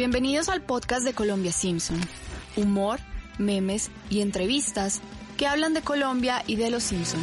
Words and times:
Bienvenidos 0.00 0.48
al 0.48 0.62
podcast 0.62 1.04
de 1.04 1.12
Colombia 1.12 1.52
Simpson. 1.52 2.00
Humor, 2.56 3.00
memes 3.36 3.90
y 4.08 4.22
entrevistas 4.22 5.02
que 5.36 5.46
hablan 5.46 5.74
de 5.74 5.82
Colombia 5.82 6.42
y 6.46 6.56
de 6.56 6.70
los 6.70 6.84
Simpson. 6.84 7.20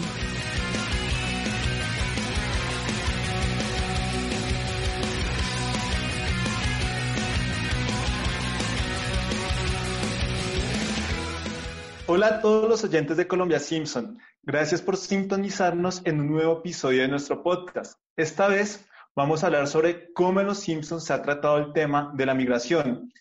Hola 12.05 12.27
a 12.27 12.41
todos 12.41 12.69
los 12.69 12.83
oyentes 12.83 13.17
de 13.17 13.27
Colombia 13.27 13.59
Simpson. 13.59 14.19
Gracias 14.43 14.83
por 14.83 14.97
sintonizarnos 14.97 16.03
en 16.05 16.19
un 16.19 16.27
nuevo 16.27 16.59
episodio 16.59 17.01
de 17.01 17.07
nuestro 17.07 17.41
podcast. 17.41 17.99
Esta 18.15 18.47
vez 18.47 18.86
vamos 19.17 19.43
a 19.43 19.47
hablar 19.47 19.67
sobre 19.67 20.13
cómo 20.13 20.39
en 20.39 20.45
Los 20.45 20.59
Simpsons 20.59 21.03
se 21.03 21.11
ha 21.11 21.23
tratado 21.23 21.57
el 21.57 21.73
tema 21.73 22.13
de 22.15 22.27
la 22.27 22.35
migración. 22.35 23.11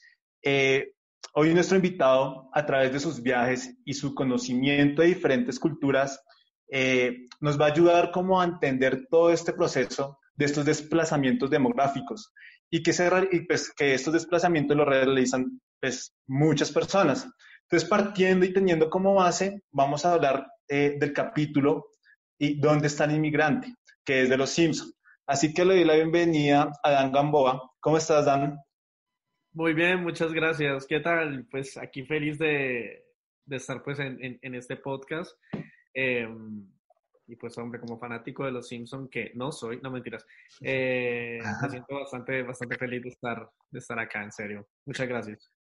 Eh, 0.43 0.93
hoy 1.33 1.55
nuestro 1.55 1.77
invitado, 1.77 2.51
a 2.53 2.67
través 2.67 2.93
de 2.93 3.01
sus 3.01 3.23
viajes 3.23 3.75
y 3.83 3.95
su 3.95 4.15
conocimiento 4.15 5.01
de 5.01 5.09
diferentes 5.09 5.59
culturas, 5.59 6.23
eh, 6.71 7.17
nos 7.41 7.59
va 7.59 7.65
a 7.65 7.71
ayudar 7.71 8.11
como 8.11 8.39
a 8.39 8.45
entender 8.45 9.07
todo 9.09 9.31
este 9.31 9.55
proceso 9.55 10.19
de 10.35 10.45
estos 10.45 10.67
desplazamientos 10.67 11.49
demográficos 11.49 12.31
y 12.69 12.83
que, 12.83 12.93
pues, 13.49 13.73
estos 13.79 14.13
desplazamientos 14.13 14.77
los 14.77 14.87
realizan 14.87 15.59
pues, 15.81 16.15
muchas 16.27 16.71
personas. 16.73 17.27
Entonces, 17.63 17.89
partiendo 17.89 18.45
y 18.45 18.53
teniendo 18.53 18.91
como 18.91 19.15
base, 19.15 19.63
vamos 19.71 20.05
a 20.05 20.13
hablar 20.13 20.47
eh, 20.69 20.99
del 21.01 21.15
capítulo 21.15 21.87
y 22.39 22.61
dónde 22.61 22.89
está 22.89 23.05
el 23.05 23.13
inmigrante, 23.13 23.75
que 24.05 24.25
es 24.25 24.29
de 24.29 24.37
los 24.37 24.51
Simpsons. 24.51 24.96
Así 25.27 25.53
que 25.53 25.65
le 25.65 25.75
doy 25.75 25.85
la 25.85 25.95
bienvenida 25.97 26.71
a 26.85 26.91
Dan 26.93 27.11
Gamboa. 27.11 27.73
¿Cómo 27.81 27.97
estás, 27.97 28.27
Dan? 28.27 28.61
Muy 29.55 29.75
bien, 29.75 30.05
muchas 30.05 30.33
gracias. 30.33 30.87
¿Qué 30.87 31.01
tal? 31.01 31.49
Pues 31.51 31.77
aquí 31.77 32.05
feliz 32.05 32.39
de, 32.39 33.05
estar 33.51 33.83
pues 33.83 33.99
en, 33.99 34.55
este 34.55 34.77
podcast. 34.77 35.37
Em, 35.93 36.65
y 37.27 37.35
pues, 37.35 37.59
hombre, 37.59 37.81
como 37.81 37.99
fanático 37.99 38.45
de 38.45 38.53
los 38.53 38.69
Simpsons, 38.69 39.11
que 39.11 39.33
no 39.35 39.51
soy, 39.51 39.81
no 39.83 39.91
mentiras, 39.91 40.25
eh, 40.61 41.41
me 41.61 41.71
siento 41.71 41.97
bastante, 41.97 42.45
bastante 42.45 42.79
feliz 42.79 43.03
de 43.03 43.09
estar, 43.09 43.51
de 43.69 43.79
estar 43.81 43.99
acá, 43.99 44.23
en 44.23 44.31
serio. 44.31 44.69
Muchas 44.85 45.09
gracias. 45.09 45.51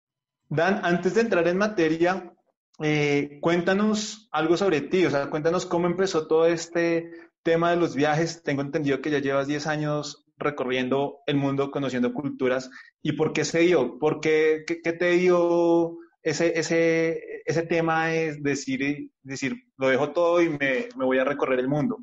Dan, 0.48 0.78
antes 0.84 1.16
de 1.16 1.22
entrar 1.22 1.48
en 1.48 1.58
materia, 1.58 2.32
eh, 2.80 3.40
cuéntanos 3.40 4.28
algo 4.30 4.56
sobre 4.56 4.82
ti, 4.82 5.06
o 5.06 5.10
sea, 5.10 5.28
cuéntanos 5.28 5.66
cómo 5.66 5.88
empezó 5.88 6.28
todo 6.28 6.46
este 6.46 7.10
tema 7.46 7.70
de 7.70 7.76
los 7.76 7.94
viajes. 7.94 8.42
Tengo 8.42 8.60
entendido 8.60 9.00
que 9.00 9.10
ya 9.10 9.20
llevas 9.20 9.46
10 9.46 9.68
años 9.68 10.26
recorriendo 10.36 11.20
el 11.26 11.36
mundo, 11.36 11.70
conociendo 11.70 12.12
culturas. 12.12 12.68
¿Y 13.02 13.12
por 13.12 13.32
qué 13.32 13.44
se 13.44 13.60
dio? 13.60 14.00
¿Por 14.00 14.20
qué, 14.20 14.64
qué, 14.66 14.92
te 14.92 15.12
dio 15.12 15.96
ese, 16.22 16.58
ese, 16.58 17.22
ese 17.46 17.62
tema 17.62 18.12
es 18.12 18.42
decir, 18.42 19.12
decir, 19.22 19.54
lo 19.78 19.88
dejo 19.88 20.10
todo 20.10 20.42
y 20.42 20.48
me, 20.48 20.88
me 20.96 21.04
voy 21.04 21.18
a 21.18 21.24
recorrer 21.24 21.60
el 21.60 21.68
mundo? 21.68 21.98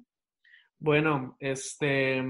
Bueno, 0.80 1.36
este, 1.40 2.24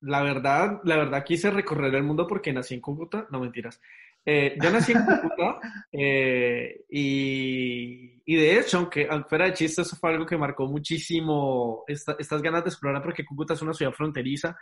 la 0.00 0.22
verdad, 0.22 0.80
la 0.84 0.96
verdad 0.96 1.24
quise 1.24 1.50
recorrer 1.50 1.92
el 1.96 2.04
mundo 2.04 2.28
porque 2.28 2.52
nací 2.52 2.74
en 2.74 2.80
Cúcuta, 2.80 3.26
no 3.32 3.40
mentiras. 3.40 3.80
Eh, 4.24 4.56
yo 4.62 4.70
nací 4.70 4.92
en 4.92 5.04
Cúcuta 5.04 5.58
eh, 5.92 6.84
y, 6.90 8.22
y, 8.24 8.36
de 8.36 8.58
hecho, 8.58 8.78
aunque 8.78 9.08
fuera 9.28 9.46
de 9.46 9.54
chiste, 9.54 9.82
eso 9.82 9.96
fue 9.96 10.10
algo 10.10 10.26
que 10.26 10.36
marcó 10.36 10.66
muchísimo 10.66 11.84
estas 11.86 12.42
ganas 12.42 12.62
de 12.64 12.70
explorar 12.70 13.02
porque 13.02 13.24
Cúcuta 13.24 13.54
es 13.54 13.62
una 13.62 13.72
ciudad 13.72 13.92
fronteriza 13.92 14.56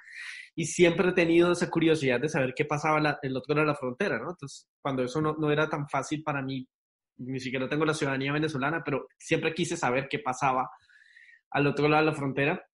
y 0.54 0.64
siempre 0.64 1.08
he 1.08 1.12
tenido 1.12 1.52
esa 1.52 1.68
curiosidad 1.68 2.20
de 2.20 2.28
saber 2.28 2.54
qué 2.54 2.64
pasaba 2.64 3.00
la, 3.00 3.18
el 3.22 3.36
otro 3.36 3.54
lado 3.54 3.66
de 3.66 3.72
la 3.72 3.78
frontera, 3.78 4.18
¿no? 4.18 4.30
Entonces, 4.30 4.68
cuando 4.80 5.02
eso 5.02 5.20
no, 5.20 5.36
no 5.38 5.50
era 5.50 5.68
tan 5.68 5.88
fácil 5.88 6.22
para 6.22 6.40
mí, 6.40 6.66
ni 7.18 7.40
siquiera 7.40 7.68
tengo 7.68 7.84
la 7.84 7.94
ciudadanía 7.94 8.32
venezolana, 8.32 8.82
pero 8.84 9.08
siempre 9.18 9.54
quise 9.54 9.76
saber 9.76 10.08
qué 10.08 10.20
pasaba 10.20 10.70
al 11.50 11.66
otro 11.66 11.88
lado 11.88 12.04
de 12.04 12.10
la 12.10 12.16
frontera. 12.16 12.64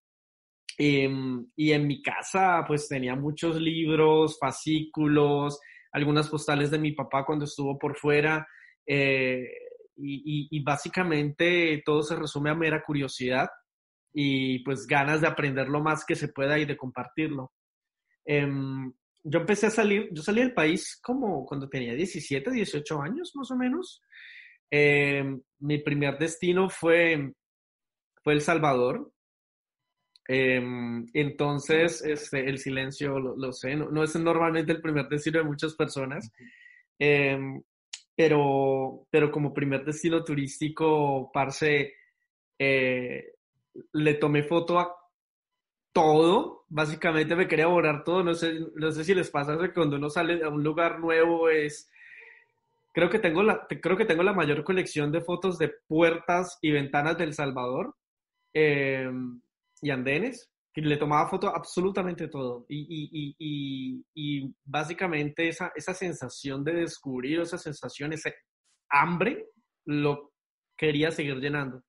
Em, 0.77 1.47
y 1.55 1.71
en 1.71 1.87
mi 1.87 2.01
casa, 2.01 2.63
pues 2.67 2.87
tenía 2.87 3.15
muchos 3.15 3.59
libros, 3.59 4.37
fascículos, 4.39 5.59
algunas 5.95 6.27
postales 6.27 6.71
de 6.71 6.77
mi 6.77 6.91
papá 6.91 7.25
cuando 7.25 7.45
estuvo 7.45 7.79
por 7.79 7.95
fuera. 7.95 8.45
Eh, 8.85 9.47
y, 9.97 10.61
básicamente 10.61 11.81
todo 11.85 12.03
se 12.03 12.17
resume 12.17 12.49
a 12.49 12.53
mera 12.55 12.83
curiosidad 12.83 13.47
y 14.13 14.59
pues 14.59 14.85
ganas 14.87 15.21
de 15.21 15.27
aprender 15.27 15.69
lo 15.69 15.81
más 15.81 16.03
que 16.05 16.15
se 16.15 16.27
pueda 16.27 16.59
y 16.59 16.65
de 16.65 16.75
compartirlo. 16.75 17.53
Em, 18.25 18.91
yo 19.23 19.39
empecé 19.39 19.67
a 19.67 19.71
salir, 19.71 20.09
yo 20.11 20.21
salí 20.21 20.41
del 20.41 20.53
país 20.53 20.99
como 21.01 21.45
cuando 21.45 21.69
tenía 21.69 21.93
17, 21.93 22.51
18 22.51 23.01
años 23.01 23.31
más 23.35 23.49
o 23.51 23.55
menos. 23.55 24.01
Em, 24.69 25.41
mi 25.59 25.77
primer 25.77 26.17
destino 26.17 26.69
fue, 26.69 27.33
fue 28.21 28.33
El 28.33 28.41
Salvador. 28.41 29.13
Em, 30.27 31.05
entonces, 31.13 32.03
este, 32.03 32.49
el 32.49 32.57
silencio, 32.57 33.19
lo, 33.19 33.51
sé, 33.53 33.75
no, 33.75 34.03
es 34.03 34.15
normalmente 34.15 34.71
el 34.71 34.81
primer 34.81 35.07
destino 35.07 35.39
de 35.39 35.45
muchas 35.45 35.75
personas, 35.75 36.31
em, 36.97 37.61
pero, 38.15 39.05
pero 39.11 39.31
como 39.31 39.53
primer 39.53 39.85
destino 39.85 40.23
turístico, 40.23 41.29
parce, 41.31 41.93
eh, 42.57 43.33
le 43.93 44.13
tomé 44.15 44.43
foto 44.43 44.79
a 44.79 44.95
todo, 45.93 46.65
básicamente 46.69 47.35
me 47.35 47.47
quería 47.47 47.67
borrar 47.67 48.03
todo, 48.03 48.23
no 48.23 48.33
sé, 48.33 48.59
no 48.75 48.91
sé 48.91 49.03
si 49.03 49.13
les 49.13 49.29
pasa 49.29 49.57
que 49.57 49.73
cuando 49.73 49.97
uno 49.97 50.09
sale 50.09 50.43
a 50.43 50.49
un 50.49 50.63
lugar 50.63 50.99
nuevo 50.99 51.49
es... 51.49 51.89
Creo 52.93 53.09
que, 53.09 53.19
tengo 53.19 53.43
la, 53.43 53.67
creo 53.67 53.97
que 53.97 54.05
tengo 54.05 54.23
la 54.23 54.33
mayor 54.33 54.63
colección 54.63 55.11
de 55.11 55.21
fotos 55.21 55.57
de 55.57 55.69
puertas 55.87 56.57
y 56.61 56.71
ventanas 56.71 57.17
del 57.17 57.33
Salvador. 57.33 57.95
Eh, 58.53 59.09
y 59.81 59.89
andenes, 59.89 60.49
que 60.73 60.81
le 60.81 60.97
tomaba 60.97 61.29
foto 61.29 61.47
absolutamente 61.47 62.27
todo. 62.27 62.65
Y, 62.67 63.35
y, 64.13 64.55
básicamente 64.65 65.47
esa, 65.47 65.71
esa 65.75 65.93
sensación 65.93 66.63
de 66.63 66.73
descubrir, 66.73 67.39
esa 67.39 67.57
sensación, 67.57 68.13
ese 68.13 68.35
hambre, 68.89 69.47
lo 69.85 70.33
quería 70.77 71.11
seguir 71.11 71.37
llenando. 71.37 71.81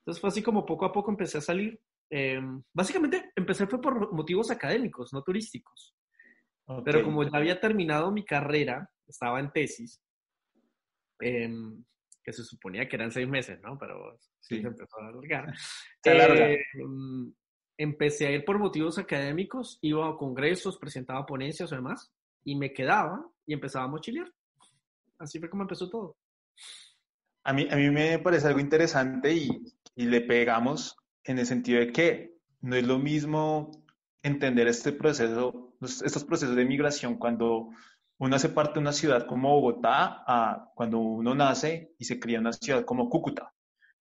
Entonces 0.00 0.20
fue 0.20 0.28
así 0.28 0.42
como 0.42 0.64
poco 0.64 0.84
a 0.84 0.92
poco 0.92 1.10
empecé 1.10 1.38
a 1.38 1.42
salir. 1.42 1.80
Em, 2.10 2.62
básicamente 2.72 3.32
empecé 3.36 3.66
fue 3.66 3.80
por 3.80 4.12
motivos 4.12 4.50
académicos, 4.50 5.12
no 5.12 5.22
turísticos. 5.22 5.94
Pero 6.84 7.02
como 7.02 7.22
ya 7.24 7.30
había 7.32 7.58
terminado 7.58 8.12
mi 8.12 8.24
carrera, 8.24 8.90
estaba 9.06 9.40
en 9.40 9.50
tesis, 9.50 10.02
eh, 11.20 11.50
que 12.28 12.32
se 12.34 12.44
suponía 12.44 12.86
que 12.86 12.96
eran 12.96 13.10
seis 13.10 13.26
meses, 13.26 13.58
¿no? 13.62 13.78
Pero 13.78 14.18
sí, 14.38 14.60
se 14.60 14.66
empezó 14.66 15.00
a 15.00 15.08
alargar. 15.08 15.46
Eh, 16.04 16.58
mm, 16.74 17.30
empecé 17.78 18.26
a 18.26 18.30
ir 18.32 18.44
por 18.44 18.58
motivos 18.58 18.98
académicos, 18.98 19.78
iba 19.82 20.08
a 20.08 20.16
congresos, 20.16 20.78
presentaba 20.78 21.24
ponencias 21.24 21.72
o 21.72 21.74
demás, 21.74 22.12
y 22.44 22.54
me 22.54 22.72
quedaba 22.72 23.26
y 23.46 23.54
empezaba 23.54 23.86
a 23.86 23.88
mochilear. 23.88 24.30
Así 25.18 25.38
fue 25.38 25.48
como 25.48 25.62
empezó 25.62 25.88
todo. 25.88 26.16
A 27.44 27.52
mí, 27.52 27.66
a 27.70 27.76
mí 27.76 27.90
me 27.90 28.18
parece 28.18 28.48
algo 28.48 28.60
interesante 28.60 29.32
y, 29.32 29.48
y 29.96 30.06
le 30.06 30.20
pegamos 30.20 30.96
en 31.24 31.38
el 31.38 31.46
sentido 31.46 31.80
de 31.80 31.92
que 31.92 32.34
no 32.60 32.76
es 32.76 32.86
lo 32.86 32.98
mismo 32.98 33.70
entender 34.22 34.68
este 34.68 34.92
proceso, 34.92 35.74
estos 35.80 36.24
procesos 36.24 36.56
de 36.56 36.64
migración 36.64 37.16
cuando 37.16 37.70
uno 38.18 38.36
hace 38.36 38.48
parte 38.48 38.74
de 38.74 38.80
una 38.80 38.92
ciudad 38.92 39.26
como 39.26 39.50
Bogotá 39.50 40.24
a 40.26 40.70
cuando 40.74 40.98
uno 40.98 41.34
nace 41.34 41.92
y 41.98 42.04
se 42.04 42.18
cría 42.18 42.38
en 42.38 42.42
una 42.42 42.52
ciudad 42.52 42.84
como 42.84 43.08
Cúcuta. 43.08 43.52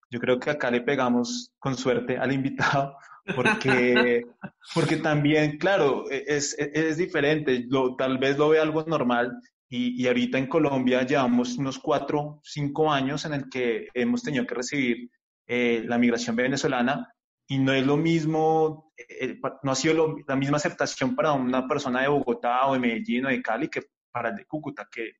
Yo 0.10 0.20
creo 0.20 0.40
que 0.40 0.50
acá 0.50 0.72
le 0.72 0.82
pegamos 0.82 1.54
con 1.60 1.76
suerte 1.76 2.18
al 2.18 2.32
invitado 2.32 2.98
porque, 3.36 4.26
porque 4.74 4.98
también, 4.98 5.58
claro, 5.58 6.10
e, 6.10 6.24
es, 6.28 6.56
es 6.58 6.98
diferente. 6.98 7.68
Tal 7.98 8.18
vez 8.18 8.38
lo 8.38 8.50
ve 8.50 8.60
algo 8.60 8.84
normal 8.84 9.40
y, 9.70 10.02
y, 10.02 10.08
ahorita 10.08 10.38
en 10.38 10.48
Colombia 10.48 11.04
llevamos 11.04 11.58
unos 11.58 11.78
cuatro, 11.78 12.40
cinco 12.44 12.92
años 12.92 13.26
en 13.26 13.34
el 13.34 13.50
que 13.50 13.88
hemos 13.94 14.24
tenido 14.24 14.46
que 14.46 14.56
recibir 14.56 15.12
eh, 15.46 15.84
la 15.86 15.98
migración 15.98 16.36
venezolana 16.36 17.14
y 17.48 17.58
no 17.60 17.74
es 17.74 17.86
lo 17.86 17.98
mismo, 17.98 18.92
eh, 18.98 19.40
no 19.64 19.72
ha 19.72 19.76
sido 19.76 20.18
la 20.28 20.36
misma 20.36 20.58
aceptación 20.58 21.16
para 21.16 21.34
una 21.34 21.68
persona 21.68 22.02
de 22.02 22.10
Bogotá 22.10 22.68
o 22.68 22.74
de 22.74 22.80
Medellín 22.80 23.26
o 23.26 23.30
de 23.30 23.42
Cali 23.42 23.70
que 23.70 23.84
para 24.18 24.30
el 24.30 24.36
de 24.36 24.46
Cúcuta, 24.46 24.88
que 24.92 25.12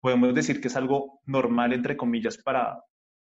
podemos 0.00 0.32
decir 0.32 0.60
que 0.60 0.68
es 0.68 0.76
algo 0.76 1.20
normal, 1.26 1.72
entre 1.72 1.96
comillas, 1.96 2.38
para, 2.38 2.80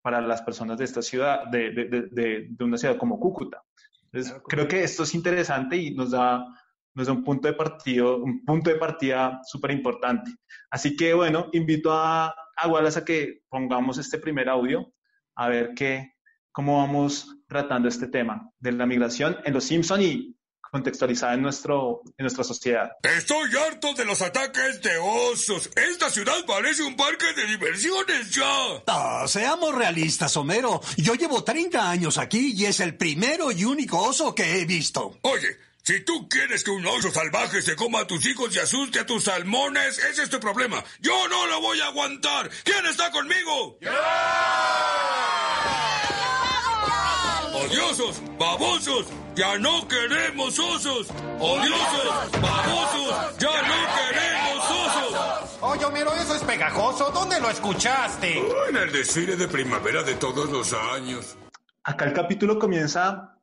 para 0.03 0.21
las 0.21 0.43
personas 0.43 0.77
de 0.77 0.85
esta 0.85 1.01
ciudad, 1.01 1.47
de, 1.47 1.71
de, 1.71 2.47
de, 2.51 2.63
una 2.63 2.77
ciudad 2.77 2.97
como 2.97 3.19
Cúcuta. 3.19 3.63
Entonces, 4.11 4.39
creo 4.47 4.67
que 4.67 4.83
esto 4.83 5.01
es 5.03 5.15
interesante 5.15 5.77
y 5.77 5.95
nos 5.95 6.11
da, 6.11 6.45
nos 6.93 7.07
da 7.07 7.13
un 7.13 7.23
punto 7.23 7.47
de 7.47 7.55
partido, 7.55 8.17
un 8.17 8.45
punto 8.45 8.69
de 8.69 8.75
partida 8.75 9.39
súper 9.43 9.71
importante. 9.71 10.31
Así 10.69 10.95
que, 10.95 11.15
bueno, 11.15 11.47
invito 11.53 11.91
a, 11.91 12.27
a 12.27 12.67
Wallace 12.67 12.99
a 12.99 13.05
que 13.05 13.41
pongamos 13.49 13.97
este 13.97 14.19
primer 14.19 14.47
audio, 14.47 14.93
a 15.35 15.49
ver 15.49 15.73
qué, 15.75 16.13
cómo 16.51 16.77
vamos 16.77 17.35
tratando 17.47 17.87
este 17.87 18.07
tema 18.07 18.47
de 18.59 18.73
la 18.73 18.85
migración 18.85 19.37
en 19.43 19.53
Los 19.55 19.63
Simpson 19.63 20.01
y 20.03 20.38
contextualizada 20.71 21.33
en, 21.33 21.41
nuestro, 21.41 22.01
en 22.17 22.23
nuestra 22.23 22.43
sociedad. 22.43 22.91
Estoy 23.03 23.49
harto 23.55 23.93
de 23.93 24.05
los 24.05 24.21
ataques 24.21 24.81
de 24.81 24.97
osos. 24.97 25.69
Esta 25.75 26.09
ciudad 26.09 26.45
parece 26.45 26.83
un 26.83 26.95
parque 26.95 27.33
de 27.33 27.45
diversiones 27.47 28.31
ya. 28.31 28.83
Ah, 28.87 29.25
seamos 29.27 29.75
realistas, 29.75 30.35
Homero. 30.37 30.81
Yo 30.97 31.15
llevo 31.15 31.43
30 31.43 31.89
años 31.89 32.17
aquí 32.17 32.53
y 32.55 32.65
es 32.65 32.79
el 32.79 32.95
primero 32.95 33.51
y 33.51 33.65
único 33.65 33.99
oso 33.99 34.35
que 34.35 34.59
he 34.59 34.65
visto. 34.65 35.17
Oye, 35.21 35.57
si 35.83 36.01
tú 36.01 36.29
quieres 36.29 36.63
que 36.63 36.71
un 36.71 36.85
oso 36.85 37.11
salvaje 37.11 37.61
se 37.61 37.75
coma 37.75 38.01
a 38.01 38.07
tus 38.07 38.25
hijos 38.25 38.55
y 38.55 38.59
asuste 38.59 38.99
a 38.99 39.05
tus 39.05 39.23
salmones, 39.23 39.97
ese 39.97 40.23
es 40.23 40.29
tu 40.29 40.39
problema. 40.39 40.83
Yo 40.99 41.27
no 41.29 41.47
lo 41.47 41.61
voy 41.61 41.79
a 41.81 41.87
aguantar. 41.87 42.49
¿Quién 42.63 42.85
está 42.85 43.09
conmigo? 43.11 43.79
¡Odiosos! 47.59 48.21
¡Babosos! 48.39 49.05
¡Ya 49.35 49.57
no 49.57 49.85
queremos 49.87 50.57
osos! 50.57 51.09
¡Odiosos! 51.39 52.31
¡Babosos! 52.41 53.37
¡Ya 53.37 53.61
no 53.67 53.75
queremos 53.97 54.71
osos! 54.71 55.57
Oye, 55.61 55.85
Homero, 55.85 56.13
eso 56.13 56.35
es 56.35 56.43
pegajoso. 56.43 57.11
¿Dónde 57.11 57.39
lo 57.41 57.49
escuchaste? 57.49 58.41
En 58.69 58.77
el 58.77 58.91
desfile 58.91 59.35
de 59.35 59.47
primavera 59.47 60.03
de 60.03 60.15
todos 60.15 60.49
los 60.49 60.73
años. 60.73 61.37
Acá 61.83 62.05
el 62.05 62.13
capítulo 62.13 62.57
comienza 62.57 63.37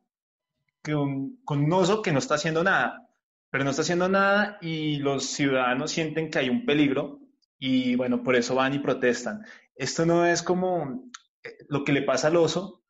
con, 0.83 1.37
con 1.45 1.63
un 1.63 1.73
oso 1.73 2.01
que 2.01 2.11
no 2.11 2.19
está 2.19 2.35
haciendo 2.35 2.63
nada, 2.63 3.07
pero 3.51 3.63
no 3.63 3.69
está 3.69 3.83
haciendo 3.83 4.09
nada 4.09 4.57
y 4.61 4.97
los 4.97 5.27
ciudadanos 5.27 5.91
sienten 5.91 6.31
que 6.31 6.39
hay 6.39 6.49
un 6.49 6.65
peligro 6.65 7.19
y 7.59 7.95
bueno, 7.95 8.23
por 8.23 8.35
eso 8.35 8.55
van 8.55 8.73
y 8.73 8.79
protestan. 8.79 9.45
Esto 9.75 10.07
no 10.07 10.25
es 10.25 10.41
como 10.41 11.03
eh, 11.43 11.57
lo 11.69 11.83
que 11.83 11.91
le 11.91 12.01
pasa 12.01 12.29
al 12.29 12.37
oso, 12.37 12.83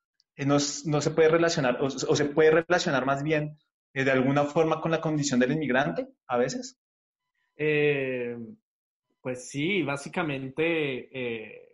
no, 0.46 0.58
no, 0.86 1.02
se 1.02 1.12
puede 1.12 1.30
relacionar, 1.30 1.80
o, 1.82 1.86
o, 1.86 2.16
se 2.16 2.26
puede 2.26 2.52
relacionar 2.52 3.06
más 3.06 3.24
bien 3.24 3.58
eh, 3.94 4.04
de 4.04 4.12
alguna 4.12 4.44
forma 4.44 4.80
con 4.80 4.92
la 4.92 5.02
condición 5.02 5.40
del 5.40 5.54
inmigrante 5.54 6.08
a 6.28 6.38
veces? 6.38 6.80
Eh, 7.56 8.38
pues 9.20 9.50
sí, 9.50 9.82
básicamente 9.82 11.10
eh, 11.12 11.70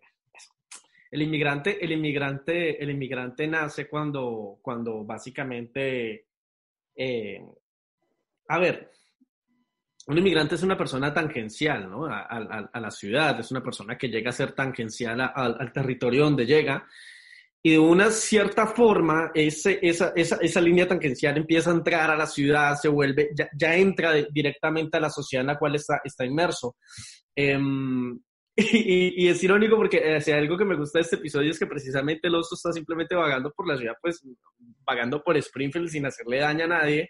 el 1.12 1.22
inmigrante, 1.22 1.84
el 1.84 1.92
inmigrante, 1.92 2.82
el 2.82 2.90
inmigrante 2.90 3.48
nace 3.48 3.90
cuando, 3.90 4.60
cuando 4.62 5.04
básicamente, 5.04 6.28
a 8.48 8.60
ver, 8.60 8.90
un 10.08 10.18
inmigrante 10.18 10.56
es 10.56 10.64
una 10.64 10.78
persona 10.78 11.14
tangencial, 11.14 11.90
¿no? 11.90 12.06
A, 12.06 12.22
a, 12.22 12.70
a, 12.72 12.80
la 12.80 12.90
ciudad, 12.90 13.40
es 13.40 13.52
una 13.52 13.62
persona 13.62 13.98
que 13.98 14.08
llega 14.08 14.30
a 14.30 14.34
ser 14.34 14.54
tangencial 14.54 15.20
al 15.22 15.72
territorio 15.72 16.24
donde 16.24 16.46
llega 16.46 16.88
y 17.66 17.72
de 17.72 17.80
una 17.80 18.12
cierta 18.12 18.68
forma 18.68 19.32
ese, 19.34 19.80
esa, 19.82 20.12
esa, 20.18 20.36
esa, 20.42 20.60
línea 20.60 20.86
tangencial 20.86 21.38
empieza 21.38 21.72
a 21.72 21.74
entrar 21.74 22.12
a 22.12 22.18
la 22.18 22.28
ciudad, 22.28 22.76
se 22.76 22.90
vuelve, 22.90 23.30
ya, 23.34 23.50
ya 23.58 23.74
entra 23.78 24.12
de, 24.12 24.28
directamente 24.32 24.98
a 24.98 25.00
la 25.00 25.10
sociedad 25.10 25.44
en 25.44 25.48
la 25.48 25.58
cual 25.58 25.76
está, 25.76 26.02
está 26.04 26.26
inmerso. 26.26 26.76
Eh, 27.36 27.58
y, 28.56 29.26
y, 29.26 29.30
es 29.30 29.44
irónico 29.44 29.76
porque 29.76 29.98
eh, 29.98 30.34
algo 30.34 30.56
que 30.56 30.66
me 30.66 30.76
gusta 30.76 31.00
de 31.00 31.04
este 31.04 31.16
episodio 31.16 31.50
es 31.50 31.58
que 31.58 31.66
precisamente 31.66 32.28
el 32.28 32.36
oso 32.36 32.54
está 32.54 32.72
simplemente 32.72 33.16
vagando 33.16 33.52
por 33.52 33.68
la 33.68 33.76
ciudad, 33.76 33.96
pues 34.00 34.22
vagando 34.86 35.24
por 35.24 35.36
Springfield 35.38 35.88
sin 35.88 36.06
hacerle 36.06 36.38
daño 36.38 36.66
a 36.66 36.68
nadie. 36.68 37.10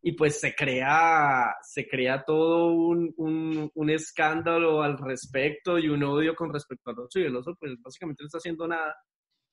Y 0.00 0.12
pues 0.12 0.40
se 0.40 0.54
crea, 0.54 1.54
se 1.62 1.86
crea 1.86 2.24
todo 2.24 2.72
un, 2.72 3.12
un, 3.18 3.70
un 3.74 3.90
escándalo 3.90 4.82
al 4.82 4.96
respecto 4.96 5.78
y 5.78 5.90
un 5.90 6.02
odio 6.04 6.34
con 6.34 6.50
respecto 6.50 6.90
al 6.90 7.00
oso. 7.00 7.20
Y 7.20 7.24
el 7.24 7.36
oso 7.36 7.54
pues 7.60 7.74
básicamente 7.82 8.22
no 8.22 8.28
está 8.28 8.38
haciendo 8.38 8.66
nada. 8.66 8.96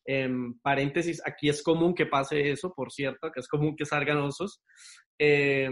Eh, 0.06 0.30
paréntesis, 0.62 1.22
aquí 1.26 1.50
es 1.50 1.62
común 1.62 1.94
que 1.94 2.06
pase 2.06 2.52
eso, 2.52 2.74
por 2.74 2.92
cierto, 2.92 3.32
que 3.32 3.40
es 3.40 3.48
común 3.48 3.76
que 3.76 3.86
salgan 3.86 4.18
osos. 4.18 4.62
Eh, 5.18 5.70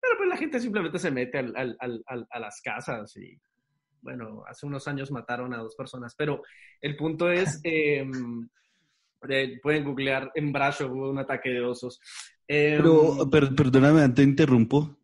pero 0.00 0.16
pues 0.18 0.28
la 0.28 0.36
gente 0.36 0.60
simplemente 0.60 0.98
se 0.98 1.10
mete 1.10 1.38
al, 1.38 1.54
al, 1.56 2.02
al, 2.06 2.26
a 2.30 2.38
las 2.38 2.60
casas 2.62 3.16
y, 3.16 3.36
bueno, 4.02 4.44
hace 4.48 4.66
unos 4.66 4.86
años 4.86 5.10
mataron 5.10 5.52
a 5.52 5.58
dos 5.58 5.74
personas, 5.74 6.14
pero 6.16 6.42
el 6.80 6.96
punto 6.96 7.30
es, 7.30 7.60
eh, 7.64 8.04
pueden 9.62 9.84
googlear, 9.84 10.30
en 10.34 10.52
Brasho 10.52 10.86
hubo 10.86 11.10
un 11.10 11.18
ataque 11.18 11.50
de 11.50 11.62
osos. 11.62 12.00
pero, 12.46 13.28
per, 13.28 13.54
perdóname, 13.54 14.02
antes 14.02 14.24
interrumpo 14.24 14.96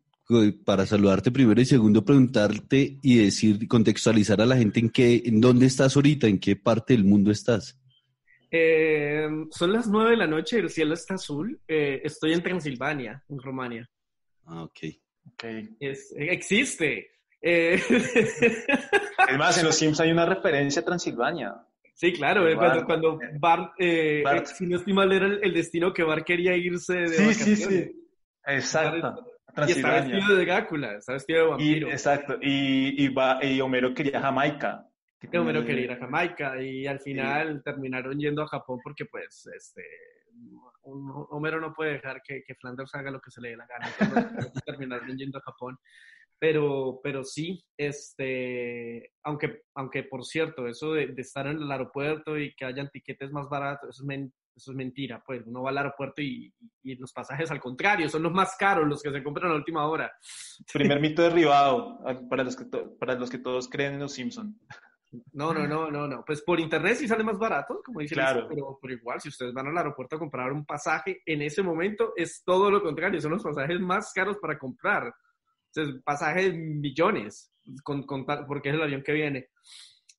para 0.63 0.85
saludarte 0.85 1.31
primero 1.31 1.59
y 1.59 1.65
segundo 1.65 2.05
preguntarte 2.05 2.97
y 3.01 3.17
decir, 3.17 3.67
contextualizar 3.67 4.41
a 4.41 4.45
la 4.45 4.57
gente 4.57 4.79
en 4.79 4.89
qué, 4.89 5.21
en 5.25 5.41
dónde 5.41 5.65
estás 5.65 5.95
ahorita, 5.95 6.27
en 6.27 6.39
qué 6.39 6.55
parte 6.55 6.93
del 6.93 7.03
mundo 7.03 7.31
estás. 7.31 7.77
Eh, 8.55 9.27
son 9.49 9.73
las 9.73 9.87
nueve 9.87 10.11
de 10.11 10.17
la 10.17 10.27
noche, 10.27 10.59
el 10.59 10.69
cielo 10.69 10.93
está 10.93 11.15
azul. 11.15 11.59
Eh, 11.67 12.01
estoy 12.03 12.33
en 12.33 12.43
Transilvania, 12.43 13.23
en 13.27 13.39
Rumania. 13.39 13.89
Ah, 14.45 14.61
ok. 14.61 14.79
okay. 15.33 15.75
Es, 15.79 16.13
existe. 16.15 17.09
Eh... 17.41 17.81
Además, 19.17 19.57
en 19.57 19.65
los 19.65 19.75
Sims 19.75 19.99
hay 19.99 20.11
una 20.11 20.27
referencia 20.27 20.83
a 20.83 20.85
Transilvania. 20.85 21.55
Sí, 21.95 22.13
claro, 22.13 22.47
eh, 22.47 22.55
cuando, 22.55 22.85
cuando 22.85 23.19
Bart, 23.39 23.73
eh, 23.79 24.21
Bart, 24.23 24.45
si 24.45 24.67
no 24.67 24.77
estoy 24.77 24.93
mal, 24.93 25.11
era 25.11 25.25
el, 25.25 25.39
el, 25.43 25.53
destino 25.53 25.91
que 25.91 26.03
Bart 26.03 26.23
quería 26.23 26.55
irse 26.55 26.93
de 26.93 27.07
Sí, 27.07 27.23
vacaciones. 27.23 27.59
sí, 27.59 27.83
sí. 27.83 28.07
Exacto. 28.45 29.33
Y 29.67 29.71
está 29.71 30.01
vestido 30.01 30.35
de 30.35 30.45
Drácula, 30.45 30.97
está 30.97 31.13
vestido 31.13 31.39
de 31.39 31.49
vampiro. 31.49 31.87
Y, 31.87 31.91
exacto. 31.91 32.37
Y, 32.39 33.03
y, 33.03 33.07
va, 33.09 33.43
y 33.43 33.59
Homero 33.61 33.95
quería 33.95 34.21
Jamaica. 34.21 34.87
Que 35.29 35.39
Homero 35.39 35.65
quería 35.65 35.85
ir 35.85 35.91
a 35.91 35.97
Jamaica 35.97 36.61
y 36.61 36.85
al 36.85 36.99
final 36.99 37.57
sí. 37.57 37.63
terminaron 37.63 38.19
yendo 38.19 38.43
a 38.43 38.47
Japón 38.47 38.79
porque 38.83 39.05
pues 39.05 39.47
este 39.55 39.83
Homero 40.83 41.61
no 41.61 41.73
puede 41.73 41.93
dejar 41.93 42.21
que, 42.21 42.43
que 42.43 42.55
Flanders 42.55 42.93
haga 42.95 43.11
lo 43.11 43.21
que 43.21 43.31
se 43.31 43.41
le 43.41 43.49
dé 43.49 43.57
la 43.57 43.67
gana. 43.67 43.91
Entonces, 43.99 44.63
terminaron 44.65 45.17
yendo 45.17 45.37
a 45.37 45.41
Japón. 45.41 45.77
Pero, 46.39 46.99
pero 47.01 47.23
sí, 47.23 47.63
este, 47.77 49.11
aunque, 49.23 49.61
aunque 49.75 50.03
por 50.03 50.25
cierto, 50.25 50.67
eso 50.67 50.91
de, 50.93 51.07
de, 51.07 51.21
estar 51.21 51.47
en 51.47 51.57
el 51.57 51.71
aeropuerto 51.71 52.37
y 52.37 52.53
que 52.53 52.65
hayan 52.65 52.89
tiquetes 52.89 53.31
más 53.31 53.47
baratos, 53.47 53.91
eso 53.91 54.03
es, 54.03 54.05
men, 54.05 54.33
eso 54.53 54.71
es 54.71 54.77
mentira. 54.77 55.23
Pues 55.25 55.43
uno 55.45 55.63
va 55.63 55.69
al 55.69 55.77
aeropuerto 55.77 56.21
y, 56.21 56.53
y, 56.81 56.95
los 56.95 57.13
pasajes 57.13 57.49
al 57.49 57.61
contrario, 57.61 58.09
son 58.09 58.23
los 58.23 58.33
más 58.33 58.57
caros, 58.57 58.89
los 58.89 59.01
que 59.01 59.11
se 59.11 59.23
compran 59.23 59.47
a 59.47 59.53
la 59.53 59.59
última 59.59 59.87
hora. 59.87 60.11
Primer 60.73 60.99
mito 60.99 61.21
derribado 61.21 61.99
para 62.29 62.43
los 62.43 62.57
que, 62.57 62.65
para 62.99 63.15
los 63.15 63.29
que 63.29 63.37
todos 63.37 63.69
creen 63.69 63.93
en 63.93 63.99
los 64.01 64.11
Simpsons. 64.11 64.53
No, 65.33 65.53
no, 65.53 65.67
no, 65.67 65.91
no, 65.91 66.07
no. 66.07 66.23
Pues 66.25 66.41
por 66.41 66.59
internet 66.59 66.95
sí 66.95 67.07
sale 67.07 67.23
más 67.23 67.37
barato, 67.37 67.81
como 67.83 67.99
dice 67.99 68.15
claro. 68.15 68.41
Lisa, 68.41 68.49
pero, 68.49 68.79
pero, 68.81 68.93
igual, 68.93 69.21
si 69.21 69.29
ustedes 69.29 69.53
van 69.53 69.67
al 69.67 69.77
aeropuerto 69.77 70.15
a 70.15 70.19
comprar 70.19 70.51
un 70.51 70.65
pasaje, 70.65 71.21
en 71.25 71.41
ese 71.41 71.61
momento 71.61 72.13
es 72.15 72.43
todo 72.43 72.71
lo 72.71 72.81
contrario, 72.81 73.21
son 73.21 73.31
los 73.31 73.43
pasajes 73.43 73.79
más 73.79 74.11
caros 74.13 74.37
para 74.37 74.57
comprar. 74.57 75.07
O 75.07 75.13
sea, 75.71 75.85
pasajes 76.03 76.53
millones, 76.53 77.51
con, 77.83 78.03
con, 78.03 78.25
porque 78.25 78.69
es 78.69 78.75
el 78.75 78.81
avión 78.81 79.03
que 79.03 79.13
viene. 79.13 79.49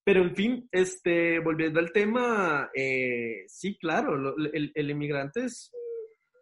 Pero 0.04 0.22
en 0.22 0.34
fin, 0.34 0.68
este, 0.70 1.38
volviendo 1.40 1.80
al 1.80 1.92
tema, 1.92 2.70
eh, 2.74 3.44
sí, 3.46 3.76
claro, 3.78 4.16
lo, 4.16 4.36
el, 4.36 4.70
el, 4.74 4.90
inmigrante 4.90 5.44
es 5.44 5.72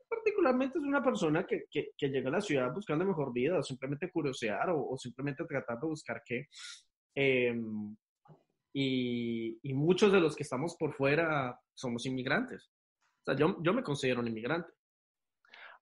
particularmente 0.08 0.78
es 0.78 0.84
una 0.84 1.02
persona 1.02 1.46
que, 1.46 1.64
que, 1.70 1.90
que, 1.96 2.08
llega 2.08 2.28
a 2.28 2.32
la 2.32 2.40
ciudad 2.40 2.72
buscando 2.72 3.04
mejor 3.04 3.32
vida, 3.32 3.58
o 3.58 3.62
simplemente 3.62 4.10
curiosear, 4.10 4.70
o, 4.70 4.88
o 4.88 4.96
simplemente 4.98 5.44
tratar 5.44 5.78
de 5.78 5.86
buscar 5.86 6.22
qué. 6.24 6.48
Eh, 7.14 7.54
y, 8.72 9.58
muchos 9.74 10.12
de 10.12 10.20
los 10.20 10.36
que 10.36 10.42
estamos 10.42 10.76
por 10.76 10.94
fuera 10.94 11.60
somos 11.74 12.06
inmigrantes. 12.06 12.70
O 13.22 13.24
sea, 13.26 13.36
yo, 13.36 13.56
yo 13.62 13.72
me 13.72 13.82
considero 13.82 14.20
un 14.20 14.28
inmigrante. 14.28 14.72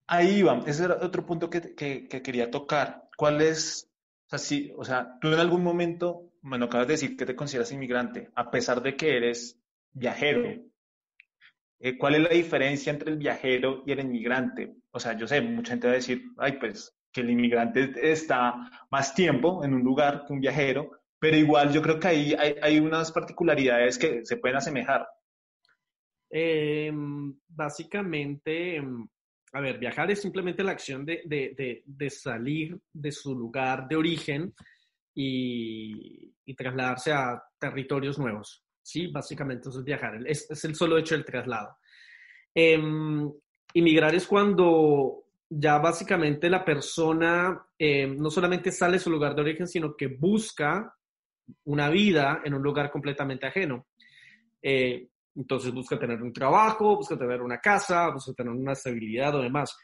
Ahí 0.06 0.42
va, 0.42 0.62
ese 0.66 0.84
era 0.84 0.98
otro 1.00 1.24
punto 1.24 1.48
que, 1.48 1.74
que, 1.74 2.08
que, 2.08 2.22
quería 2.22 2.50
tocar. 2.50 3.08
¿Cuál 3.16 3.40
es, 3.40 3.90
o 4.26 4.30
sea, 4.30 4.38
si, 4.38 4.72
o 4.76 4.84
sea, 4.84 5.18
tú 5.20 5.28
en 5.28 5.38
algún 5.38 5.62
momento, 5.62 6.32
bueno, 6.42 6.66
acabas 6.66 6.88
de 6.88 6.94
decir 6.94 7.16
que 7.16 7.26
te 7.26 7.36
consideras 7.36 7.72
inmigrante, 7.72 8.30
a 8.34 8.50
pesar 8.50 8.82
de 8.82 8.96
que 8.96 9.16
eres 9.16 9.60
viajero, 9.92 10.62
eh, 11.78 11.96
¿cuál 11.96 12.16
es 12.16 12.22
la 12.22 12.28
diferencia 12.28 12.92
entre 12.92 13.12
el 13.12 13.18
viajero 13.18 13.82
y 13.86 13.92
el 13.92 14.00
inmigrante? 14.00 14.74
O 14.90 15.00
sea, 15.00 15.16
yo 15.16 15.26
sé, 15.26 15.40
mucha 15.40 15.72
gente 15.72 15.86
va 15.86 15.92
a 15.92 15.96
decir, 15.96 16.22
ay, 16.38 16.58
pues 16.58 16.94
que 17.12 17.22
el 17.22 17.30
inmigrante 17.30 17.92
está 18.12 18.54
más 18.90 19.14
tiempo 19.14 19.64
en 19.64 19.74
un 19.74 19.82
lugar 19.82 20.24
que 20.26 20.32
un 20.32 20.40
viajero, 20.40 20.99
pero 21.20 21.36
igual 21.36 21.70
yo 21.70 21.82
creo 21.82 22.00
que 22.00 22.08
ahí 22.08 22.34
hay, 22.36 22.56
hay 22.62 22.80
unas 22.80 23.12
particularidades 23.12 23.98
que 23.98 24.24
se 24.24 24.38
pueden 24.38 24.56
asemejar. 24.56 25.06
Eh, 26.30 26.90
básicamente, 27.46 28.82
a 29.52 29.60
ver, 29.60 29.78
viajar 29.78 30.10
es 30.10 30.22
simplemente 30.22 30.64
la 30.64 30.72
acción 30.72 31.04
de, 31.04 31.22
de, 31.26 31.82
de, 31.84 32.10
salir 32.10 32.80
de 32.92 33.12
su 33.12 33.34
lugar 33.34 33.86
de 33.86 33.96
origen 33.96 34.54
y, 35.14 36.32
trasladarse 36.56 37.12
a 37.12 37.40
territorios 37.60 38.18
nuevos. 38.18 38.64
Sí, 38.82 39.06
básicamente 39.06 39.68
eso 39.68 39.78
es 39.78 39.84
viajar, 39.84 40.20
es, 40.26 40.50
es 40.50 40.64
el 40.64 40.74
solo 40.74 40.98
hecho 40.98 41.14
del 41.14 41.24
traslado. 41.24 41.76
Eh, 42.52 42.80
inmigrar 43.74 44.14
es 44.16 44.26
cuando 44.26 45.26
ya 45.48 45.78
básicamente 45.78 46.50
la 46.50 46.64
persona 46.64 47.64
no 47.78 48.30
solamente 48.30 48.72
sale 48.72 48.94
de 48.94 48.98
su 48.98 49.10
lugar 49.10 49.34
de 49.34 49.42
origen, 49.42 49.68
sino 49.68 49.96
que 49.96 50.08
busca 50.08 50.92
una 51.64 51.90
vida 51.90 52.42
en 52.44 52.54
un 52.54 52.62
lugar 52.62 52.90
completamente 52.90 53.46
ajeno. 53.46 53.86
Eh, 54.62 55.08
entonces 55.34 55.72
busca 55.72 55.98
tener 55.98 56.22
un 56.22 56.32
trabajo, 56.32 56.96
busca 56.96 57.16
tener 57.16 57.40
una 57.40 57.58
casa, 57.58 58.10
busca 58.10 58.32
tener 58.32 58.52
una 58.52 58.72
estabilidad 58.72 59.34
o 59.36 59.42
demás. 59.42 59.76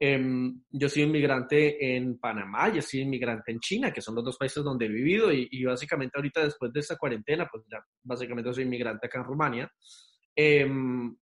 Em, 0.00 0.62
yo 0.70 0.88
soy 0.88 1.02
inmigrante 1.02 1.96
en 1.96 2.18
Panamá, 2.18 2.72
yo 2.72 2.80
soy 2.80 3.00
inmigrante 3.00 3.50
en 3.50 3.58
China, 3.58 3.92
que 3.92 4.00
son 4.00 4.14
los 4.14 4.24
dos 4.24 4.36
países 4.36 4.62
donde 4.62 4.86
he 4.86 4.88
vivido 4.88 5.32
y, 5.32 5.64
básicamente 5.64 6.16
ahorita 6.16 6.44
después 6.44 6.72
de 6.72 6.80
esta 6.80 6.96
cuarentena, 6.96 7.48
pues 7.50 7.64
ya 7.70 7.84
básicamente 8.04 8.52
soy 8.54 8.64
inmigrante 8.64 9.06
acá 9.06 9.18
en 9.18 9.24
Rumania. 9.24 9.72
Em, 10.36 11.16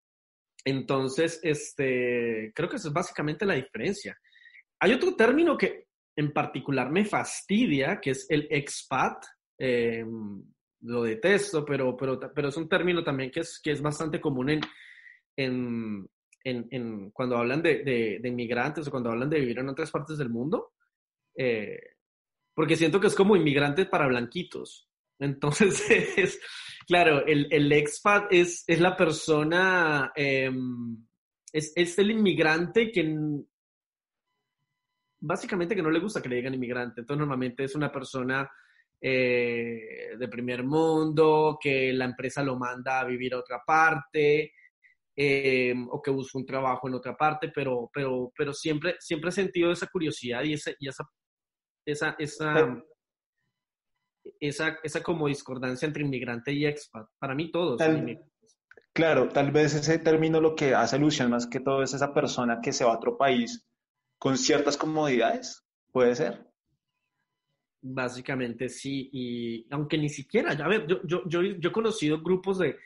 entonces, 0.64 1.40
este, 1.42 2.52
creo 2.54 2.68
que 2.68 2.76
esa 2.76 2.88
es 2.88 2.94
básicamente 2.94 3.46
la 3.46 3.54
diferencia. 3.54 4.18
Hay 4.80 4.92
otro 4.92 5.14
término 5.16 5.56
que 5.56 5.86
en 6.16 6.32
particular 6.32 6.90
me 6.90 7.04
fastidia, 7.04 8.00
que 8.00 8.10
es 8.10 8.26
el 8.28 8.46
expat. 8.50 9.24
Em, 9.58 10.42
lo 10.82 11.02
detesto, 11.02 11.64
pero, 11.64 11.96
pero, 11.96 12.20
pero 12.34 12.48
es 12.48 12.56
un 12.56 12.68
término 12.68 13.02
también 13.02 13.30
que 13.30 13.40
es, 13.40 13.60
que 13.62 13.72
es 13.72 13.80
bastante 13.80 14.20
común 14.20 14.50
en, 14.50 14.60
en, 15.36 16.08
en, 16.44 17.10
cuando 17.10 17.36
hablan 17.36 17.62
de, 17.62 17.82
de, 18.20 18.28
inmigrantes 18.28 18.86
o 18.86 18.90
cuando 18.90 19.10
hablan 19.10 19.30
de 19.30 19.40
vivir 19.40 19.58
en 19.58 19.68
otras 19.68 19.90
partes 19.90 20.18
del 20.18 20.30
mundo, 20.30 20.74
eh, 21.36 21.78
porque 22.54 22.76
siento 22.76 23.00
que 23.00 23.08
es 23.08 23.14
como 23.14 23.36
inmigrante 23.36 23.86
para 23.86 24.06
blanquitos. 24.06 24.88
Entonces, 25.18 25.82
es, 26.16 26.40
claro, 26.86 27.26
el, 27.26 27.48
el 27.50 27.72
expat 27.72 28.26
es, 28.30 28.64
es 28.66 28.80
la 28.80 28.96
persona, 28.96 30.12
em, 30.14 31.04
es, 31.52 31.72
es, 31.74 31.98
el 31.98 32.12
inmigrante 32.12 32.92
que 32.92 33.16
básicamente 35.18 35.74
que 35.74 35.82
no 35.82 35.90
le 35.90 36.00
gusta 36.00 36.22
que 36.22 36.28
le 36.28 36.36
digan 36.36 36.54
inmigrante. 36.54 37.00
Entonces, 37.00 37.18
normalmente 37.18 37.64
es 37.64 37.74
una 37.74 37.90
persona 37.90 38.48
eh, 39.00 40.16
de 40.18 40.28
primer 40.28 40.64
mundo, 40.64 41.58
que 41.60 41.92
la 41.92 42.06
empresa 42.06 42.42
lo 42.42 42.56
manda 42.56 43.00
a 43.00 43.04
vivir 43.04 43.34
a 43.34 43.38
otra 43.38 43.62
parte, 43.64 44.52
eh, 45.14 45.74
o 45.90 46.02
que 46.02 46.10
busca 46.10 46.38
un 46.38 46.46
trabajo 46.46 46.88
en 46.88 46.94
otra 46.94 47.16
parte, 47.16 47.50
pero, 47.54 47.90
pero, 47.92 48.32
pero 48.36 48.52
siempre, 48.52 48.96
siempre 48.98 49.30
he 49.30 49.32
sentido 49.32 49.72
esa 49.72 49.86
curiosidad 49.86 50.42
y 50.44 50.54
esa, 50.54 50.72
y 50.78 50.88
esa, 50.88 51.04
esa, 51.86 52.16
esa, 52.18 52.82
esa, 54.40 54.78
esa 54.82 55.02
como 55.02 55.28
discordancia 55.28 55.86
entre 55.86 56.02
inmigrante 56.02 56.52
y 56.52 56.66
expat. 56.66 57.06
Para 57.18 57.34
mí 57.34 57.50
todos. 57.50 57.80
claro, 58.92 59.28
tal 59.28 59.50
vez 59.52 59.74
ese 59.74 59.98
término 59.98 60.40
lo 60.40 60.54
que 60.54 60.74
hace 60.74 60.96
alusión 60.96 61.30
más 61.30 61.46
que 61.46 61.60
todo 61.60 61.82
es 61.82 61.94
esa 61.94 62.12
persona 62.12 62.60
que 62.62 62.72
se 62.72 62.84
va 62.84 62.92
a 62.92 62.96
otro 62.96 63.16
país 63.16 63.66
con 64.18 64.36
ciertas 64.36 64.76
comodidades, 64.76 65.64
puede 65.92 66.14
ser. 66.14 66.46
Básicamente 67.88 68.68
sí, 68.68 69.08
y 69.12 69.66
aunque 69.70 69.96
ni 69.96 70.08
siquiera, 70.08 70.50
a 70.50 70.68
ver, 70.68 70.86
yo, 70.88 71.00
yo, 71.04 71.22
yo, 71.26 71.42
yo 71.42 71.68
he 71.68 71.72
conocido 71.72 72.20
grupos 72.20 72.58
de 72.58 72.76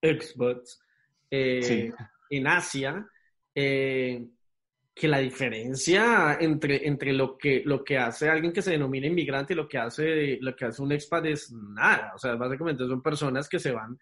expats 0.00 0.80
eh, 1.28 1.92
en 2.30 2.46
Asia, 2.46 3.04
eh, 3.52 4.24
que 4.94 5.08
la 5.08 5.18
diferencia 5.18 6.38
entre, 6.40 6.86
entre 6.86 7.12
lo, 7.12 7.36
que, 7.36 7.62
lo 7.64 7.82
que 7.82 7.98
hace 7.98 8.28
alguien 8.28 8.52
que 8.52 8.62
se 8.62 8.70
denomina 8.70 9.08
inmigrante 9.08 9.54
y 9.54 9.56
lo 9.56 9.66
que 9.66 9.78
hace, 9.78 10.38
lo 10.40 10.54
que 10.54 10.66
hace 10.66 10.82
un 10.82 10.92
expat 10.92 11.26
es 11.26 11.50
nada. 11.50 12.12
O 12.14 12.18
sea, 12.18 12.36
básicamente 12.36 12.86
son 12.86 13.02
personas 13.02 13.48
que 13.48 13.58
se 13.58 13.72
van 13.72 13.98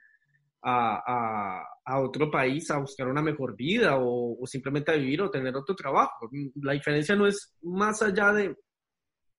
a, 0.61 1.65
a, 1.83 1.99
otro 2.01 2.31
país 2.31 2.71
a 2.71 2.77
buscar 2.77 3.09
una 3.09 3.23
mejor 3.23 3.57
vida 3.57 3.97
o, 3.97 4.39
simplemente 4.45 4.93
a 4.93 4.97
vivir 4.97 5.23
o 5.23 5.31
tener 5.31 5.57
otro 5.57 5.75
trabajo. 5.75 6.29
La 6.57 6.75
diferencia 6.75 7.17
no 7.17 7.27
es 7.27 7.57
más 7.63 8.03
allá 8.03 8.35
de, 8.35 8.55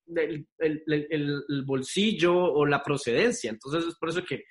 del 0.06 0.48
el, 0.60 0.84
el, 0.88 1.64
bolsillo 1.66 2.36
o 2.36 2.66
la 2.66 2.84
procedencia. 2.84 3.50
Entonces 3.50 3.86
es 3.86 3.96
por 3.96 4.10
eso 4.10 4.24
que 4.24 4.44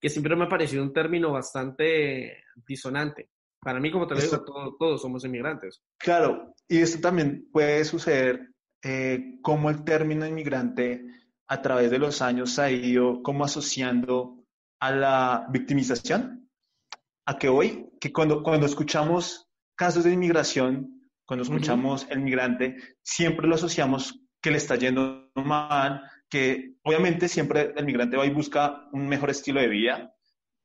que 0.00 0.08
siempre 0.08 0.34
me 0.34 0.44
ha 0.44 0.48
parecido 0.48 0.82
un 0.82 0.92
término 0.92 1.30
bastante 1.30 2.44
disonante. 2.66 3.30
Para 3.60 3.78
mí, 3.78 3.90
como 3.90 4.06
te 4.06 4.14
lo 4.14 4.20
digo, 4.20 4.44
todos, 4.78 5.02
somos 5.02 5.24
inmigrantes. 5.24 5.82
Claro, 5.98 6.54
y 6.66 6.78
esto 6.78 7.00
también 7.00 7.46
puede 7.52 7.84
suceder 7.84 8.48
eh, 8.82 9.38
como 9.42 9.68
el 9.68 9.84
término 9.84 10.26
inmigrante 10.26 11.04
a 11.46 11.60
través 11.60 11.90
de 11.90 11.98
los 11.98 12.22
años 12.22 12.58
ha 12.58 12.70
ido 12.70 13.22
como 13.22 13.44
asociando 13.44 14.42
a 14.80 14.92
la 14.92 15.46
victimización. 15.50 16.48
¿A 17.26 17.36
que 17.36 17.48
hoy? 17.48 17.90
Que 18.00 18.12
cuando, 18.12 18.42
cuando 18.42 18.64
escuchamos 18.64 19.46
casos 19.76 20.04
de 20.04 20.12
inmigración, 20.12 21.10
cuando 21.26 21.44
escuchamos 21.44 22.06
el 22.08 22.20
migrante, 22.20 22.76
siempre 23.02 23.46
lo 23.46 23.56
asociamos 23.56 24.18
que 24.40 24.50
le 24.50 24.56
está 24.56 24.76
yendo 24.76 25.30
mal, 25.34 26.02
que 26.28 26.74
obviamente 26.82 27.28
siempre 27.28 27.72
el 27.76 27.84
migrante 27.84 28.16
va 28.16 28.26
y 28.26 28.30
busca 28.30 28.88
un 28.92 29.08
mejor 29.08 29.30
estilo 29.30 29.60
de 29.60 29.68
vida, 29.68 30.14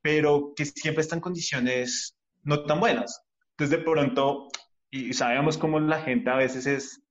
pero 0.00 0.52
que 0.54 0.64
siempre 0.64 1.02
está 1.02 1.16
en 1.16 1.20
condiciones 1.20 2.16
no 2.42 2.64
tan 2.64 2.80
buenas. 2.80 3.22
Entonces 3.50 3.78
de 3.78 3.84
pronto, 3.84 4.48
y 4.90 5.12
sabemos 5.12 5.58
cómo 5.58 5.80
la 5.80 6.00
gente 6.00 6.30
a 6.30 6.36
veces 6.36 6.66
es 6.66 7.02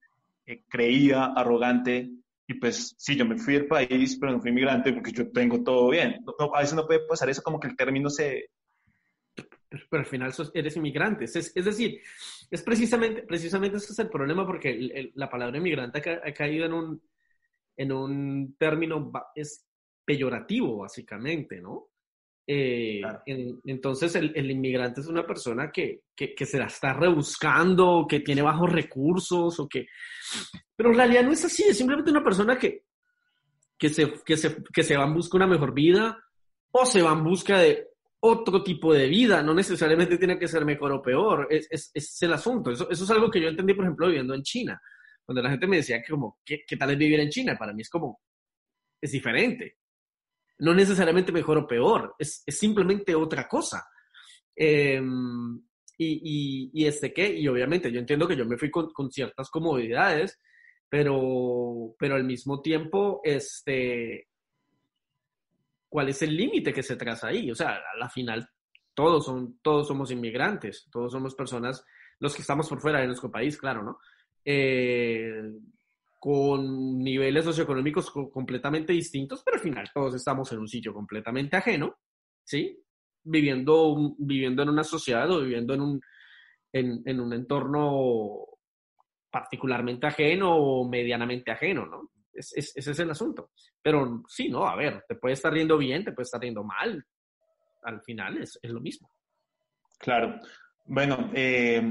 eh, 0.46 0.64
creída, 0.68 1.32
arrogante, 1.36 2.10
y 2.48 2.54
pues 2.54 2.94
sí, 2.98 3.16
yo 3.16 3.24
me 3.24 3.38
fui 3.38 3.54
del 3.54 3.66
país, 3.66 4.16
pero 4.18 4.32
no 4.32 4.40
fui 4.40 4.50
inmigrante 4.50 4.92
porque 4.92 5.12
yo 5.12 5.30
tengo 5.32 5.62
todo 5.64 5.90
bien. 5.90 6.24
a 6.54 6.60
veces 6.60 6.74
no 6.74 6.86
puede 6.86 7.00
pasar 7.06 7.28
eso 7.28 7.42
como 7.42 7.58
que 7.58 7.68
el 7.68 7.76
término 7.76 8.08
se... 8.08 8.50
Pero, 9.68 9.84
al 9.90 10.06
final 10.06 10.32
eres 10.54 10.76
inmigrante. 10.76 11.24
Es, 11.24 11.36
es, 11.36 11.64
decir, 11.64 12.00
es 12.50 12.62
precisamente, 12.62 13.22
precisamente 13.22 13.78
ese 13.78 13.92
es 13.92 13.98
el 13.98 14.08
problema 14.08 14.46
porque 14.46 15.10
la 15.14 15.28
palabra 15.28 15.58
inmigrante 15.58 15.98
ha 15.98 16.32
caído 16.32 16.66
en 16.66 16.72
un, 16.72 17.02
en 17.76 17.92
un 17.92 18.56
término 18.58 19.10
es 19.34 19.66
peyorativo, 20.04 20.78
básicamente, 20.78 21.60
¿no? 21.60 21.88
Eh, 22.48 23.02
entonces, 23.64 24.14
el, 24.14 24.50
inmigrante 24.50 25.00
es 25.00 25.08
una 25.08 25.26
persona 25.26 25.72
que, 25.72 26.02
que, 26.14 26.46
se 26.46 26.58
la 26.58 26.66
está 26.66 26.92
rebuscando, 26.92 28.06
que 28.08 28.20
tiene 28.20 28.42
bajos 28.42 28.70
recursos, 28.70 29.58
o 29.58 29.68
que... 29.68 29.86
Pero 30.76 30.90
en 30.90 30.96
realidad 30.96 31.24
no 31.24 31.32
es 31.32 31.44
así, 31.44 31.64
es 31.64 31.76
simplemente 31.76 32.12
una 32.12 32.22
persona 32.22 32.56
que, 32.56 32.84
que, 33.76 33.88
se, 33.88 34.12
que, 34.24 34.36
se, 34.36 34.62
que 34.72 34.84
se 34.84 34.96
va 34.96 35.06
en 35.06 35.14
busca 35.14 35.36
de 35.36 35.44
una 35.44 35.54
mejor 35.54 35.74
vida 35.74 36.22
o 36.70 36.86
se 36.86 37.02
va 37.02 37.12
en 37.12 37.24
busca 37.24 37.58
de 37.58 37.88
otro 38.20 38.62
tipo 38.62 38.92
de 38.92 39.06
vida, 39.06 39.42
no 39.42 39.54
necesariamente 39.54 40.18
tiene 40.18 40.38
que 40.38 40.48
ser 40.48 40.64
mejor 40.64 40.92
o 40.92 41.02
peor, 41.02 41.46
es, 41.50 41.68
es, 41.70 41.90
es 41.94 42.22
el 42.22 42.32
asunto. 42.32 42.70
Eso, 42.70 42.90
eso, 42.90 43.04
es 43.04 43.10
algo 43.10 43.30
que 43.30 43.40
yo 43.40 43.48
entendí, 43.48 43.74
por 43.74 43.84
ejemplo, 43.84 44.06
viviendo 44.08 44.34
en 44.34 44.42
China 44.42 44.80
cuando 45.26 45.42
la 45.42 45.50
gente 45.50 45.66
me 45.66 45.76
decía 45.78 46.00
que 46.00 46.12
como, 46.12 46.38
¿qué, 46.44 46.62
qué 46.66 46.76
tal 46.76 46.92
es 46.92 46.98
vivir 46.98 47.18
en 47.18 47.28
China? 47.28 47.56
Para 47.58 47.72
mí 47.72 47.82
es 47.82 47.90
como, 47.90 48.20
es 49.00 49.10
diferente. 49.10 49.78
No 50.58 50.72
necesariamente 50.72 51.32
mejor 51.32 51.58
o 51.58 51.66
peor, 51.66 52.14
es, 52.16 52.44
es 52.46 52.56
simplemente 52.56 53.14
otra 53.14 53.48
cosa. 53.48 53.84
Em, 54.54 55.56
y, 55.98 56.70
y, 56.70 56.70
y, 56.72 56.86
este 56.86 57.12
qué, 57.12 57.28
y 57.36 57.48
obviamente 57.48 57.90
yo 57.90 57.98
entiendo 57.98 58.28
que 58.28 58.36
yo 58.36 58.46
me 58.46 58.56
fui 58.56 58.70
con, 58.70 58.92
con, 58.92 59.10
ciertas 59.10 59.50
comodidades, 59.50 60.40
pero, 60.88 61.94
pero 61.98 62.14
al 62.14 62.24
mismo 62.24 62.62
tiempo, 62.62 63.20
este, 63.24 64.28
¿cuál 65.96 66.10
es 66.10 66.20
el 66.20 66.36
límite 66.36 66.74
que 66.74 66.82
se 66.82 66.94
traza 66.94 67.28
ahí? 67.28 67.50
O 67.50 67.54
sea, 67.54 67.70
a 67.70 67.96
la 67.98 68.10
final 68.10 68.46
todos, 68.92 69.24
son, 69.24 69.60
todos 69.62 69.88
somos 69.88 70.10
inmigrantes, 70.10 70.90
todos 70.92 71.10
somos 71.10 71.34
personas, 71.34 71.82
los 72.18 72.34
que 72.34 72.42
estamos 72.42 72.68
por 72.68 72.82
fuera 72.82 73.00
de 73.00 73.06
nuestro 73.06 73.30
país, 73.30 73.56
claro, 73.56 73.82
¿no? 73.82 73.98
Eh, 74.44 75.40
con 76.20 76.98
niveles 76.98 77.46
socioeconómicos 77.46 78.10
completamente 78.10 78.92
distintos, 78.92 79.40
pero 79.42 79.56
al 79.56 79.62
final 79.62 79.90
todos 79.94 80.14
estamos 80.14 80.52
en 80.52 80.58
un 80.58 80.68
sitio 80.68 80.92
completamente 80.92 81.56
ajeno, 81.56 81.96
¿sí? 82.44 82.78
Viviendo, 83.24 84.14
viviendo 84.18 84.64
en 84.64 84.68
una 84.68 84.84
sociedad 84.84 85.30
o 85.30 85.40
viviendo 85.40 85.72
en 85.72 85.80
un, 85.80 86.00
en, 86.74 87.20
un 87.20 87.32
entorno 87.32 88.48
particularmente 89.30 90.06
ajeno 90.06 90.56
o 90.56 90.86
medianamente 90.86 91.52
ajeno, 91.52 91.86
¿no? 91.86 92.10
Ese 92.36 92.90
es 92.90 92.98
el 92.98 93.10
asunto. 93.10 93.50
Pero 93.82 94.22
sí, 94.28 94.48
no, 94.48 94.66
a 94.66 94.76
ver, 94.76 95.04
te 95.08 95.14
puede 95.14 95.34
estar 95.34 95.52
riendo 95.52 95.78
bien, 95.78 96.04
te 96.04 96.12
puede 96.12 96.24
estar 96.24 96.40
riendo 96.40 96.64
mal. 96.64 97.04
Al 97.82 98.02
final 98.02 98.38
es, 98.38 98.58
es 98.62 98.70
lo 98.70 98.80
mismo. 98.80 99.10
Claro. 99.98 100.40
Bueno, 100.88 101.30
eh, 101.34 101.82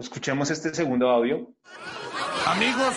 escuchemos 0.00 0.50
este 0.50 0.72
segundo 0.74 1.10
audio. 1.10 1.54
Amigos, 2.46 2.94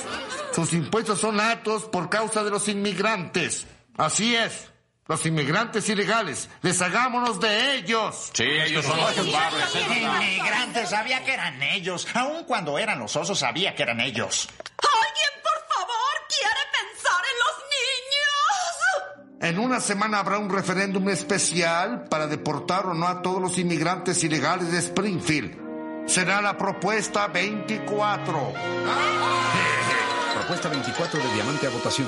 sus 0.54 0.74
impuestos 0.74 1.20
son 1.20 1.40
altos 1.40 1.86
por 1.86 2.10
causa 2.10 2.44
de 2.44 2.52
los 2.52 2.68
inmigrantes. 2.68 3.66
Así 3.98 4.36
es. 4.36 4.72
Los 5.08 5.26
inmigrantes 5.26 5.88
ilegales, 5.88 6.50
deshagámonos 6.62 7.40
de 7.40 7.76
ellos. 7.76 8.30
Sí, 8.34 8.44
ellos 8.44 8.84
son 8.84 9.00
los 9.00 9.14
culpables. 9.14 9.76
Inmigrantes, 9.76 10.90
sabía 10.90 11.24
que 11.24 11.34
eran 11.34 11.64
ellos. 11.64 12.06
Aun 12.14 12.44
cuando 12.44 12.78
eran 12.78 13.00
los 13.00 13.16
osos, 13.16 13.40
sabía 13.40 13.74
que 13.74 13.84
eran 13.84 14.02
ellos. 14.02 14.50
¿Alguien, 14.60 15.42
por 15.42 15.76
favor, 15.76 16.14
quiere 16.28 16.60
pensar 16.74 17.24
en 19.42 19.60
una 19.60 19.80
semana 19.80 20.20
habrá 20.20 20.38
un 20.40 20.50
referéndum 20.50 21.10
especial 21.10 22.06
para 22.10 22.28
deportar 22.28 22.88
o 22.88 22.94
no 22.94 23.08
a 23.08 23.22
todos 23.22 23.42
los 23.42 23.58
inmigrantes 23.58 24.24
ilegales 24.24 24.72
de 24.72 24.80
Springfield 24.80 25.68
será 26.08 26.42
la 26.42 26.58
propuesta 26.58 27.28
24. 27.28 28.54
propuesta 30.34 30.70
24 30.70 31.20
de 31.20 31.34
Diamante 31.34 31.68
a 31.68 31.70
votación. 31.70 32.08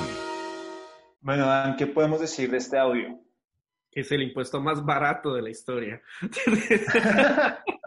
Bueno, 1.21 1.45
Dan, 1.45 1.75
¿qué 1.75 1.85
podemos 1.85 2.21
decir 2.21 2.49
de 2.49 2.57
este 2.57 2.79
audio? 2.79 3.19
Que 3.91 4.01
es 4.01 4.11
el 4.11 4.23
impuesto 4.23 4.61
más 4.61 4.83
barato 4.83 5.33
de 5.33 5.41
la 5.41 5.49
historia. 5.49 6.01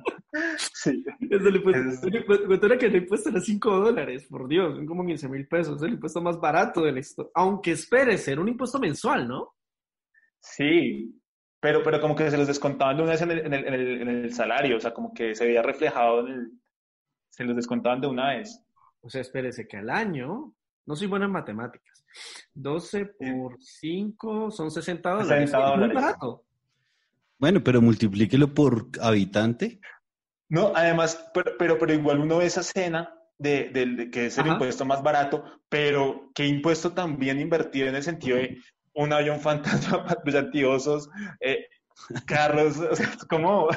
Sí. 0.72 1.04
Es 1.30 1.42
el 1.44 1.56
impuesto, 1.56 2.06
el 2.06 2.14
impuesto- 2.16 2.66
era 2.66 2.78
que 2.78 2.86
el 2.86 2.96
impuesto 2.96 3.28
era 3.28 3.40
5 3.40 3.70
dólares, 3.80 4.26
por 4.28 4.48
Dios, 4.48 4.76
son 4.76 4.86
como 4.86 5.04
15 5.06 5.28
mil 5.28 5.46
pesos, 5.46 5.76
es 5.76 5.82
el 5.82 5.94
impuesto 5.94 6.22
más 6.22 6.40
barato 6.40 6.82
del 6.82 6.98
esto. 6.98 7.30
Aunque 7.34 7.72
espere 7.72 8.16
ser 8.16 8.40
un 8.40 8.48
impuesto 8.48 8.78
mensual, 8.78 9.28
¿no? 9.28 9.54
Sí, 10.40 11.20
pero, 11.60 11.82
pero 11.82 12.00
como 12.00 12.16
que 12.16 12.30
se 12.30 12.36
los 12.38 12.46
descontaban 12.48 12.96
de 12.96 13.02
una 13.02 13.12
vez 13.12 13.22
en 13.22 13.30
el, 13.30 13.38
en 13.46 13.52
el, 13.54 13.66
en 13.66 13.74
el, 13.74 14.02
en 14.02 14.08
el 14.08 14.32
salario, 14.34 14.76
o 14.76 14.80
sea, 14.80 14.92
como 14.92 15.12
que 15.12 15.34
se 15.34 15.46
veía 15.46 15.62
reflejado 15.62 16.26
en 16.26 16.32
el... 16.32 16.52
Se 17.30 17.44
los 17.44 17.54
descontaban 17.56 18.00
de 18.00 18.08
una 18.08 18.30
vez. 18.36 18.62
O 19.00 19.08
sea, 19.10 19.20
espérese 19.20 19.66
que 19.68 19.76
al 19.78 19.90
año, 19.90 20.54
no 20.86 20.96
soy 20.96 21.06
bueno 21.08 21.24
en 21.26 21.30
matemáticas, 21.32 22.04
12 22.54 23.06
por 23.06 23.56
5 23.60 24.50
son 24.50 24.70
60 24.70 25.10
dólares. 25.10 25.50
60 25.50 25.58
es 25.58 25.64
muy 25.64 25.70
dólares. 25.88 25.94
barato. 25.94 26.44
Bueno, 27.38 27.62
pero 27.64 27.80
multiplíquelo 27.82 28.52
por 28.54 28.88
habitante. 29.00 29.80
No, 30.52 30.70
además, 30.76 31.30
pero, 31.32 31.52
pero, 31.58 31.78
pero 31.78 31.94
igual 31.94 32.20
uno 32.20 32.36
ve 32.36 32.44
esa 32.44 32.60
escena 32.60 33.10
de, 33.38 33.70
de 33.70 34.10
que 34.10 34.26
es 34.26 34.36
el 34.36 34.44
Ajá. 34.44 34.52
impuesto 34.52 34.84
más 34.84 35.02
barato, 35.02 35.42
pero 35.70 36.30
qué 36.34 36.46
impuesto 36.46 36.92
también 36.92 37.40
invertido 37.40 37.88
en 37.88 37.94
el 37.94 38.02
sentido 38.02 38.36
de 38.36 38.58
un 38.92 39.14
avión 39.14 39.40
fantasma, 39.40 40.04
brillantiosos, 40.24 41.08
eh, 41.40 41.68
carros, 42.26 42.76
o 42.76 42.94
sea, 42.94 43.16
como... 43.30 43.68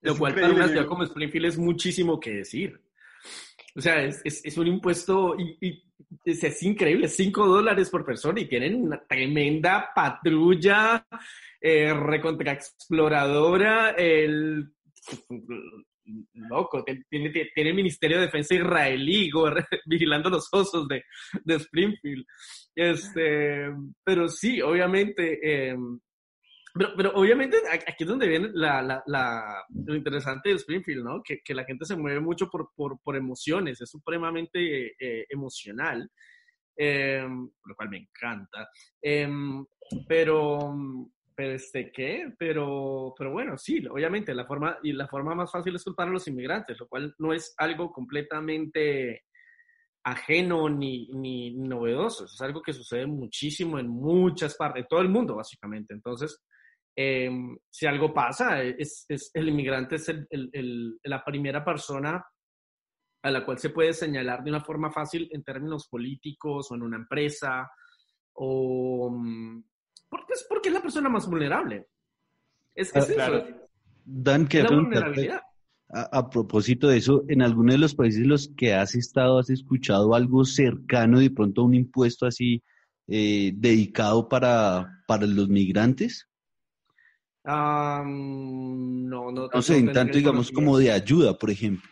Lo 0.00 0.16
cual 0.16 0.34
para 0.34 0.48
una 0.48 0.66
ciudad 0.66 0.86
como 0.86 1.04
Springfield 1.04 1.46
es 1.46 1.58
muchísimo 1.58 2.18
que 2.18 2.30
decir. 2.36 2.80
O 3.76 3.80
sea, 3.82 4.02
es, 4.02 4.22
es, 4.24 4.42
es 4.42 4.56
un 4.56 4.68
impuesto 4.68 5.36
y, 5.38 5.58
y 5.60 5.84
es, 6.24 6.42
es 6.42 6.62
increíble, 6.62 7.08
5 7.08 7.46
dólares 7.46 7.90
por 7.90 8.06
persona 8.06 8.40
y 8.40 8.48
tienen 8.48 8.82
una 8.82 9.04
tremenda 9.06 9.90
patrulla 9.94 11.06
eh, 11.62 11.94
recontraexploradora, 11.94 13.90
el 13.90 14.72
loco, 16.34 16.84
tiene, 17.08 17.30
tiene, 17.30 17.70
el 17.70 17.76
Ministerio 17.76 18.18
de 18.18 18.26
Defensa 18.26 18.54
israelí 18.54 19.30
vigilando 19.86 20.30
los 20.30 20.48
osos 20.52 20.88
de, 20.88 21.04
de 21.44 21.54
Springfield. 21.54 22.24
Este, 22.74 23.70
pero 24.04 24.28
sí, 24.28 24.60
obviamente, 24.60 25.38
eh, 25.42 25.76
pero, 26.74 26.90
pero 26.96 27.12
obviamente 27.14 27.58
aquí 27.70 28.04
es 28.04 28.08
donde 28.08 28.28
viene 28.28 28.48
la, 28.54 29.02
la, 29.06 29.64
lo 29.86 29.94
interesante 29.94 30.48
de 30.48 30.56
Springfield, 30.56 31.04
¿no? 31.04 31.22
Que, 31.22 31.40
que 31.44 31.54
la 31.54 31.64
gente 31.64 31.84
se 31.84 31.96
mueve 31.96 32.20
mucho 32.20 32.48
por, 32.48 32.70
por, 32.74 32.98
por 33.02 33.14
emociones, 33.14 33.80
es 33.80 33.90
supremamente 33.90 34.94
eh, 34.98 35.26
emocional, 35.28 36.10
eh, 36.76 37.26
lo 37.64 37.74
cual 37.76 37.90
me 37.90 37.98
encanta. 37.98 38.68
Em, 39.02 39.64
pero, 40.08 40.74
pero 41.42 41.54
este, 41.54 41.90
¿qué? 41.90 42.32
Pero, 42.38 43.12
pero 43.18 43.32
bueno, 43.32 43.58
sí, 43.58 43.84
obviamente 43.90 44.32
la 44.32 44.46
forma, 44.46 44.78
y 44.84 44.92
la 44.92 45.08
forma 45.08 45.34
más 45.34 45.50
fácil 45.50 45.74
es 45.74 45.82
culpar 45.82 46.06
a 46.06 46.12
los 46.12 46.28
inmigrantes, 46.28 46.78
lo 46.78 46.86
cual 46.86 47.12
no 47.18 47.32
es 47.32 47.52
algo 47.58 47.90
completamente 47.90 49.24
ajeno 50.04 50.68
ni, 50.68 51.08
ni 51.08 51.56
novedoso. 51.56 52.26
Es 52.26 52.40
algo 52.40 52.62
que 52.62 52.72
sucede 52.72 53.06
muchísimo 53.08 53.80
en 53.80 53.88
muchas 53.88 54.54
partes, 54.56 54.82
en 54.82 54.88
todo 54.88 55.00
el 55.00 55.08
mundo, 55.08 55.34
básicamente. 55.34 55.92
Entonces, 55.94 56.40
eh, 56.96 57.28
si 57.68 57.86
algo 57.86 58.14
pasa, 58.14 58.62
es, 58.62 59.04
es- 59.08 59.32
el 59.34 59.48
inmigrante 59.48 59.96
es 59.96 60.08
el- 60.10 60.26
el- 60.30 60.50
el- 60.52 61.00
la 61.02 61.24
primera 61.24 61.64
persona 61.64 62.24
a 63.24 63.30
la 63.32 63.44
cual 63.44 63.58
se 63.58 63.70
puede 63.70 63.92
señalar 63.94 64.44
de 64.44 64.50
una 64.50 64.60
forma 64.62 64.92
fácil 64.92 65.28
en 65.32 65.42
términos 65.42 65.88
políticos 65.88 66.70
o 66.70 66.76
en 66.76 66.82
una 66.82 66.98
empresa, 66.98 67.68
o 68.34 69.10
mm, 69.10 69.71
porque 70.12 70.34
es, 70.34 70.46
porque 70.46 70.68
es 70.68 70.74
la 70.74 70.82
persona 70.82 71.08
más 71.08 71.26
vulnerable. 71.26 71.88
Es, 72.74 72.94
es 72.94 73.08
Ah, 73.08 73.12
claro. 73.14 73.46
Dan, 74.04 74.42
la 74.42 74.48
quería 74.48 74.66
preguntarte, 74.68 75.08
vulnerabilidad. 75.08 75.40
a, 75.88 76.18
a 76.18 76.28
propósito 76.28 76.88
de 76.88 76.98
eso, 76.98 77.24
¿en 77.28 77.40
alguno 77.40 77.72
de 77.72 77.78
los 77.78 77.94
países 77.94 78.20
en 78.20 78.28
los 78.28 78.48
que 78.54 78.74
has 78.74 78.94
estado, 78.94 79.38
has 79.38 79.48
escuchado 79.48 80.14
algo 80.14 80.44
cercano, 80.44 81.18
de 81.18 81.30
pronto 81.30 81.64
un 81.64 81.74
impuesto 81.74 82.26
así 82.26 82.62
eh, 83.08 83.52
dedicado 83.54 84.28
para, 84.28 85.02
para 85.06 85.26
los 85.26 85.48
migrantes? 85.48 86.28
Ah, 87.44 88.02
mm, 88.04 89.08
no, 89.08 89.32
no, 89.32 89.48
No 89.48 89.62
sé, 89.62 89.78
en 89.78 89.92
tanto, 89.92 90.18
digamos, 90.18 90.52
como 90.52 90.76
de 90.76 90.92
ayuda, 90.92 91.38
por 91.38 91.50
ejemplo. 91.50 91.88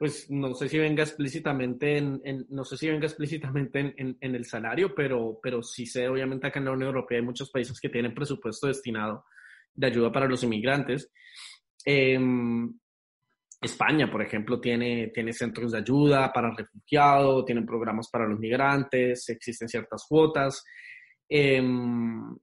Pues 0.00 0.30
no 0.30 0.54
sé 0.54 0.70
si 0.70 0.78
venga 0.78 1.02
explícitamente 1.02 1.98
en, 1.98 2.46
no 2.48 2.64
sé 2.64 2.78
si 2.78 2.88
venga 2.88 3.06
explícitamente 3.06 3.80
en, 3.80 3.94
en- 3.98 4.18
en 4.18 4.34
el 4.34 4.46
salario, 4.46 4.94
pero, 4.94 5.38
pero 5.42 5.62
sí 5.62 5.84
sé, 5.84 6.08
obviamente 6.08 6.46
acá 6.46 6.58
en 6.58 6.64
la 6.64 6.72
Unión 6.72 6.88
Europea 6.88 7.18
hay 7.18 7.24
muchos 7.24 7.50
países 7.50 7.78
que 7.78 7.90
tienen 7.90 8.14
presupuesto 8.14 8.66
destinado 8.68 9.26
de 9.74 9.88
ayuda 9.88 10.10
para 10.10 10.26
los 10.26 10.42
inmigrantes. 10.42 11.12
Em, 11.84 12.72
España, 13.62 14.10
por 14.10 14.22
ejemplo, 14.22 14.60
tiene, 14.60 15.08
tiene 15.14 15.32
centros 15.34 15.72
de 15.72 15.78
ayuda 15.78 16.32
para 16.32 16.54
refugiados, 16.54 17.44
tienen 17.46 17.66
programas 17.66 18.08
para 18.10 18.26
los 18.28 18.38
migrantes, 18.40 19.28
existen 19.28 19.68
ciertas 19.68 20.06
cuotas. 20.08 20.64
Em, 21.28 22.36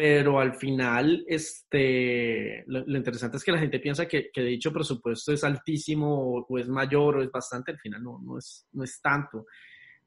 pero 0.00 0.40
al 0.40 0.54
final, 0.54 1.26
este, 1.28 2.64
lo, 2.68 2.82
lo 2.86 2.96
interesante 2.96 3.36
es 3.36 3.44
que 3.44 3.52
la 3.52 3.58
gente 3.58 3.80
piensa 3.80 4.08
que, 4.08 4.30
que 4.32 4.40
dicho 4.40 4.72
presupuesto 4.72 5.30
es 5.30 5.44
altísimo 5.44 6.38
o, 6.38 6.46
o 6.48 6.58
es 6.58 6.66
mayor 6.68 7.18
o 7.18 7.22
es 7.22 7.30
bastante, 7.30 7.72
al 7.72 7.78
final 7.78 8.02
no, 8.02 8.18
no, 8.18 8.38
es, 8.38 8.66
no 8.72 8.82
es 8.82 8.98
tanto. 9.02 9.44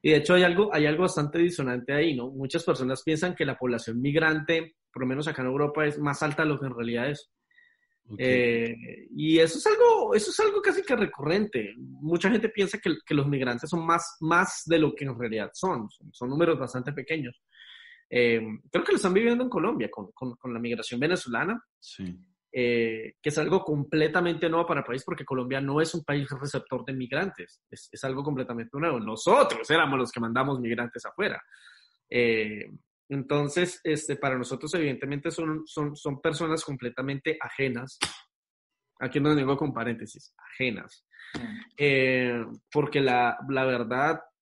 Y 0.02 0.10
de 0.10 0.16
hecho 0.16 0.34
hay 0.34 0.42
algo, 0.42 0.74
hay 0.74 0.86
algo 0.86 1.02
bastante 1.02 1.38
disonante 1.38 1.92
ahí, 1.92 2.16
¿no? 2.16 2.28
Muchas 2.30 2.64
personas 2.64 3.04
piensan 3.04 3.36
que 3.36 3.44
la 3.44 3.56
población 3.56 4.00
migrante, 4.00 4.74
por 4.92 5.02
lo 5.02 5.06
menos 5.06 5.28
acá 5.28 5.42
en 5.42 5.48
Europa, 5.48 5.86
es 5.86 5.96
más 5.96 6.20
alta 6.24 6.42
de 6.42 6.48
lo 6.48 6.58
que 6.58 6.66
en 6.66 6.74
realidad 6.74 7.10
es. 7.10 7.30
Eh, 8.18 8.74
y 9.16 9.38
eso 9.38 9.58
es 9.58 9.66
algo, 9.68 10.12
eso 10.12 10.32
es 10.32 10.40
algo 10.40 10.60
casi 10.60 10.82
que 10.82 10.96
recurrente. 10.96 11.72
Mucha 11.78 12.32
gente 12.32 12.48
piensa 12.48 12.78
que, 12.78 12.96
que 13.06 13.14
los 13.14 13.28
migrantes 13.28 13.70
son 13.70 13.86
más, 13.86 14.16
más 14.18 14.64
de 14.66 14.80
lo 14.80 14.92
que 14.92 15.04
en 15.04 15.16
realidad 15.16 15.50
son. 15.54 15.88
Son, 15.88 16.12
son 16.12 16.30
números 16.30 16.58
bastante 16.58 16.92
pequeños. 16.92 17.40
Eh, 18.10 18.40
creo 18.70 18.84
que 18.84 18.92
lo 18.92 18.96
están 18.96 19.14
viviendo 19.14 19.44
en 19.44 19.50
Colombia 19.50 19.88
con, 19.90 20.12
con, 20.12 20.34
con 20.36 20.52
la 20.54 20.60
migración 20.60 21.00
venezolana, 21.00 21.62
Sí. 21.78 22.16
eh, 22.52 23.14
que 23.20 23.28
es 23.30 23.38
algo 23.38 23.64
completamente 23.64 24.48
nuevo 24.48 24.66
para 24.66 24.80
el 24.80 24.86
país 24.86 25.02
porque 25.04 25.24
Colombia 25.24 25.60
no 25.60 25.80
es 25.80 25.94
un 25.94 26.04
país 26.04 26.28
receptor 26.30 26.84
de 26.84 26.92
migrantes. 26.92 27.60
Es, 27.70 27.88
es 27.90 28.04
algo 28.04 28.22
completamente 28.22 28.78
nuevo. 28.78 29.00
Nosotros 29.00 29.68
éramos 29.70 29.98
los 29.98 30.12
que 30.12 30.20
mandamos 30.20 30.60
migrantes 30.60 31.04
afuera. 31.06 31.42
Eh, 32.08 32.70
entonces, 33.08 33.80
este, 33.84 34.16
para 34.16 34.38
nosotros, 34.38 34.72
evidentemente, 34.74 35.30
son, 35.30 35.62
son, 35.66 35.94
son 35.96 36.20
personas 36.20 36.64
completamente 36.64 37.36
ajenas. 37.40 37.98
Aquí 39.00 39.20
no 39.20 39.34
digo 39.34 39.56
con 39.56 39.72
paréntesis, 39.74 40.34
ajenas. 40.52 41.04
Eh, 41.76 42.44
porque 42.72 43.00
la, 43.00 43.36
la 43.48 43.64
verdad, 43.64 44.20
mm, 44.20 44.33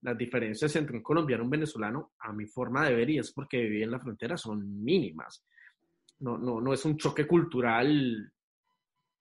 las 0.00 0.16
diferencias 0.16 0.74
entre 0.76 0.96
un 0.96 1.02
colombiano 1.02 1.42
y 1.42 1.46
un 1.46 1.50
venezolano, 1.50 2.12
a 2.20 2.32
mi 2.32 2.46
forma 2.46 2.88
de 2.88 2.94
ver, 2.94 3.10
y 3.10 3.18
es 3.18 3.32
porque 3.32 3.58
viví 3.62 3.82
en 3.82 3.90
la 3.90 4.00
frontera, 4.00 4.36
son 4.36 4.82
mínimas. 4.82 5.44
No, 6.20 6.38
no, 6.38 6.60
no 6.60 6.72
es 6.72 6.84
un 6.84 6.96
choque 6.96 7.26
cultural 7.26 8.32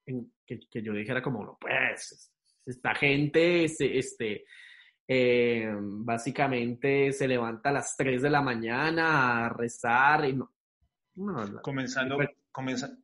en 0.05 0.33
que, 0.45 0.59
que 0.69 0.81
yo 0.81 0.93
dijera 0.93 1.21
como, 1.21 1.43
no, 1.43 1.57
pues, 1.59 2.31
esta 2.65 2.93
gente, 2.95 3.65
este, 3.65 3.97
este, 3.97 4.45
eh, 5.07 5.69
básicamente 5.79 7.11
se 7.11 7.27
levanta 7.27 7.69
a 7.69 7.73
las 7.73 7.95
3 7.97 8.21
de 8.21 8.29
la 8.29 8.41
mañana 8.41 9.45
a 9.45 9.49
rezar 9.49 10.25
y 10.29 10.33
no. 10.33 10.53
no, 11.15 11.43
la- 11.45 11.61
Comenzando, 11.61 12.17
Pero- 12.17 12.31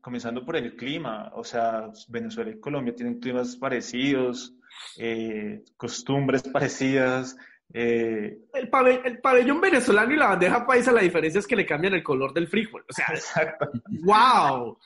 comenzando 0.01 0.45
por 0.45 0.55
el 0.57 0.75
clima, 0.75 1.31
o 1.33 1.43
sea, 1.43 1.89
Venezuela 2.09 2.51
y 2.51 2.59
Colombia 2.59 2.93
tienen 2.95 3.19
climas 3.19 3.55
parecidos, 3.55 4.53
eh, 4.97 5.63
costumbres 5.75 6.43
parecidas. 6.43 7.35
eh, 7.73 8.37
el, 8.53 8.69
pabe- 8.69 9.01
el 9.05 9.19
pabellón 9.19 9.59
venezolano 9.61 10.13
y 10.13 10.17
la 10.17 10.27
bandeja 10.27 10.65
paisa, 10.65 10.91
la 10.91 11.01
diferencia 11.01 11.39
es 11.39 11.47
que 11.47 11.55
le 11.55 11.65
cambian 11.65 11.93
el 11.93 12.03
color 12.03 12.33
del 12.33 12.47
frijol. 12.47 12.83
O 12.89 12.93
sea, 12.93 13.05
exacto. 13.09 13.69
¡Wow! 14.03 14.77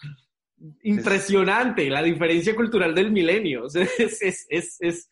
Impresionante 0.83 1.89
la 1.89 2.03
diferencia 2.03 2.55
cultural 2.55 2.93
del 2.93 3.11
milenio. 3.11 3.65
O 3.65 3.69
sea, 3.69 3.83
es, 3.97 4.21
es, 4.21 4.45
es, 4.49 4.77
es- 4.79 5.09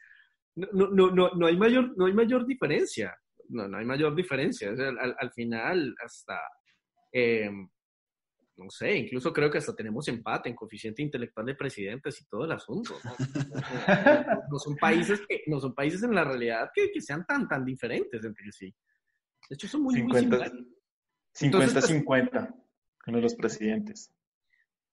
no, 0.56 0.88
no, 0.90 1.10
no, 1.12 1.30
no 1.36 1.48
hay 1.48 1.56
mayor, 1.56 1.94
no 1.98 2.06
hay 2.08 2.14
mayor 2.14 2.46
diferencia. 2.46 3.16
No, 3.50 3.68
no 3.68 3.78
hay 3.78 3.86
mayor 3.86 4.14
diferencia. 4.16 4.72
O 4.72 4.76
sea, 4.76 4.90
al, 4.90 5.16
al 5.18 5.32
final, 5.32 5.96
hasta, 6.04 6.40
eh, 7.14 7.50
no 8.60 8.70
sé, 8.70 8.96
incluso 8.96 9.34
creo 9.34 9.50
que 9.50 9.58
hasta 9.58 9.76
tenemos 9.76 10.08
empate 10.08 10.50
en 10.50 10.56
coeficiente 10.56 11.02
intelectual 11.02 11.46
de 11.46 11.56
presidentes 11.56 12.22
y 12.22 12.26
todo 12.26 12.46
el 12.46 12.52
asunto. 12.52 12.96
No, 13.04 13.16
No- 14.52 14.60
son 14.60 14.76
países 14.76 15.22
que, 15.28 15.44
no 15.48 15.60
son 15.60 15.74
países 15.74 16.04
en 16.04 16.14
la 16.14 16.24
realidad 16.24 16.70
que, 16.74 16.92
que 16.92 17.02
sean 17.02 17.26
tan, 17.26 17.48
tan 17.48 17.66
diferentes 17.66 18.24
entre 18.24 18.52
sí. 18.52 18.74
De 19.50 19.56
hecho, 19.56 19.68
son 19.68 19.82
muy, 19.84 19.96
muy 20.04 20.14
50, 20.14 20.20
similares. 20.38 20.68
Entonces, 21.42 21.74
pues- 21.74 21.90
50-50 21.90 22.56
con 23.04 23.22
los 23.22 23.34
presidentes. 23.36 24.14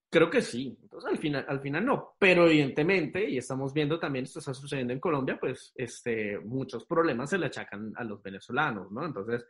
Creo 0.09 0.29
que 0.29 0.41
sí. 0.41 0.77
Entonces, 0.81 1.09
al 1.11 1.17
final, 1.17 1.45
al 1.47 1.59
final 1.59 1.85
no. 1.85 2.15
Pero 2.17 2.47
evidentemente, 2.47 3.29
y 3.29 3.37
estamos 3.37 3.73
viendo 3.73 3.99
también, 3.99 4.23
esto 4.23 4.39
está 4.39 4.53
sucediendo 4.53 4.93
en 4.93 5.01
Colombia, 5.01 5.37
pues 5.39 5.73
este, 5.75 6.39
muchos 6.39 6.85
problemas 6.85 7.29
se 7.29 7.37
le 7.37 7.47
achacan 7.47 7.91
a 7.95 8.03
los 8.05 8.23
venezolanos, 8.23 8.89
¿no? 8.91 9.05
Entonces, 9.05 9.45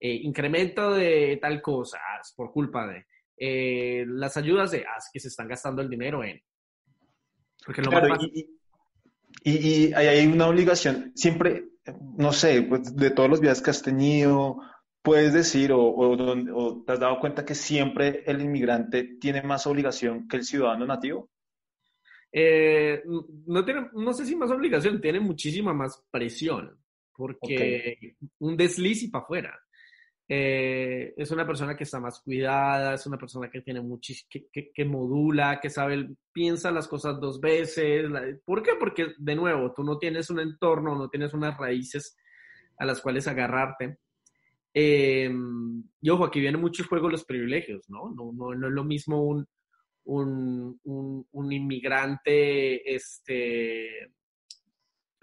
eh, 0.00 0.14
incremento 0.14 0.94
de 0.94 1.38
tal 1.40 1.62
cosa 1.62 1.98
ah, 1.98 2.18
es 2.20 2.32
por 2.34 2.50
culpa 2.52 2.86
de 2.88 3.06
eh, 3.40 4.04
las 4.06 4.36
ayudas 4.36 4.70
de, 4.70 4.84
ah, 4.86 4.98
es 4.98 5.10
que 5.12 5.18
se 5.18 5.28
están 5.28 5.48
gastando 5.48 5.82
el 5.82 5.90
dinero 5.90 6.22
en... 6.22 6.40
Porque 7.64 7.82
lo 7.82 7.90
Claro, 7.90 8.08
más 8.08 8.22
y, 8.22 8.46
y, 9.44 9.52
y 9.88 9.92
ahí 9.94 10.06
hay 10.06 10.26
una 10.26 10.46
obligación, 10.48 11.12
siempre, 11.16 11.64
no 12.16 12.32
sé, 12.32 12.62
pues 12.62 12.94
de 12.94 13.10
todos 13.10 13.28
los 13.30 13.40
viajes 13.40 13.62
que 13.62 13.70
has 13.70 13.82
tenido, 13.82 14.58
puedes 15.02 15.32
decir 15.32 15.72
o, 15.72 15.82
o 15.82 16.16
don- 16.16 16.50
o 16.54 16.84
te 16.84 16.92
has 16.92 17.00
dado 17.00 17.18
cuenta 17.20 17.44
que 17.44 17.54
siempre 17.54 18.22
el 18.26 18.40
inmigrante 18.42 19.16
tiene 19.20 19.42
más 19.42 19.66
obligación 19.66 20.28
que 20.28 20.36
el 20.36 20.44
ciudadano 20.44 20.86
nativo. 20.86 21.30
Eh, 22.32 23.02
no, 23.46 23.64
tiene, 23.64 23.88
no 23.92 24.12
sé 24.12 24.24
si 24.24 24.36
más 24.36 24.50
obligación, 24.50 25.00
tiene 25.00 25.20
muchísima 25.20 25.72
más 25.74 26.02
presión, 26.10 26.78
porque 27.12 28.16
un 28.38 28.56
desliz 28.56 29.02
y 29.02 29.08
para 29.08 29.24
afuera. 29.24 29.60
Eh, 30.32 31.12
es 31.16 31.32
una 31.32 31.44
persona 31.44 31.76
que 31.76 31.82
está 31.82 31.98
más 31.98 32.20
cuidada, 32.20 32.94
es 32.94 33.04
una 33.04 33.18
persona 33.18 33.50
que 33.50 33.62
tiene 33.62 33.80
muchis, 33.80 34.28
que, 34.30 34.46
que, 34.72 34.84
modula, 34.84 35.58
que 35.60 35.68
sabe, 35.68 36.08
piensa 36.32 36.70
las 36.70 36.86
cosas 36.86 37.18
dos 37.18 37.40
veces. 37.40 38.08
¿Por 38.44 38.62
qué? 38.62 38.74
Porque, 38.78 39.08
de 39.18 39.34
nuevo, 39.34 39.72
tú 39.74 39.82
no 39.82 39.98
tienes 39.98 40.30
un 40.30 40.38
entorno, 40.38 40.94
no 40.94 41.08
tienes 41.08 41.34
unas 41.34 41.58
raíces 41.58 42.16
a 42.78 42.84
las 42.84 43.00
cuales 43.00 43.26
agarrarte. 43.26 43.98
Eh, 44.72 45.34
y 46.00 46.10
ojo, 46.10 46.24
aquí 46.26 46.38
viene 46.38 46.58
mucho 46.58 46.84
el 46.84 46.88
juego 46.88 47.08
de 47.08 47.12
los 47.12 47.24
privilegios, 47.24 47.90
¿no? 47.90 48.14
No, 48.14 48.30
no, 48.32 48.54
no 48.54 48.68
es 48.68 48.72
lo 48.72 48.84
mismo 48.84 49.24
un, 49.24 49.48
un, 50.04 50.78
un, 50.84 51.26
un 51.28 51.52
inmigrante, 51.52 52.94
este, 52.94 54.12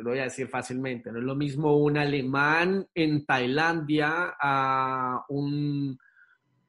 lo 0.03 0.11
voy 0.11 0.19
a 0.19 0.23
decir 0.23 0.47
fácilmente, 0.47 1.11
no 1.11 1.19
es 1.19 1.25
lo 1.25 1.35
mismo 1.35 1.77
un 1.77 1.97
alemán 1.97 2.87
en 2.93 3.25
Tailandia 3.25 4.35
a 4.39 5.23
un, 5.29 5.97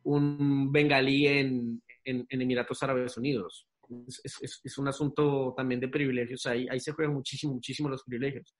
un 0.04 0.72
bengalí 0.72 1.26
en, 1.26 1.82
en, 2.04 2.26
en 2.28 2.42
Emiratos 2.42 2.82
Árabes 2.82 3.16
Unidos. 3.16 3.66
Es, 4.06 4.20
es- 4.42 4.60
es- 4.64 4.78
un 4.78 4.88
asunto 4.88 5.54
también 5.56 5.80
de 5.80 5.88
privilegios, 5.88 6.46
ahí, 6.46 6.66
ahí 6.70 6.80
se 6.80 6.92
juegan 6.92 7.14
muchísimo, 7.14 7.54
muchísimo 7.54 7.88
los 7.88 8.02
privilegios. 8.04 8.54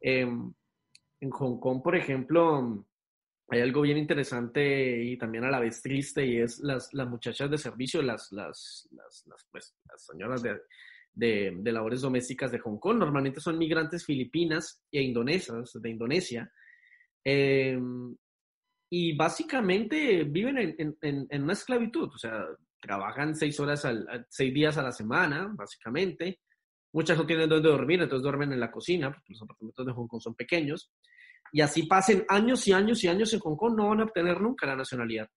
Em, 0.00 0.52
en 1.20 1.30
Hong 1.30 1.58
Kong, 1.60 1.82
por 1.82 1.96
ejemplo, 1.96 2.84
hay 3.48 3.60
algo 3.60 3.82
bien 3.82 3.98
interesante 3.98 5.02
y 5.04 5.16
también 5.18 5.44
a 5.44 5.50
la 5.50 5.60
vez 5.60 5.80
triste 5.82 6.26
y 6.26 6.38
es 6.38 6.58
las, 6.60 6.92
las 6.92 7.08
muchachas 7.08 7.50
de 7.50 7.58
servicio, 7.58 8.02
las, 8.02 8.32
las, 8.32 8.88
las, 8.92 9.24
las, 9.26 9.46
pues, 9.50 9.74
las 9.88 10.06
señoras 10.06 10.42
de, 10.42 10.60
de, 11.14 11.52
de 11.56 11.72
labores 11.72 12.00
domésticas 12.00 12.50
de 12.52 12.58
Hong 12.58 12.78
Kong. 12.78 12.98
Normalmente 12.98 13.40
son 13.40 13.56
migrantes 13.58 14.04
filipinas 14.04 14.82
e 14.90 15.02
indonesias, 15.02 15.72
de 15.74 15.90
Indonesia. 15.90 16.50
Eh, 17.24 17.78
y 18.90 19.16
básicamente 19.16 20.24
viven 20.24 20.58
en, 20.58 20.96
en- 21.02 21.26
en- 21.30 21.42
una 21.42 21.52
esclavitud, 21.54 22.10
o 22.14 22.18
sea, 22.18 22.44
trabajan 22.80 23.34
seis 23.34 23.58
horas, 23.58 23.84
al, 23.84 24.26
seis 24.28 24.52
días 24.52 24.76
a 24.76 24.82
la 24.82 24.92
semana, 24.92 25.50
básicamente. 25.54 26.40
Muchas 26.92 27.16
no 27.18 27.26
tienen 27.26 27.48
dónde 27.48 27.68
dormir, 27.70 28.00
entonces 28.02 28.22
duermen 28.22 28.52
en 28.52 28.60
la 28.60 28.70
cocina, 28.70 29.10
porque 29.12 29.32
los 29.32 29.42
apartamentos 29.42 29.86
de 29.86 29.92
Hong 29.92 30.06
Kong 30.06 30.20
son 30.20 30.34
pequeños. 30.34 30.92
Y 31.52 31.60
así 31.60 31.84
pasen 31.86 32.24
años 32.28 32.66
y 32.68 32.72
años 32.72 33.02
y 33.02 33.08
años 33.08 33.32
en 33.32 33.40
Hong 33.40 33.56
Kong, 33.56 33.74
no 33.76 33.88
van 33.88 34.00
a 34.00 34.04
obtener 34.04 34.40
nunca 34.40 34.66
la 34.66 34.76
nacionalidad. 34.76 35.28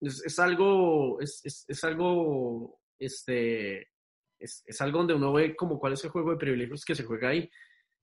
Es, 0.00 0.22
es 0.24 0.38
algo, 0.38 1.20
es, 1.20 1.40
es, 1.44 1.64
es 1.66 1.82
algo, 1.84 2.78
este, 2.98 3.88
es, 4.38 4.62
es 4.66 4.80
algo 4.80 4.98
donde 4.98 5.14
uno 5.14 5.32
ve 5.32 5.54
como 5.56 5.78
cuál 5.78 5.94
es 5.94 6.04
el 6.04 6.10
juego 6.10 6.30
de 6.30 6.36
privilegios 6.36 6.84
que 6.84 6.94
se 6.94 7.04
juega 7.04 7.28
ahí. 7.28 7.50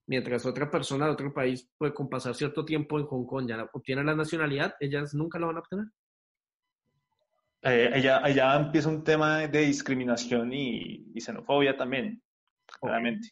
Mientras 0.07 0.45
otra 0.45 0.69
persona 0.69 1.05
de 1.05 1.11
otro 1.11 1.33
país 1.33 1.69
puede 1.77 1.93
con 1.93 2.09
pasar 2.09 2.35
cierto 2.35 2.65
tiempo 2.65 2.99
en 2.99 3.05
Hong 3.05 3.25
Kong 3.25 3.47
ya 3.47 3.69
obtiene 3.71 4.03
la 4.03 4.15
nacionalidad, 4.15 4.73
ellas 4.79 5.13
nunca 5.13 5.39
la 5.39 5.47
van 5.47 5.57
a 5.57 5.59
obtener. 5.59 5.85
Eh, 7.63 7.91
allá, 7.93 8.23
allá 8.23 8.55
empieza 8.55 8.89
un 8.89 9.03
tema 9.03 9.47
de 9.47 9.59
discriminación 9.59 10.51
y, 10.51 11.11
y 11.13 11.21
xenofobia 11.21 11.77
también, 11.77 12.21
claramente. 12.79 13.29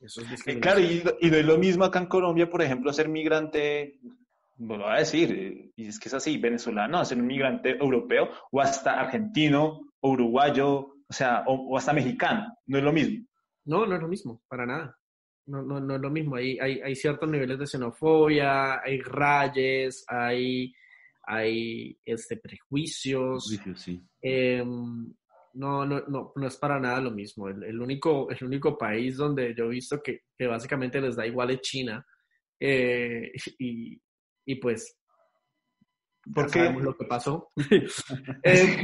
Eso 0.00 0.22
es 0.22 0.46
Eh, 0.46 0.58
claro, 0.58 0.80
y, 0.80 1.04
y 1.20 1.30
no 1.30 1.36
es 1.36 1.46
lo 1.46 1.56
mismo 1.56 1.84
acá 1.84 2.00
en 2.00 2.06
Colombia, 2.06 2.50
por 2.50 2.62
ejemplo, 2.62 2.92
ser 2.92 3.08
migrante, 3.08 4.00
no 4.56 4.76
lo 4.76 4.84
voy 4.84 4.92
a 4.92 4.98
decir, 4.98 5.72
y 5.76 5.86
es 5.86 6.00
que 6.00 6.08
es 6.08 6.14
así, 6.14 6.36
venezolano, 6.38 7.04
ser 7.04 7.18
un 7.18 7.28
migrante 7.28 7.78
europeo, 7.78 8.28
o 8.50 8.60
hasta 8.60 9.00
argentino, 9.00 9.92
uruguayo, 10.00 10.96
o 11.08 11.12
sea, 11.12 11.44
o, 11.46 11.54
o 11.54 11.78
hasta 11.78 11.92
mexicano, 11.92 12.54
no 12.66 12.78
es 12.78 12.84
lo 12.84 12.92
mismo. 12.92 13.26
No, 13.64 13.86
no 13.86 13.96
es 13.96 14.00
lo 14.00 14.08
mismo, 14.08 14.42
para 14.48 14.66
nada. 14.66 14.98
No, 15.46 15.62
no, 15.62 15.80
no 15.80 15.94
es 15.94 16.00
lo 16.00 16.10
mismo. 16.10 16.36
Hay, 16.36 16.58
hay, 16.58 16.80
hay 16.80 16.94
ciertos 16.94 17.28
niveles 17.28 17.58
de 17.58 17.66
xenofobia, 17.66 18.80
hay 18.82 19.00
rayes, 19.00 20.04
hay, 20.08 20.74
hay 21.26 21.98
este, 22.04 22.36
prejuicios. 22.36 23.46
Prejuicios, 23.48 23.80
sí. 23.80 24.02
Eh, 24.20 24.62
no, 25.54 25.84
no, 25.86 26.00
no, 26.06 26.32
no 26.36 26.46
es 26.46 26.56
para 26.56 26.78
nada 26.78 27.00
lo 27.00 27.10
mismo. 27.10 27.48
El, 27.48 27.64
el 27.64 27.80
único, 27.80 28.30
el 28.30 28.44
único 28.44 28.76
país 28.76 29.16
donde 29.16 29.54
yo 29.54 29.64
he 29.64 29.70
visto 29.70 30.02
que, 30.02 30.22
que 30.36 30.46
básicamente 30.46 31.00
les 31.00 31.16
da 31.16 31.26
igual 31.26 31.50
es 31.50 31.60
China. 31.62 32.06
Eh, 32.60 33.32
y, 33.58 34.00
y 34.46 34.54
pues, 34.56 34.98
¿Por 36.34 36.46
qué? 36.46 36.58
sabemos 36.60 36.82
lo 36.82 36.96
que 36.96 37.04
pasó. 37.04 37.50
Eh, 38.42 38.76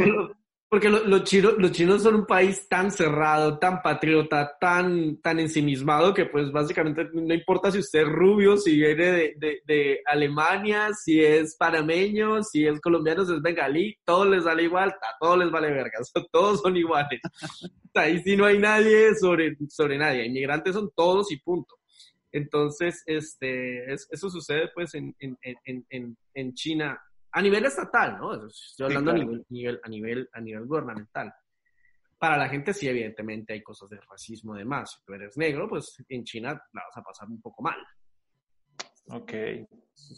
porque 0.75 0.89
lo- 0.89 1.05
los, 1.05 1.23
chinos, 1.23 2.03
son 2.03 2.17
un 2.17 2.27
país 2.27 2.69
tan 2.69 2.91
cerrado, 2.91 3.61
tan 3.61 3.81
patriota, 3.81 4.57
tan, 4.61 5.21
tan 5.21 5.39
ensimismado 5.39 6.13
que 6.13 6.27
pues 6.27 6.51
básicamente 6.51 7.09
no 7.13 7.33
importa 7.33 7.71
si 7.71 7.79
usted 7.79 8.01
es 8.01 8.09
rubio, 8.09 8.57
si 8.57 8.75
viene 8.77 9.35
de, 9.37 10.01
Alemania, 10.05 10.89
si 10.93 11.21
es 11.21 11.55
panameño, 11.57 12.43
si 12.43 12.67
es 12.67 12.81
colombiano, 12.81 13.25
si 13.25 13.35
es 13.35 13.41
bengalí, 13.41 13.97
todo 14.05 14.25
les 14.25 14.43
sale 14.43 14.65
igual, 14.65 14.89
a 14.91 15.17
todos 15.21 15.39
les 15.39 15.51
vale 15.53 15.71
verga, 15.71 16.01
todos 16.33 16.61
son 16.61 16.77
iguales. 16.77 17.21
Ahí 17.95 18.19
sí 18.25 18.37
no 18.37 18.45
hay 18.45 18.59
nadie 18.59 19.15
sobre, 19.15 19.57
sobre 19.69 19.97
nadie, 19.97 20.27
inmigrantes 20.27 20.75
son 20.75 20.91
todos 20.97 21.31
y 21.31 21.37
punto. 21.37 21.77
Entonces, 22.33 23.01
este, 23.07 23.93
es- 23.95 24.09
eso 24.11 24.29
sucede 24.29 24.71
pues 24.75 24.93
en, 24.97 25.15
en, 25.21 25.39
en, 25.89 26.17
en 26.35 26.55
China 26.55 27.01
a 27.37 27.43
nivel 27.43 27.65
estatal, 27.65 28.17
¿no? 28.17 28.47
Estoy 28.47 28.87
hablando 28.87 29.11
claro. 29.11 29.23
a, 29.23 29.25
nivel, 29.27 29.47
nivel- 29.49 29.81
a, 29.83 29.89
nivel, 29.89 30.31
a 30.33 30.41
nivel 30.41 30.67
gubernamental. 30.67 31.35
Para 32.17 32.37
la 32.39 32.49
gente 32.49 32.73
sí, 32.73 32.89
evidentemente 32.89 33.55
hay 33.55 33.63
cosas 33.63 33.91
de 33.91 34.01
racismo 34.01 34.55
además. 34.55 34.93
Si 34.93 35.05
tú 35.05 35.15
eres 35.15 35.37
negro, 35.37 35.69
pues 35.69 35.97
en 36.09 36.23
China 36.23 36.53
la 36.73 36.83
vas 36.85 36.97
a 36.97 37.03
pasar 37.03 37.29
un 37.29 37.41
poco 37.43 37.61
mal. 37.61 37.77
Ok. 39.09 39.33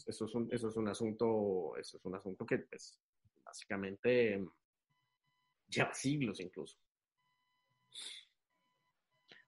Eso, 0.06 0.26
es, 0.26 0.34
un, 0.34 0.48
eso 0.52 0.68
es 0.68 0.76
un 0.76 0.88
asunto, 0.88 1.74
eso 1.78 1.96
es 1.96 2.04
un 2.04 2.14
asunto 2.14 2.44
que 2.44 2.58
pues 2.58 3.00
básicamente 3.42 4.44
lleva 5.68 5.94
siglos 5.94 6.38
incluso. 6.40 6.78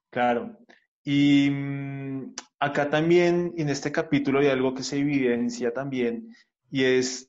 Claro. 0.08 0.58
Y 1.04 1.50
mm, 1.50 2.34
acá 2.60 2.88
también, 2.88 3.52
en 3.58 3.68
este 3.68 3.92
capítulo, 3.92 4.40
hay 4.40 4.46
algo 4.48 4.74
que 4.74 4.82
se 4.82 4.98
evidencia 4.98 5.72
también, 5.74 6.34
y 6.70 6.84
es 6.84 7.28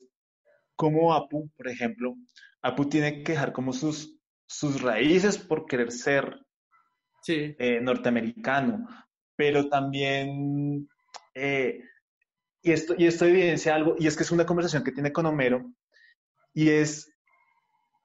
cómo 0.82 1.14
Apu, 1.14 1.50
por 1.58 1.68
ejemplo, 1.68 2.16
Apu 2.62 2.88
tiene 2.88 3.22
que 3.24 3.34
dejar 3.34 3.52
como 3.52 3.74
sus, 3.74 4.18
sus 4.48 4.82
raíces 4.82 5.38
por 5.38 5.66
querer 5.66 5.92
ser 5.92 6.24
Sí. 7.22 7.54
eh, 7.60 7.82
norteamericano, 7.82 8.88
pero 9.36 9.68
también, 9.68 10.88
eh, 11.36 11.82
y, 12.64 12.72
esto, 12.72 12.96
y 12.98 13.08
esto 13.08 13.26
evidencia 13.26 13.76
algo, 13.76 13.96
y 14.00 14.08
es 14.08 14.16
que 14.16 14.24
es 14.24 14.32
una 14.32 14.46
conversación 14.46 14.84
que 14.86 14.94
tiene 14.94 15.12
con 15.12 15.26
Homero, 15.26 15.60
y 16.54 16.70
es 16.70 17.12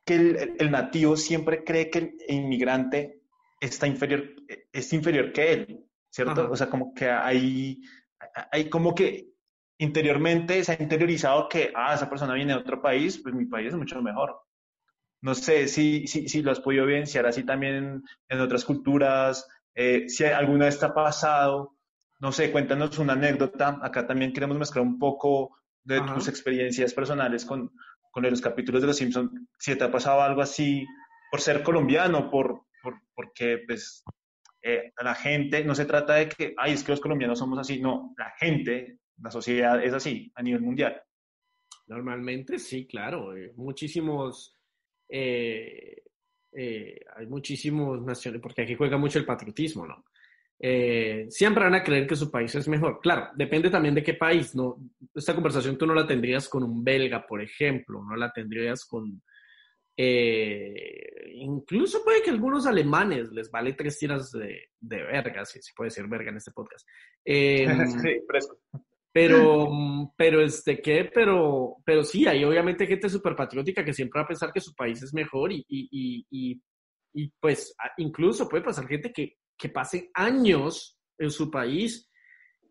que 0.04 0.14
el, 0.16 0.36
el- 0.36 0.56
el 0.58 0.70
nativo 0.72 1.16
siempre 1.16 1.62
cree 1.62 1.90
que 1.90 1.98
el 1.98 2.16
inmigrante 2.28 3.20
está 3.60 3.86
inferior, 3.86 4.24
es 4.72 4.92
inferior 4.92 5.32
que 5.32 5.52
él, 5.52 5.86
¿cierto? 6.10 6.40
Ajá. 6.42 6.50
O 6.50 6.56
sea, 6.56 6.68
como 6.68 6.92
que 6.92 7.08
hay, 7.08 7.80
hay 8.50 8.68
como 8.68 8.94
que 8.96 9.33
interiormente 9.78 10.62
se 10.64 10.72
ha 10.72 10.82
interiorizado 10.82 11.48
que, 11.48 11.72
ah, 11.74 11.94
esa 11.94 12.08
persona 12.08 12.34
viene 12.34 12.52
de 12.52 12.60
otro 12.60 12.80
país, 12.80 13.20
pues 13.22 13.34
mi 13.34 13.46
país 13.46 13.68
es 13.68 13.74
mucho 13.74 14.00
mejor. 14.02 14.40
No 15.20 15.34
sé 15.34 15.68
si, 15.68 16.06
si, 16.06 16.28
si 16.28 16.42
lo 16.42 16.50
has 16.52 16.60
podido 16.60 16.84
evidenciar 16.84 17.26
así 17.26 17.44
también 17.44 18.02
en, 18.28 18.40
otras 18.40 18.64
culturas, 18.64 19.48
eh, 19.74 20.08
si 20.08 20.24
alguna 20.24 20.66
vez 20.66 20.78
te 20.78 20.86
ha 20.86 20.94
pasado, 20.94 21.76
no 22.20 22.30
sé, 22.30 22.52
cuéntanos 22.52 22.98
una 22.98 23.14
anécdota. 23.14 23.78
Acá 23.82 24.06
también 24.06 24.32
queremos 24.32 24.58
mezclar 24.58 24.84
un 24.84 24.98
poco 24.98 25.56
de 25.82 25.98
Ajá. 25.98 26.14
tus 26.14 26.28
experiencias 26.28 26.92
personales 26.94 27.44
con, 27.44 27.72
con 28.10 28.22
los 28.22 28.40
capítulos 28.40 28.82
de 28.82 28.88
Los 28.88 28.96
Simpsons. 28.96 29.30
Si 29.58 29.74
te 29.76 29.84
ha 29.84 29.90
pasado 29.90 30.22
algo 30.22 30.42
así 30.42 30.86
por 31.30 31.40
ser 31.40 31.62
colombiano, 31.62 32.30
por, 32.30 32.62
por, 32.82 33.00
porque 33.14 33.64
pues 33.66 34.04
eh, 34.62 34.92
la 35.02 35.14
gente, 35.14 35.64
no 35.64 35.74
se 35.74 35.84
trata 35.84 36.14
de 36.14 36.28
que, 36.28 36.54
ay, 36.56 36.72
es 36.72 36.84
que 36.84 36.92
los 36.92 37.00
colombianos 37.00 37.38
somos 37.38 37.58
así, 37.58 37.80
no, 37.80 38.14
la 38.16 38.32
gente, 38.38 38.98
la 39.20 39.30
sociedad 39.30 39.82
es 39.82 39.92
así 39.92 40.30
a 40.34 40.42
nivel 40.42 40.62
mundial. 40.62 41.00
Normalmente 41.86 42.58
sí, 42.58 42.86
claro. 42.86 43.36
eh, 43.36 43.52
muchísimos, 43.56 44.56
eh, 45.08 46.02
eh, 46.52 47.00
hay 47.16 47.26
muchísimos 47.26 48.02
naciones, 48.02 48.40
porque 48.40 48.62
aquí 48.62 48.74
juega 48.74 48.96
mucho 48.96 49.18
el 49.18 49.26
patriotismo, 49.26 49.86
¿no? 49.86 50.04
Eh, 50.58 51.26
siempre 51.28 51.64
van 51.64 51.74
a 51.74 51.82
creer 51.82 52.06
que 52.06 52.16
su 52.16 52.30
país 52.30 52.54
es 52.54 52.68
mejor. 52.68 53.00
Claro, 53.00 53.28
depende 53.34 53.68
también 53.70 53.94
de 53.94 54.02
qué 54.02 54.14
país, 54.14 54.54
¿no? 54.54 54.76
Esta 55.14 55.34
conversación 55.34 55.76
tú 55.76 55.86
no 55.86 55.94
la 55.94 56.06
tendrías 56.06 56.48
con 56.48 56.62
un 56.62 56.82
belga, 56.82 57.26
por 57.26 57.42
ejemplo, 57.42 58.02
no 58.02 58.16
la 58.16 58.32
tendrías 58.32 58.84
con, 58.84 59.20
incluso 61.34 62.02
puede 62.02 62.22
que 62.22 62.30
algunos 62.30 62.66
alemanes 62.66 63.30
les 63.32 63.50
vale 63.50 63.74
tres 63.74 63.98
tiras 63.98 64.30
de, 64.32 64.70
de 64.80 65.02
verga, 65.02 65.44
si 65.44 65.60
se 65.60 65.72
puede 65.74 65.88
decir 65.88 66.06
verga 66.08 66.30
en 66.30 66.36
este 66.36 66.52
podcast. 66.52 66.86
Eh, 67.26 67.66
sí, 68.02 68.20
fresco. 68.28 68.58
Pero, 69.14 69.70
pero, 70.16 70.42
este, 70.42 70.82
¿qué? 70.82 71.08
Pero, 71.14 71.76
pero 71.84 72.02
sí, 72.02 72.26
hay 72.26 72.42
obviamente 72.42 72.84
gente 72.84 73.08
súper 73.08 73.36
patriótica 73.36 73.84
que 73.84 73.92
siempre 73.92 74.18
va 74.18 74.24
a 74.24 74.28
pensar 74.28 74.52
que 74.52 74.60
su 74.60 74.74
país 74.74 75.00
es 75.04 75.14
mejor 75.14 75.52
y, 75.52 75.64
y, 75.68 75.88
y, 75.92 76.26
y, 76.30 76.62
y 77.12 77.32
pues 77.38 77.76
incluso 77.98 78.48
puede 78.48 78.64
pasar 78.64 78.88
gente 78.88 79.12
que, 79.12 79.36
que 79.56 79.68
pase 79.68 80.10
años 80.14 80.98
en 81.16 81.30
su 81.30 81.48
país 81.48 82.10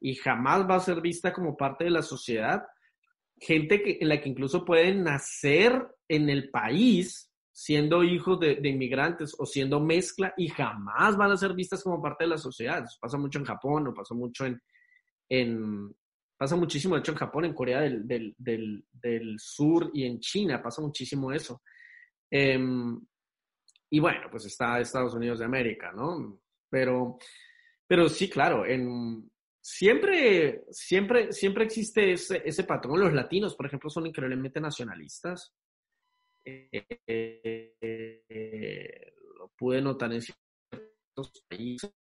y 0.01 0.15
jamás 0.15 0.69
va 0.69 0.75
a 0.75 0.81
ser 0.81 0.99
vista 0.99 1.31
como 1.31 1.55
parte 1.55 1.85
de 1.85 1.91
la 1.91 2.01
sociedad. 2.01 2.61
Gente 3.39 3.81
que, 3.81 3.99
en 4.01 4.09
la 4.09 4.19
que 4.19 4.27
incluso 4.27 4.65
pueden 4.65 5.05
nacer 5.05 5.81
en 6.09 6.29
el 6.29 6.49
país 6.49 7.31
siendo 7.53 8.03
hijos 8.03 8.37
de, 8.41 8.55
de 8.55 8.67
inmigrantes 8.67 9.33
o 9.39 9.45
siendo 9.45 9.79
mezcla 9.79 10.33
y 10.35 10.49
jamás 10.49 11.15
van 11.15 11.31
a 11.31 11.37
ser 11.37 11.53
vistas 11.53 11.81
como 11.81 12.01
parte 12.01 12.25
de 12.25 12.31
la 12.31 12.37
sociedad. 12.37 12.83
Eso 12.83 12.97
pasa 12.99 13.17
mucho 13.17 13.39
en 13.39 13.45
Japón 13.45 13.87
o 13.87 13.93
pasa 13.93 14.13
mucho 14.13 14.45
en, 14.45 14.61
en 15.29 15.95
pasa 16.43 16.57
muchísimo, 16.57 16.95
de 16.95 16.99
hecho 16.99 17.13
en 17.13 17.17
Japón, 17.19 17.45
en 17.45 17.53
Corea 17.53 17.79
del, 17.79 18.05
del, 18.05 18.85
del, 18.91 19.39
Sur 19.39 19.91
y 19.93 20.05
en 20.05 20.19
China 20.19 20.61
pasa 20.61 20.81
muchísimo 20.81 21.31
eso. 21.31 21.61
Em, 22.29 22.99
y 23.89 23.99
bueno, 24.01 24.27
pues 24.29 24.43
está 24.43 24.77
Estados 24.77 25.13
Unidos 25.13 25.39
de 25.39 25.45
América, 25.45 25.93
¿no? 25.93 26.41
Pero, 26.69 27.17
pero 27.87 28.09
sí, 28.09 28.29
claro, 28.29 28.65
en, 28.65 29.31
siempre, 29.61 30.65
siempre, 30.69 31.31
siempre 31.31 31.63
existe 31.63 32.11
ese, 32.11 32.41
ese 32.43 32.65
patrón. 32.65 32.99
Los 32.99 33.13
latinos, 33.13 33.55
por 33.55 33.67
ejemplo, 33.67 33.89
son 33.89 34.07
increíblemente 34.07 34.59
nacionalistas. 34.59 35.55
Lo 39.37 39.47
pude 39.57 39.81
notar 39.81 40.11
en 40.11 40.21
ciertos 40.21 41.45
países. 41.47 41.93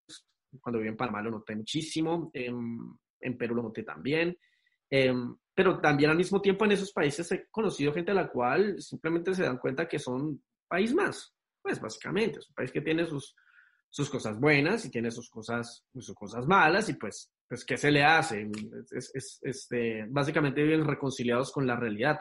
Cuando 0.63 0.79
viví 0.79 0.89
en 0.89 0.97
Panamá 0.97 1.21
lo 1.21 1.31
noté 1.31 1.55
muchísimo. 1.55 2.33
En, 3.21 3.37
Perú 3.37 3.55
lo 3.57 3.63
noté 3.63 3.83
también. 3.83 4.37
Em, 4.91 5.37
pero 5.55 5.81
también 5.81 6.11
al 6.11 6.17
mismo 6.17 6.41
tiempo 6.41 6.65
en 6.65 6.73
esos 6.73 6.93
países 6.93 7.31
he 7.33 7.47
conocido 7.51 7.93
gente 7.93 8.11
a 8.13 8.15
la 8.15 8.29
cual 8.29 8.81
simplemente 8.81 9.35
se 9.35 9.43
dan 9.45 9.59
cuenta 9.59 9.87
que 9.89 9.99
son 9.99 10.43
país 10.69 10.95
más. 10.95 11.33
Pues 11.63 11.81
básicamente, 11.81 12.39
es 12.39 12.49
un 12.49 12.55
país 12.55 12.73
que 12.73 12.81
tiene 12.81 13.05
sus, 13.05 13.37
sus 13.89 14.09
cosas 14.09 14.39
buenas 14.41 14.85
y 14.87 14.91
tiene 14.91 15.11
sus 15.11 15.29
cosas, 15.29 15.85
sus 15.93 16.15
cosas 16.15 16.47
malas 16.47 16.89
y 16.89 16.95
pues, 16.95 17.31
pues 17.49 17.65
¿qué 17.65 17.77
se 17.77 17.91
le 17.91 18.03
hace? 18.05 18.49
Es, 18.91 18.93
es- 18.93 19.11
es- 19.15 19.39
este, 19.43 20.07
básicamente 20.09 20.63
viven 20.63 20.87
reconciliados 20.87 21.53
con 21.53 21.67
la 21.67 21.77
realidad. 21.77 22.21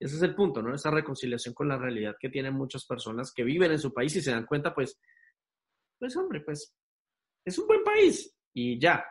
Ese 0.00 0.16
es 0.16 0.22
el 0.22 0.34
punto, 0.34 0.60
¿no? 0.60 0.74
Esa 0.74 0.90
reconciliación 0.90 1.54
con 1.54 1.68
la 1.68 1.78
realidad 1.78 2.16
que 2.18 2.28
tienen 2.28 2.54
muchas 2.54 2.84
personas 2.84 3.32
que 3.32 3.44
viven 3.44 3.70
en 3.70 3.78
su 3.78 3.92
país 3.94 4.14
y 4.16 4.20
se 4.22 4.32
dan 4.32 4.44
cuenta, 4.46 4.74
pues, 4.74 4.98
pues 5.98 6.16
hombre, 6.16 6.40
pues 6.40 6.74
es 7.44 7.58
un 7.58 7.66
buen 7.66 7.82
país 7.84 8.34
y 8.52 8.78
ya, 8.80 9.04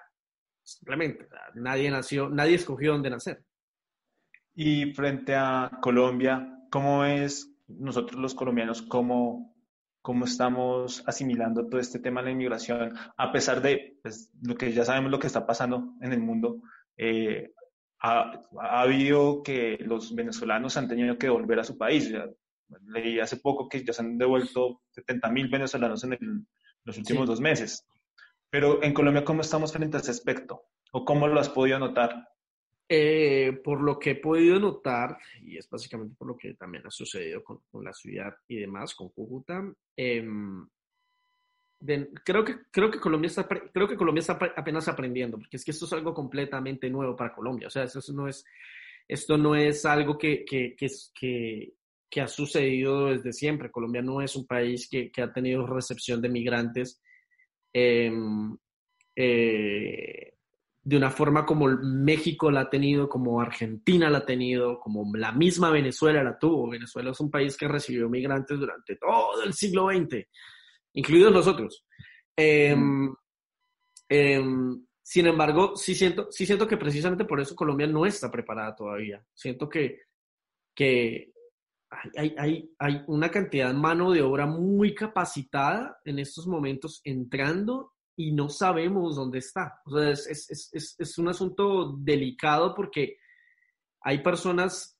simplemente, 0.63 1.25
o 1.25 1.29
sea, 1.29 1.41
nadie 1.55 1.89
nació, 1.91 2.29
nadie 2.29 2.55
escogió 2.55 2.93
dónde 2.93 3.09
nacer. 3.09 3.43
Y 4.55 4.93
frente 4.93 5.35
a 5.35 5.79
Colombia, 5.81 6.59
¿cómo 6.71 7.05
es 7.05 7.49
nosotros 7.67 8.19
los 8.21 8.35
colombianos, 8.35 8.81
cómo, 8.83 9.55
cómo 10.01 10.25
estamos 10.25 11.03
asimilando 11.07 11.67
todo 11.67 11.79
este 11.79 11.99
tema 11.99 12.21
de 12.21 12.25
la 12.25 12.31
inmigración, 12.31 12.93
a 13.17 13.31
pesar 13.31 13.61
de 13.61 13.97
pues, 14.03 14.31
lo 14.41 14.55
que 14.55 14.71
ya 14.71 14.85
sabemos 14.85 15.09
lo 15.11 15.19
que 15.19 15.27
está 15.27 15.45
pasando 15.45 15.93
en 16.01 16.13
el 16.13 16.19
mundo? 16.19 16.61
eh, 16.97 17.51
ha, 18.05 18.33
ha 18.59 18.81
habido 18.81 19.41
que 19.43 19.77
los 19.79 20.13
venezolanos 20.13 20.75
han 20.77 20.87
tenido 20.89 21.17
que 21.17 21.29
volver 21.29 21.59
a 21.59 21.63
su 21.63 21.77
país. 21.77 22.09
Ya, 22.11 22.25
leí 22.87 23.19
hace 23.19 23.37
poco 23.37 23.67
que 23.69 23.83
ya 23.83 23.93
se 23.93 24.01
han 24.01 24.17
devuelto 24.17 24.81
70 24.91 25.29
mil 25.31 25.47
venezolanos 25.47 26.03
en 26.03 26.13
el- 26.13 26.45
los 26.83 26.97
últimos 26.97 27.23
Sí. 27.23 27.27
dos 27.27 27.39
meses. 27.39 27.87
Pero 28.53 28.83
en 28.83 28.93
Colombia, 28.93 29.25
¿cómo 29.25 29.41
estamos 29.41 29.73
frente 29.73 29.97
a 29.97 29.99
ese 29.99 30.11
aspecto? 30.11 30.65
¿O 30.91 31.03
cómo 31.03 31.27
lo 31.27 31.39
has 31.39 31.49
podido 31.49 31.79
notar? 31.79 32.29
Eh, 32.87 33.59
por 33.63 33.81
lo 33.81 33.97
que 33.97 34.11
he 34.11 34.15
podido 34.15 34.59
notar, 34.59 35.17
y 35.41 35.57
es 35.57 35.67
básicamente 35.67 36.13
por 36.15 36.27
lo 36.27 36.37
que 36.37 36.53
también 36.53 36.85
ha 36.85 36.91
sucedido 36.91 37.43
con, 37.43 37.61
con 37.71 37.83
la 37.83 37.91
ciudad 37.93 38.31
y 38.47 38.57
demás, 38.57 38.93
con 38.93 39.09
Cúcuta, 39.09 39.59
em, 39.97 40.67
de- 41.79 42.11
creo, 42.23 42.45
que, 42.45 42.57
creo, 42.69 42.91
que 42.91 42.99
Colombia 42.99 43.25
está, 43.25 43.47
creo 43.47 43.87
que 43.87 43.97
Colombia 43.97 44.19
está 44.19 44.37
apenas 44.55 44.87
aprendiendo, 44.87 45.39
porque 45.39 45.57
es 45.57 45.65
que 45.65 45.71
esto 45.71 45.85
es 45.85 45.93
algo 45.93 46.13
completamente 46.13 46.91
nuevo 46.91 47.15
para 47.15 47.33
Colombia. 47.33 47.65
O 47.65 47.71
sea, 47.71 47.85
eso 47.85 48.13
no 48.13 48.27
es, 48.27 48.45
esto 49.07 49.35
no 49.35 49.55
es 49.55 49.83
algo 49.83 50.15
que, 50.15 50.45
que, 50.45 50.75
que, 50.75 51.73
que, 52.07 52.21
ha 52.21 52.27
sucedido 52.27 53.07
desde 53.07 53.33
siempre. 53.33 53.71
Colombia 53.71 54.03
no 54.03 54.21
es 54.21 54.35
un 54.35 54.45
país 54.45 54.87
que 54.87 55.11
ha 55.23 55.33
tenido 55.33 55.65
recepción 55.65 56.21
de 56.21 56.29
migrantes. 56.29 57.01
Em, 57.73 58.55
eh, 59.15 60.33
de 60.85 60.97
una 60.97 61.09
forma 61.09 61.45
como 61.45 61.67
México 61.67 62.51
la 62.51 62.61
ha 62.61 62.69
tenido, 62.69 63.07
como 63.07 63.39
Argentina 63.39 64.09
la 64.09 64.19
ha 64.19 64.25
tenido, 64.25 64.79
como 64.79 65.15
la 65.15 65.31
misma 65.31 65.69
Venezuela 65.69 66.23
la 66.23 66.37
tuvo. 66.37 66.69
Venezuela 66.69 67.11
es 67.11 67.19
un 67.19 67.31
país 67.31 67.55
que 67.55 67.67
recibió 67.67 68.09
migrantes 68.09 68.59
durante 68.59 68.97
todo 68.97 69.43
el 69.43 69.53
siglo 69.53 69.87
XX, 69.89 70.27
incluidos 70.93 71.31
nosotros. 71.31 71.85
Em, 72.35 73.13
em, 74.09 74.85
sin 75.01 75.27
embargo, 75.27 75.75
sí 75.75 75.95
siento, 75.95 76.27
sí 76.31 76.45
siento 76.45 76.67
que 76.67 76.77
precisamente 76.77 77.25
por 77.25 77.39
eso 77.39 77.55
Colombia 77.55 77.87
no 77.87 78.05
está 78.05 78.29
preparada 78.29 78.75
todavía. 78.75 79.23
Siento 79.33 79.69
que, 79.69 80.01
que 80.75 81.32
hay, 82.17 82.69
hay, 82.79 83.03
una 83.07 83.29
cantidad 83.29 83.67
de 83.67 83.73
mano 83.73 84.11
de 84.11 84.21
obra 84.21 84.45
muy 84.45 84.93
capacitada 84.93 85.99
en 86.05 86.19
estos 86.19 86.47
momentos 86.47 87.01
entrando 87.03 87.93
y 88.15 88.31
no 88.31 88.49
sabemos 88.49 89.15
dónde 89.15 89.39
está. 89.39 89.81
O 89.85 89.99
es, 89.99 90.27
es, 90.27 90.69
es, 90.73 90.95
es 90.97 91.17
un 91.17 91.29
asunto 91.29 91.95
delicado 91.97 92.73
porque 92.75 93.17
hay 94.01 94.21
personas 94.21 94.97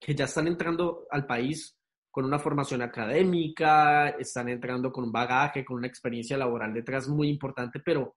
que 0.00 0.14
ya 0.14 0.24
están 0.24 0.48
entrando 0.48 1.06
al 1.10 1.26
país 1.26 1.76
con 2.12 2.26
una 2.26 2.38
formación 2.38 2.82
académica, 2.82 4.10
están 4.10 4.50
entrando 4.50 4.92
con 4.92 5.04
un 5.04 5.12
bagaje, 5.12 5.64
con 5.64 5.78
una 5.78 5.86
experiencia 5.86 6.36
laboral 6.36 6.74
detrás 6.74 7.08
muy 7.08 7.28
importante, 7.28 7.80
pero, 7.80 8.16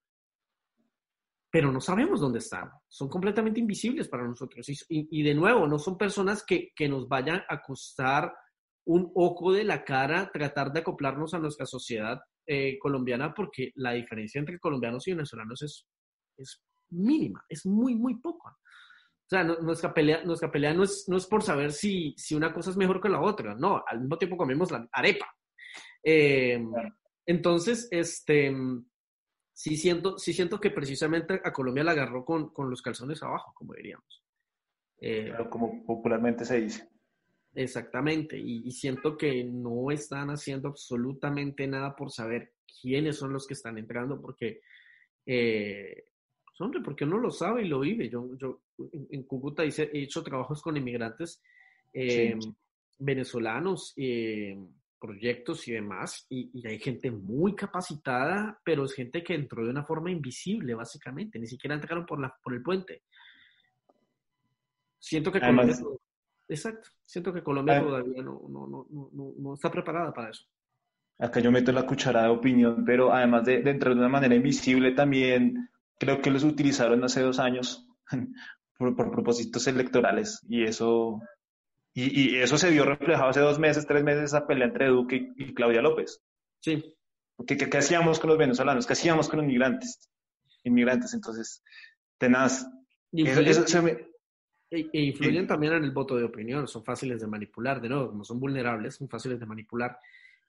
pero 1.56 1.72
no 1.72 1.80
sabemos 1.80 2.20
dónde 2.20 2.40
están. 2.40 2.70
Son 2.86 3.08
completamente 3.08 3.62
invisibles 3.62 4.10
para 4.10 4.28
nosotros. 4.28 4.68
Y, 4.68 4.78
y, 4.90 5.24
de 5.24 5.34
nuevo, 5.34 5.66
no 5.68 5.80
son 5.80 5.98
personas 5.98 6.44
que, 6.44 6.74
que 6.76 6.90
nos 6.90 7.08
vayan 7.08 7.44
a 7.48 7.62
costar 7.62 8.34
un 8.84 9.10
ojo 9.16 9.54
de 9.54 9.64
la 9.64 9.86
cara 9.86 10.30
tratar 10.34 10.74
de 10.74 10.82
acoplarnos 10.82 11.34
a 11.34 11.40
nuestra 11.40 11.66
sociedad 11.66 12.20
eh, 12.46 12.78
colombiana 12.78 13.34
porque 13.34 13.72
la 13.76 13.94
diferencia 13.94 14.40
entre 14.40 14.60
colombianos 14.60 15.08
y 15.08 15.12
venezolanos 15.12 15.62
es, 15.62 15.88
es 16.36 16.62
mínima, 16.90 17.42
es 17.48 17.66
muy, 17.66 17.96
muy 17.96 18.20
poca. 18.20 18.50
O 18.50 19.30
sea, 19.30 19.46
no, 19.46 19.58
nuestra 19.60 19.94
pelea, 19.94 20.26
nuestra 20.26 20.52
pelea 20.52 20.74
no, 20.74 20.84
es, 20.84 21.06
no 21.08 21.16
es 21.16 21.26
por 21.26 21.42
saber 21.42 21.72
si, 21.72 22.14
si 22.18 22.36
una 22.36 22.54
cosa 22.54 22.72
es 22.72 22.76
mejor 22.76 23.00
que 23.00 23.08
la 23.08 23.22
otra, 23.22 23.56
no, 23.56 23.82
al 23.88 24.02
mismo 24.02 24.18
tiempo 24.18 24.36
comemos 24.36 24.72
la 24.72 24.86
arepa. 24.92 25.34
Eh, 26.04 26.62
entonces, 27.26 27.88
este, 27.92 28.54
sí 29.56 29.78
siento, 29.78 30.20
sí 30.20 30.34
siento 30.34 30.60
que 30.60 30.70
precisamente 30.70 31.42
a 31.44 31.54
Colombia 31.54 31.86
la 31.86 31.92
agarró 31.92 32.26
con, 32.26 32.50
con 32.50 32.70
los 32.70 32.82
calzones 32.82 33.24
abajo, 33.24 33.54
como 33.56 33.74
diríamos. 33.74 34.22
Eh, 35.00 35.28
claro, 35.28 35.50
como 35.50 35.86
popularmente 35.86 36.44
se 36.44 36.60
dice. 36.60 36.90
Exactamente, 37.54 38.38
y, 38.38 38.68
y, 38.68 38.72
siento 38.72 39.18
que 39.18 39.46
no 39.46 39.90
están 39.90 40.30
haciendo 40.30 40.68
absolutamente 40.68 41.66
nada 41.68 41.96
por 41.96 42.12
saber 42.12 42.52
quiénes 42.82 43.16
son 43.16 43.32
los 43.32 43.48
que 43.48 43.54
están 43.54 43.78
entrando, 43.78 44.22
porque, 44.22 44.60
eh, 45.26 46.04
hombre, 46.60 46.82
porque 46.84 47.06
uno 47.06 47.18
lo 47.18 47.32
sabe 47.32 47.64
y 47.64 47.70
lo 47.70 47.80
vive. 47.80 48.10
Yo, 48.10 48.36
yo 48.36 48.62
en, 49.10 49.24
Cúcuta 49.24 49.64
hice, 49.64 49.90
he 49.94 50.04
hecho 50.04 50.22
trabajos 50.22 50.62
con 50.62 50.76
inmigrantes 50.76 51.42
eh, 51.94 52.36
sí. 52.38 52.54
venezolanos, 53.00 53.94
eh, 53.96 54.58
proyectos 55.00 55.68
y 55.68 55.74
demás, 55.74 56.26
y, 56.30 56.50
y, 56.54 56.68
hay 56.68 56.80
gente 56.80 57.12
muy 57.12 57.56
capacitada, 57.56 58.60
pero 58.64 58.86
es 58.86 58.94
gente 58.94 59.24
que 59.24 59.36
entró 59.36 59.64
de 59.64 59.70
una 59.70 59.84
forma 59.84 60.12
invisible, 60.12 60.74
básicamente, 60.74 61.38
ni 61.40 61.48
siquiera 61.48 61.76
entraron 61.76 62.06
por, 62.06 62.20
la, 62.20 62.36
por 62.44 62.54
el 62.54 62.62
puente. 62.62 63.04
Siento 65.00 65.32
que 65.32 65.40
Además, 65.40 65.80
Colombia, 65.80 66.00
Exacto. 66.48 66.90
Siento 67.06 67.34
que 67.34 67.44
Colombia 67.44 67.82
todavía 67.82 68.22
no, 68.22 68.42
no, 68.50 68.68
no, 68.68 69.34
no, 69.38 69.54
está 69.54 69.72
preparada 69.72 70.14
para 70.14 70.30
eso. 70.30 70.46
Acá 71.18 71.40
yo 71.40 71.52
meto 71.52 71.72
la 71.72 71.86
cuchara 71.86 72.24
de 72.24 72.30
opinión, 72.30 72.84
pero 72.86 73.14
además 73.14 73.46
de, 73.46 73.62
de 73.62 73.72
entrar 73.72 73.94
de 73.94 74.00
una 74.00 74.10
manera 74.10 74.36
invisible, 74.36 74.92
también 74.92 75.70
creo 75.98 76.22
que 76.22 76.30
los 76.30 76.44
utilizaron 76.44 77.04
hace 77.04 77.22
dos 77.22 77.40
años 77.40 77.88
por, 78.78 78.96
por 78.96 79.12
propósitos 79.12 79.68
electorales 79.68 80.42
y 80.48 80.64
eso, 80.64 81.22
y, 81.96 82.36
y, 82.36 82.36
eso 82.36 82.58
se 82.58 82.70
vio 82.70 82.86
reflejado 82.86 83.30
hace 83.30 83.40
dos 83.40 83.58
meses, 83.58 83.88
tres 83.88 84.04
meses, 84.04 84.26
esa 84.26 84.46
pelea 84.46 84.68
entre 84.68 84.88
Duque 84.88 85.34
y, 85.36 85.46
y 85.46 85.54
Claudia 85.56 85.82
López. 85.82 86.22
Sí. 86.60 86.96
Porque, 87.36 87.58
¿qué, 87.58 87.70
¿qué, 87.70 87.78
hacíamos 87.78 88.20
con 88.20 88.30
los 88.30 88.38
venezolanos? 88.38 88.86
¿Qué 88.86 88.94
hacíamos 88.94 89.30
con 89.30 89.38
los 89.38 89.46
inmigrantes? 89.46 90.12
Inmigrantes, 90.64 91.14
entonces, 91.14 91.64
tenaz. 92.20 92.68
Eso, 93.12 93.42
eso 93.42 93.68
se 93.68 93.82
me, 93.82 93.98
E, 94.70 94.90
e 94.92 95.02
influyen 95.02 95.48
también 95.48 95.74
en 95.74 95.84
el 95.84 95.92
voto 95.92 96.16
de 96.16 96.24
opinión, 96.24 96.68
son 96.68 96.84
fáciles 96.84 97.22
de 97.22 97.28
manipular, 97.28 97.80
de 97.80 97.90
nuevo, 97.90 98.10
como 98.10 98.24
son 98.24 98.40
vulnerables, 98.40 98.96
son 98.96 99.08
fáciles 99.08 99.40
de 99.40 99.46
manipular. 99.46 99.98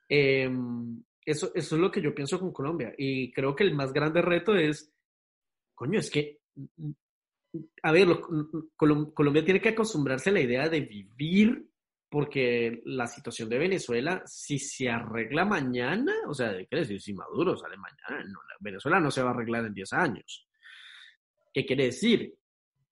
Em, 0.08 1.02
eso, 1.24 1.52
eso 1.54 1.74
es 1.76 1.80
lo 1.80 1.90
que 1.90 2.00
yo 2.00 2.14
pienso 2.14 2.38
con 2.40 2.52
Colombia. 2.52 2.94
Y 2.96 3.32
creo 3.32 3.54
que 3.54 3.64
el 3.64 3.74
más 3.74 3.92
grande 3.92 4.22
reto 4.22 4.56
es, 4.56 4.92
coño, 5.74 5.98
es 5.98 6.10
que, 6.10 6.40
a 7.82 7.92
ver, 7.92 8.08
Colombia 8.76 9.44
tiene 9.44 9.60
que 9.60 9.70
acostumbrarse 9.70 10.30
a 10.30 10.32
la 10.34 10.40
idea 10.40 10.68
de 10.68 10.80
vivir 10.80 11.68
porque 12.08 12.82
la 12.84 13.06
situación 13.06 13.48
de 13.48 13.58
Venezuela, 13.58 14.22
si 14.26 14.58
se 14.58 14.88
arregla 14.88 15.44
mañana, 15.44 16.12
o 16.28 16.34
sea, 16.34 16.56
¿qué 16.68 16.76
decir? 16.76 17.00
Si 17.00 17.12
Maduro 17.12 17.56
sale 17.56 17.76
mañana, 17.76 18.24
Venezuela 18.60 19.00
no 19.00 19.10
se 19.10 19.22
va 19.22 19.30
a 19.30 19.34
arreglar 19.34 19.66
en 19.66 19.74
10 19.74 19.92
años. 19.92 20.48
¿Qué 21.52 21.66
quiere 21.66 21.86
decir? 21.86 22.34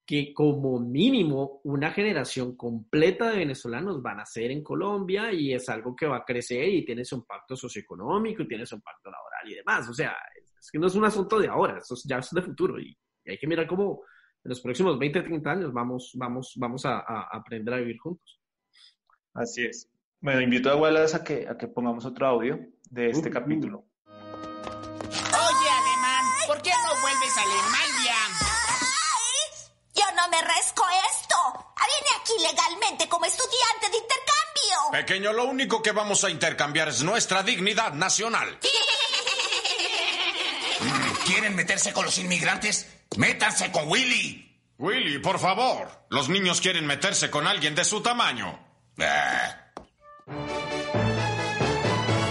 Que 0.04 0.34
como 0.34 0.78
mínimo 0.80 1.60
una 1.64 1.92
generación 1.92 2.56
completa 2.56 3.30
de 3.30 3.38
venezolanos 3.38 4.02
van 4.02 4.20
a 4.20 4.26
ser 4.26 4.50
en 4.50 4.62
Colombia 4.62 5.32
y 5.32 5.54
es 5.54 5.68
algo 5.68 5.94
que 5.94 6.06
va 6.06 6.18
a 6.18 6.24
crecer 6.24 6.68
y 6.68 6.84
tiene 6.84 7.04
su 7.04 7.16
impacto 7.16 7.56
socioeconómico 7.56 8.42
y 8.42 8.48
tiene 8.48 8.66
su 8.66 8.74
impacto 8.74 9.10
laboral 9.10 9.50
y 9.50 9.54
demás. 9.54 9.88
O 9.88 9.94
sea, 9.94 10.16
es 10.58 10.70
que 10.70 10.78
no 10.78 10.86
es 10.88 10.94
un 10.94 11.04
asunto 11.04 11.38
de 11.38 11.48
ahora, 11.48 11.78
eso 11.78 11.94
ya 12.04 12.18
es 12.18 12.30
de 12.30 12.42
futuro 12.42 12.80
y, 12.80 12.96
hay 13.26 13.38
que 13.38 13.46
mirar 13.46 13.66
cómo 13.66 14.02
en 14.44 14.50
los 14.50 14.60
próximos 14.60 14.98
20, 14.98 15.22
30 15.22 15.50
años 15.50 15.72
vamos, 15.72 16.12
vamos, 16.14 16.52
vamos 16.56 16.84
a 16.84 17.00
aprender 17.32 17.74
a 17.74 17.78
vivir 17.78 17.98
juntos. 17.98 18.40
Así 19.32 19.64
es. 19.64 19.90
Bueno, 20.20 20.40
invito 20.40 20.70
a 20.70 20.76
Wallace 20.76 21.16
a 21.16 21.24
que, 21.24 21.46
a 21.48 21.56
que 21.56 21.68
pongamos 21.68 22.04
otro 22.04 22.26
audio 22.26 22.58
de 22.90 23.10
este 23.10 23.30
capítulo. 23.30 23.84
Oye, 24.06 25.70
alemán, 25.70 26.24
¿por 26.46 26.62
qué 26.62 26.70
no 26.70 27.00
vuelves 27.02 27.36
a 27.36 27.42
Alemania? 27.42 28.14
yo 29.94 30.04
no 30.16 30.28
me 30.28 30.40
resco 30.40 30.84
esto. 31.10 31.36
Vine 31.84 32.10
aquí 32.20 32.32
legalmente 32.40 33.08
como 33.08 33.26
estudiante 33.26 33.90
de 33.90 33.98
intercambio. 33.98 34.90
Pequeño, 34.92 35.32
lo 35.32 35.44
único 35.44 35.82
que 35.82 35.92
vamos 35.92 36.24
a 36.24 36.30
intercambiar 36.30 36.88
es 36.88 37.02
nuestra 37.02 37.42
dignidad 37.42 37.92
nacional. 37.92 38.58
¿Quieren 41.24 41.56
meterse 41.56 41.92
con 41.92 42.04
los 42.04 42.18
inmigrantes? 42.18 42.86
¡Métanse 43.16 43.70
con 43.72 43.88
Willy! 43.88 44.44
Willy, 44.78 45.18
por 45.18 45.38
favor. 45.38 45.88
Los 46.10 46.28
niños 46.28 46.60
quieren 46.60 46.86
meterse 46.86 47.30
con 47.30 47.46
alguien 47.46 47.74
de 47.74 47.84
su 47.84 48.02
tamaño. 48.02 48.58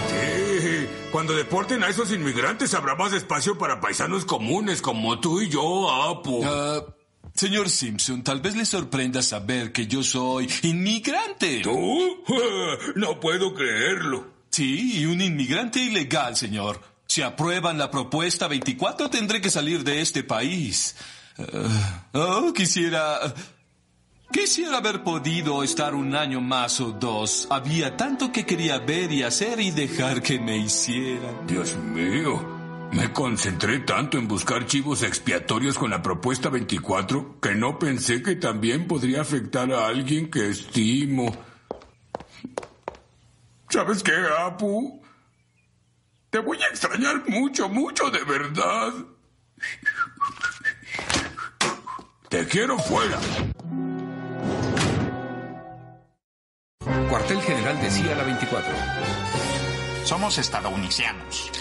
Sí, 0.08 0.88
cuando 1.10 1.34
deporten 1.34 1.82
a 1.82 1.88
esos 1.88 2.12
inmigrantes 2.12 2.74
habrá 2.74 2.94
más 2.94 3.12
espacio 3.12 3.58
para 3.58 3.80
paisanos 3.80 4.24
comunes 4.24 4.80
como 4.80 5.18
tú 5.20 5.40
y 5.40 5.48
yo, 5.48 5.90
Apu. 5.90 6.42
Ah, 6.44 6.84
señor 7.34 7.70
Simpson, 7.70 8.22
tal 8.22 8.40
vez 8.40 8.54
le 8.54 8.64
sorprenda 8.64 9.22
saber 9.22 9.72
que 9.72 9.86
yo 9.86 10.02
soy 10.02 10.48
inmigrante. 10.62 11.62
¿Tú? 11.62 12.22
No 12.94 13.18
puedo 13.18 13.54
creerlo. 13.54 14.26
Sí, 14.50 15.04
un 15.06 15.20
inmigrante 15.20 15.80
ilegal, 15.80 16.36
señor. 16.36 16.93
Si 17.14 17.22
aprueban 17.22 17.78
la 17.78 17.92
propuesta 17.92 18.48
24, 18.48 19.08
tendré 19.08 19.40
que 19.40 19.48
salir 19.48 19.84
de 19.84 20.00
este 20.00 20.24
país. 20.24 20.96
Ah, 21.38 22.10
oh, 22.12 22.52
quisiera 22.52 23.20
Quisiera 24.32 24.78
haber 24.78 25.04
podido 25.04 25.62
estar 25.62 25.94
un 25.94 26.16
año 26.16 26.40
más 26.40 26.80
o 26.80 26.90
dos. 26.90 27.46
Había 27.50 27.96
tanto 27.96 28.32
que 28.32 28.44
quería 28.44 28.80
ver 28.80 29.12
y 29.12 29.22
hacer 29.22 29.60
y 29.60 29.70
dejar 29.70 30.22
que 30.22 30.40
me 30.40 30.56
hicieran. 30.56 31.46
Dios 31.46 31.76
mío, 31.76 32.44
me 32.90 33.12
concentré 33.12 33.78
tanto 33.78 34.18
en 34.18 34.26
buscar 34.26 34.66
chivos 34.66 35.04
expiatorios 35.04 35.78
con 35.78 35.90
la 35.90 36.02
propuesta 36.02 36.48
24 36.48 37.38
que 37.40 37.54
no 37.54 37.78
pensé 37.78 38.24
que 38.24 38.34
también 38.34 38.88
podría 38.88 39.20
afectar 39.20 39.72
a 39.72 39.86
alguien 39.86 40.32
que 40.32 40.48
estimo. 40.48 41.32
¿Sabes 43.68 44.02
qué, 44.02 44.14
Apu? 44.40 45.03
Te 46.34 46.40
voy 46.40 46.60
a 46.60 46.66
extrañar 46.66 47.22
mucho, 47.28 47.68
mucho 47.68 48.10
de 48.10 48.24
verdad. 48.24 48.92
Te 52.28 52.44
quiero 52.48 52.76
fuera. 52.76 53.20
Cuartel 57.08 57.40
General 57.40 57.80
decía 57.80 58.16
la 58.16 58.24
24. 58.24 58.72
Somos 60.04 60.36
estadounidenses. 60.38 61.52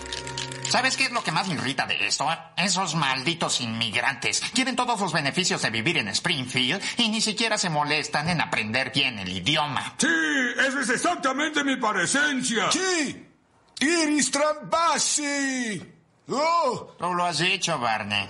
¿Sabes 0.67 0.97
qué 0.97 1.03
es 1.03 1.11
lo 1.11 1.23
que 1.23 1.31
más 1.31 1.47
me 1.47 1.53
irrita 1.53 1.85
de 1.85 2.07
esto? 2.07 2.27
Esos 2.57 2.95
malditos 2.95 3.61
inmigrantes 3.61 4.41
quieren 4.55 4.75
todos 4.75 4.99
los 4.99 5.13
beneficios 5.13 5.61
de 5.61 5.69
vivir 5.69 5.99
en 5.99 6.07
Springfield 6.07 6.81
y 6.97 7.09
ni 7.09 7.21
siquiera 7.21 7.59
se 7.59 7.69
molestan 7.69 8.27
en 8.27 8.41
aprender 8.41 8.91
bien 8.91 9.19
el 9.19 9.31
idioma. 9.31 9.93
Sí, 9.99 10.07
esa 10.57 10.81
es 10.81 10.89
exactamente 10.89 11.63
mi 11.63 11.75
parecencia. 11.75 12.71
Sí, 12.71 13.32
Iris 13.83 14.31
Trambassi. 14.31 15.81
Oh. 16.29 16.95
Tú 16.97 17.13
lo 17.13 17.25
has 17.25 17.39
dicho, 17.39 17.77
Barney. 17.77 18.27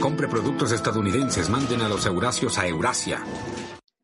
Compre 0.00 0.28
productos 0.28 0.70
estadounidenses, 0.72 1.50
manden 1.50 1.80
a 1.82 1.88
los 1.88 2.06
Eurasios 2.06 2.56
a 2.58 2.66
Eurasia. 2.66 3.18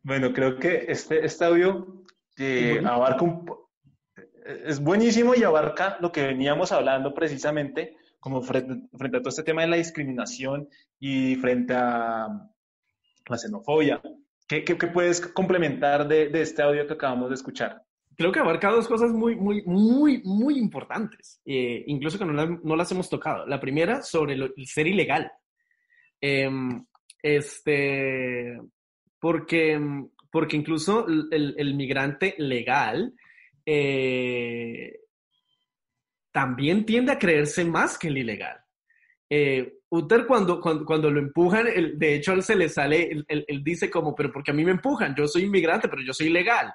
Bueno, 0.03 0.33
creo 0.33 0.59
que 0.59 0.87
este, 0.88 1.25
este 1.25 1.44
audio 1.44 2.05
eh, 2.37 2.83
abarca 2.85 3.25
un, 3.25 3.46
es 4.66 4.81
buenísimo 4.81 5.35
y 5.37 5.44
abarca 5.44 5.99
lo 6.01 6.11
que 6.11 6.27
veníamos 6.27 6.73
hablando 6.73 7.14
precisamente, 7.14 7.96
como 8.18 8.42
frente, 8.42 9.16
a 9.16 9.20
todo 9.20 9.29
este 9.29 9.44
tema 9.44 9.62
de 9.62 9.68
la 9.68 9.77
discriminación 9.77 10.68
y 10.99 11.37
frente 11.37 11.75
a 11.75 12.29
la 13.27 13.38
xenofobia. 13.38 14.01
¿Qué, 14.49 14.64
qué, 14.64 14.75
puedes 14.75 15.20
complementar 15.20 16.09
de, 16.09 16.29
de, 16.29 16.42
este 16.42 16.62
audio 16.62 16.87
que 16.87 16.94
acabamos 16.94 17.29
de 17.29 17.37
escuchar? 17.37 17.85
Creo 18.20 18.33
que 18.33 18.40
abarca 18.40 18.68
dos 18.68 18.87
cosas 18.87 19.12
muy, 19.12 19.35
muy, 19.35 19.62
muy, 19.62 20.20
muy 20.24 20.59
importantes, 20.59 21.40
eh, 21.46 21.85
incluso 21.87 22.18
que 22.18 22.26
no, 22.26 22.61
no, 22.62 22.76
las 22.76 22.92
hemos 22.92 23.09
tocado. 23.09 23.46
La 23.46 23.59
primera, 23.59 24.02
sobre 24.02 24.35
el 24.35 24.66
ser 24.66 24.87
ilegal. 24.87 25.33
Em, 26.20 26.85
este, 27.22 28.61
porque, 29.18 29.80
porque 30.30 30.54
incluso 30.54 31.06
el, 31.09 31.74
migrante 31.74 32.35
legal 32.37 33.14
eh, 33.64 34.98
también 36.30 36.85
tiende 36.85 37.12
a 37.12 37.18
creerse 37.18 37.64
más 37.64 37.96
que 37.96 38.09
el 38.09 38.18
ilegal. 38.18 38.59
Eh, 39.30 39.78
Uther 39.88 40.26
cuando, 40.26 40.61
cuando, 40.61 41.11
lo 41.11 41.20
empujan, 41.20 41.68
de 41.94 42.14
hecho 42.16 42.35
él 42.35 42.42
se 42.42 42.54
le 42.54 42.68
sale, 42.68 43.24
él, 43.26 43.64
dice 43.64 43.88
como, 43.88 44.14
pero 44.14 44.30
porque 44.30 44.50
a 44.50 44.54
mí 44.54 44.62
me 44.62 44.72
empujan, 44.72 45.14
yo 45.16 45.26
soy 45.26 45.44
inmigrante, 45.44 45.88
pero 45.88 46.02
yo 46.02 46.12
soy 46.12 46.26
ilegal. 46.26 46.70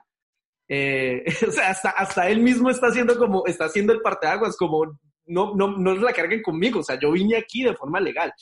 Eh, 0.67 1.23
o 1.47 1.51
sea, 1.51 1.69
hasta, 1.69 1.89
hasta, 1.91 2.30
él 2.30 2.41
mismo 2.41 2.69
está 2.69 2.88
haciendo 2.88 3.17
como, 3.17 3.45
está 3.45 3.65
haciendo 3.65 3.93
el 3.93 4.01
parteaguas, 4.01 4.58
como, 4.58 4.99
no, 5.28 5.56
no, 5.56 5.78
no 5.78 5.95
la 5.95 6.13
carguen 6.13 6.41
conmigo, 6.41 6.80
o 6.80 6.84
sea, 6.84 6.99
yo 6.99 7.12
vine 7.12 7.38
aquí 7.38 7.63
de 7.63 7.75
forma 7.75 7.99
legal. 7.99 8.34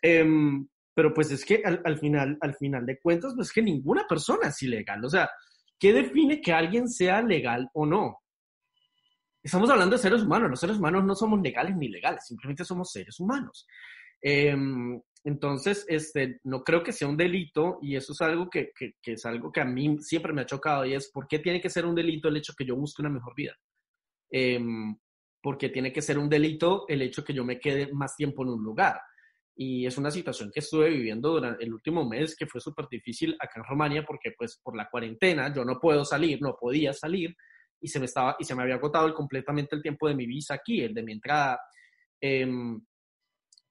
Em, 0.00 0.66
pero 0.94 1.14
pues 1.14 1.30
es 1.30 1.44
que 1.44 1.62
al, 1.64 1.98
final, 1.98 2.36
al 2.40 2.54
final 2.54 2.84
de 2.84 2.98
cuentas, 2.98 3.32
pues 3.34 3.48
es 3.48 3.52
que 3.52 3.62
ninguna 3.62 4.06
persona 4.06 4.48
es 4.48 4.62
ilegal. 4.62 5.02
O 5.04 5.08
sea, 5.08 5.30
¿qué 5.78 5.92
define 5.92 6.40
que 6.40 6.52
alguien 6.52 6.88
sea 6.88 7.22
legal 7.22 7.70
o 7.72 7.86
no? 7.86 8.18
Estamos 9.42 9.70
hablando 9.70 9.96
de 9.96 10.02
seres 10.02 10.22
humanos. 10.22 10.50
Los 10.50 10.60
seres 10.60 10.76
humanos 10.76 11.04
no 11.04 11.14
somos 11.14 11.40
legales 11.40 11.76
ni 11.76 11.86
ilegales, 11.86 12.26
simplemente 12.26 12.64
somos 12.64 12.92
seres 12.92 13.18
humanos. 13.18 13.66
Em, 14.20 15.00
entonces, 15.24 15.84
este, 15.88 16.40
no 16.44 16.64
creo 16.64 16.82
que 16.82 16.92
sea 16.92 17.08
un 17.08 17.16
delito 17.16 17.78
y 17.80 17.96
eso 17.96 18.12
es 18.12 18.20
algo 18.20 18.50
que, 18.50 18.72
que, 18.74 18.94
es 19.04 19.24
algo 19.24 19.52
que 19.52 19.60
a 19.60 19.64
mí 19.64 19.98
siempre 20.00 20.32
me 20.32 20.42
ha 20.42 20.46
chocado 20.46 20.84
y 20.84 20.94
es 20.94 21.10
por 21.12 21.28
qué 21.28 21.38
tiene 21.38 21.60
que 21.60 21.70
ser 21.70 21.86
un 21.86 21.94
delito 21.94 22.28
el 22.28 22.36
hecho 22.36 22.54
que 22.56 22.64
yo 22.64 22.74
busque 22.74 23.02
una 23.02 23.10
mejor 23.10 23.34
vida. 23.34 23.54
Eh, 24.30 24.60
porque 25.42 25.68
tiene 25.68 25.92
que 25.92 26.02
ser 26.02 26.18
un 26.18 26.28
delito 26.28 26.84
el 26.88 27.02
hecho 27.02 27.24
que 27.24 27.34
yo 27.34 27.44
me 27.44 27.58
quede 27.58 27.92
más 27.92 28.16
tiempo 28.16 28.42
en 28.42 28.50
un 28.50 28.62
lugar. 28.62 29.00
Y 29.54 29.84
es 29.86 29.98
una 29.98 30.10
situación 30.10 30.50
que 30.52 30.60
estuve 30.60 30.88
viviendo 30.88 31.30
durante 31.30 31.64
el 31.64 31.74
último 31.74 32.08
mes 32.08 32.34
que 32.36 32.46
fue 32.46 32.60
súper 32.60 32.86
difícil 32.90 33.36
acá 33.38 33.54
en 33.56 33.64
Rumania 33.64 34.04
porque 34.06 34.32
pues 34.36 34.58
por 34.62 34.76
la 34.76 34.88
cuarentena 34.88 35.52
yo 35.52 35.64
no 35.64 35.78
puedo 35.78 36.04
salir, 36.04 36.40
no 36.40 36.56
podía 36.58 36.92
salir 36.92 37.36
y 37.80 37.88
se 37.88 37.98
me, 37.98 38.06
estaba, 38.06 38.36
y 38.38 38.44
se 38.44 38.54
me 38.54 38.62
había 38.62 38.76
agotado 38.76 39.12
completamente 39.12 39.74
el 39.74 39.82
tiempo 39.82 40.08
de 40.08 40.14
mi 40.14 40.26
visa 40.26 40.54
aquí, 40.54 40.80
el 40.80 40.94
de 40.94 41.02
mi 41.02 41.12
entrada. 41.12 41.60
Em, 42.20 42.80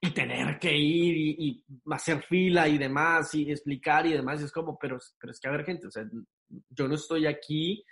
y 0.04 0.10
tener 0.12 0.58
que 0.58 0.76
ir 0.76 1.36
y, 1.39 1.66
hacer 1.91 2.24
fila 2.24 2.68
y 2.68 2.80
demás 2.80 3.34
y 3.36 3.52
explicar 3.52 4.08
y 4.08 4.14
demás, 4.14 4.41
y 4.41 4.45
es 4.45 4.52
como, 4.52 4.78
pero, 4.78 4.97
pero 5.20 5.32
es 5.32 5.39
que 5.39 5.47
a 5.47 5.52
ver 5.52 5.64
gente, 5.64 5.88
o 5.88 5.91
sea, 5.91 6.04
yo 6.70 6.88
no 6.88 6.95
estoy 6.95 7.28
aquí 7.28 7.86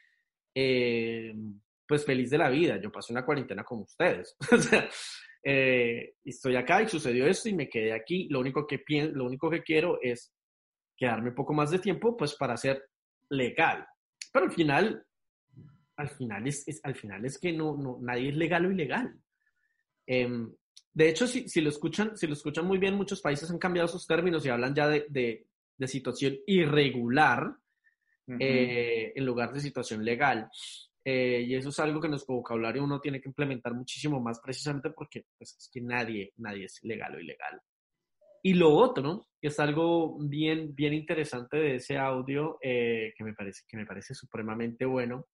em, 0.56 1.62
pues 1.88 2.04
feliz 2.04 2.32
de 2.32 2.40
la 2.40 2.50
vida, 2.50 2.82
yo 2.82 2.92
pasé 2.92 3.14
una 3.14 3.24
cuarentena 3.24 3.64
con 3.64 3.82
ustedes. 3.82 4.36
o 4.52 4.58
sea, 4.58 4.90
eh, 5.44 6.16
estoy 6.24 6.56
acá 6.56 6.82
y 6.82 6.90
sucedió 6.90 7.28
esto 7.28 7.48
y 7.48 7.54
me 7.54 7.70
quedé 7.70 7.94
aquí. 7.94 8.28
Lo 8.30 8.40
único 8.40 8.66
que, 8.66 8.84
lo 9.14 9.26
único 9.26 9.50
que 9.50 9.62
quiero 9.62 10.00
es 10.02 10.34
quedarme 10.98 11.30
un 11.30 11.36
poco 11.36 11.54
más 11.54 11.70
de 11.70 11.80
tiempo, 11.80 12.18
pues 12.18 12.36
para 12.36 12.58
ser 12.58 12.90
legal. 13.30 13.88
Pero 14.34 14.46
al 14.46 14.52
final, 14.52 15.06
al 15.96 16.10
final 16.10 16.48
es, 16.48 16.66
al 16.84 16.96
final 16.96 17.24
es 17.26 17.40
que 17.40 17.54
no, 17.54 17.78
no, 17.78 18.00
nadie 18.02 18.30
es 18.30 18.36
legal 18.36 18.66
o 18.66 18.72
ilegal. 18.72 19.16
Em, 20.08 20.52
de 20.94 21.10
hecho, 21.10 21.28
si, 21.28 21.48
si, 21.48 21.62
lo 21.62 21.70
escuchan, 21.70 22.18
si 22.18 22.28
lo 22.28 22.34
escuchan 22.34 22.66
muy 22.66 22.78
bien, 22.78 22.96
muchos 22.96 23.22
países 23.22 23.50
han 23.50 23.60
cambiado 23.60 23.88
sus 23.88 24.08
términos 24.08 24.46
y 24.46 24.50
hablan 24.50 24.74
ya 24.76 24.88
de, 24.88 25.06
de, 25.10 25.48
de 25.78 25.88
situación 25.88 26.38
irregular 26.46 27.56
eh, 28.40 29.14
en 29.16 29.26
lugar 29.26 29.52
de 29.54 29.60
situación 29.60 30.06
legal. 30.06 30.50
Eh, 31.04 31.46
y 31.48 31.56
eso 31.56 31.70
es 31.70 31.80
algo 31.80 32.00
que 32.00 32.08
en 32.08 32.12
nuestro 32.12 32.36
vocabulario 32.36 32.84
uno 32.84 33.00
tiene 33.00 33.20
que 33.20 33.30
implementar 33.30 33.74
muchísimo 33.74 34.20
más 34.20 34.40
precisamente 34.40 34.92
porque 34.92 35.26
pues, 35.38 35.56
es 35.58 35.70
que 35.74 35.82
nadie, 35.82 36.34
nadie 36.38 36.66
es 36.66 36.80
legal 36.84 37.16
o 37.16 37.20
ilegal. 37.20 37.60
Y 38.44 38.54
lo 38.54 38.72
otro, 38.72 39.30
que 39.42 39.48
es 39.48 39.60
algo 39.60 40.18
bien, 40.20 40.76
bien 40.76 40.94
interesante 40.94 41.58
de 41.58 41.76
ese 41.76 41.98
audio, 41.98 42.58
eh, 42.62 43.14
que, 43.18 43.24
me 43.24 43.34
parece, 43.34 43.64
que 43.68 43.78
me 43.78 43.86
parece 43.86 44.14
supremamente 44.14 44.86
bueno, 44.86 45.28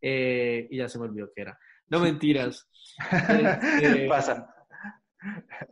y 0.00 0.76
ya 0.76 0.88
se 0.88 0.98
me 0.98 1.04
olvidó 1.04 1.30
que 1.34 1.42
era. 1.42 1.58
No 1.88 2.00
mentiras. 2.00 2.68
Este, 3.80 4.06
Pasa. 4.08 4.61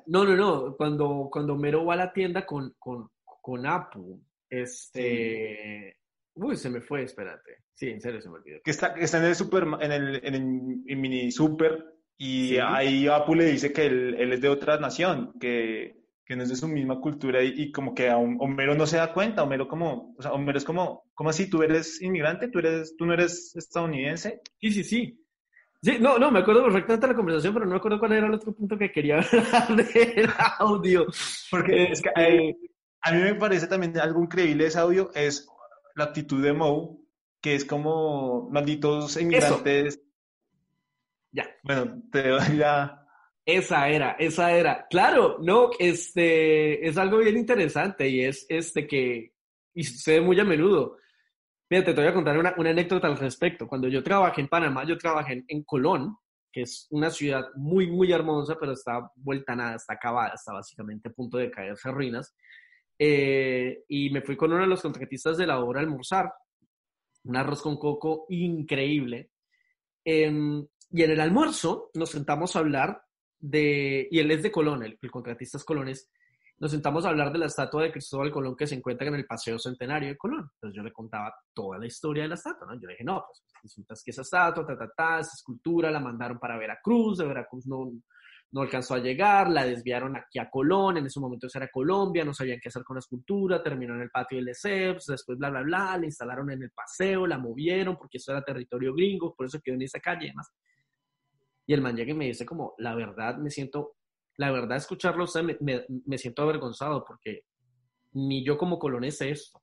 No, 0.06 0.24
no, 0.24 0.36
no. 0.36 0.76
Cuando, 0.76 1.28
cuando 1.30 1.56
Mero 1.56 1.84
va 1.84 1.94
a 1.94 1.96
la 1.96 2.12
tienda 2.12 2.46
con, 2.46 2.74
con, 2.78 3.08
con 3.24 3.66
Apu, 3.66 4.22
este, 4.48 5.96
Uy, 6.34 6.56
se 6.56 6.70
me 6.70 6.80
fue, 6.80 7.02
espérate. 7.02 7.64
Sí, 7.74 7.88
en 7.88 8.00
serio 8.00 8.20
se 8.20 8.28
me 8.28 8.36
olvidó. 8.36 8.60
Que 8.64 8.70
está, 8.70 8.88
está 8.98 9.18
en 9.18 9.24
el 9.24 9.34
super, 9.34 9.66
en 9.80 9.92
el, 9.92 10.20
en 10.24 10.34
el 10.34 10.96
mini 10.96 11.30
super 11.30 11.84
y 12.16 12.56
ahí 12.58 13.08
Apu 13.08 13.34
le 13.34 13.46
dice 13.46 13.72
que 13.72 13.86
él, 13.86 14.14
él, 14.18 14.32
es 14.34 14.40
de 14.40 14.48
otra 14.48 14.78
nación, 14.78 15.32
que, 15.40 15.96
que 16.24 16.36
no 16.36 16.42
es 16.42 16.50
de 16.50 16.56
su 16.56 16.68
misma 16.68 17.00
cultura 17.00 17.42
y, 17.42 17.72
como 17.72 17.94
que 17.94 18.10
a 18.10 18.18
Homero 18.18 18.74
no 18.74 18.86
se 18.86 18.98
da 18.98 19.12
cuenta, 19.12 19.42
Homero 19.42 19.66
como, 19.66 20.14
o 20.18 20.22
sea, 20.22 20.32
Homero 20.32 20.58
es 20.58 20.64
como, 20.64 21.04
¿cómo 21.14 21.30
así? 21.30 21.48
¿Tú 21.48 21.62
eres 21.62 22.00
inmigrante? 22.02 22.48
¿Tú, 22.48 22.58
eres, 22.58 22.94
tú 22.96 23.06
no 23.06 23.14
eres 23.14 23.56
estadounidense? 23.56 24.40
Sí, 24.60 24.70
sí, 24.70 24.84
sí. 24.84 25.26
Sí, 25.82 25.96
no, 25.98 26.18
no, 26.18 26.30
me 26.30 26.40
acuerdo 26.40 26.64
perfectamente 26.64 27.06
de 27.06 27.12
la 27.12 27.16
conversación, 27.16 27.54
pero 27.54 27.64
no 27.64 27.72
me 27.72 27.76
acuerdo 27.78 27.98
cuál 27.98 28.12
era 28.12 28.26
el 28.26 28.34
otro 28.34 28.52
punto 28.52 28.76
que 28.76 28.92
quería 28.92 29.20
hablar 29.52 29.76
del 29.76 30.30
audio. 30.58 31.06
Porque 31.50 31.84
es 31.84 32.02
que 32.02 32.10
eh, 32.16 32.56
a 33.00 33.12
mí 33.12 33.22
me 33.22 33.34
parece 33.34 33.66
también 33.66 33.98
algo 33.98 34.22
increíble 34.22 34.66
ese 34.66 34.78
audio, 34.78 35.10
es 35.14 35.48
la 35.94 36.04
actitud 36.04 36.42
de 36.42 36.52
Moe, 36.52 36.98
que 37.40 37.54
es 37.54 37.64
como 37.64 38.50
malditos 38.50 39.16
inmigrantes. 39.16 40.00
Ya. 41.32 41.48
Bueno, 41.62 42.02
te 42.12 42.28
doy 42.28 42.58
ya. 42.58 43.06
Esa 43.46 43.88
era, 43.88 44.12
esa 44.18 44.52
era. 44.52 44.86
Claro, 44.88 45.38
no, 45.40 45.70
este 45.78 46.86
es 46.86 46.98
algo 46.98 47.18
bien 47.18 47.38
interesante 47.38 48.08
y 48.08 48.24
es 48.24 48.44
este 48.48 48.86
que 48.86 49.32
y 49.72 49.84
sucede 49.84 50.20
muy 50.20 50.38
a 50.38 50.44
menudo. 50.44 50.98
Fíjate, 51.70 51.94
te 51.94 52.00
voy 52.00 52.10
a 52.10 52.14
contar 52.14 52.36
una, 52.36 52.52
una, 52.56 52.70
anécdota 52.70 53.06
al 53.06 53.16
respecto. 53.16 53.68
Cuando 53.68 53.86
yo 53.86 54.02
trabajé 54.02 54.40
en 54.40 54.48
Panamá, 54.48 54.84
yo 54.84 54.98
trabajé 54.98 55.44
en, 55.46 55.62
Colón, 55.62 56.16
que 56.50 56.62
es 56.62 56.88
una 56.90 57.10
ciudad 57.10 57.46
muy, 57.54 57.86
muy 57.86 58.10
hermosa, 58.10 58.56
pero 58.58 58.72
está 58.72 59.08
vuelta 59.14 59.54
nada, 59.54 59.76
está 59.76 59.92
acabada, 59.92 60.34
está 60.34 60.52
básicamente 60.52 61.10
a 61.10 61.12
punto 61.12 61.38
de 61.38 61.48
caerse 61.48 61.88
a 61.88 61.92
ruinas. 61.92 62.34
Eh, 62.98 63.84
y 63.86 64.10
me 64.10 64.20
fui 64.20 64.36
con 64.36 64.52
uno 64.52 64.62
de 64.62 64.66
los 64.66 64.82
contratistas 64.82 65.36
de 65.36 65.46
la 65.46 65.60
obra 65.60 65.78
a 65.78 65.84
almorzar, 65.84 66.32
un 67.22 67.36
arroz 67.36 67.62
con 67.62 67.76
coco 67.76 68.26
increíble. 68.30 69.30
Em, 70.04 70.66
y 70.90 71.02
en 71.04 71.10
el 71.12 71.20
almuerzo 71.20 71.92
nos 71.94 72.10
sentamos 72.10 72.56
a 72.56 72.58
hablar 72.58 73.00
de, 73.38 74.08
y 74.10 74.18
él 74.18 74.32
es 74.32 74.42
de 74.42 74.50
Colón, 74.50 74.82
el, 74.82 74.98
contratista 75.08 75.56
es 75.56 75.64
Colones, 75.64 76.10
nos 76.60 76.70
sentamos 76.70 77.04
a 77.04 77.08
hablar 77.08 77.32
de 77.32 77.38
la 77.38 77.46
estatua 77.46 77.82
de 77.82 77.90
Cristóbal 77.90 78.30
Colón 78.30 78.54
que 78.54 78.66
se 78.66 78.74
encuentra 78.74 79.08
en 79.08 79.14
el 79.14 79.24
Paseo 79.24 79.58
Centenario 79.58 80.10
de 80.10 80.18
Colón. 80.18 80.50
Entonces 80.54 80.76
yo 80.76 80.82
le 80.82 80.92
contaba 80.92 81.34
toda 81.54 81.78
la 81.78 81.86
historia 81.86 82.24
de 82.24 82.28
la 82.28 82.34
estatua, 82.34 82.66
¿no? 82.66 82.74
Yo 82.74 82.86
le 82.86 82.92
dije, 82.92 83.04
no, 83.04 83.24
pues 83.26 83.42
resulta 83.62 83.94
que 84.04 84.10
esa 84.10 84.22
estatua, 84.22 84.66
ta, 84.66 84.76
ta, 84.76 84.92
ta, 84.94 85.20
esa 85.20 85.32
escultura 85.34 85.90
la 85.90 86.00
mandaron 86.00 86.38
para 86.38 86.58
Veracruz, 86.58 87.16
de 87.16 87.26
Veracruz 87.26 87.66
no, 87.66 87.90
no 88.52 88.60
alcanzó 88.60 88.94
a 88.94 88.98
llegar, 88.98 89.48
la 89.48 89.64
desviaron 89.64 90.16
aquí 90.16 90.38
a 90.38 90.50
Colón, 90.50 90.98
en 90.98 91.06
ese 91.06 91.18
momento 91.18 91.46
eso 91.46 91.58
era 91.58 91.68
Colombia, 91.68 92.24
no 92.24 92.34
sabían 92.34 92.58
qué 92.60 92.68
hacer 92.68 92.84
con 92.84 92.96
la 92.96 93.00
escultura, 93.00 93.62
terminó 93.62 93.94
en 93.94 94.02
el 94.02 94.10
patio 94.10 94.36
del 94.36 94.48
ESEPS, 94.48 95.06
después 95.06 95.38
bla, 95.38 95.48
bla, 95.48 95.62
bla, 95.62 95.96
la 95.96 96.04
instalaron 96.04 96.50
en 96.50 96.62
el 96.62 96.70
paseo, 96.72 97.26
la 97.26 97.38
movieron 97.38 97.96
porque 97.96 98.18
eso 98.18 98.32
era 98.32 98.42
territorio 98.42 98.92
gringo, 98.92 99.34
por 99.34 99.46
eso 99.46 99.60
quedó 99.62 99.76
en 99.76 99.82
esa 99.82 100.00
calle 100.00 100.26
y 100.26 100.28
demás. 100.28 100.52
Y 101.66 101.72
el 101.72 101.80
man 101.80 101.96
llega 101.96 102.10
y 102.10 102.14
me 102.14 102.26
dice 102.26 102.44
como, 102.44 102.74
la 102.78 102.94
verdad 102.94 103.38
me 103.38 103.50
siento, 103.50 103.94
la 104.40 104.50
verdad 104.50 104.78
escucharlo 104.78 105.24
usted 105.24 105.42
me, 105.60 105.84
me, 106.06 106.16
siento 106.16 106.40
avergonzado 106.40 107.04
porque 107.04 107.44
ni 108.12 108.42
yo 108.42 108.56
como 108.56 108.78
colonés 108.78 109.18
sé 109.18 109.32
esto. 109.32 109.62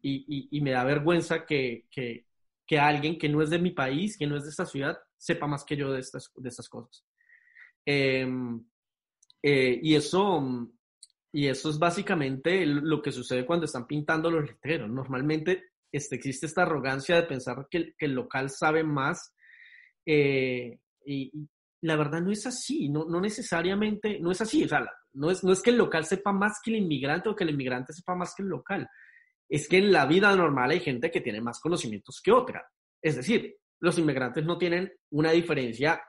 Y, 0.00 0.24
y, 0.28 0.56
y 0.56 0.60
me 0.60 0.70
da 0.70 0.84
vergüenza 0.84 1.44
que, 1.44 1.84
que, 1.90 2.26
que, 2.64 2.78
alguien 2.78 3.18
que 3.18 3.28
no 3.28 3.42
es 3.42 3.50
de 3.50 3.58
mi 3.58 3.72
país, 3.72 4.16
que 4.16 4.28
no 4.28 4.36
es 4.36 4.44
de 4.44 4.50
esta 4.50 4.66
ciudad, 4.66 4.96
sepa 5.16 5.48
más 5.48 5.64
que 5.64 5.76
yo 5.76 5.90
de 5.90 5.98
estas, 5.98 6.30
de 6.36 6.48
estas 6.48 6.68
cosas. 6.68 7.04
Em, 7.84 8.64
eh, 9.42 9.80
y, 9.82 9.96
eso, 9.96 10.70
y 11.32 11.48
eso 11.48 11.68
es 11.68 11.76
básicamente 11.76 12.64
lo 12.66 13.02
que 13.02 13.10
sucede 13.10 13.44
cuando 13.44 13.66
están 13.66 13.88
pintando 13.88 14.30
los 14.30 14.46
letreros. 14.46 14.88
Normalmente 14.88 15.70
este, 15.90 16.14
existe 16.14 16.46
esta 16.46 16.62
arrogancia 16.62 17.16
de 17.16 17.24
pensar 17.24 17.66
que, 17.68 17.94
el 17.98 18.12
local 18.12 18.48
sabe 18.48 18.84
más. 18.84 19.34
Eh, 20.06 20.78
y, 21.04 21.48
la 21.86 21.94
verdad 21.94 22.20
no 22.20 22.32
es 22.32 22.44
así, 22.46 22.88
no, 22.88 23.04
no 23.04 23.20
necesariamente, 23.20 24.18
no 24.18 24.32
es 24.32 24.40
así. 24.40 24.64
O 24.64 24.68
sea, 24.68 24.84
no 25.12 25.30
es, 25.30 25.44
no 25.44 25.52
es 25.52 25.62
que 25.62 25.70
el 25.70 25.78
local 25.78 26.04
sepa 26.04 26.32
más 26.32 26.60
que 26.62 26.72
el 26.72 26.78
inmigrante 26.78 27.28
o 27.28 27.36
que 27.36 27.44
el 27.44 27.50
inmigrante 27.50 27.92
sepa 27.92 28.16
más 28.16 28.34
que 28.34 28.42
el 28.42 28.48
local. 28.48 28.88
Es 29.48 29.68
que 29.68 29.78
en 29.78 29.92
la 29.92 30.04
vida 30.04 30.34
normal 30.34 30.70
hay 30.70 30.80
gente 30.80 31.12
que 31.12 31.20
tiene 31.20 31.40
más 31.40 31.60
conocimientos 31.60 32.20
que 32.20 32.32
otra. 32.32 32.66
Es 33.00 33.14
decir, 33.14 33.56
los 33.80 33.96
inmigrantes 33.98 34.44
no 34.44 34.58
tienen 34.58 34.92
una 35.10 35.30
diferencia 35.30 36.02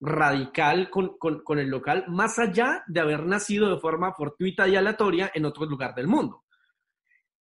radical 0.00 0.88
con, 0.88 1.18
con, 1.18 1.58
el 1.58 1.68
local, 1.68 2.06
más 2.08 2.38
allá 2.38 2.82
de 2.86 3.00
haber 3.00 3.26
nacido 3.26 3.68
de 3.68 3.78
forma 3.78 4.14
fortuita 4.14 4.66
y 4.66 4.74
aleatoria 4.74 5.30
en 5.34 5.44
otro 5.44 5.66
lugar 5.66 5.94
del 5.94 6.06
mundo. 6.06 6.44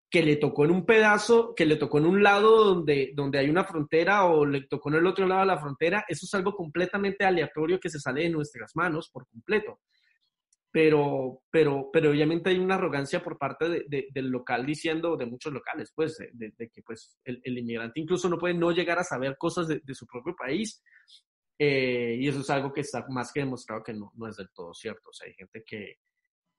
Que 0.10 0.24
le 0.24 0.38
tocó 0.38 0.66
en 0.66 0.72
un 0.72 0.86
pedazo, 0.86 1.54
que 1.56 1.66
le 1.66 1.76
tocó 1.76 2.00
en 2.00 2.06
un 2.06 2.24
lado 2.24 2.64
donde, 2.64 3.12
donde 3.16 3.40
hay 3.40 3.50
una 3.50 3.64
frontera 3.64 4.26
o 4.26 4.46
le 4.46 4.62
tocó 4.68 4.90
en 4.90 4.96
el 4.96 5.08
otro 5.08 5.28
lado 5.28 5.42
de 5.42 5.48
la 5.48 5.60
frontera, 5.60 6.06
eso 6.08 6.26
es 6.26 6.34
algo 6.34 6.56
completamente 6.56 7.26
aleatorio 7.26 7.80
que 7.80 7.90
se 7.90 8.00
sale 8.00 8.24
de 8.24 8.30
nuestras 8.30 8.76
manos 8.76 9.10
por 9.12 9.28
completo. 9.28 9.80
Pero, 10.72 11.42
pero, 11.50 11.90
pero 11.92 12.12
obviamente 12.12 12.52
hay 12.52 12.60
una 12.60 12.76
arrogancia 12.76 13.24
por 13.24 13.40
parte 13.40 13.68
de, 13.88 14.08
del 14.12 14.30
local 14.30 14.66
diciendo, 14.66 15.18
de 15.18 15.26
muchos 15.26 15.52
locales, 15.52 15.92
pues, 15.96 16.18
de, 16.32 16.54
que 16.72 16.84
pues, 16.84 17.18
el, 17.24 17.42
el, 17.44 17.58
inmigrante 17.58 18.00
incluso 18.00 18.30
no 18.30 18.38
puede 18.38 18.54
no 18.54 18.72
llegar 18.72 19.00
a 19.00 19.04
saber 19.04 19.36
cosas 19.36 19.68
de, 19.68 19.82
su 19.96 20.06
propio 20.06 20.36
país 20.36 20.84
eh, 21.58 22.18
y 22.20 22.28
eso 22.28 22.42
es 22.42 22.50
algo 22.52 22.72
que 22.72 22.82
está 22.82 23.04
más 23.10 23.34
que 23.34 23.40
demostrado 23.40 23.84
que 23.84 23.94
no, 23.94 24.12
no 24.16 24.28
es 24.28 24.38
del 24.38 24.50
todo 24.54 24.74
cierto. 24.76 25.10
O 25.10 25.14
sea, 25.14 25.28
hay 25.28 25.34
gente 25.34 25.64
que, 25.66 25.98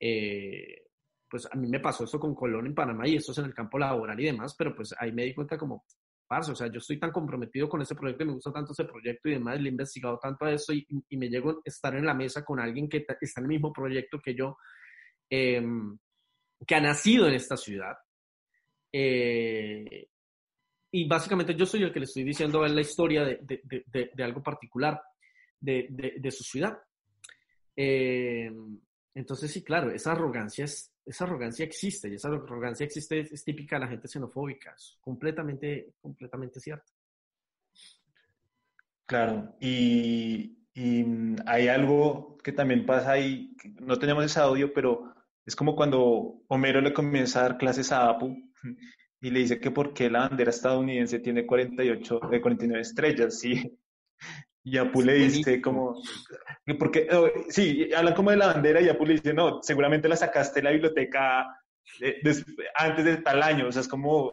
eh, 0.00 0.82
pues 1.30 1.46
a 1.50 1.56
mí 1.56 1.68
me 1.68 1.80
pasó 1.80 2.04
esto 2.04 2.18
con 2.18 2.34
Colón 2.34 2.66
en 2.66 2.74
Panamá 2.74 3.06
y 3.06 3.16
esto 3.16 3.32
es 3.32 3.38
en 3.38 3.46
el 3.46 3.54
campo 3.54 3.78
laboral 3.78 4.18
y 4.18 4.24
demás, 4.24 4.54
pero 4.58 4.74
pues 4.74 4.94
ahí 4.98 5.12
me 5.12 5.24
di 5.24 5.32
cuenta 5.32 5.56
como, 5.56 5.84
parce, 6.26 6.52
o 6.52 6.54
sea, 6.54 6.66
yo 6.66 6.78
estoy 6.78 6.98
tan 6.98 7.12
comprometido 7.12 7.68
con 7.68 7.80
ese 7.82 7.94
proyecto 7.94 8.24
y 8.24 8.26
me 8.26 8.32
gusta 8.34 8.52
tanto 8.52 8.72
ese 8.72 8.84
proyecto 8.84 9.28
y 9.28 9.32
demás, 9.32 9.60
le 9.60 9.68
he 9.68 9.72
investigado 9.72 10.18
tanto 10.18 10.44
a 10.44 10.52
eso 10.52 10.72
y, 10.72 10.86
y 11.08 11.16
me 11.16 11.28
llego 11.28 11.50
a 11.50 11.54
estar 11.64 11.94
en 11.94 12.04
la 12.04 12.14
mesa 12.14 12.44
con 12.44 12.58
alguien 12.58 12.88
que 12.88 13.04
está 13.20 13.40
en 13.40 13.44
el 13.44 13.48
mismo 13.48 13.72
proyecto 13.72 14.20
que 14.20 14.34
yo, 14.34 14.56
em, 15.28 15.96
que 16.66 16.74
ha 16.74 16.80
nacido 16.80 17.26
en 17.26 17.34
esta 17.34 17.56
ciudad. 17.56 17.96
Eh, 18.92 20.08
y 20.92 21.06
básicamente 21.06 21.54
yo 21.54 21.66
soy 21.66 21.84
el 21.84 21.92
que 21.92 22.00
le 22.00 22.06
estoy 22.06 22.24
diciendo 22.24 22.66
la 22.66 22.80
historia 22.80 23.24
de, 23.24 23.60
de, 23.62 24.10
de, 24.12 24.24
algo 24.24 24.42
particular 24.42 25.00
de, 25.60 26.30
su 26.30 26.42
ciudad. 26.42 26.78
Eh, 27.76 28.50
entonces, 29.14 29.52
sí, 29.52 29.62
claro, 29.62 29.90
esa 29.90 30.12
arrogancia, 30.12 30.64
es, 30.64 30.92
esa 31.10 31.24
arrogancia 31.24 31.64
existe 31.64 32.08
y 32.08 32.14
esa 32.14 32.28
arrogancia 32.28 32.86
existe, 32.86 33.20
es, 33.20 33.44
típica 33.44 33.76
de 33.76 33.80
la 33.80 33.88
gente 33.88 34.08
xenofóbica, 34.08 34.74
es 34.76 34.96
completamente, 35.00 35.94
completamente 36.00 36.60
cierto. 36.60 36.92
Claro, 39.06 39.56
y, 39.60 40.56
y 40.72 41.04
hay 41.46 41.66
algo 41.68 42.38
que 42.38 42.52
también 42.52 42.86
pasa 42.86 43.12
ahí, 43.12 43.56
no 43.80 43.98
tenemos 43.98 44.24
ese 44.24 44.38
audio, 44.38 44.72
pero 44.72 45.12
es 45.44 45.56
como 45.56 45.74
cuando 45.74 46.42
Homero 46.46 46.80
le 46.80 46.92
comienza 46.92 47.40
a 47.40 47.42
dar 47.42 47.58
clases 47.58 47.90
a 47.90 48.08
Apu 48.08 48.36
y 49.20 49.30
le 49.30 49.40
dice 49.40 49.58
que 49.58 49.72
por 49.72 49.92
qué 49.92 50.08
la 50.08 50.28
bandera 50.28 50.50
estadounidense 50.50 51.18
tiene 51.18 51.44
48, 51.44 52.20
de 52.30 52.40
49 52.40 52.80
estrellas, 52.80 53.40
¿sí? 53.40 53.78
Y 54.62 54.76
Apu 54.76 55.02
le 55.02 55.14
dice 55.14 55.60
como, 55.60 56.02
porque, 56.78 57.08
oh, 57.12 57.28
sí, 57.48 57.88
hablan 57.96 58.14
como 58.14 58.30
de 58.30 58.36
la 58.36 58.48
bandera 58.48 58.80
y 58.80 58.88
Apu 58.88 59.06
le 59.06 59.14
dice, 59.14 59.32
no, 59.32 59.62
seguramente 59.62 60.08
la 60.08 60.16
sacaste 60.16 60.60
de 60.60 60.64
la 60.64 60.70
biblioteca 60.72 61.46
eh, 62.00 62.20
antes 62.76 63.04
de 63.04 63.16
tal 63.18 63.42
año, 63.42 63.68
o 63.68 63.72
sea, 63.72 63.82
es 63.82 63.88
como... 63.88 64.32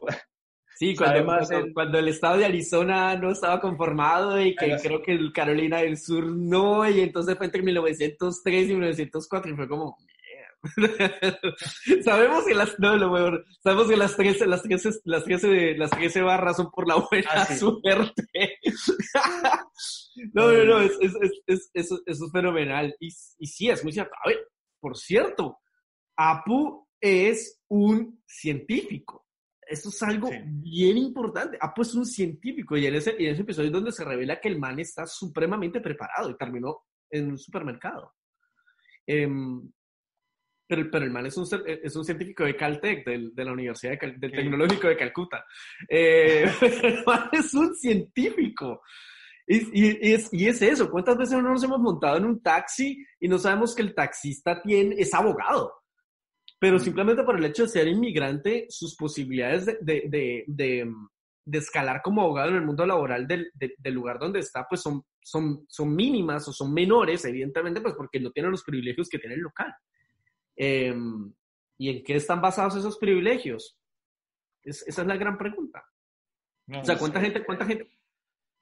Sí, 0.76 0.96
cuando, 0.98 1.40
el, 1.50 1.74
cuando 1.74 1.98
el 1.98 2.08
estado 2.10 2.38
de 2.38 2.46
Arizona 2.46 3.16
no 3.16 3.32
estaba 3.32 3.60
conformado 3.60 4.40
y 4.42 4.56
que 4.56 4.78
creo 4.82 5.02
que 5.02 5.14
el 5.14 5.32
Carolina 5.32 5.80
del 5.80 5.98
Sur 5.98 6.26
no, 6.26 6.88
y 6.90 7.00
entonces 7.00 7.38
fue 7.38 7.46
entre 7.46 7.64
1903 7.64 8.70
y 8.70 8.74
1904 8.74 9.52
y 9.52 9.56
fue 9.56 9.68
como, 9.68 9.98
sabemos 12.04 12.46
que 12.46 12.54
las 12.54 12.80
no 12.80 12.96
lo 12.96 13.12
mejor, 13.12 13.46
sabemos 13.64 13.88
que 13.88 13.98
las 13.98 14.16
13 14.16 14.48
las 14.48 14.64
13 14.64 14.90
las 15.06 15.24
13 15.24 15.78
las 15.78 15.92
13 15.92 16.22
barras 16.22 16.58
son 16.58 16.72
por 16.72 16.88
la 16.88 16.96
buena 16.96 17.30
ah, 17.32 17.46
suerte. 17.46 18.60
no, 20.34 20.52
no, 20.52 20.66
no, 20.66 20.80
es, 20.82 20.98
es, 21.02 21.14
es, 21.46 21.72
es, 21.74 21.92
eso 22.06 22.26
es 22.26 22.32
fenomenal 22.32 22.96
y, 23.00 23.08
y 23.08 23.48
sí 23.48 23.70
es 23.70 23.84
muy 23.84 23.94
cierto. 23.94 24.14
A 24.24 24.30
ver, 24.30 24.40
por 24.80 24.98
cierto, 24.98 25.60
Apu 26.16 26.88
es 27.00 27.62
un 27.70 28.22
científico. 28.26 29.26
Esto 29.62 29.90
es 29.90 30.02
algo 30.04 30.30
bien 30.46 30.98
importante. 30.98 31.58
Ha 31.60 31.74
puesto 31.74 31.98
un 31.98 32.06
científico 32.06 32.78
y 32.78 32.86
en, 32.86 32.96
ese, 32.96 33.16
y 33.20 33.26
en 33.26 33.34
ese 33.34 33.42
episodio 33.42 33.68
es 33.68 33.74
donde 33.74 33.92
se 33.92 34.06
revela 34.06 34.40
que 34.40 34.48
el 34.48 34.60
man 34.60 34.80
está 34.80 35.06
supremamente 35.06 35.82
preparado 35.82 36.30
y 36.30 36.38
terminó 36.38 36.86
en 37.10 37.32
un 37.32 37.38
supermercado. 37.38 38.14
Em, 39.06 39.70
pero, 40.68 40.90
pero, 40.92 41.06
el 41.06 41.12
man 41.12 41.26
es 41.26 41.38
un, 41.38 41.48
es 41.66 41.96
un 41.96 42.06
científico 42.06 42.44
de 42.44 42.56
Caltech, 42.56 43.06
del, 43.06 43.34
de 43.34 43.46
la 43.46 43.54
Universidad 43.54 43.98
de 44.00 44.14
del 44.18 44.32
Tecnológico 44.32 44.88
de 44.88 44.98
Calcuta. 44.98 45.46
Eh, 45.88 46.46
el 46.84 47.04
man 47.06 47.30
es 47.32 47.54
un 47.54 47.76
científico. 47.76 48.82
Y, 49.50 49.82
y, 49.82 50.14
es, 50.14 50.30
y, 50.34 50.48
es, 50.48 50.62
eso. 50.62 50.92
¿Cuántas 50.92 51.18
veces 51.18 51.42
no 51.42 51.54
nos 51.54 51.64
hemos 51.64 51.80
montado 51.80 52.18
en 52.18 52.26
un 52.26 52.42
taxi 52.42 53.06
y 53.18 53.28
no 53.30 53.40
sabemos 53.40 53.74
que 53.74 53.82
el 53.82 53.96
taxista 53.96 54.62
tiene, 54.62 54.96
es 54.98 55.14
abogado? 55.14 55.74
Pero 56.60 56.78
simplemente 56.80 57.24
por 57.24 57.38
el 57.38 57.46
hecho 57.46 57.64
de 57.64 57.70
ser 57.70 57.88
inmigrante, 57.88 58.66
sus 58.70 58.96
posibilidades 58.98 59.66
de, 59.66 59.80
de, 59.82 60.44
de, 60.48 60.92
de 61.46 61.58
escalar 61.58 62.02
como 62.02 62.24
abogado 62.24 62.50
en 62.50 62.56
el 62.56 62.66
mundo 62.66 62.86
laboral 62.86 63.26
del, 63.26 63.50
del, 63.54 63.94
lugar 63.94 64.20
donde 64.20 64.40
está, 64.40 64.68
pues 64.68 64.82
son, 64.82 65.04
son, 65.22 65.66
son 65.70 65.96
mínimas 65.96 66.46
o 66.50 66.52
son 66.52 66.74
menores, 66.74 67.24
evidentemente, 67.24 67.80
pues 67.80 67.94
porque 67.96 68.20
no 68.20 68.32
tienen 68.32 68.52
los 68.52 68.64
privilegios 68.64 69.08
que 69.08 69.20
tiene 69.20 69.36
el 69.36 69.42
local. 69.42 69.74
Em, 70.58 71.34
¿Y 71.78 71.90
en 71.90 72.04
qué 72.04 72.16
están 72.16 72.42
basados 72.42 72.76
esos 72.76 72.98
privilegios? 72.98 73.80
esa 74.64 75.02
es 75.02 75.08
la 75.08 75.16
gran 75.16 75.38
pregunta. 75.38 75.82
o 76.68 76.84
sea, 76.84 76.98
¿cuánta 76.98 77.22
gente, 77.22 77.46
cuánta 77.46 77.66
gente, 77.66 77.97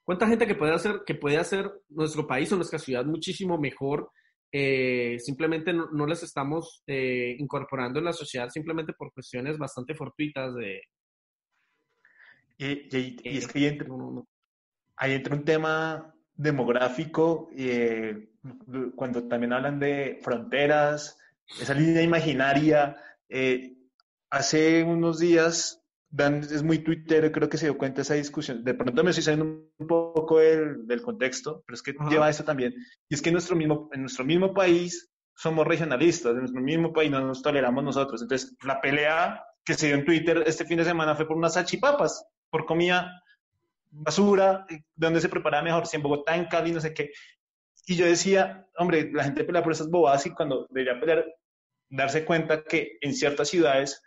cuánta 0.05 0.27
gente 0.27 0.47
que 0.47 0.55
puede 0.55 0.73
hacer, 0.73 1.01
que 1.05 1.15
puede 1.15 1.37
hacer 1.37 1.69
nuestro 1.89 2.25
país 2.25 2.51
o 2.51 2.55
nuestra 2.55 2.79
ciudad 2.79 3.03
muchísimo 3.03 3.57
mejor? 3.57 4.11
Eh, 4.51 5.17
simplemente 5.19 5.73
no, 5.73 6.05
les 6.05 6.23
estamos 6.23 6.81
eh, 6.87 7.35
incorporando 7.39 7.99
en 7.99 8.05
la 8.05 8.13
sociedad 8.13 8.47
simplemente 8.49 8.93
por 8.93 9.11
cuestiones 9.11 9.57
bastante 9.57 9.95
fortuitas 9.95 10.55
de... 10.55 10.81
Y, 12.57 13.37
es 13.37 13.47
que 13.47 13.59
ahí 13.59 13.65
entra, 13.65 13.87
ahí 14.95 15.13
entra 15.13 15.35
un 15.35 15.43
tema 15.43 16.15
demográfico, 16.33 17.49
eh, 17.57 18.29
cuando 18.95 19.27
también 19.27 19.51
hablan 19.51 19.77
de 19.77 20.19
fronteras, 20.21 21.17
esa 21.59 21.73
línea 21.73 22.01
imaginaria. 22.01 22.95
Hace 24.29 24.83
unos 24.83 25.19
días, 25.19 25.84
Dan 26.09 26.35
es 26.35 26.63
muy 26.63 26.79
Twitter, 26.79 27.31
creo 27.31 27.49
que 27.49 27.57
se 27.57 27.65
dio 27.65 27.77
cuenta 27.77 27.97
de 27.97 28.01
esa 28.03 28.13
discusión. 28.13 28.63
De 28.63 28.73
pronto 28.73 29.03
me 29.03 29.09
estoy 29.09 29.23
saliendo 29.23 29.69
un 29.77 29.87
poco 29.87 30.39
del, 30.39 30.87
del 30.87 31.01
contexto, 31.01 31.63
pero 31.65 31.75
es 31.75 31.81
que 31.81 31.93
lleva 32.09 32.29
eso 32.29 32.43
también. 32.43 32.73
Y 33.09 33.15
es 33.15 33.21
que 33.21 33.29
en 33.29 33.33
nuestro, 33.33 33.55
mismo, 33.55 33.89
en 33.91 34.01
nuestro 34.01 34.23
mismo 34.23 34.53
país 34.53 35.11
somos 35.35 35.67
regionalistas, 35.67 36.33
en 36.33 36.39
nuestro 36.39 36.61
mismo 36.61 36.93
país 36.93 37.11
no 37.11 37.19
nos 37.19 37.41
toleramos 37.41 37.83
nosotros. 37.83 38.21
Entonces, 38.21 38.55
la 38.63 38.79
pelea 38.79 39.43
que 39.65 39.73
se 39.73 39.87
dio 39.87 39.95
en 39.95 40.05
Twitter 40.05 40.43
este 40.45 40.65
fin 40.65 40.77
de 40.77 40.85
semana 40.85 41.15
fue 41.15 41.27
por 41.27 41.35
unas 41.35 41.55
salchipapas, 41.55 42.25
por 42.49 42.65
comida 42.65 43.11
basura, 43.91 44.65
donde 44.95 45.21
se 45.21 45.29
prepara 45.29 45.61
mejor, 45.61 45.87
si 45.87 45.97
en 45.97 46.03
Bogotá, 46.03 46.35
en 46.35 46.45
Cali, 46.45 46.71
no 46.71 46.81
sé 46.81 46.93
qué. 46.93 47.11
Y 47.87 47.95
yo 47.95 48.05
decía, 48.05 48.67
hombre, 48.77 49.11
la 49.13 49.23
gente 49.23 49.43
pelea 49.43 49.63
por 49.63 49.73
esas 49.73 49.89
bobadas 49.89 50.25
y 50.25 50.31
cuando 50.31 50.67
debería 50.69 50.99
pelear, 50.99 51.25
darse 51.89 52.25
cuenta 52.25 52.63
que 52.63 52.97
en 53.01 53.13
ciertas 53.13 53.49
ciudades, 53.49 54.01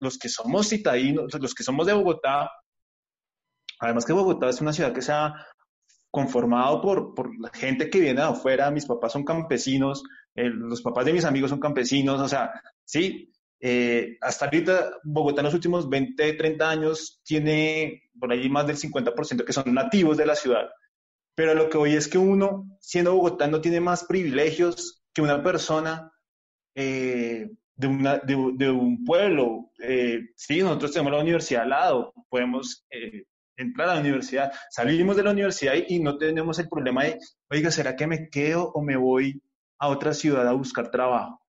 los 0.00 0.18
que 0.18 0.28
somos 0.28 0.68
citadinos, 0.68 1.32
los 1.40 1.54
que 1.54 1.62
somos 1.62 1.86
de 1.86 1.92
Bogotá, 1.92 2.50
además 3.80 4.04
que 4.04 4.12
Bogotá 4.12 4.48
es 4.48 4.60
una 4.60 4.72
ciudad 4.72 4.92
que 4.92 5.02
se 5.02 5.12
ha 5.12 5.34
conformado 6.10 6.80
por, 6.80 7.14
por 7.14 7.38
la 7.38 7.50
gente 7.50 7.90
que 7.90 8.00
viene 8.00 8.20
de 8.20 8.26
afuera, 8.26 8.70
mis 8.70 8.86
papás 8.86 9.12
son 9.12 9.24
campesinos, 9.24 10.02
eh, 10.34 10.48
los 10.48 10.82
papás 10.82 11.04
de 11.04 11.12
mis 11.12 11.24
amigos 11.24 11.50
son 11.50 11.60
campesinos, 11.60 12.20
o 12.20 12.28
sea, 12.28 12.50
sí, 12.84 13.32
eh, 13.60 14.16
hasta 14.20 14.44
ahorita 14.46 14.98
Bogotá 15.02 15.40
en 15.40 15.46
los 15.46 15.54
últimos 15.54 15.88
20, 15.88 16.34
30 16.34 16.70
años 16.70 17.20
tiene 17.24 18.10
por 18.18 18.32
ahí 18.32 18.48
más 18.48 18.66
del 18.66 18.76
50% 18.76 19.44
que 19.44 19.52
son 19.52 19.74
nativos 19.74 20.16
de 20.16 20.26
la 20.26 20.34
ciudad. 20.34 20.68
Pero 21.34 21.54
lo 21.54 21.68
que 21.68 21.78
hoy 21.78 21.94
es 21.94 22.08
que 22.08 22.18
uno, 22.18 22.66
siendo 22.80 23.14
bogotano, 23.14 23.60
tiene 23.60 23.80
más 23.80 24.04
privilegios 24.04 25.04
que 25.12 25.22
una 25.22 25.42
persona 25.42 26.12
eh, 26.74 27.50
de, 27.78 28.70
un 28.70 29.04
pueblo. 29.04 29.70
Eh, 29.80 30.30
sí, 30.36 30.60
nosotros 30.60 30.92
tenemos 30.92 31.12
la 31.12 31.22
universidad 31.22 31.62
al 31.62 31.70
lado, 31.70 32.12
podemos 32.28 32.84
eh, 32.90 33.24
entrar 33.56 33.88
a 33.88 33.94
la 33.94 34.00
universidad, 34.00 34.52
salimos 34.70 35.16
de 35.16 35.22
la 35.22 35.30
universidad 35.30 35.74
y, 35.88 35.98
no 36.00 36.18
tenemos 36.18 36.58
el 36.58 36.68
problema 36.68 37.04
de, 37.04 37.18
oiga, 37.50 37.70
¿será 37.70 37.96
que 37.96 38.06
me 38.06 38.28
quedo 38.28 38.70
o 38.72 38.82
me 38.82 38.96
voy 38.96 39.40
a 39.78 39.88
otra 39.88 40.12
ciudad 40.12 40.46
a 40.46 40.52
buscar 40.52 40.90
trabajo? 40.90 41.40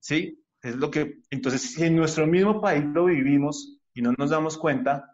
Sí, 0.00 0.42
es 0.62 0.76
lo 0.76 0.90
que, 0.90 1.20
entonces, 1.30 1.74
si 1.74 1.84
en 1.84 1.96
nuestro 1.96 2.26
mismo 2.26 2.60
país 2.60 2.84
lo 2.84 3.06
vivimos 3.06 3.78
y 3.94 4.02
no 4.02 4.12
nos 4.16 4.30
damos 4.30 4.58
cuenta, 4.58 5.10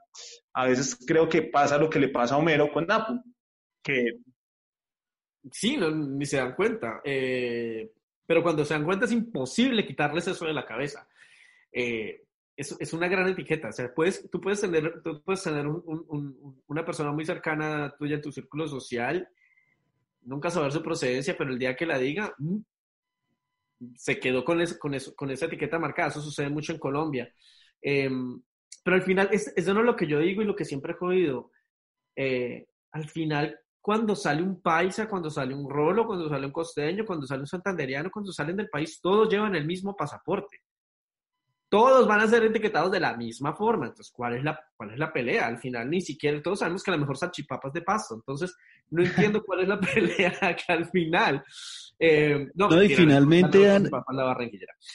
a 0.52 0.66
veces 0.66 0.96
creo 1.06 1.28
que 1.28 1.42
pasa 1.42 1.78
lo 1.78 1.90
que 1.90 2.00
le 2.00 2.08
pasa 2.08 2.34
a 2.34 2.38
Homero 2.38 2.72
con 2.72 2.86
Napu 2.86 3.20
que 3.82 4.18
sí, 5.50 5.76
no, 5.76 5.90
ni 5.90 6.26
se 6.26 6.36
dan 6.36 6.54
cuenta. 6.54 7.00
Eh, 7.04 7.90
pero 8.30 8.44
cuando 8.44 8.64
se 8.64 8.74
dan 8.74 8.84
cuenta 8.84 9.06
es 9.06 9.10
imposible 9.10 9.84
quitarles 9.84 10.28
eso 10.28 10.46
de 10.46 10.52
la 10.52 10.64
cabeza. 10.64 11.04
Eh, 11.72 12.22
es, 12.54 12.76
es, 12.78 12.92
una 12.92 13.08
gran 13.08 13.26
etiqueta. 13.26 13.70
O 13.70 13.72
sea, 13.72 13.92
puedes, 13.92 14.30
tú 14.30 14.40
puedes 14.40 14.60
tener, 14.60 15.02
tú 15.02 15.20
puedes 15.24 15.42
tener 15.42 15.66
una 15.66 16.84
persona 16.84 17.10
muy 17.10 17.26
cercana 17.26 17.92
tuya 17.98 18.14
en 18.14 18.22
tu 18.22 18.30
círculo 18.30 18.68
social, 18.68 19.28
nunca 20.22 20.48
saber 20.48 20.70
su 20.70 20.80
procedencia, 20.80 21.36
pero 21.36 21.50
el 21.50 21.58
día 21.58 21.74
que 21.74 21.86
la 21.86 21.98
diga, 21.98 22.32
mm, 22.38 22.58
se 23.96 24.20
quedó 24.20 24.44
con, 24.44 24.64
con, 24.78 24.94
eso, 24.94 25.16
con 25.16 25.32
esa 25.32 25.46
etiqueta 25.46 25.80
marcada. 25.80 26.10
Eso 26.10 26.22
sucede 26.22 26.50
mucho 26.50 26.72
en 26.72 26.78
Colombia. 26.78 27.34
Em, 27.82 28.40
pero 28.84 28.94
al 28.94 29.02
final, 29.02 29.28
es, 29.32 29.52
eso 29.56 29.74
no 29.74 29.80
es 29.80 29.86
lo 29.86 29.96
que 29.96 30.06
yo 30.06 30.20
digo 30.20 30.40
y 30.40 30.44
lo 30.44 30.54
que 30.54 30.64
siempre 30.64 30.92
he 30.92 30.96
jodido. 30.96 31.50
Eh, 32.14 32.68
al 32.92 33.08
final, 33.08 33.58
cuando 33.80 34.14
sale 34.14 34.42
un 34.42 34.60
paisa, 34.60 35.08
cuando 35.08 35.30
sale 35.30 35.54
un 35.54 35.68
rolo, 35.68 36.06
cuando 36.06 36.28
sale 36.28 36.46
un 36.46 36.52
costeño, 36.52 37.04
cuando 37.06 37.26
sale 37.26 37.40
un 37.40 37.46
santanderiano, 37.46 38.10
cuando 38.10 38.32
salen 38.32 38.56
del 38.56 38.68
país, 38.68 39.00
todos 39.00 39.28
llevan 39.28 39.54
el 39.54 39.66
mismo 39.66 39.96
pasaporte. 39.96 40.58
Todos 41.70 42.06
van 42.06 42.20
a 42.20 42.28
ser 42.28 42.44
etiquetados 42.44 42.92
de 42.92 43.00
la 43.00 43.16
misma 43.16 43.54
forma. 43.54 43.86
Entonces, 43.86 44.12
¿cuál 44.12 44.34
es 44.34 44.44
la, 44.44 44.60
cuál 44.76 44.90
es 44.90 44.98
la 44.98 45.12
pelea? 45.12 45.46
Al 45.46 45.58
final, 45.58 45.88
ni 45.88 46.02
siquiera 46.02 46.42
todos 46.42 46.58
sabemos 46.58 46.82
que 46.82 46.90
a 46.90 46.94
lo 46.94 47.00
mejor 47.00 47.16
salchipapas 47.16 47.72
de 47.72 47.80
pasto. 47.80 48.14
Entonces, 48.14 48.54
no 48.90 49.02
entiendo 49.02 49.42
cuál 49.46 49.60
es 49.60 49.68
la 49.68 49.80
pelea 49.80 50.32
que 50.66 50.72
al 50.72 50.90
final 50.90 51.42
eh, 52.02 52.48
no, 52.54 52.82
y 52.82 52.88
finalmente, 52.94 53.58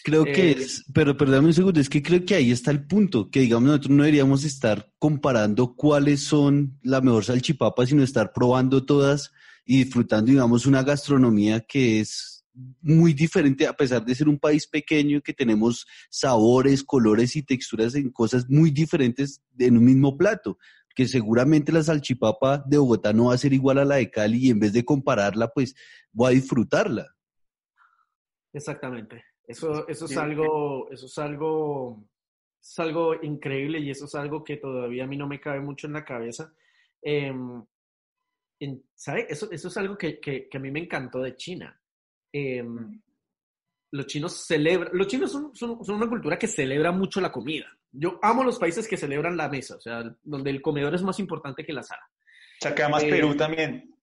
creo 0.04 0.24
que 0.26 0.50
eh, 0.50 0.56
es, 0.58 0.84
pero 0.92 1.16
perdóname 1.16 1.50
un 1.50 1.54
segundo, 1.54 1.80
es 1.80 1.88
que 1.88 2.02
creo 2.02 2.26
que 2.26 2.34
ahí 2.34 2.50
está 2.50 2.72
el 2.72 2.88
punto, 2.88 3.30
que 3.30 3.42
digamos 3.42 3.68
nosotros 3.68 3.92
no 3.92 4.04
deberíamos 4.04 4.44
estar 4.44 4.92
comparando 4.98 5.76
cuáles 5.76 6.24
son 6.24 6.80
la 6.82 7.02
mejor 7.02 7.24
salchipapa, 7.24 7.86
sino 7.86 8.02
estar 8.02 8.34
probando 8.34 8.88
todas 8.88 9.32
y 9.66 9.84
disfrutando, 9.84 10.32
digamos, 10.32 10.66
una 10.66 10.82
gastronomía 10.82 11.60
que 11.62 12.00
es 12.00 12.35
muy 12.82 13.14
diferente, 13.14 13.68
a 13.68 13.74
pesar 13.74 14.04
de 14.06 14.16
ser 14.16 14.30
un 14.30 14.40
país 14.40 14.66
pequeño, 14.66 15.22
que 15.22 15.34
tenemos 15.34 15.86
sabores, 16.10 16.84
colores 16.84 17.36
y 17.36 17.44
texturas 17.44 17.96
en 17.96 18.10
cosas 18.12 18.50
muy 18.50 18.72
diferentes 18.72 19.42
en 19.60 19.78
un 19.78 19.86
mismo 19.86 20.18
plato 20.18 20.58
que 20.96 21.08
seguramente 21.08 21.74
la 21.74 21.84
salchipapa 21.84 22.64
de 22.66 22.78
Bogotá 22.78 23.12
no 23.12 23.26
va 23.26 23.34
a 23.34 23.38
ser 23.38 23.52
igual 23.52 23.80
a 23.80 23.86
la 23.86 23.96
de 23.96 24.10
Cali 24.10 24.48
y 24.48 24.50
en 24.50 24.60
vez 24.60 24.72
de 24.72 24.86
compararla, 24.86 25.50
pues 25.50 25.76
voy 26.14 26.32
a 26.32 26.36
disfrutarla. 26.36 27.14
Exactamente. 28.54 29.26
Eso, 29.46 29.86
eso 29.90 30.06
es 30.06 30.18
algo, 30.18 30.90
eso 30.90 31.06
es 31.06 31.18
algo, 31.18 32.08
es 32.62 32.80
algo 32.80 33.22
increíble 33.22 33.80
y 33.80 33.92
eso 33.92 34.06
es 34.06 34.16
algo 34.16 34.44
que 34.44 34.56
todavía 34.56 35.04
a 35.04 35.08
mí 35.08 35.18
no 35.18 35.28
me 35.28 35.42
cabe 35.42 35.60
mucho 35.60 35.88
en 35.88 35.94
la 35.94 36.06
cabeza. 36.06 36.54
Em, 37.02 37.64
¿Sabe? 38.96 39.28
Eso, 39.30 39.52
eso 39.52 39.68
es 39.68 39.78
algo 39.78 39.98
que, 39.98 40.20
que, 40.20 40.48
a 40.52 40.60
mí 40.60 40.72
me 40.72 40.80
encantó 40.80 41.20
de 41.20 41.36
China. 41.36 41.80
Em, 42.38 43.02
los 43.92 44.08
chinos 44.08 44.46
celebran, 44.46 44.90
los 44.92 45.08
chinos 45.08 45.32
son, 45.32 45.56
son, 45.56 45.86
son, 45.86 45.96
una 45.96 46.10
cultura 46.10 46.38
que 46.38 46.48
celebra 46.48 46.92
mucho 46.92 47.22
la 47.22 47.32
comida. 47.32 47.66
Yo 47.94 48.20
amo 48.22 48.44
los 48.44 48.60
países 48.60 48.90
que 48.90 48.98
celebran 48.98 49.38
la 49.38 49.48
mesa, 49.48 49.78
o 49.78 49.80
sea, 49.80 50.04
donde 50.22 50.50
el 50.50 50.62
comedor 50.62 50.94
es 50.94 51.02
más 51.02 51.18
importante 51.20 51.66
que 51.66 51.72
la 51.72 51.82
sala. 51.82 52.02
O 52.06 52.60
sea, 52.60 52.76
que 52.76 52.84
amas 52.84 53.04
eh, 53.04 53.10
Perú 53.10 53.38
también. 53.38 53.96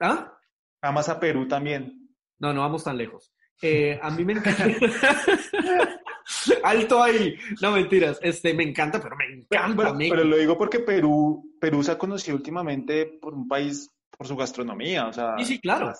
¿Ah? 0.00 0.36
Amas 0.80 1.08
a 1.08 1.20
Perú 1.20 1.46
también. 1.46 2.10
No, 2.40 2.52
no 2.52 2.62
vamos 2.62 2.82
tan 2.82 2.98
lejos. 2.98 3.32
Eh, 3.62 3.96
a 4.02 4.10
mí 4.10 4.24
me 4.24 4.32
encanta. 4.32 4.66
Alto 6.64 7.00
ahí. 7.00 7.36
No, 7.60 7.70
mentiras. 7.70 8.18
Este, 8.22 8.54
me 8.54 8.64
encanta, 8.64 9.00
pero 9.00 9.14
me 9.14 9.26
encanta. 9.26 9.94
Pero, 9.96 10.24
lo 10.24 10.36
digo 10.36 10.58
porque 10.58 10.80
Perú, 10.80 11.54
Perú 11.60 11.84
se 11.84 11.92
ha 11.92 11.98
conocido 11.98 12.36
últimamente 12.36 13.06
por 13.20 13.34
un 13.34 13.46
país, 13.46 13.88
por 14.10 14.26
su 14.26 14.34
gastronomía. 14.34 15.06
O 15.06 15.12
sea, 15.12 15.36
sí, 15.38 15.44
sí, 15.44 15.60
claro. 15.60 15.92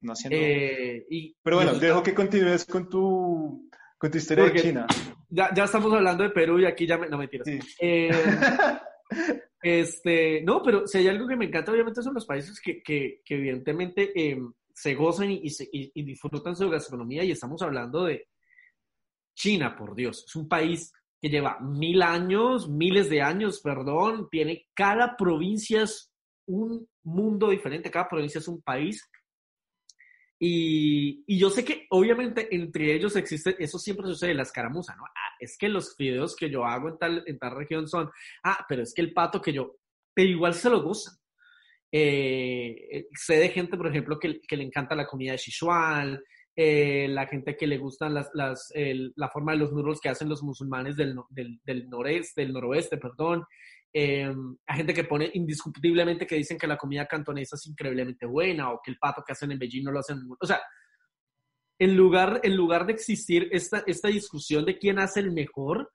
No 0.00 0.14
eh, 0.30 1.06
pero 1.42 1.56
bueno, 1.56 1.74
dejo 1.74 2.02
que 2.02 2.14
continúes 2.14 2.64
con 2.64 2.88
tu 2.88 3.68
con 3.98 4.10
tu 4.10 4.18
historia 4.18 4.44
de 4.44 4.60
China. 4.60 4.86
Ya, 5.28 5.52
ya, 5.52 5.64
estamos 5.64 5.92
hablando 5.92 6.22
de 6.22 6.30
Perú 6.30 6.60
y 6.60 6.66
aquí 6.66 6.86
ya 6.86 6.96
me... 6.96 7.08
No, 7.08 7.18
mentiras. 7.18 7.48
Eh, 7.80 8.10
este, 9.62 10.42
no, 10.42 10.62
pero 10.62 10.86
si 10.86 10.98
hay 10.98 11.08
algo 11.08 11.26
que 11.26 11.36
me 11.36 11.46
encanta, 11.46 11.72
obviamente 11.72 12.02
son 12.02 12.14
los 12.14 12.24
países 12.24 12.60
que, 12.60 12.80
que, 12.80 13.22
que 13.24 13.34
evidentemente 13.34 14.12
em, 14.14 14.52
se 14.72 14.94
gozan 14.94 15.32
y, 15.32 15.42
y, 15.44 15.90
y, 15.94 16.02
disfrutan 16.04 16.54
su 16.54 16.70
gastronomía 16.70 17.24
y 17.24 17.32
estamos 17.32 17.60
hablando 17.60 18.04
de, 18.04 18.28
China, 19.38 19.76
por 19.76 19.94
Dios, 19.94 20.24
es 20.26 20.34
un 20.34 20.48
país 20.48 20.92
que 21.20 21.28
lleva 21.28 21.58
mil 21.60 22.02
años, 22.02 22.68
miles 22.68 23.08
de 23.08 23.22
años, 23.22 23.60
perdón, 23.60 24.28
tiene 24.30 24.66
cada 24.74 25.16
provincia 25.16 25.82
es 25.82 26.12
un 26.46 26.88
mundo 27.04 27.50
diferente, 27.50 27.90
cada 27.90 28.08
provincia 28.08 28.40
es 28.40 28.48
un 28.48 28.60
país. 28.62 29.08
Y, 30.40 31.24
y, 31.26 31.38
yo 31.38 31.50
sé 31.50 31.64
que 31.64 31.86
obviamente 31.90 32.54
entre 32.54 32.94
ellos 32.94 33.16
existe, 33.16 33.56
eso 33.58 33.76
siempre 33.78 34.06
sucede, 34.06 34.34
la 34.34 34.44
escaramuza, 34.44 34.94
¿no? 34.94 35.04
Ah, 35.04 35.34
es 35.40 35.58
que 35.58 35.68
los 35.68 35.96
videos 35.96 36.36
que 36.36 36.48
yo 36.48 36.64
hago 36.64 36.90
en 36.90 36.98
tal, 36.98 37.24
en 37.26 37.38
tal 37.38 37.56
región 37.56 37.88
son, 37.88 38.08
ah, 38.44 38.64
pero 38.68 38.82
es 38.82 38.94
que 38.94 39.02
el 39.02 39.12
pato 39.12 39.42
que 39.42 39.52
yo, 39.52 39.76
pero 40.14 40.28
igual 40.28 40.54
se 40.54 40.70
lo 40.70 40.82
gustan. 40.82 41.14
Eh, 41.90 43.06
sé 43.14 43.36
de 43.36 43.48
gente, 43.48 43.76
por 43.76 43.88
ejemplo, 43.88 44.18
que, 44.18 44.40
que, 44.40 44.56
le 44.56 44.64
encanta 44.64 44.94
la 44.94 45.06
comida 45.06 45.32
de 45.32 45.38
Sichuan, 45.38 46.20
eh, 46.54 47.08
la 47.08 47.26
gente 47.26 47.56
que 47.56 47.66
le 47.66 47.78
gustan 47.78 48.14
las, 48.14 48.30
las, 48.34 48.72
la 48.74 49.28
forma 49.30 49.52
de 49.52 49.58
los 49.58 49.72
noodles 49.72 50.00
que 50.00 50.08
hacen 50.08 50.28
los 50.28 50.42
musulmanes 50.42 50.96
del, 50.96 51.16
del, 51.30 51.60
del 51.64 51.88
noreste, 51.88 52.42
del 52.42 52.52
noroeste, 52.52 52.98
perdón. 52.98 53.44
Eh, 53.92 54.34
hay 54.66 54.76
gente 54.76 54.94
que 54.94 55.04
pone 55.04 55.30
indiscutiblemente 55.34 56.26
que 56.26 56.36
dicen 56.36 56.58
que 56.58 56.66
la 56.66 56.76
comida 56.76 57.06
cantonesa 57.06 57.56
es 57.56 57.66
increíblemente 57.66 58.26
buena 58.26 58.70
o 58.70 58.80
que 58.82 58.90
el 58.90 58.98
pato 58.98 59.22
que 59.26 59.32
hacen 59.32 59.50
en 59.52 59.58
Beijing 59.58 59.84
no 59.84 59.92
lo 59.92 60.00
hacen. 60.00 60.20
O 60.38 60.46
sea, 60.46 60.60
en 61.78 61.96
lugar, 61.96 62.40
en 62.42 62.56
lugar 62.56 62.86
de 62.86 62.92
existir 62.92 63.48
esta, 63.52 63.84
esta 63.86 64.08
discusión 64.08 64.64
de 64.64 64.78
quién 64.78 64.98
hace 64.98 65.20
el 65.20 65.32
mejor, 65.32 65.92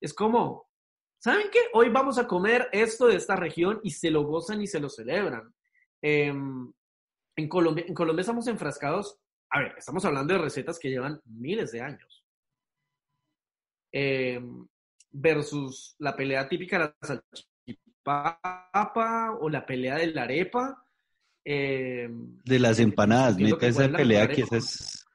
es 0.00 0.14
como, 0.14 0.66
¿saben 1.18 1.48
qué? 1.52 1.58
Hoy 1.74 1.90
vamos 1.90 2.18
a 2.18 2.26
comer 2.26 2.68
esto 2.72 3.06
de 3.06 3.16
esta 3.16 3.36
región 3.36 3.80
y 3.82 3.90
se 3.90 4.10
lo 4.10 4.22
gozan 4.22 4.62
y 4.62 4.66
se 4.66 4.80
lo 4.80 4.88
celebran. 4.88 5.54
Em, 6.00 6.72
en, 7.36 7.48
Colombia, 7.48 7.84
en 7.86 7.94
Colombia 7.94 8.22
estamos 8.22 8.46
enfrascados, 8.46 9.18
a 9.50 9.60
ver, 9.60 9.74
estamos 9.76 10.04
hablando 10.04 10.34
de 10.34 10.40
recetas 10.40 10.78
que 10.78 10.90
llevan 10.90 11.20
miles 11.24 11.72
de 11.72 11.82
años. 11.82 12.24
Em, 13.92 14.66
versus 15.10 15.94
la 15.98 16.14
pelea 16.14 16.48
típica 16.48 16.78
de 16.78 16.84
la 16.84 16.94
salchipapa 17.66 19.38
o 19.40 19.48
la 19.48 19.64
pelea 19.64 19.96
de 19.96 20.08
la 20.08 20.22
arepa. 20.22 20.84
Em, 21.44 22.38
de 22.44 22.58
las 22.58 22.78
empanadas, 22.78 23.38
meta 23.38 23.66
esa 23.66 23.88
pelea 23.88 24.28
que 24.28 24.44
es 24.50 25.06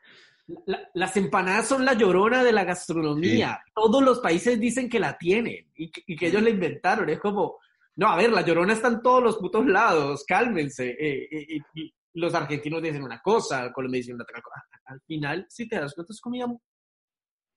las 0.94 1.16
empanadas 1.16 1.68
son 1.68 1.86
la 1.86 1.94
llorona 1.94 2.44
de 2.44 2.52
la 2.52 2.64
gastronomía. 2.64 3.64
Todos 3.74 4.04
los 4.04 4.20
países 4.20 4.60
dicen 4.60 4.90
que 4.90 5.00
la 5.00 5.18
tienen 5.18 5.72
y 5.76 5.90
que, 5.90 6.28
ellos 6.28 6.42
la 6.42 6.50
inventaron. 6.50 7.10
Es 7.10 7.20
como, 7.20 7.60
no, 7.96 8.10
a 8.10 8.18
ver, 8.18 8.32
la 8.32 8.42
llorona 8.42 8.74
está 8.74 8.90
en 8.90 9.02
todos 9.02 9.24
los 9.24 9.38
putos 9.38 9.66
lados, 9.66 10.26
cálmense. 10.28 10.90
Eh, 10.90 11.28
eh, 11.32 11.60
y 11.76 11.94
los 12.14 12.34
argentinos 12.34 12.82
dicen 12.82 13.04
una 13.04 13.22
cosa, 13.22 13.66
el 13.66 13.72
colombiano 13.72 14.02
dicen 14.02 14.22
otra 14.22 14.42
cosa. 14.42 14.64
Al 14.86 15.02
final, 15.02 15.46
si 15.50 15.68
te 15.68 15.80
das 15.80 15.94
cuenta, 15.94 16.12
es 16.12 16.22
comida. 16.22 16.46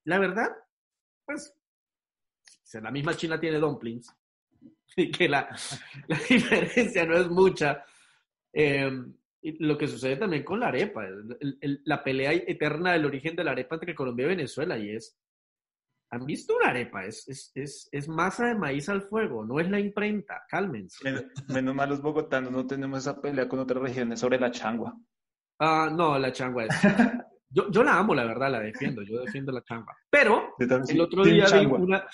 La 0.05 0.19
verdad, 0.19 0.49
pues, 1.25 1.53
la 2.81 2.91
misma 2.91 3.17
China 3.17 3.39
tiene 3.39 3.59
dumplings 3.59 4.15
y 4.97 5.11
que 5.11 5.29
la, 5.29 5.49
la 6.09 6.19
diferencia 6.29 7.05
no 7.05 7.17
es 7.17 7.29
mucha. 7.29 7.85
Eh, 8.53 8.91
lo 9.61 9.79
que 9.79 9.87
sucede 9.87 10.17
también 10.17 10.43
con 10.43 10.61
la 10.61 10.69
arepa, 10.69 11.05
la 11.85 12.03
pelea 12.03 12.33
eterna 12.33 12.93
del 12.93 13.05
origen 13.05 13.37
de 13.37 13.45
la 13.45 13.53
arepa 13.53 13.77
entre 13.77 13.95
Colombia 13.95 14.27
y 14.27 14.31
Venezuela, 14.31 14.77
y 14.79 14.91
es, 14.91 15.17
¿han 16.11 16.25
visto 16.25 16.57
una 16.57 16.71
arepa? 16.71 17.05
Es, 17.05 17.53
es, 17.55 17.89
es, 17.93 18.09
masa 18.09 18.47
de 18.47 18.55
maíz 18.55 18.89
al 18.89 19.03
fuego, 19.03 19.45
no 19.45 19.61
es 19.61 19.71
la 19.71 19.79
imprenta, 19.79 20.45
cálmense. 20.49 21.29
Menos, 21.49 21.75
mal 21.75 21.89
los 21.89 22.03
bogotanos 22.03 22.51
no 22.51 22.67
tenemos 22.67 23.01
esa 23.01 23.21
pelea 23.21 23.49
con 23.49 23.61
otras 23.61 23.83
regiones 23.83 24.21
sobre 24.21 24.41
la 24.41 24.51
changua. 24.51 24.97
Ah, 25.59 25.91
no, 25.93 26.19
la 26.19 26.33
changua 26.33 26.65
es... 26.65 26.75
Yo, 27.57 27.71
yo, 27.71 27.83
la 27.83 27.97
amo, 27.97 28.15
la 28.15 28.25
verdad, 28.25 28.51
la 28.51 28.61
defiendo, 28.61 29.01
yo 29.03 29.23
defiendo 29.23 29.51
la 29.51 29.63
changua. 29.63 29.97
Pero 30.11 30.57
el 30.59 31.01
otro 31.01 31.25
día 31.25 31.47
vi 31.47 31.65
una, 31.65 32.07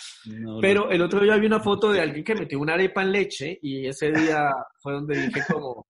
pero 0.61 0.89
el 0.89 1.03
otro 1.03 1.19
día 1.19 1.37
vi 1.37 1.47
una 1.47 1.59
foto 1.59 1.91
de 1.91 2.01
alguien 2.01 2.23
que 2.23 2.37
metió 2.37 2.61
una 2.61 2.75
arepa 2.75 3.03
en 3.03 3.11
leche 3.11 3.59
y 3.61 3.89
ese 3.89 4.13
día 4.13 4.55
fue 4.79 4.93
donde 4.93 5.19
dije 5.21 5.43
como, 5.53 5.85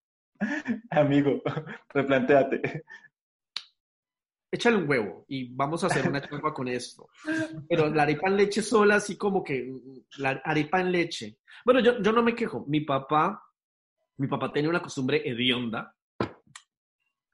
Amigo, 0.91 1.43
replanteate. 1.91 2.85
Échale 4.51 4.77
un 4.77 4.89
huevo 4.89 5.25
y 5.29 5.55
vamos 5.55 5.83
a 5.83 5.89
hacer 5.89 6.09
una 6.09 6.21
chamba 6.21 6.53
con 6.55 6.69
esto. 6.69 7.09
Pero 7.69 7.89
la 7.89 8.05
arepa 8.05 8.29
en 8.29 8.37
leche 8.39 8.63
sola, 8.63 8.97
así 8.97 9.17
como 9.19 9.45
que 9.45 9.71
la 10.19 10.41
arepa 10.45 10.81
en 10.81 10.93
leche. 10.93 11.39
Bueno, 11.65 11.81
yo, 11.81 12.01
yo 12.03 12.13
no 12.13 12.23
me 12.23 12.35
quejo. 12.35 12.65
Mi 12.69 12.81
papá, 12.81 13.43
mi 14.19 14.29
papá 14.29 14.53
tenía 14.53 14.71
una 14.71 14.83
costumbre 14.83 15.23
hedionda. 15.25 15.95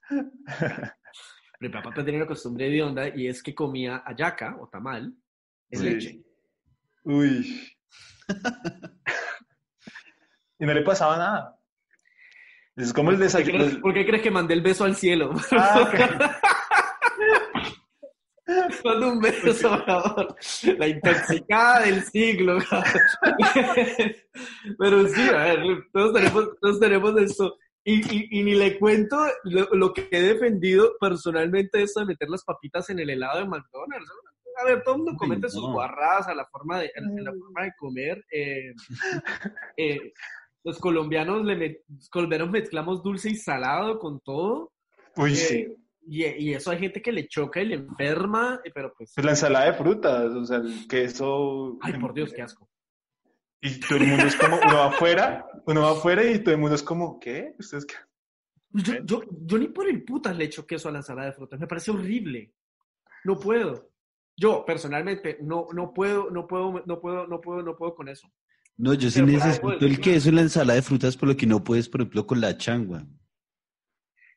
Mi 1.61 1.69
papá 1.69 1.93
tenía 1.93 2.21
una 2.21 2.27
costumbre 2.27 2.69
hedionda 2.69 3.09
y 3.09 3.27
es 3.27 3.43
que 3.43 3.55
comía 3.55 4.03
ayaca 4.07 4.57
o 4.61 4.69
tamal 4.69 5.13
en 5.71 5.85
leche. 5.85 6.23
Uy. 7.03 7.69
y 10.59 10.67
no 10.67 10.75
le 10.75 10.83
pasaba 10.83 11.17
nada. 11.17 11.59
Es 12.77 12.93
como 12.93 13.11
el 13.11 13.19
desayuno. 13.19 13.81
¿Por 13.81 13.93
qué 13.93 14.07
crees 14.07 14.23
que 14.23 14.31
mandé 14.31 14.55
el 14.55 14.61
beso 14.61 14.85
al 14.85 14.95
cielo? 14.95 15.33
Ah, 15.51 16.39
Mando 18.85 19.13
un 19.13 19.21
beso, 19.21 19.79
favor. 19.85 20.35
La 20.79 20.87
intoxicada 20.87 21.83
del 21.83 22.03
siglo. 22.05 22.59
Pero 24.79 25.07
sí, 25.09 25.29
a 25.29 25.45
ver, 25.45 25.59
todos 25.93 26.15
tenemos, 26.15 26.49
todos 26.61 26.81
tenemos 26.81 27.21
esto. 27.21 27.59
Y, 27.91 28.39
y, 28.39 28.43
ni 28.43 28.55
le 28.55 28.79
cuento 28.79 29.17
lo, 29.45 29.95
que 29.95 30.09
he 30.11 30.21
defendido 30.21 30.93
personalmente, 31.01 31.83
eso 31.83 32.01
de 32.01 32.07
meter 32.07 32.29
las 32.29 32.45
papitas 32.45 32.91
en 32.91 32.99
el 32.99 33.09
helado 33.09 33.39
de 33.39 33.47
McDonald's. 33.47 34.13
A 34.61 34.65
ver, 34.67 34.83
todo 34.83 34.97
el 34.97 35.03
mundo 35.05 35.17
comete 35.17 35.49
sus 35.49 35.63
guarradas 35.73 36.29
a 36.29 36.35
la 36.35 36.45
forma 36.45 36.81
de, 36.81 36.91
la 36.95 37.33
forma 37.33 37.65
de 37.65 37.73
comer. 37.79 38.23
Eh, 38.31 38.75
eh, 39.79 40.13
los 40.65 40.79
colombianos, 40.79 41.43
le 41.47 41.83
colombianos 42.11 42.51
mezclamos 42.51 43.03
dulce 43.03 43.31
y 43.31 43.37
salado 43.37 43.99
con 43.99 44.21
todo. 44.21 44.71
Uy, 45.17 45.33
eh, 45.33 45.37
sí. 45.37 45.67
Y, 46.07 46.53
eso 46.53 46.71
hay 46.71 46.81
gente 46.81 47.01
que 47.01 47.13
le 47.13 47.27
choca 47.27 47.63
y 47.63 47.69
le 47.69 47.77
enferma, 47.77 48.61
pero 48.75 48.93
pues... 48.99 49.13
pues... 49.15 49.25
la 49.25 49.31
ensalada 49.31 49.65
de 49.65 49.73
frutas, 49.73 50.31
o 50.35 50.45
sea, 50.45 50.59
el 50.59 50.87
queso... 50.89 51.79
Ay, 51.81 51.95
por 51.99 52.13
Dios, 52.13 52.35
qué 52.35 52.43
asco. 52.43 52.69
Y 53.61 53.81
todo 53.81 53.99
el 53.99 54.07
mundo 54.07 54.27
es 54.27 54.37
como, 54.37 54.57
uno 54.57 54.75
va 54.75 54.87
afuera, 54.87 55.47
uno 55.67 55.83
va 55.83 55.91
afuera 55.91 56.25
y 56.25 56.39
todo 56.39 56.55
el 56.55 56.61
mundo 56.61 56.77
es 56.77 56.83
como, 56.83 57.19
¿qué? 57.19 57.55
¿Ustedes 57.59 57.87
qué? 57.87 57.95
Yo, 58.71 58.95
yo, 59.05 59.23
yo, 59.31 59.59
ni 59.59 59.69
por 59.69 59.89
el 59.89 60.05
putas 60.05 60.37
le 60.37 60.45
echo 60.45 60.67
queso 60.67 60.89
a 60.89 60.93
la 60.93 60.99
ensalada 60.99 61.29
de 61.29 61.33
frutas, 61.33 61.59
me 61.59 61.67
parece 61.67 61.91
horrible. 61.91 62.55
No 63.25 63.39
puedo. 63.39 63.91
Yo, 64.37 64.65
personalmente, 64.65 65.39
no, 65.41 65.67
no 65.73 65.93
puedo, 65.93 66.31
no 66.31 66.47
puedo, 66.47 66.83
no 66.87 67.01
puedo, 67.01 67.27
no 67.27 67.41
puedo, 67.41 67.63
no 67.63 67.77
puedo 67.77 67.95
con 67.95 68.09
eso. 68.09 68.31
No, 68.77 68.95
yo 68.95 69.11
sí 69.11 69.21
necesito 69.23 69.73
el 69.81 70.01
queso 70.01 70.29
en 70.29 70.37
la 70.37 70.43
ensalada 70.43 70.77
de 70.77 70.83
frutas, 70.83 71.17
por 71.17 71.29
lo 71.29 71.37
que 71.37 71.47
no 71.47 71.65
puedes, 71.65 71.89
por 71.89 72.01
ejemplo, 72.01 72.27
con 72.27 72.41
la 72.41 72.57
changua. 72.57 73.05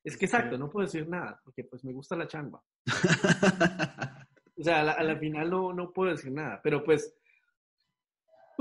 Es 0.03 0.17
que 0.17 0.26
exacto, 0.26 0.57
no 0.57 0.69
puedo 0.69 0.88
decir 0.88 1.07
nada, 1.07 1.39
porque 1.43 1.63
pues 1.63 1.84
me 1.84 1.93
gusta 1.93 2.15
la 2.15 2.28
changua. 2.28 2.63
o 4.57 4.63
sea, 4.63 4.82
a 4.82 5.03
la, 5.03 5.15
final 5.17 5.51
no, 5.51 5.74
no 5.74 5.93
puedo 5.93 6.11
decir 6.11 6.32
nada, 6.32 6.59
pero 6.63 6.84
pues, 6.84 7.15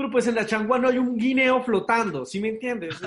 pero 0.01 0.11
pues 0.13 0.25
en 0.25 0.33
la 0.33 0.47
changua 0.47 0.79
no 0.79 0.87
hay 0.87 0.97
un 0.97 1.15
guineo 1.15 1.61
flotando, 1.61 2.25
¿sí 2.25 2.39
me 2.39 2.49
entiendes? 2.49 2.99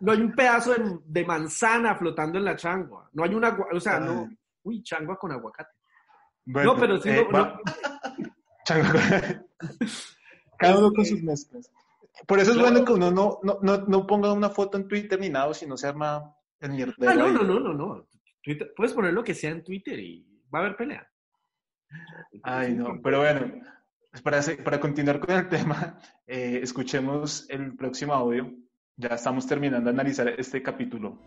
no 0.00 0.12
hay 0.12 0.20
un 0.20 0.32
pedazo 0.32 0.74
de, 1.04 1.24
manzana 1.24 1.96
flotando 1.96 2.38
en 2.38 2.44
la 2.44 2.54
changua, 2.54 3.10
no 3.12 3.24
hay 3.24 3.34
una, 3.34 3.58
o 3.72 3.80
sea, 3.80 3.98
no, 3.98 4.30
uy, 4.62 4.80
changua 4.84 5.18
con 5.18 5.32
aguacate. 5.32 5.74
no, 6.44 6.76
pero 6.76 7.00
sí, 7.00 7.08
eh, 7.08 7.26
no, 7.32 7.58
Changua. 8.64 9.00
Cada 10.58 10.78
uno 10.78 10.92
con 10.92 11.04
sus 11.04 11.20
mezclas. 11.20 11.68
Por 12.28 12.38
eso 12.38 12.52
es 12.52 12.58
bueno 12.58 12.84
que 12.84 12.92
uno 12.92 13.10
no, 13.10 13.40
no, 13.42 13.58
no, 13.60 13.78
no, 13.78 14.06
ponga 14.06 14.32
una 14.32 14.50
foto 14.50 14.78
en 14.78 14.86
Twitter 14.86 15.18
ni 15.18 15.30
nada, 15.30 15.52
si 15.52 15.66
no 15.66 15.76
se 15.76 15.88
arma 15.88 16.32
el 16.60 16.70
mierda. 16.70 16.94
Ah, 17.08 17.14
no, 17.14 17.32
no, 17.32 17.42
no, 17.42 17.58
no, 17.58 17.74
no. 17.74 18.08
puedes 18.76 18.94
poner 18.94 19.12
lo 19.12 19.24
que 19.24 19.34
sea 19.34 19.50
en 19.50 19.64
Twitter 19.64 19.98
y 19.98 20.24
va 20.54 20.60
a 20.60 20.62
haber 20.62 20.76
pelea. 20.76 21.10
Ay, 22.44 22.72
no, 22.72 23.00
pero 23.02 23.18
bueno, 23.18 23.52
para, 24.22 24.40
para 24.64 24.80
continuar 24.80 25.20
con 25.20 25.34
el 25.34 25.48
tema, 25.50 25.98
eh, 26.26 26.60
escuchemos 26.62 27.46
el 27.48 27.76
próximo 27.76 28.12
audio. 28.12 28.52
Ya 28.96 29.08
estamos 29.08 29.46
terminando 29.46 29.90
de 29.90 29.94
analizar 29.94 30.28
este 30.28 30.62
capítulo. 30.62 31.18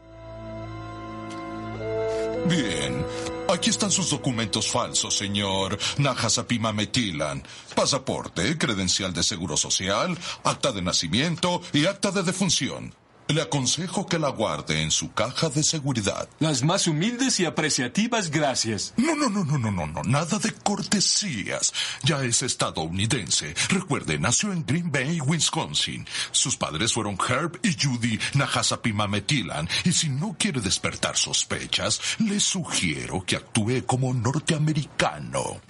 Bien, 2.47 3.05
Aquí 3.51 3.71
están 3.71 3.89
sus 3.89 4.11
documentos 4.11 4.69
falsos, 4.69 5.17
señor 5.17 5.75
Najasapima 5.97 6.71
Metilan. 6.71 7.41
Pasaporte, 7.75 8.59
credencial 8.59 9.11
de 9.11 9.23
seguro 9.23 9.57
social, 9.57 10.15
acta 10.43 10.71
de 10.71 10.84
nacimiento 10.84 11.59
y 11.73 11.88
acta 11.88 12.11
de 12.11 12.21
defunción. 12.21 12.93
Le 13.30 13.43
aconsejo 13.43 14.07
que 14.07 14.17
la 14.17 14.30
guarde 14.30 14.82
en 14.82 14.89
su 14.89 15.13
caja 15.13 15.49
de 15.49 15.61
seguridad. 15.61 16.27
Las 16.39 16.63
más 16.63 16.88
humildes 16.88 17.39
y 17.39 17.45
apreciativas 17.45 18.32
gracias. 18.32 18.91
No, 18.97 19.13
no, 19.13 19.30
no, 19.30 19.45
no, 19.45 19.59
no, 19.59 19.69
no, 19.69 19.86
no, 19.86 20.01
nada 20.01 20.39
de 20.39 20.51
cortesías. 20.51 21.71
Ya 22.01 22.23
es 22.23 22.41
estadounidense. 22.41 23.53
Recuerde, 23.69 24.17
nació 24.17 24.51
en 24.51 24.65
Green 24.65 24.91
Bay, 24.91 25.21
Wisconsin. 25.21 26.07
Sus 26.32 26.57
padres 26.57 26.91
fueron 26.91 27.19
Herb 27.30 27.59
y 27.61 27.77
Judy 27.80 28.19
Nahasapimametilan. 28.34 29.69
Y 29.84 29.91
si 29.91 30.09
no 30.09 30.36
quiere 30.39 30.59
despertar 30.59 31.15
sospechas, 31.15 32.01
le 32.17 32.39
sugiero 32.39 33.23
que 33.27 33.36
actúe 33.36 33.86
como 33.86 34.11
norteamericano. 34.11 35.61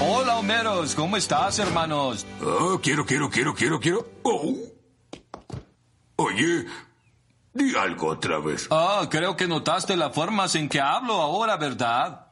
Hola, 0.00 0.38
Homeros. 0.38 0.96
¿Cómo 0.96 1.16
estás, 1.16 1.60
hermanos? 1.60 2.26
Oh, 2.42 2.80
quiero, 2.82 3.06
quiero, 3.06 3.30
quiero, 3.30 3.54
quiero, 3.54 3.78
quiero. 3.78 4.08
Oh. 4.24 4.73
Oye, 6.16 6.66
di 7.52 7.74
algo 7.74 8.08
otra 8.08 8.38
vez. 8.38 8.68
Ah, 8.70 9.06
creo 9.10 9.36
que 9.36 9.46
notaste 9.46 9.96
las 9.96 10.14
formas 10.14 10.54
en 10.54 10.68
que 10.68 10.80
hablo 10.80 11.14
ahora, 11.14 11.56
¿verdad? 11.56 12.24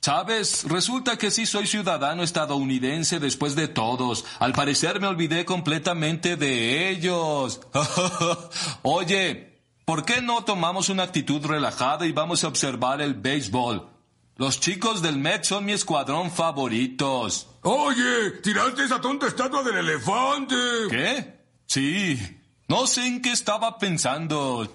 Sabes, 0.00 0.64
resulta 0.64 1.18
que 1.18 1.30
sí 1.30 1.44
soy 1.44 1.66
ciudadano 1.66 2.22
estadounidense 2.22 3.18
después 3.18 3.56
de 3.56 3.66
todos. 3.66 4.24
Al 4.38 4.52
parecer 4.52 5.00
me 5.00 5.08
olvidé 5.08 5.44
completamente 5.44 6.36
de 6.36 6.88
ellos. 6.90 7.60
Oye, 8.82 9.60
¿por 9.84 10.04
qué 10.04 10.22
no 10.22 10.44
tomamos 10.44 10.88
una 10.88 11.02
actitud 11.02 11.44
relajada 11.44 12.06
y 12.06 12.12
vamos 12.12 12.44
a 12.44 12.48
observar 12.48 13.00
el 13.00 13.14
béisbol? 13.14 13.88
Los 14.36 14.60
chicos 14.60 15.02
del 15.02 15.18
Met 15.18 15.42
son 15.42 15.64
mi 15.64 15.72
escuadrón 15.72 16.30
favoritos. 16.30 17.48
Oye, 17.62 18.30
tiraste 18.40 18.84
esa 18.84 19.00
tonta 19.00 19.26
estatua 19.26 19.64
del 19.64 19.78
elefante. 19.78 20.54
¿Qué? 20.88 21.38
Sí. 21.66 22.37
No 22.68 22.86
sé 22.86 23.06
en 23.06 23.22
qué 23.22 23.32
estaba 23.32 23.78
pensando. 23.78 24.72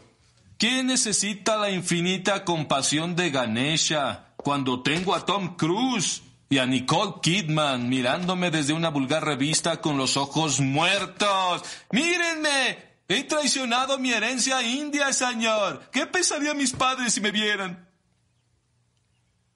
¿Quién 0.57 0.87
necesita 0.87 1.57
la 1.57 1.69
infinita 1.69 2.43
compasión 2.43 3.15
de 3.15 3.29
Ganesha? 3.29 4.33
cuando 4.43 4.83
tengo 4.83 5.15
a 5.15 5.25
Tom 5.25 5.55
Cruise 5.55 6.21
y 6.49 6.57
a 6.59 6.65
Nicole 6.65 7.13
Kidman 7.21 7.89
mirándome 7.89 8.51
desde 8.51 8.73
una 8.73 8.89
vulgar 8.89 9.25
revista 9.25 9.81
con 9.81 9.97
los 9.97 10.17
ojos 10.17 10.59
muertos. 10.59 11.63
¡Mírenme! 11.91 12.93
He 13.07 13.23
traicionado 13.23 13.97
mi 13.97 14.11
herencia 14.11 14.61
india, 14.61 15.11
señor. 15.13 15.89
¿Qué 15.91 16.05
pensarían 16.05 16.57
mis 16.57 16.73
padres 16.73 17.13
si 17.13 17.21
me 17.21 17.31
vieran? 17.31 17.89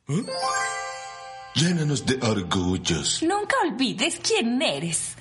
¿Eh? 0.08 0.26
Llénanos 1.56 2.06
de 2.06 2.20
orgullos. 2.22 3.22
Nunca 3.24 3.56
olvides 3.64 4.20
quién 4.24 4.62
eres. 4.62 5.16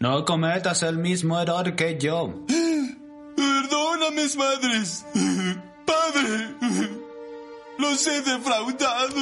No 0.00 0.24
cometas 0.24 0.82
el 0.82 0.96
mismo 0.96 1.38
error 1.38 1.76
que 1.76 1.98
yo. 1.98 2.46
Perdona, 3.36 4.10
mis 4.10 4.34
madres. 4.34 5.04
Padre. 5.84 6.56
Los 7.78 8.06
he 8.06 8.22
defraudado. 8.22 9.20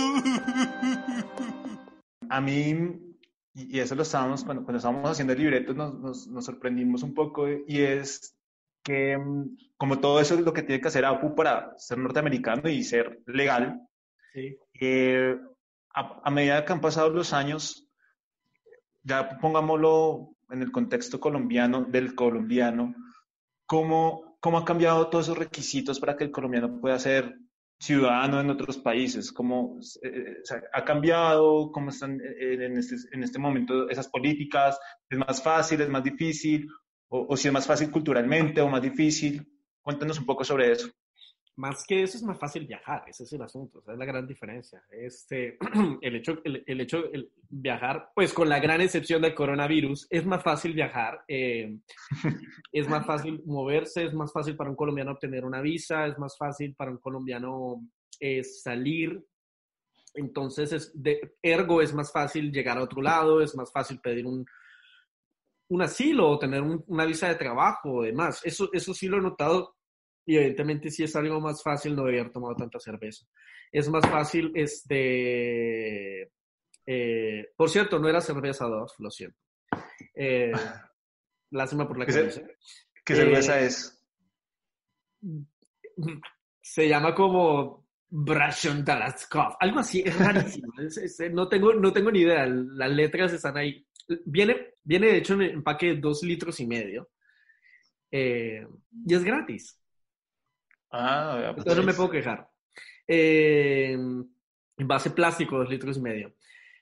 A 2.31 2.41
mí, 2.41 2.77
y 3.55 3.81
eso 3.81 3.97
lo 3.97 4.03
estábamos, 4.03 4.45
cuando, 4.45 4.63
cuando 4.63 4.77
estábamos 4.77 5.11
haciendo 5.11 5.33
el 5.33 5.41
libreto, 5.41 5.75
nos, 5.75 6.29
nos, 6.29 6.45
sorprendimos 6.45 7.03
un 7.03 7.13
poco, 7.13 7.49
y 7.49 7.81
es 7.81 8.37
que 8.85 9.19
mm, 9.19 9.57
como 9.77 9.99
todo 9.99 10.21
eso 10.21 10.35
es 10.35 10.43
lo 10.43 10.53
que 10.53 10.63
tiene 10.63 10.81
que 10.81 10.89
hacer 10.89 11.05
APU 11.05 11.35
para 11.35 11.77
ser 11.77 11.99
norteamericano 11.99 12.69
y 12.69 12.85
ser 12.85 13.21
legal, 13.27 13.81
eh, 14.81 15.37
a, 15.93 16.21
a, 16.23 16.31
medida 16.31 16.65
que 16.65 16.73
han 16.73 16.81
pasado 16.81 17.11
los 17.11 17.33
años, 17.33 17.89
ya 19.03 19.41
pongámoslo 19.41 20.38
en 20.51 20.63
el 20.63 20.73
contexto 20.73 21.21
colombiano, 21.21 21.85
del 21.85 22.15
colombiano, 22.15 22.95
¿cómo, 23.67 24.37
cómo 24.41 24.59
han 24.59 24.65
cambiado 24.65 25.09
todos 25.09 25.27
esos 25.27 25.39
requisitos 25.39 26.01
para 26.01 26.17
que 26.17 26.25
el 26.25 26.31
colombiano 26.31 26.81
pueda 26.81 26.99
ser 26.99 27.37
ciudadano 27.81 28.41
en 28.41 28.51
otros 28.51 28.79
países, 28.79 29.33
cómo 29.33 29.79
eh, 30.03 30.39
ha 30.73 30.85
cambiado, 30.85 31.71
cómo 31.71 31.91
están 31.91 32.21
eh, 32.21 32.65
en 32.65 32.77
este, 32.77 32.97
en 33.13 33.23
este, 33.23 33.39
momento 33.39 33.89
esas 33.89 34.09
políticas, 34.09 34.79
es 35.09 35.19
más 35.19 35.43
fácil, 35.43 35.81
es 35.81 35.89
más 35.89 36.03
difícil, 36.03 36.69
o, 37.09 37.27
o, 37.29 37.37
si 37.37 37.49
es 37.49 37.55
más 37.55 37.67
fácil 37.67 37.91
culturalmente 37.91 38.61
o 38.61 38.69
más 38.69 38.83
difícil. 38.83 39.47
Cuéntanos 39.81 40.19
un 40.19 40.27
poco 40.27 40.45
sobre 40.45 40.73
eso. 40.73 40.91
Más 41.59 41.85
que 41.85 42.05
eso 42.05 42.17
es 42.17 42.23
más 42.23 42.39
fácil 42.39 42.69
viajar, 42.69 43.03
ese 43.09 43.25
es 43.25 43.33
el 43.33 43.43
asunto, 43.43 43.81
esa 43.81 43.93
es 43.93 43.99
la 43.99 44.05
gran 44.05 44.29
diferencia. 44.29 44.81
Este, 44.93 45.59
el 46.01 46.15
hecho, 46.15 46.39
el, 46.45 46.63
el 46.65 46.81
hecho 46.81 47.11
el 47.13 47.33
viajar, 47.49 48.13
pues 48.15 48.33
con 48.33 48.49
la 48.49 48.61
gran 48.61 48.81
excepción 48.81 49.21
del 49.21 49.35
coronavirus, 49.35 50.07
es 50.09 50.25
más 50.25 50.41
fácil 50.41 50.73
viajar, 50.73 51.25
eh, 51.27 51.77
es 52.71 52.89
más 52.89 53.05
fácil 53.05 53.43
moverse, 53.45 54.05
es 54.05 54.15
más 54.15 54.33
fácil 54.33 54.55
para 54.55 54.71
un 54.71 54.77
colombiano 54.77 55.11
obtener 55.11 55.45
una 55.45 55.61
visa, 55.61 56.07
es 56.07 56.17
más 56.17 56.39
fácil 56.39 56.77
para 56.77 56.93
un 56.93 56.99
colombiano 56.99 57.85
eh, 58.21 58.45
salir. 58.45 59.21
Entonces, 60.15 60.73
es 60.73 61.03
de, 61.03 61.39
ergo 61.43 61.83
es 61.83 61.93
más 61.93 62.13
fácil 62.13 62.53
llegar 62.53 62.79
a 62.79 62.85
otro 62.85 63.03
lado, 63.03 63.43
es 63.43 63.57
más 63.57 63.73
fácil 63.73 63.99
pedir 63.99 64.27
un, 64.27 64.47
un 65.71 65.83
asilo 65.83 66.31
o 66.31 66.39
tener 66.39 66.63
un, 66.63 66.85
una 66.87 67.05
visa 67.05 67.27
de 67.27 67.35
trabajo 67.35 68.03
demás. 68.03 68.43
Eso, 68.45 68.71
eso 68.73 68.95
sí 68.95 69.09
lo 69.09 69.19
he 69.19 69.23
notado 69.23 69.75
y 70.29 70.37
evidentemente 70.37 70.91
si 70.91 71.05
es 71.05 71.17
algo 71.17 71.41
más 71.41 71.63
fácil 71.63 71.97
no 71.97 72.03
debería 72.03 72.21
haber 72.21 72.35
tomado 72.35 72.55
tanta 72.55 72.79
cerveza. 72.79 73.27
Es 73.73 73.89
más 73.89 74.07
fácil, 74.07 74.53
este... 74.55 76.31
Eh, 76.85 77.49
por 77.57 77.71
cierto, 77.71 77.99
no 77.99 78.11
era 78.11 78.21
cerveza 78.21 78.67
2, 78.67 78.95
lo 78.99 79.11
siento. 79.11 79.39
Eh, 80.15 80.53
lástima 81.51 81.89
por 81.89 81.99
la 81.99 82.05
que 82.05 82.13
¿Qué 83.07 83.15
cerveza 83.15 83.59
eh, 83.59 83.67
es? 83.67 84.05
Se 86.61 86.87
llama 86.87 87.15
como 87.15 87.89
Brashon 88.11 88.85
Talaskov, 88.85 89.57
algo 89.59 89.79
así, 89.79 90.03
es 90.05 90.19
rarísimo. 90.19 90.75
no, 91.33 91.49
tengo, 91.49 91.73
no 91.73 91.91
tengo 91.91 92.11
ni 92.11 92.21
idea, 92.21 92.45
las 92.45 92.91
letras 92.91 93.33
están 93.33 93.57
ahí. 93.57 93.83
Viene, 94.27 94.75
viene 94.85 95.07
de 95.07 95.17
hecho 95.17 95.33
en 95.33 95.41
un 95.41 95.47
empaque 95.47 95.87
de 95.87 96.01
dos 96.03 96.23
litros 96.23 96.61
y 96.61 96.67
medio. 96.67 97.09
y 98.11 99.15
es 99.15 99.25
gratis. 99.25 99.79
Ah, 100.91 101.47
Entonces 101.51 101.77
no 101.77 101.83
me 101.83 101.95
puedo 101.95 102.11
quejar. 102.11 102.49
Eh, 103.07 103.97
base 104.79 105.11
plástico, 105.11 105.59
dos 105.59 105.69
litros 105.69 105.97
y 105.97 106.01
medio. 106.01 106.35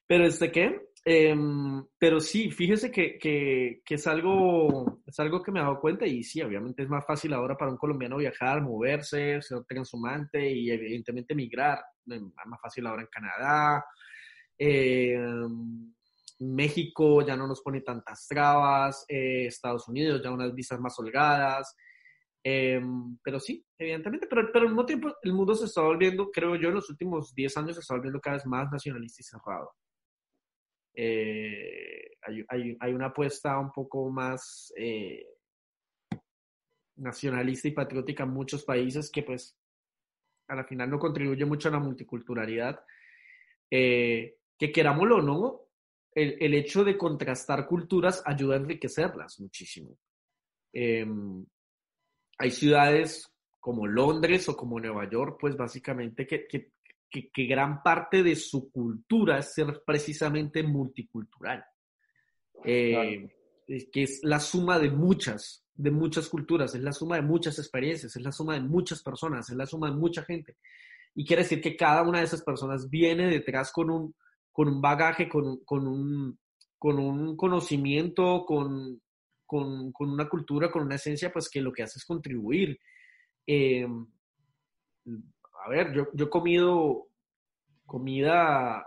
Pero 0.07 0.25
este 0.25 0.51
qué? 0.53 0.87
Em, 1.09 1.85
pero 1.99 2.19
sí, 2.19 2.51
fíjese 2.51 2.91
que, 2.91 3.17
que, 3.17 3.81
que, 3.85 3.95
es, 3.95 4.07
algo, 4.09 5.03
es 5.07 5.19
algo 5.21 5.41
que 5.41 5.53
me 5.53 5.61
he 5.61 5.63
dado 5.63 5.79
cuenta 5.79 6.05
y 6.05 6.25
sí, 6.25 6.43
obviamente 6.43 6.83
es 6.83 6.89
más 6.89 7.07
fácil 7.07 7.33
ahora 7.33 7.57
para 7.57 7.71
un 7.71 7.77
colombiano 7.77 8.17
viajar, 8.17 8.61
moverse, 8.61 9.41
ser 9.41 9.63
transhumante 9.65 10.51
y 10.51 10.69
evidentemente 10.69 11.35
migrar. 11.35 11.81
Es 12.07 12.21
más 12.21 12.61
fácil 12.61 12.87
ahora 12.87 13.03
en 13.03 13.09
Canadá. 13.09 13.85
Em, 14.59 15.95
México 16.41 17.25
ya 17.25 17.37
no 17.37 17.47
nos 17.47 17.63
pone 17.63 17.83
tantas 17.83 18.27
trabas, 18.27 19.05
eh, 19.09 19.47
Estados 19.47 19.89
Unidos 19.89 20.21
ya 20.23 20.31
unas 20.31 20.55
visas 20.55 20.81
más 20.81 20.99
holgadas, 20.99 21.77
Em, 22.49 23.19
pero 23.25 23.41
sí, 23.41 23.67
evidentemente, 23.77 24.29
pero, 24.29 24.53
pero 24.53 24.67
al 24.67 24.69
mismo 24.69 24.87
tiempo 24.87 25.13
el 25.21 25.33
mundo 25.33 25.53
se 25.57 25.65
está 25.65 25.81
volviendo, 25.81 26.31
creo 26.31 26.55
yo, 26.55 26.69
en 26.69 26.77
los 26.77 26.89
últimos 26.89 27.35
10 27.35 27.57
años 27.57 27.75
se 27.75 27.81
está 27.81 27.95
volviendo 27.95 28.21
cada 28.21 28.37
vez 28.37 28.47
más 28.47 28.71
nacionalista 28.71 29.21
y 29.21 29.25
cerrado. 29.25 29.73
Eh, 30.95 32.09
hay, 32.23 32.45
hay, 32.49 32.77
hay, 32.79 32.95
una 32.95 33.07
apuesta 33.07 33.59
un 33.59 33.73
poco 33.73 34.09
más 34.11 34.73
eh, 34.77 35.27
nacionalista 36.99 37.67
y 37.67 37.73
patriótica 37.73 38.23
en 38.23 38.31
muchos 38.31 38.65
países 38.65 39.11
que 39.11 39.25
pues 39.25 39.59
a 40.47 40.55
la 40.55 40.63
final 40.63 40.89
no 40.89 41.01
contribuye 41.01 41.45
mucho 41.45 41.69
a 41.69 41.73
la 41.73 41.81
multiculturalidad. 41.81 42.79
Eh, 43.69 44.37
que 44.57 44.71
querámoslo 44.71 45.17
o 45.17 45.23
no, 45.23 45.63
el, 46.15 46.37
el, 46.41 46.55
hecho 46.55 46.85
de 46.85 46.97
contrastar 46.97 47.67
culturas 47.67 48.23
ayuda 48.25 48.55
a 48.55 48.59
enriquecerlas 48.59 49.41
muchísimo. 49.41 49.99
Hay 52.39 52.51
ciudades 52.51 53.33
como 53.61 53.87
Londres 53.87 54.49
o 54.49 54.57
como 54.57 54.79
Nueva 54.79 55.11
York, 55.11 55.39
pues 55.41 55.57
básicamente 55.57 56.27
que, 56.27 56.47
que, 56.47 56.71
que, 57.11 57.47
gran 57.47 57.83
parte 57.83 58.23
de 58.23 58.37
su 58.37 58.71
cultura 58.71 59.39
es 59.39 59.55
ser 59.55 59.83
precisamente 59.85 60.63
multicultural, 60.63 61.65
eh, 62.65 63.29
que 63.93 64.03
es 64.03 64.21
la 64.23 64.39
suma 64.39 64.79
de 64.79 64.91
muchas, 64.91 65.65
de 65.75 65.91
muchas 65.91 66.29
culturas, 66.29 66.75
es 66.75 66.83
la 66.83 66.93
suma 66.93 67.17
de 67.17 67.23
muchas 67.23 67.59
experiencias, 67.59 68.15
es 68.15 68.23
la 68.23 68.33
suma 68.33 68.55
de 68.55 68.61
muchas 68.61 69.03
personas, 69.03 69.51
es 69.51 69.57
la 69.57 69.67
suma 69.67 69.91
de 69.91 69.97
mucha 69.97 70.23
gente. 70.23 70.57
Y 71.15 71.25
quiere 71.25 71.43
decir 71.43 71.61
que 71.61 71.77
cada 71.77 72.03
una 72.03 72.19
de 72.19 72.27
esas 72.27 72.43
personas 72.43 72.89
viene 72.89 73.29
detrás 73.29 73.73
con 73.73 73.91
un, 73.91 74.15
con 74.53 74.69
un 74.69 74.81
bagaje, 74.81 75.29
con, 75.29 75.65
con, 75.65 75.89
un, 75.89 76.39
con 76.79 76.99
un 76.99 77.37
conocimiento, 77.37 78.45
con, 78.47 79.01
con, 79.47 79.93
con, 79.93 80.11
una 80.11 80.29
cultura, 80.29 80.71
con 80.71 80.83
una 80.83 80.97
esencia, 80.97 81.33
pues 81.33 81.49
que 81.49 81.61
lo 81.61 81.73
que 81.73 81.83
hace 81.83 81.99
es 81.99 82.05
contribuir. 82.05 82.79
Eh, 83.47 83.87
a 85.65 85.69
ver, 85.69 85.93
yo, 85.93 86.09
yo 86.13 86.27
he 86.27 86.31
comido 86.31 87.09
comida, 87.87 88.87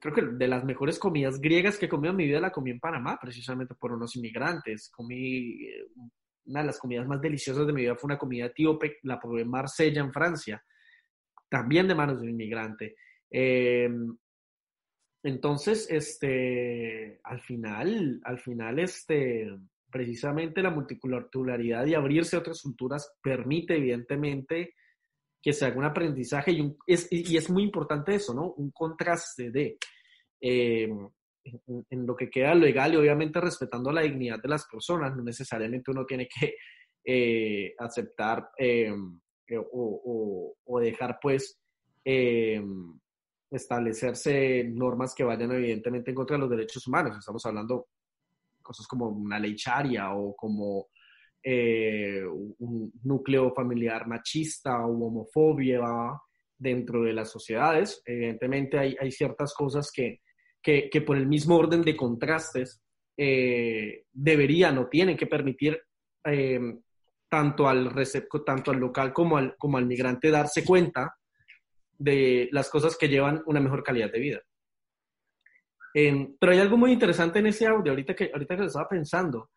creo 0.00 0.14
que 0.14 0.22
de 0.22 0.48
las 0.48 0.64
mejores 0.64 0.98
comidas 0.98 1.40
griegas 1.40 1.78
que 1.78 1.86
he 1.86 1.88
comido 1.88 2.10
en 2.10 2.16
mi 2.16 2.26
vida 2.26 2.40
la 2.40 2.50
comí 2.50 2.70
en 2.70 2.80
Panamá, 2.80 3.18
precisamente 3.20 3.74
por 3.74 3.92
unos 3.92 4.16
inmigrantes. 4.16 4.90
Comí 4.90 5.64
eh, 5.64 5.86
una 6.46 6.60
de 6.60 6.66
las 6.66 6.78
comidas 6.78 7.06
más 7.06 7.20
deliciosas 7.20 7.66
de 7.66 7.72
mi 7.72 7.82
vida 7.82 7.94
fue 7.94 8.08
una 8.08 8.18
comida 8.18 8.46
etíope, 8.46 8.98
la 9.02 9.20
probé 9.20 9.42
en 9.42 9.50
Marsella, 9.50 10.00
en 10.00 10.12
Francia, 10.12 10.64
también 11.48 11.86
de 11.86 11.94
manos 11.94 12.18
de 12.18 12.24
un 12.24 12.30
inmigrante. 12.30 12.96
Eh, 13.30 13.88
entonces, 15.22 15.86
este, 15.90 17.20
al 17.24 17.40
final, 17.40 18.20
al 18.24 18.38
final, 18.38 18.78
este, 18.78 19.48
precisamente 19.90 20.62
la 20.62 20.70
multiculturalidad 20.70 21.86
y 21.86 21.94
abrirse 21.94 22.36
a 22.36 22.40
otras 22.40 22.62
culturas 22.62 23.12
permite, 23.22 23.76
evidentemente, 23.76 24.74
que 25.40 25.52
se 25.52 25.66
haga 25.66 25.78
un 25.78 25.84
aprendizaje 25.84 26.52
y, 26.52 26.76
es, 26.86 27.08
y 27.10 27.36
es 27.36 27.50
muy 27.50 27.64
importante 27.64 28.14
eso, 28.14 28.34
¿no? 28.34 28.52
Un 28.56 28.70
contraste 28.70 29.50
de. 29.50 29.78
eh, 30.40 30.90
en, 31.90 32.06
lo 32.06 32.16
que 32.16 32.30
queda 32.30 32.54
legal 32.54 32.92
y 32.94 32.96
obviamente 32.96 33.40
respetando 33.40 33.90
la 33.90 34.02
dignidad 34.02 34.40
de 34.40 34.48
las 34.48 34.66
personas, 34.66 35.16
no 35.16 35.22
necesariamente 35.22 35.90
uno 35.90 36.04
tiene 36.04 36.28
que 36.28 36.54
eh, 37.04 37.74
aceptar 37.78 38.50
eh, 38.58 38.92
o, 39.72 40.54
o, 40.64 40.80
dejar 40.80 41.18
pues 41.20 41.58
establecerse 43.52 44.64
normas 44.64 45.14
que 45.14 45.24
vayan 45.24 45.52
evidentemente 45.52 46.10
en 46.10 46.14
contra 46.14 46.36
de 46.36 46.40
los 46.40 46.50
derechos 46.50 46.86
humanos. 46.86 47.18
Estamos 47.18 47.44
hablando 47.46 47.88
cosas 48.62 48.86
como 48.86 49.08
una 49.08 49.38
ley 49.38 49.54
charia 49.54 50.14
o 50.14 50.34
como 50.34 50.88
un 51.44 52.92
núcleo 53.02 53.52
familiar 53.52 54.06
machista 54.06 54.86
o 54.86 55.06
homofobia 55.06 55.80
dentro 56.56 57.02
de 57.02 57.12
las 57.12 57.30
sociedades. 57.30 58.00
Evidentemente 58.04 58.78
hay, 58.78 58.96
hay 58.98 59.10
ciertas 59.10 59.52
cosas 59.52 59.90
que, 59.92 60.20
que, 60.62 60.88
que, 60.88 61.00
por 61.00 61.16
el 61.16 61.26
mismo 61.26 61.56
orden 61.56 61.82
de 61.82 61.96
contrastes 61.96 62.80
eh, 63.16 64.04
deberían 64.12 64.78
o 64.78 64.86
tienen 64.88 65.16
que 65.16 65.26
permitir 65.26 65.80
eh, 66.24 66.60
tanto, 67.28 67.68
al 67.68 67.92
tanto 68.46 68.70
al 68.70 68.78
local 68.78 69.12
como 69.12 69.36
al, 69.36 69.56
como 69.56 69.78
al 69.78 69.86
migrante 69.86 70.30
darse 70.30 70.64
cuenta 70.64 71.16
de 72.02 72.48
las 72.52 72.68
cosas 72.68 72.96
que 72.96 73.08
llevan 73.08 73.42
una 73.46 73.60
mejor 73.60 73.82
calidad 73.82 74.10
de 74.10 74.18
vida. 74.18 74.40
Em, 75.94 76.36
pero 76.38 76.52
hay 76.52 76.58
algo 76.58 76.76
muy 76.76 76.92
interesante 76.92 77.38
en 77.38 77.46
ese 77.46 77.66
audio, 77.66 77.92
ahorita 77.92 78.14
que, 78.14 78.30
ahorita 78.32 78.54
que 78.56 78.62
lo 78.62 78.66
estaba 78.66 78.88
pensando. 78.88 79.50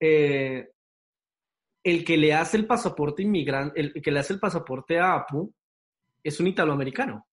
Eh, 0.00 0.68
el 1.84 2.04
que 2.04 2.16
le 2.16 2.34
hace 2.34 2.56
el 2.56 2.66
pasaporte 2.66 3.22
inmigrante, 3.22 3.80
el 3.80 4.02
que 4.02 4.10
le 4.10 4.18
hace 4.18 4.34
el 4.34 4.40
pasaporte 4.40 4.98
a 4.98 5.14
APU, 5.14 5.54
es 6.22 6.38
un 6.40 6.48
italoamericano. 6.48 7.26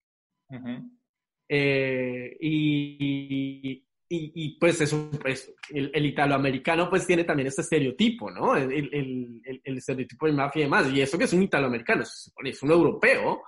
Eh, 1.48 2.36
y, 2.40 3.84
y, 4.08 4.58
pues 4.58 4.80
eso, 4.80 5.10
pues, 5.20 5.52
el, 5.70 6.06
italoamericano 6.06 6.88
pues 6.88 7.06
tiene 7.06 7.24
también 7.24 7.48
este 7.48 7.62
estereotipo, 7.62 8.30
¿no? 8.30 8.56
El, 8.56 8.72
el, 8.72 9.60
el, 9.64 9.78
estereotipo 9.78 10.26
de 10.26 10.32
mafia 10.32 10.60
y 10.60 10.64
demás. 10.64 10.90
Y 10.92 11.00
eso 11.00 11.18
que 11.18 11.24
es 11.24 11.32
un 11.32 11.42
italoamericano, 11.42 12.02
es 12.02 12.62
un 12.62 12.70
europeo, 12.70 13.42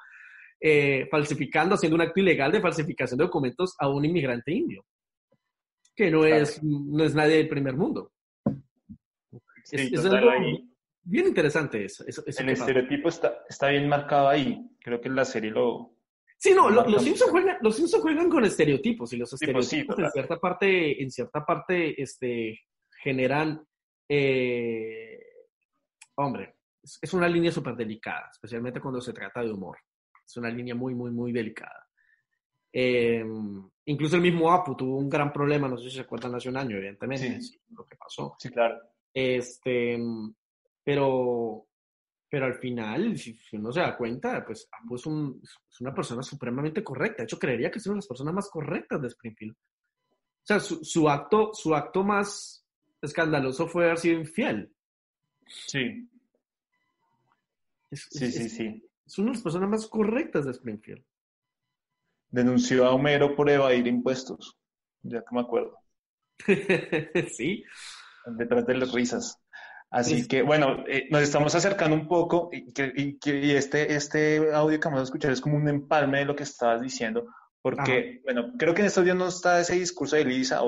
eh, 0.61 1.07
falsificando, 1.11 1.75
haciendo 1.75 1.97
un 1.97 2.03
acto 2.03 2.21
ilegal 2.21 2.53
de 2.53 2.61
falsificación 2.61 3.19
de 3.19 3.25
documentos 3.25 3.75
a 3.79 3.89
un 3.89 4.05
inmigrante 4.05 4.53
indio, 4.53 4.85
que 5.95 6.11
no, 6.11 6.25
es, 6.25 6.63
no 6.63 7.05
es 7.05 7.15
nadie 7.15 7.37
del 7.37 7.49
primer 7.49 7.75
mundo. 7.75 8.13
es, 9.71 9.91
bien 11.03 11.27
interesante 11.27 11.85
eso. 11.85 12.05
el 12.07 12.49
estereotipo 12.51 13.09
está, 13.09 13.45
está 13.49 13.69
bien 13.69 13.89
marcado 13.89 14.29
ahí. 14.29 14.69
Creo 14.81 15.01
que 15.01 15.09
en 15.09 15.17
la 15.17 15.25
serie 15.25 15.51
lo... 15.51 15.95
Sí, 16.37 16.53
no, 16.55 16.71
los, 16.71 17.03
Simpsons 17.03 17.33
juegan, 17.33 17.57
los 17.61 17.75
Simpsons 17.75 18.03
juegan 18.03 18.29
con 18.29 18.45
estereotipos 18.45 19.13
y 19.13 19.17
los 19.17 19.29
pues 19.31 19.43
estereotipos 19.43 19.99
en 19.99 20.11
cierta 20.13 20.39
parte, 20.39 21.03
en 21.03 21.11
cierta 21.11 21.45
parte, 21.45 22.01
este, 22.01 22.61
generan, 23.03 23.61
eh, 24.09 25.19
hombre, 26.17 26.59
es, 26.83 27.13
una 27.13 27.29
línea 27.29 27.51
súper 27.51 27.75
delicada, 27.75 28.29
especialmente 28.31 28.81
cuando 28.81 29.01
se 29.01 29.13
trata 29.13 29.43
de 29.43 29.53
humor. 29.53 29.79
Es 30.29 30.37
una 30.37 30.51
línea 30.51 30.75
muy, 30.75 30.95
muy, 30.95 31.11
muy 31.11 31.33
delicada. 31.33 31.89
Em, 32.71 33.67
incluso 33.87 34.17
el 34.17 34.23
mismo 34.23 34.53
Apu 34.53 34.77
tuvo 34.77 34.99
un 34.99 35.09
gran 35.09 35.33
problema, 35.33 35.69
no 35.69 35.79
sé 35.79 35.89
si 35.89 35.97
se 35.97 36.03
acuerdan 36.03 36.35
hace 36.35 36.51
un 36.51 36.59
año, 36.59 36.77
evidentemente, 36.77 37.41
lo 37.71 37.87
que 37.87 37.97
pasó. 37.97 38.37
Sí, 38.39 38.51
claro. 38.51 38.79
Este, 39.13 39.99
pero, 40.85 41.67
pero 42.29 42.45
al 42.45 42.57
final, 42.57 43.17
si, 43.17 43.39
uno 43.53 43.73
se 43.73 43.81
da 43.81 43.97
cuenta, 43.97 44.45
pues 44.45 44.69
Apu 44.71 44.97
es, 44.97 45.07
una 45.07 45.95
persona 45.95 46.23
supremamente 46.23 46.85
correcta. 46.85 47.23
De 47.23 47.25
hecho, 47.25 47.39
creería 47.39 47.71
que 47.71 47.79
es 47.79 47.87
una 47.87 47.95
de 47.95 47.99
las 48.01 48.07
personas 48.07 48.35
más 48.35 48.51
correctas 48.51 49.01
de 49.01 49.09
Springfield. 49.09 49.55
O 49.55 50.45
sea, 50.45 50.61
su, 50.61 51.09
acto, 51.09 51.55
su 51.55 51.75
acto 51.75 52.05
más 52.05 52.67
escandaloso 53.01 53.67
fue 53.67 53.87
haber 53.87 53.99
sido 53.99 54.21
infiel. 54.21 54.71
Sí. 55.47 56.07
sí, 57.91 58.31
sí, 58.31 58.49
sí. 58.51 58.88
Es 59.09 59.17
una 59.17 59.29
de 59.29 59.37
las 59.37 59.43
personas 59.43 59.71
más 59.71 59.87
correctas 59.87 60.45
de 60.45 60.51
Springfield. 60.51 61.03
Denunció 62.31 62.85
a 62.85 62.93
Homero 62.93 63.35
por 63.35 63.49
evadir 63.49 63.87
impuestos, 63.87 64.59
ya 65.01 65.21
que 65.21 65.35
me 65.35 65.41
acuerdo. 65.41 65.79
sí. 67.33 67.65
Detrás 68.27 68.67
de 68.67 68.75
las 68.75 68.93
risas. 68.93 69.41
Así 69.91 70.29
que, 70.29 70.43
bueno, 70.43 70.85
eh, 70.87 71.09
nos 71.11 71.23
estamos 71.23 71.55
acercando 71.55 71.97
un 71.97 72.07
poco 72.07 72.51
y, 72.53 72.71
que, 72.75 72.93
y, 72.95 73.53
este, 73.53 73.95
este 73.95 74.53
audio 74.53 74.79
que 74.79 74.85
vamos 74.87 75.01
a 75.01 75.05
escuchar 75.05 75.33
es 75.33 75.41
como 75.41 75.57
un 75.57 75.67
empalme 75.71 76.19
de 76.19 76.25
lo 76.27 76.37
que 76.37 76.43
estabas 76.43 76.83
diciendo, 76.83 77.25
porque, 77.63 78.21
bueno, 78.25 78.53
creo 78.59 78.75
que 78.75 78.83
en 78.83 78.89
estos 78.89 79.05
días 79.05 79.17
no 79.17 79.29
está 79.29 79.59
ese 79.59 79.77
discurso 79.77 80.17
de 80.17 80.27
Lisa, 80.27 80.61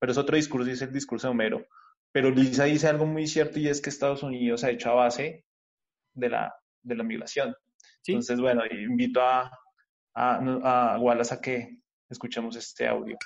pero 0.00 0.10
es 0.10 0.18
otro 0.18 0.34
discurso, 0.34 0.68
es 0.68 0.82
el 0.82 0.92
discurso 0.92 1.28
de 1.28 1.30
Homero, 1.30 1.64
pero 2.10 2.30
Lisa 2.30 2.64
dice 2.64 2.88
algo 2.88 3.06
muy 3.06 3.28
cierto 3.28 3.60
y 3.60 3.68
es 3.68 3.80
que 3.80 3.90
Estados 3.90 4.24
Unidos 4.24 4.64
ha 4.64 4.70
hecho 4.70 4.90
a 4.90 4.94
base 4.94 5.44
de 6.12 6.28
la, 6.30 6.52
de 6.82 6.96
la 6.96 7.04
migración. 7.04 7.54
Entonces, 8.06 8.40
bueno, 8.40 8.62
invito 8.70 9.20
a, 9.20 9.50
a, 10.14 10.94
a 10.94 10.98
Wallace 10.98 11.34
a 11.34 11.40
que 11.40 11.78
escuchemos 12.08 12.56
este 12.56 12.86
audio. 12.86 13.16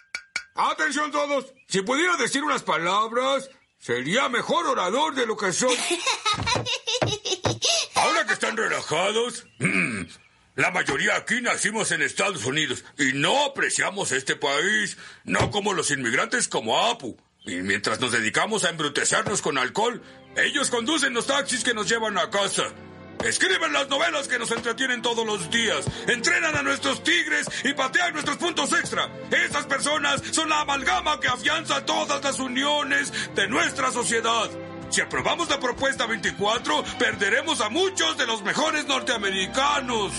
Atención 0.54 1.10
todos, 1.10 1.54
si 1.68 1.82
pudiera 1.82 2.16
decir 2.16 2.42
unas 2.42 2.62
palabras, 2.62 3.48
Sería 3.78 4.28
mejor 4.28 4.66
orador 4.66 5.14
de 5.14 5.26
lo 5.26 5.36
que 5.36 5.52
soy. 5.52 5.76
Ahora 7.94 8.26
que 8.26 8.32
están 8.32 8.56
relajados, 8.56 9.46
la 10.56 10.70
mayoría 10.72 11.16
aquí 11.16 11.40
nacimos 11.40 11.92
en 11.92 12.02
Estados 12.02 12.44
Unidos 12.44 12.84
y 12.98 13.12
no 13.14 13.44
apreciamos 13.44 14.12
este 14.12 14.36
país, 14.36 14.98
no 15.24 15.50
como 15.50 15.72
los 15.72 15.90
inmigrantes 15.90 16.48
como 16.48 16.78
Apu. 16.78 17.16
Y 17.44 17.56
mientras 17.62 18.00
nos 18.00 18.12
dedicamos 18.12 18.64
a 18.64 18.70
embrutecernos 18.70 19.42
con 19.42 19.56
alcohol, 19.58 20.02
ellos 20.36 20.70
conducen 20.70 21.14
los 21.14 21.28
taxis 21.28 21.62
que 21.62 21.72
nos 21.72 21.88
llevan 21.88 22.18
a 22.18 22.30
casa. 22.30 22.64
Escriben 23.24 23.72
las 23.72 23.88
novelas 23.88 24.28
que 24.28 24.38
nos 24.38 24.50
entretienen 24.50 25.02
todos 25.02 25.26
los 25.26 25.50
días. 25.50 25.84
Entrenan 26.06 26.56
a 26.56 26.62
nuestros 26.62 27.02
tigres 27.02 27.46
y 27.64 27.72
patean 27.74 28.12
nuestros 28.12 28.36
puntos 28.36 28.72
extra. 28.72 29.08
Esas 29.30 29.66
personas 29.66 30.22
son 30.30 30.48
la 30.48 30.60
amalgama 30.60 31.18
que 31.20 31.28
afianza 31.28 31.84
todas 31.84 32.22
las 32.22 32.38
uniones 32.38 33.12
de 33.34 33.48
nuestra 33.48 33.90
sociedad. 33.90 34.48
Si 34.90 35.00
aprobamos 35.00 35.50
la 35.50 35.60
propuesta 35.60 36.06
24, 36.06 36.84
perderemos 36.98 37.60
a 37.60 37.68
muchos 37.68 38.16
de 38.16 38.26
los 38.26 38.42
mejores 38.42 38.86
norteamericanos. 38.86 40.12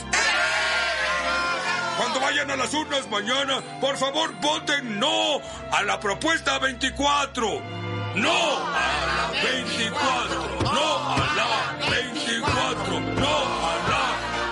Cuando 1.98 2.20
vayan 2.20 2.52
a 2.52 2.56
las 2.56 2.74
urnas 2.74 3.10
mañana, 3.10 3.62
por 3.82 3.98
favor 3.98 4.34
voten 4.42 5.00
no 5.00 5.42
a 5.72 5.82
la 5.84 6.00
propuesta 6.00 6.60
24. 6.60 7.89
No 8.16 8.32
a 8.32 9.06
la 9.06 9.32
24, 9.44 10.62
no 10.64 10.88
a 11.10 11.18
la 11.38 11.90
24, 11.92 13.00
no 13.00 13.36
a 13.66 13.74
la 13.88 14.04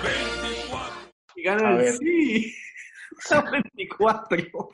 24. 0.03 1.13
Y 1.35 1.41
gana 1.41 1.83
el 1.83 1.97
sí. 1.97 2.55
La 3.31 3.41
24. 3.41 4.69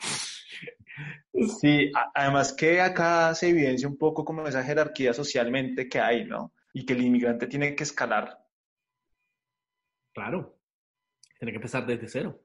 Sí, 1.61 1.91
además 2.13 2.53
que 2.53 2.81
acá 2.81 3.33
se 3.33 3.49
evidencia 3.49 3.87
un 3.87 3.97
poco 3.97 4.25
como 4.25 4.45
esa 4.45 4.63
jerarquía 4.63 5.13
socialmente 5.13 5.87
que 5.87 5.99
hay, 5.99 6.25
¿no? 6.25 6.53
Y 6.73 6.85
que 6.85 6.93
el 6.93 7.03
inmigrante 7.03 7.47
tiene 7.47 7.73
que 7.75 7.83
escalar. 7.83 8.37
Claro, 10.13 10.59
tiene 11.39 11.53
que 11.53 11.57
empezar 11.57 11.85
desde 11.87 12.09
cero, 12.09 12.43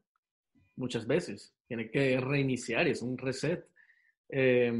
muchas 0.77 1.07
veces. 1.07 1.53
Tiene 1.67 1.91
que 1.91 2.19
reiniciar, 2.21 2.87
es 2.87 3.03
un 3.03 3.19
reset. 3.19 3.67
Eh, 4.31 4.73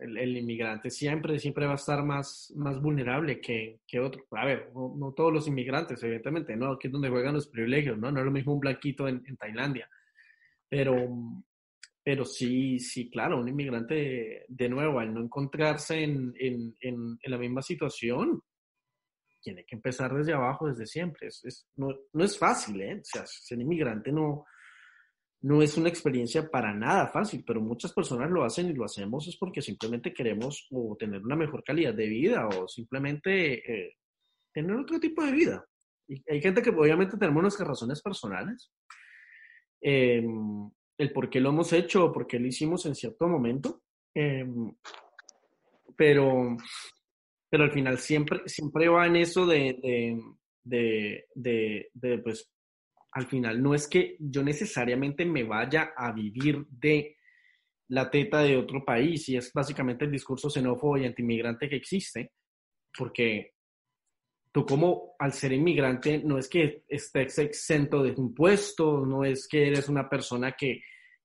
el, 0.00 0.36
inmigrante 0.36 0.90
siempre, 0.90 1.38
siempre 1.38 1.66
va 1.66 1.72
a 1.72 1.76
estar 1.76 2.04
más, 2.04 2.52
más 2.56 2.80
vulnerable 2.80 3.40
que, 3.40 3.80
que 3.86 4.00
otro. 4.00 4.26
A 4.32 4.44
ver, 4.44 4.70
no, 4.74 5.12
todos 5.12 5.32
los 5.32 5.48
inmigrantes, 5.48 6.02
evidentemente, 6.02 6.56
¿no? 6.56 6.72
Aquí 6.72 6.88
es 6.88 6.92
donde 6.92 7.08
juegan 7.08 7.34
los 7.34 7.48
privilegios, 7.48 7.98
¿no? 7.98 8.10
No 8.10 8.20
es 8.20 8.24
lo 8.24 8.30
mismo 8.30 8.54
un 8.54 8.60
blanquito 8.60 9.08
en, 9.08 9.22
Tailandia. 9.36 9.88
Pero, 10.68 10.94
pero 12.02 12.24
sí, 12.24 12.78
sí, 12.78 13.10
claro, 13.10 13.40
un 13.40 13.48
inmigrante, 13.48 14.44
de 14.48 14.68
nuevo, 14.68 14.98
al 14.98 15.12
no 15.12 15.20
encontrarse 15.20 16.02
en, 16.02 16.34
en, 16.38 16.76
en, 16.80 17.18
la 17.24 17.38
misma 17.38 17.62
situación, 17.62 18.42
tiene 19.40 19.64
que 19.64 19.76
empezar 19.76 20.12
desde 20.14 20.32
abajo, 20.32 20.68
desde 20.68 20.86
siempre. 20.86 21.28
Es, 21.28 21.66
no, 21.76 21.88
no, 22.12 22.24
es 22.24 22.38
fácil, 22.38 22.80
¿eh? 22.80 23.00
O 23.00 23.04
sea, 23.04 23.24
ser 23.26 23.60
inmigrante 23.60 24.10
no, 24.10 24.44
no 25.46 25.62
es 25.62 25.76
una 25.76 25.88
experiencia 25.88 26.50
para 26.50 26.74
nada 26.74 27.06
fácil, 27.06 27.44
pero 27.46 27.60
muchas 27.60 27.92
personas 27.92 28.28
lo 28.28 28.42
hacen 28.42 28.68
y 28.68 28.72
lo 28.72 28.84
hacemos 28.84 29.28
es 29.28 29.36
porque 29.36 29.62
simplemente 29.62 30.12
queremos 30.12 30.66
o 30.72 30.96
tener 30.98 31.22
una 31.22 31.36
mejor 31.36 31.62
calidad 31.62 31.94
de 31.94 32.08
vida 32.08 32.48
o 32.48 32.66
simplemente 32.66 33.54
eh, 33.72 33.96
tener 34.52 34.74
otro 34.74 34.98
tipo 34.98 35.24
de 35.24 35.30
vida. 35.30 35.64
Y 36.08 36.20
hay 36.28 36.40
gente 36.40 36.60
que 36.60 36.70
obviamente 36.70 37.16
tenemos 37.16 37.42
nuestras 37.42 37.68
razones 37.68 38.02
personales, 38.02 38.72
em, 39.80 40.68
el 40.98 41.12
por 41.12 41.30
qué 41.30 41.38
lo 41.38 41.50
hemos 41.50 41.72
hecho 41.72 42.06
o 42.06 42.12
por 42.12 42.26
qué 42.26 42.40
lo 42.40 42.48
hicimos 42.48 42.84
en 42.86 42.96
cierto 42.96 43.28
momento, 43.28 43.82
em, 44.14 44.74
pero, 45.96 46.56
pero 47.48 47.62
al 47.62 47.70
final 47.70 47.98
siempre, 47.98 48.40
siempre 48.46 48.88
va 48.88 49.06
en 49.06 49.14
eso 49.14 49.46
de, 49.46 49.78
de, 50.64 51.24
de, 51.36 51.88
de 51.94 52.18
pues, 52.18 52.50
al 53.16 53.26
final 53.26 53.62
no 53.62 53.74
es 53.74 53.88
que 53.88 54.14
yo 54.18 54.42
necesariamente 54.42 55.24
me 55.24 55.42
vaya 55.42 55.94
a 55.96 56.12
vivir 56.12 56.66
de 56.68 57.16
la 57.88 58.10
teta 58.10 58.42
de 58.42 58.58
otro 58.58 58.84
país 58.84 59.26
y 59.30 59.38
es 59.38 59.50
básicamente 59.54 60.04
el 60.04 60.10
discurso 60.10 60.50
xenófobo 60.50 60.98
y 60.98 61.06
antimigrante 61.06 61.66
que 61.66 61.76
existe, 61.76 62.32
porque 62.94 63.54
tú 64.52 64.66
como 64.66 65.14
al 65.18 65.32
ser 65.32 65.52
inmigrante 65.52 66.18
no 66.22 66.36
es 66.36 66.46
que 66.46 66.84
estés 66.86 67.38
exento 67.38 68.02
de 68.02 68.12
impuestos, 68.14 69.08
no 69.08 69.24
es 69.24 69.48
que 69.48 69.66
eres 69.66 69.88
una 69.88 70.10
persona 70.10 70.52
que, 70.52 70.82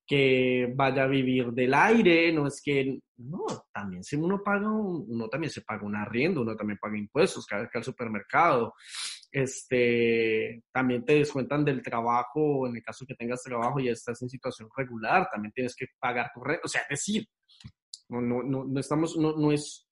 que 0.07 0.71
vaya 0.73 1.03
a 1.03 1.07
vivir 1.07 1.51
del 1.51 1.73
aire, 1.73 2.31
no 2.31 2.47
es 2.47 2.61
que, 2.63 2.99
no, 3.17 3.43
también 3.73 4.01
si 4.05 4.15
uno 4.15 4.41
paga, 4.41 4.71
uno 4.71 5.27
también 5.27 5.51
se 5.51 5.61
paga 5.61 5.85
un 5.85 5.97
arriendo, 5.97 6.41
uno 6.41 6.55
también 6.55 6.79
paga 6.79 6.97
impuestos 6.97 7.45
cada 7.45 7.63
vez 7.63 7.71
que 7.71 7.79
al 7.79 7.83
supermercado, 7.83 8.75
este, 9.31 10.63
también 10.71 11.05
te 11.05 11.15
descuentan 11.15 11.63
del 11.63 11.81
trabajo, 11.81 12.67
en 12.67 12.75
el 12.75 12.83
caso 12.83 13.05
que 13.05 13.15
tengas 13.15 13.41
trabajo 13.43 13.79
y 13.79 13.89
estás 13.89 14.21
en 14.21 14.29
situación 14.29 14.69
regular, 14.75 15.27
también 15.31 15.53
tienes 15.53 15.75
que 15.75 15.87
pagar 15.99 16.31
tu 16.33 16.41
renta, 16.41 16.61
o 16.65 16.67
sea, 16.67 16.81
es 16.81 16.89
decir, 16.89 17.27
no, 18.09 18.21
no, 18.21 18.43
no, 18.43 18.79
estamos, 18.79 19.17
no, 19.17 19.35
no, 19.37 19.51
es, 19.51 19.87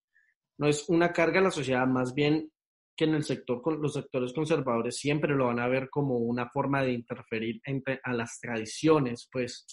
no 0.57 0.67
es 0.67 0.89
una 0.89 1.13
carga 1.13 1.39
a 1.39 1.43
la 1.43 1.51
sociedad, 1.51 1.87
más 1.87 2.13
bien 2.13 2.51
que 2.95 3.05
en 3.05 3.15
el 3.15 3.23
sector, 3.23 3.61
los 3.79 3.93
sectores 3.93 4.33
conservadores 4.33 4.97
siempre 4.97 5.33
lo 5.33 5.45
van 5.45 5.59
a 5.59 5.69
ver 5.69 5.89
como 5.89 6.17
una 6.17 6.49
forma 6.49 6.83
de 6.83 6.91
interferir 6.91 7.61
entre, 7.63 8.01
a 8.03 8.11
las 8.11 8.39
tradiciones, 8.41 9.29
pues, 9.31 9.65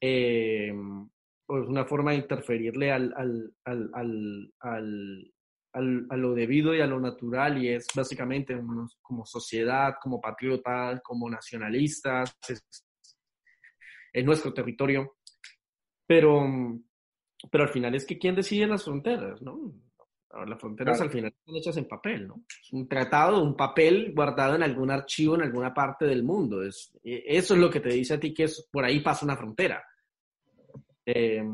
eh, 0.00 0.72
una 1.46 1.84
forma 1.84 2.10
de 2.10 2.16
interferirle 2.16 2.90
al, 2.90 3.14
al, 3.16 3.54
al, 3.64 4.52
al, 4.58 5.33
a 5.74 6.16
lo 6.16 6.34
debido 6.34 6.74
y 6.74 6.80
a 6.80 6.86
lo 6.86 7.00
natural 7.00 7.62
y 7.62 7.68
es 7.68 7.88
básicamente 7.94 8.56
como 9.02 9.26
sociedad, 9.26 9.94
como 10.00 10.20
patriotas, 10.20 11.00
como 11.02 11.28
nacionalistas, 11.28 12.36
es, 12.48 14.24
nuestro 14.24 14.54
territorio, 14.54 15.16
pero, 16.06 16.46
pero 17.50 17.64
al 17.64 17.70
final 17.70 17.94
es 17.96 18.06
que 18.06 18.18
quién 18.18 18.36
decide 18.36 18.68
las 18.68 18.84
fronteras, 18.84 19.42
¿no? 19.42 19.74
Las 20.46 20.60
fronteras 20.60 21.00
al 21.00 21.10
final 21.10 21.32
están 21.32 21.56
hechas 21.56 21.76
en 21.76 21.88
papel, 21.88 22.26
¿no? 22.26 22.44
Es 22.48 22.72
un 22.72 22.88
tratado, 22.88 23.42
un 23.42 23.56
papel 23.56 24.12
guardado 24.14 24.56
en 24.56 24.62
algún 24.64 24.90
archivo 24.90 25.36
en 25.36 25.42
alguna 25.42 25.72
parte 25.72 26.06
del 26.06 26.24
mundo. 26.24 26.62
Es, 26.62 26.90
e, 27.04 27.22
eso 27.24 27.54
es 27.54 27.60
lo 27.60 27.70
que 27.70 27.78
te 27.78 27.90
dice 27.90 28.14
a 28.14 28.20
ti 28.20 28.34
que 28.34 28.44
es, 28.44 28.68
por 28.70 28.84
ahí 28.84 29.00
pasa 29.00 29.24
una 29.24 29.36
frontera. 29.36 29.84
Eh, 31.06 31.44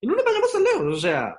y 0.00 0.06
no 0.06 0.14
nos 0.14 0.24
vayamos 0.24 0.52
tan 0.52 0.64
lejos, 0.64 0.96
o 0.96 1.00
sea, 1.00 1.36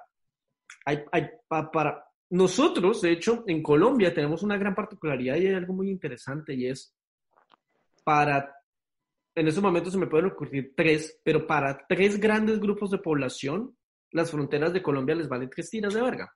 hay, 0.85 1.03
hay 1.11 1.29
para 1.47 2.05
nosotros, 2.29 3.01
de 3.01 3.11
hecho, 3.11 3.43
en 3.47 3.61
Colombia 3.61 4.13
tenemos 4.13 4.43
una 4.43 4.57
gran 4.57 4.73
particularidad 4.73 5.35
y 5.35 5.47
hay 5.47 5.53
algo 5.53 5.73
muy 5.73 5.89
interesante 5.89 6.53
y 6.53 6.67
es 6.67 6.95
para, 8.03 8.55
en 9.35 9.47
estos 9.47 9.63
momentos 9.63 9.93
se 9.93 9.99
me 9.99 10.07
pueden 10.07 10.27
ocurrir 10.27 10.73
tres, 10.75 11.19
pero 11.23 11.45
para 11.45 11.85
tres 11.87 12.19
grandes 12.19 12.59
grupos 12.59 12.91
de 12.91 12.97
población, 12.97 13.75
las 14.11 14.31
fronteras 14.31 14.73
de 14.73 14.81
Colombia 14.81 15.15
les 15.15 15.29
valen 15.29 15.49
tres 15.49 15.69
tiras 15.69 15.93
de 15.93 16.01
verga. 16.01 16.33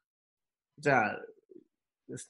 O 0.78 0.82
sea, 0.82 1.18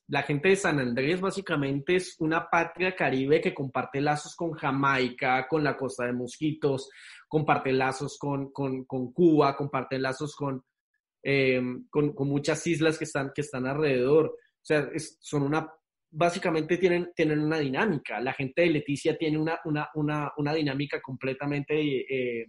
la 0.07 0.23
gente 0.23 0.49
de 0.49 0.55
San 0.55 0.79
Andrés 0.79 1.21
básicamente 1.21 1.95
es 1.95 2.15
una 2.19 2.49
patria 2.49 2.95
caribe 2.95 3.39
que 3.41 3.53
comparte 3.53 4.01
lazos 4.01 4.35
con 4.35 4.51
Jamaica, 4.51 5.47
con 5.47 5.63
la 5.63 5.77
costa 5.77 6.05
de 6.05 6.13
Mosquitos, 6.13 6.89
comparte 7.27 7.71
lazos 7.71 8.17
con, 8.17 8.51
con, 8.51 8.85
con 8.85 9.11
Cuba, 9.13 9.55
comparte 9.55 9.97
lazos 9.97 10.35
con, 10.35 10.63
eh, 11.23 11.61
con, 11.89 12.13
muchas 12.27 12.65
islas 12.67 12.97
que 12.97 13.05
están, 13.05 13.31
que 13.33 13.41
están 13.41 13.65
alrededor. 13.65 14.27
O 14.27 14.65
sea, 14.65 14.89
son 15.19 15.43
una, 15.43 15.71
básicamente 16.11 16.77
tienen, 16.77 17.11
tienen 17.15 17.39
una 17.39 17.59
dinámica. 17.59 18.19
La 18.19 18.33
gente 18.33 18.61
de 18.61 18.69
Leticia 18.69 19.17
tiene 19.17 19.37
una, 19.37 19.59
una, 19.65 19.89
una, 19.95 20.31
una 20.37 20.53
dinámica 20.53 21.01
completamente 21.01 21.75
eh, 21.79 22.47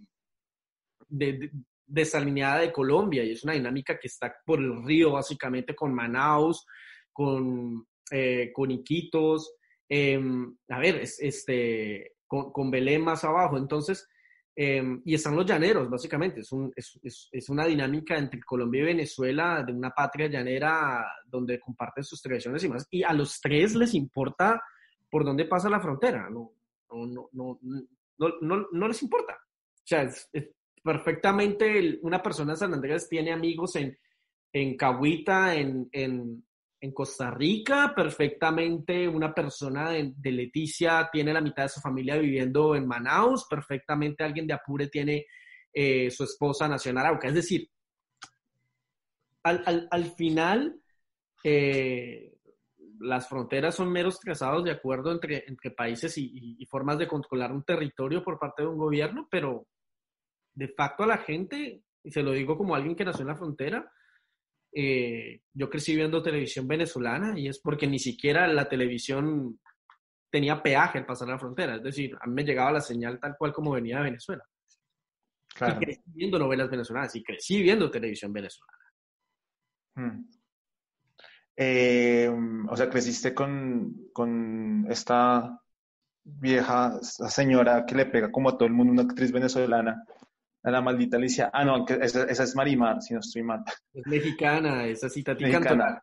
de, 1.07 1.51
desalineada 1.85 2.61
de 2.61 2.71
Colombia 2.71 3.23
y 3.23 3.31
es 3.31 3.43
una 3.43 3.53
dinámica 3.53 3.99
que 3.99 4.07
está 4.07 4.33
por 4.45 4.59
el 4.59 4.83
río, 4.83 5.11
básicamente 5.11 5.75
con 5.75 5.93
Manaus, 5.93 6.65
con, 7.11 7.85
eh, 8.09 8.51
con 8.53 8.71
Iquitos, 8.71 9.53
em, 9.89 10.55
a 10.69 10.79
ver, 10.79 11.01
este, 11.19 12.13
con, 12.25 12.51
con 12.51 12.71
Belén 12.71 13.01
más 13.03 13.23
abajo. 13.23 13.57
Entonces, 13.57 14.07
Em, 14.53 15.01
y 15.05 15.15
están 15.15 15.35
los 15.35 15.45
llaneros, 15.45 15.89
básicamente. 15.89 16.41
Es, 16.41 16.51
un, 16.51 16.71
es, 16.75 16.99
es, 17.31 17.49
una 17.49 17.65
dinámica 17.65 18.17
entre 18.17 18.41
Colombia 18.41 18.81
y 18.81 18.85
Venezuela 18.85 19.63
de 19.65 19.71
una 19.73 19.91
patria 19.91 20.27
llanera 20.27 21.05
donde 21.25 21.59
comparten 21.59 22.03
sus 22.03 22.21
tradiciones 22.21 22.63
y 22.63 22.69
más. 22.69 22.87
Y 22.91 23.03
a 23.03 23.13
los 23.13 23.39
tres 23.39 23.75
les 23.75 23.93
importa 23.93 24.61
por 25.09 25.23
dónde 25.23 25.45
pasa 25.45 25.69
la 25.69 25.79
frontera. 25.79 26.29
No, 26.29 26.53
no, 26.91 27.29
no, 27.31 27.59
no, 27.61 28.67
no 28.71 28.87
les 28.87 29.01
importa. 29.03 29.33
O 29.33 29.85
sea, 29.85 30.03
es, 30.03 30.29
perfectamente 30.83 31.99
una 32.01 32.21
persona 32.21 32.53
de 32.53 32.57
San 32.57 32.73
Andrés 32.73 33.07
tiene 33.07 33.31
amigos 33.31 33.75
en, 33.75 33.97
en 34.51 34.75
Cahuita, 34.75 35.55
en, 35.55 35.87
en, 35.91 36.43
en 36.81 36.91
Costa 36.91 37.29
Rica, 37.29 37.93
perfectamente 37.95 39.07
una 39.07 39.33
persona 39.33 39.91
de, 39.91 40.31
Leticia 40.31 41.09
tiene 41.11 41.31
la 41.31 41.39
mitad 41.39 41.63
de 41.63 41.69
su 41.69 41.79
familia 41.79 42.17
viviendo 42.17 42.75
en 42.75 42.87
Manaus, 42.87 43.45
perfectamente 43.47 44.23
alguien 44.23 44.47
de 44.47 44.53
Apure 44.55 44.87
tiene 44.87 45.27
eh, 45.71 46.09
su 46.09 46.23
esposa 46.23 46.67
nacional 46.67 47.05
Arauca. 47.05 47.27
Es 47.27 47.35
decir, 47.35 47.69
al, 49.43 50.05
final, 50.17 50.81
eh, 51.43 52.33
las 52.99 53.29
fronteras 53.29 53.75
son 53.75 53.91
meros 53.91 54.19
trazados 54.19 54.63
de 54.63 54.71
acuerdo 54.71 55.11
entre, 55.11 55.43
entre 55.47 55.69
países 55.69 56.17
y, 56.17 56.57
y, 56.57 56.65
formas 56.65 56.97
de 56.97 57.07
controlar 57.07 57.51
un 57.51 57.63
territorio 57.63 58.23
por 58.23 58.39
parte 58.39 58.63
de 58.63 58.69
un 58.69 58.77
gobierno, 58.77 59.27
pero 59.29 59.67
de 60.55 60.67
facto 60.67 61.03
a 61.03 61.07
la 61.07 61.17
gente, 61.19 61.83
y 62.03 62.11
se 62.11 62.23
lo 62.23 62.31
digo 62.31 62.57
como 62.57 62.73
alguien 62.73 62.95
que 62.95 63.05
nació 63.05 63.21
en 63.21 63.27
la 63.27 63.35
frontera, 63.35 63.91
eh, 64.73 65.41
yo 65.53 65.69
crecí 65.69 65.95
viendo 65.95 66.23
televisión 66.23 66.67
venezolana 66.67 67.37
y 67.37 67.47
es 67.47 67.59
porque 67.59 67.87
ni 67.87 67.99
siquiera 67.99 68.47
la 68.47 68.69
televisión 68.69 69.59
tenía 70.29 70.63
peaje 70.63 70.97
al 70.97 71.05
pasar 71.05 71.27
la 71.27 71.39
frontera. 71.39 71.75
Es 71.75 71.83
decir, 71.83 72.17
a 72.19 72.27
mí 72.27 72.33
me 72.33 72.43
llegaba 72.43 72.71
la 72.71 72.81
señal 72.81 73.19
tal 73.19 73.35
cual 73.37 73.51
como 73.51 73.71
venía 73.71 73.97
de 73.97 74.03
Venezuela. 74.03 74.43
Claro. 75.53 75.75
Y 75.75 75.85
crecí 75.85 76.01
viendo 76.05 76.39
novelas 76.39 76.69
venezolanas 76.69 77.15
y 77.15 77.23
crecí 77.23 77.61
viendo 77.61 77.91
televisión 77.91 78.31
venezolana. 78.31 78.77
Hmm. 79.95 80.25
Eh, 81.57 82.31
o 82.69 82.77
sea, 82.77 82.89
creciste 82.89 83.33
con, 83.33 84.09
con 84.13 84.87
esta 84.89 85.61
vieja, 86.23 86.97
esta 87.01 87.29
señora 87.29 87.85
que 87.85 87.95
le 87.95 88.05
pega 88.05 88.31
como 88.31 88.49
a 88.49 88.57
todo 88.57 88.65
el 88.65 88.73
mundo, 88.73 88.93
una 88.93 89.03
actriz 89.03 89.31
venezolana, 89.31 90.03
a 90.63 90.71
la 90.71 90.81
maldita 90.81 91.17
Alicia. 91.17 91.49
Ah, 91.53 91.65
no, 91.65 91.85
esa, 91.87 92.23
esa, 92.25 92.43
es 92.43 92.55
Marimar, 92.55 93.01
si 93.01 93.13
no 93.13 93.19
estoy 93.19 93.43
mal. 93.43 93.63
Es 93.93 94.05
mexicana, 94.05 94.85
esa 94.85 95.09
cita 95.09 95.35
Cantona. 95.35 96.01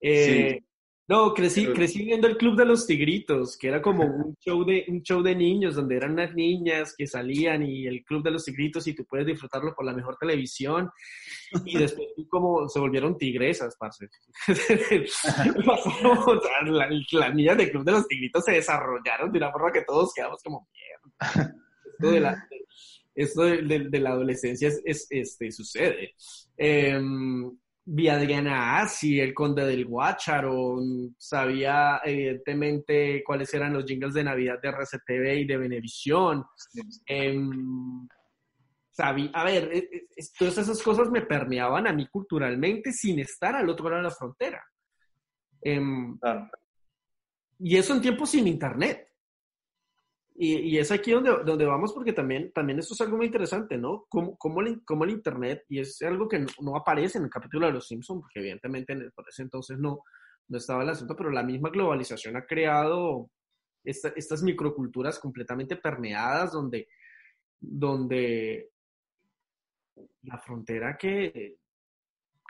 Eh, 0.00 0.60
no, 1.08 1.32
crecí, 1.32 1.66
crecí 1.66 2.04
viendo 2.04 2.28
el 2.28 2.36
Club 2.36 2.54
de 2.54 2.66
los 2.66 2.86
Tigritos, 2.86 3.56
que 3.56 3.68
era 3.68 3.80
como 3.80 4.04
un 4.04 4.34
show, 4.40 4.62
de, 4.62 4.84
un 4.88 5.02
show 5.02 5.22
de 5.22 5.34
niños, 5.34 5.74
donde 5.74 5.96
eran 5.96 6.12
unas 6.12 6.34
niñas 6.34 6.94
que 6.96 7.06
salían 7.06 7.62
y 7.62 7.86
el 7.86 8.04
Club 8.04 8.22
de 8.22 8.32
los 8.32 8.44
Tigritos 8.44 8.86
y 8.86 8.94
tú 8.94 9.06
puedes 9.06 9.26
disfrutarlo 9.26 9.74
por 9.74 9.86
la 9.86 9.94
mejor 9.94 10.18
televisión. 10.18 10.90
Y 11.64 11.78
después 11.78 12.08
como 12.28 12.68
se 12.68 12.78
volvieron 12.78 13.16
tigresas, 13.16 13.74
parce. 13.78 14.06
Las 17.12 17.34
niñas 17.34 17.56
del 17.56 17.70
Club 17.70 17.84
de 17.84 17.92
los 17.92 18.06
Tigritos 18.06 18.44
se 18.44 18.52
desarrollaron 18.52 19.32
de 19.32 19.38
una 19.38 19.50
forma 19.50 19.72
que 19.72 19.82
todos 19.82 20.12
quedamos 20.14 20.42
como 20.42 20.68
mierda. 20.72 21.54
Esto 21.90 22.10
de 22.10 22.20
la, 22.20 22.46
esto 23.18 23.42
de, 23.42 24.00
la 24.00 24.10
adolescencia 24.10 24.68
es, 24.68 25.06
este, 25.10 25.50
sucede. 25.50 26.14
Eh, 26.56 27.00
vi 27.90 28.08
a 28.08 28.14
Adriana 28.14 28.78
Asi, 28.80 29.18
el 29.18 29.32
conde 29.32 29.64
del 29.64 29.86
Guácharo, 29.86 30.78
sabía 31.16 32.00
evidentemente 32.04 33.24
cuáles 33.24 33.52
eran 33.54 33.72
los 33.72 33.86
jingles 33.86 34.14
de 34.14 34.24
Navidad 34.24 34.60
de 34.62 34.68
RCTV 34.68 35.40
y 35.40 35.46
de 35.46 35.56
Venevisión. 35.56 36.44
Em, 37.06 38.06
sabía, 38.90 39.30
a 39.32 39.44
ver, 39.44 39.70
e, 39.72 39.78
e, 39.78 40.24
todas 40.38 40.58
esas 40.58 40.82
cosas 40.82 41.10
me 41.10 41.22
permeaban 41.22 41.86
a 41.86 41.92
mí 41.92 42.06
culturalmente 42.08 42.92
sin 42.92 43.18
estar 43.20 43.56
al 43.56 43.68
otro 43.68 43.88
lado 43.88 44.02
de 44.02 44.08
la 44.08 44.14
frontera. 44.14 44.62
Em, 45.62 46.18
y 47.58 47.76
eso 47.76 47.94
en 47.94 48.02
tiempos 48.02 48.30
sin 48.30 48.46
internet. 48.46 49.07
Y, 50.40 50.78
es 50.78 50.92
aquí 50.92 51.10
donde, 51.10 51.32
donde 51.44 51.64
vamos 51.64 51.92
porque 51.92 52.12
también, 52.12 52.52
también 52.52 52.78
esto 52.78 52.94
es 52.94 53.00
algo 53.00 53.16
muy 53.16 53.26
interesante, 53.26 53.76
¿no? 53.76 54.06
Cómo, 54.08 54.38
cómo, 54.38 54.60
el, 54.60 54.84
cómo 54.84 55.02
el 55.02 55.10
Internet, 55.10 55.64
y 55.68 55.80
es 55.80 56.00
algo 56.02 56.28
que 56.28 56.46
no, 56.60 56.76
aparece 56.76 57.18
en 57.18 57.24
el 57.24 57.30
capítulo 57.30 57.66
de 57.66 57.72
Los 57.72 57.88
Simpsons, 57.88 58.20
porque 58.22 58.38
evidentemente 58.38 58.94
por 59.16 59.28
ese 59.28 59.42
entonces 59.42 59.80
no, 59.80 60.04
no 60.46 60.58
estaba 60.58 60.84
el 60.84 60.90
asunto, 60.90 61.16
pero 61.16 61.32
la 61.32 61.42
misma 61.42 61.70
globalización 61.70 62.36
ha 62.36 62.46
creado 62.46 63.28
estas 63.82 64.44
microculturas 64.44 65.18
completamente 65.18 65.74
permeadas 65.74 66.52
donde, 66.52 66.86
donde 67.58 68.70
la 70.22 70.38
frontera 70.38 70.96
que, 70.96 71.56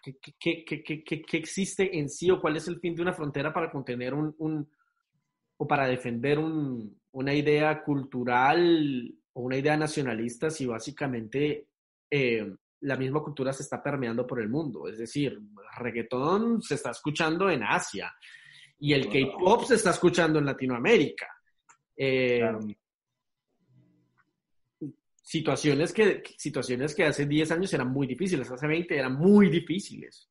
que, 0.03 0.63
que, 0.69 1.23
que, 1.23 1.37
existe 1.39 1.99
en 1.99 2.11
sí 2.11 2.31
o 2.31 2.39
cuál 2.39 2.59
es 2.59 2.69
el 2.69 2.81
fin 2.81 2.95
de 2.95 3.01
una 3.01 3.15
frontera 3.15 3.51
para 3.51 3.71
contener 3.71 4.13
un 4.13 4.69
o 5.59 5.67
para 5.67 5.87
defender 5.87 6.39
un, 6.39 6.99
una 7.13 7.35
idea 7.35 7.83
cultural 7.83 9.15
o 9.33 9.43
una 9.43 9.57
idea 9.57 9.77
nacionalista 9.77 10.51
si 10.51 10.67
básicamente 10.67 11.69
eh, 12.11 12.55
la 12.81 12.97
misma 12.97 13.23
cultura 13.23 13.53
se 13.53 13.63
está 13.63 13.83
permeando 13.83 14.27
por 14.27 14.41
el 14.41 14.49
mundo. 14.49 14.89
Es 14.89 14.99
decir, 14.99 15.39
reggaetón 15.77 16.63
se 16.63 16.75
está 16.75 16.91
escuchando 16.91 17.51
en 17.51 17.63
Asia 17.63 18.13
y 18.79 18.93
el 18.93 19.09
K-pop 19.09 19.65
se 19.65 19.75
está 19.75 19.91
escuchando 19.91 20.39
en 20.39 20.47
Latinoamérica. 20.47 21.27
Eh, 21.97 22.49
situaciones, 25.21 25.93
que, 25.93 26.23
situaciones 26.37 26.95
que 26.95 27.05
hace 27.05 27.27
10 27.27 27.51
años 27.51 27.75
eran 27.75 27.91
muy 27.91 28.07
difíciles, 28.07 28.51
hace 28.51 28.67
20 28.67 28.97
eran 28.97 29.15
muy 29.15 29.51
difíciles. 29.51 30.31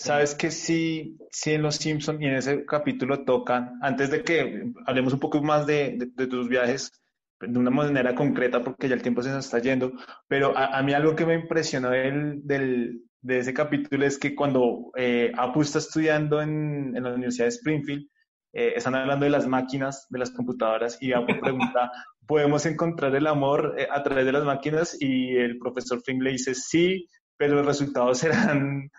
Sabes 0.00 0.34
que 0.34 0.50
sí, 0.50 1.18
sí 1.30 1.52
en 1.52 1.60
Los 1.60 1.76
Simpsons 1.76 2.22
y 2.22 2.24
en 2.24 2.36
ese 2.36 2.64
capítulo 2.64 3.22
tocan, 3.26 3.78
antes 3.82 4.10
de 4.10 4.24
que 4.24 4.72
hablemos 4.86 5.12
un 5.12 5.20
poco 5.20 5.42
más 5.42 5.66
de, 5.66 5.98
de 6.14 6.26
tus 6.26 6.48
viajes, 6.48 6.90
de 7.38 7.58
una 7.58 7.68
manera 7.70 8.14
concreta 8.14 8.64
porque 8.64 8.88
ya 8.88 8.94
el 8.94 9.02
tiempo 9.02 9.22
se 9.22 9.28
nos 9.28 9.44
está 9.44 9.58
yendo, 9.58 9.92
pero 10.26 10.56
a, 10.56 10.82
mí 10.82 10.94
algo 10.94 11.14
que 11.14 11.26
me 11.26 11.34
impresionó 11.34 11.90
del, 11.90 12.40
del, 12.44 13.02
de 13.20 13.40
ese 13.40 13.52
capítulo 13.52 14.06
es 14.06 14.18
que 14.18 14.34
cuando 14.34 14.90
eh, 14.96 15.32
Apu 15.36 15.60
está 15.60 15.80
estudiando 15.80 16.40
en, 16.40 16.96
en, 16.96 17.02
la 17.02 17.12
Universidad 17.12 17.44
de 17.44 17.50
Springfield, 17.50 18.06
eh, 18.54 18.72
están 18.76 18.94
hablando 18.94 19.26
de 19.26 19.30
las 19.30 19.46
máquinas, 19.46 20.06
de 20.08 20.18
las 20.18 20.30
computadoras, 20.30 20.96
y 21.02 21.12
Apu 21.12 21.38
pregunta, 21.38 21.92
¿podemos 22.26 22.64
encontrar 22.64 23.14
el 23.16 23.26
amor 23.26 23.74
eh, 23.76 23.86
a 23.90 24.02
través 24.02 24.24
de 24.24 24.32
las 24.32 24.44
máquinas? 24.44 24.96
Y 24.98 25.36
el 25.36 25.58
profesor 25.58 26.00
Fink 26.02 26.22
le 26.22 26.32
dice, 26.32 26.54
sí, 26.54 27.06
pero 27.36 27.56
los 27.56 27.66
resultados 27.66 28.18
serán 28.18 28.90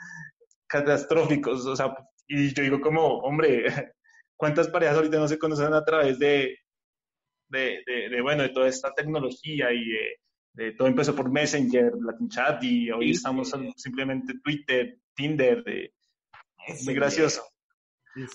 catastróficos, 0.71 1.65
o 1.65 1.75
sea, 1.75 1.93
y 2.27 2.53
yo 2.53 2.63
digo 2.63 2.79
como, 2.79 3.19
hombre, 3.19 3.65
¿cuántas 4.37 4.69
parejas 4.69 4.95
ahorita 4.95 5.19
no 5.19 5.27
se 5.27 5.37
conocen 5.37 5.73
a 5.73 5.83
través 5.83 6.17
de, 6.17 6.57
de, 7.49 7.83
de, 7.85 8.21
bueno, 8.21 8.43
de 8.43 8.49
toda 8.49 8.69
esta 8.69 8.93
tecnología 8.93 9.73
y 9.73 9.83
de, 10.53 10.71
todo 10.73 10.87
empezó 10.87 11.13
por 11.13 11.29
Messenger, 11.29 11.93
Latin 12.01 12.29
Chat 12.29 12.63
y 12.63 12.89
hoy 12.91 13.11
estamos 13.11 13.53
simplemente 13.75 14.33
Twitter, 14.43 14.97
Tinder, 15.13 15.63
es 16.67 16.85
muy 16.85 16.93
gracioso. 16.93 17.43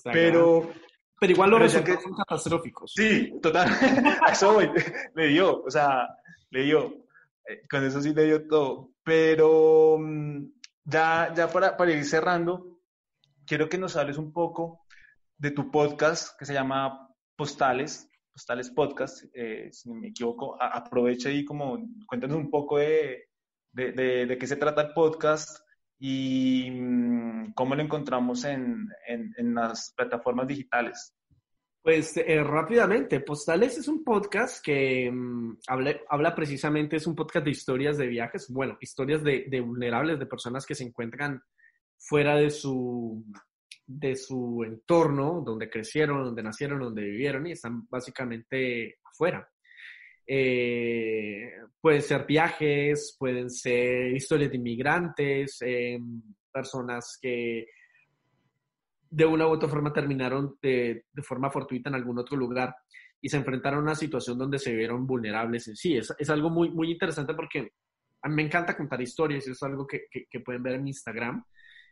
Pero, 0.04 0.70
pero 1.18 1.32
igual 1.32 1.50
los 1.50 1.60
resultados 1.60 2.02
son 2.02 2.14
catastróficos. 2.14 2.92
Sí, 2.94 3.32
total. 3.40 3.68
eso 4.30 4.54
voy. 4.54 4.70
le 5.14 5.28
dio, 5.28 5.62
o 5.62 5.70
sea, 5.70 6.08
le 6.50 6.62
dio. 6.62 7.06
Eh, 7.48 7.62
con 7.70 7.84
eso 7.84 8.00
sí 8.00 8.12
le 8.14 8.24
dio 8.24 8.46
todo. 8.48 8.90
Pero 9.04 9.98
mm, 10.00 10.55
ya, 10.86 11.34
ya 11.34 11.48
para, 11.48 11.90
ir 11.92 12.04
cerrando, 12.04 12.78
quiero 13.44 13.68
que 13.68 13.78
nos 13.78 13.96
hables 13.96 14.18
un 14.18 14.32
poco 14.32 14.86
de 15.36 15.50
tu 15.50 15.70
podcast 15.70 16.38
que 16.38 16.46
se 16.46 16.54
llama 16.54 17.08
Postales. 17.36 18.08
Postales 18.32 18.70
Podcast, 18.70 19.24
eh, 19.34 19.70
si 19.72 19.90
me 19.90 20.08
equivoco, 20.08 20.60
aprovecha 20.60 21.30
y 21.30 21.44
como 21.44 21.78
cuéntanos 22.06 22.36
un 22.36 22.50
poco 22.50 22.76
de, 22.76 23.30
de, 23.72 24.36
qué 24.38 24.46
se 24.46 24.56
trata 24.56 24.82
el 24.82 24.92
podcast 24.92 25.60
y 25.98 26.70
mm, 26.70 27.54
cómo 27.54 27.74
lo 27.74 27.82
encontramos 27.82 28.44
en, 28.44 28.88
en, 29.08 29.32
en 29.38 29.54
las 29.54 29.94
plataformas 29.96 30.46
digitales. 30.46 31.15
Pues 31.86 32.16
eh, 32.16 32.42
rápidamente, 32.42 33.20
Postales 33.20 33.78
es 33.78 33.86
un 33.86 34.02
podcast 34.02 34.60
que 34.60 35.08
um, 35.08 35.56
habla, 35.68 35.96
habla, 36.08 36.34
precisamente, 36.34 36.96
es 36.96 37.06
un 37.06 37.14
podcast 37.14 37.44
de 37.44 37.52
historias 37.52 37.96
de 37.96 38.08
viajes, 38.08 38.50
bueno, 38.50 38.76
historias 38.80 39.22
de, 39.22 39.60
vulnerables, 39.64 40.18
de 40.18 40.26
personas 40.26 40.66
que 40.66 40.74
se 40.74 40.82
encuentran 40.82 41.40
fuera 41.96 42.34
de 42.34 42.50
su, 42.50 43.24
de 43.86 44.16
su 44.16 44.64
entorno, 44.64 45.44
donde 45.46 45.70
crecieron, 45.70 46.24
donde 46.24 46.42
nacieron, 46.42 46.80
donde 46.80 47.04
vivieron 47.04 47.46
y 47.46 47.52
están 47.52 47.86
básicamente 47.88 48.98
afuera. 49.04 49.48
Eh, 50.26 51.52
pueden 51.80 52.02
ser 52.02 52.26
viajes, 52.26 53.14
pueden 53.16 53.48
ser 53.48 54.10
historias 54.10 54.50
de 54.50 54.56
inmigrantes, 54.56 55.58
em, 55.60 56.20
personas 56.52 57.16
que 57.22 57.68
de 59.16 59.24
una 59.24 59.46
u 59.46 59.50
otra 59.50 59.66
forma 59.66 59.94
terminaron 59.94 60.58
de, 60.60 61.06
de, 61.10 61.22
forma 61.22 61.50
fortuita 61.50 61.88
en 61.88 61.94
algún 61.94 62.18
otro 62.18 62.36
lugar 62.36 62.76
y 63.18 63.30
se 63.30 63.38
enfrentaron 63.38 63.78
a 63.78 63.82
una 63.82 63.94
situación 63.94 64.36
donde 64.36 64.58
se 64.58 64.74
vieron 64.74 65.06
vulnerables 65.06 65.70
sí. 65.74 65.96
Es, 65.96 66.14
es 66.18 66.28
algo 66.28 66.50
muy, 66.50 66.68
muy 66.68 66.90
interesante 66.90 67.32
porque 67.32 67.70
me 68.24 68.42
encanta 68.42 68.76
contar 68.76 69.00
historias 69.00 69.46
y 69.46 69.52
es 69.52 69.62
algo 69.62 69.86
que, 69.86 70.04
que, 70.10 70.40
pueden 70.40 70.62
ver 70.62 70.74
en 70.74 70.88
Instagram, 70.88 71.42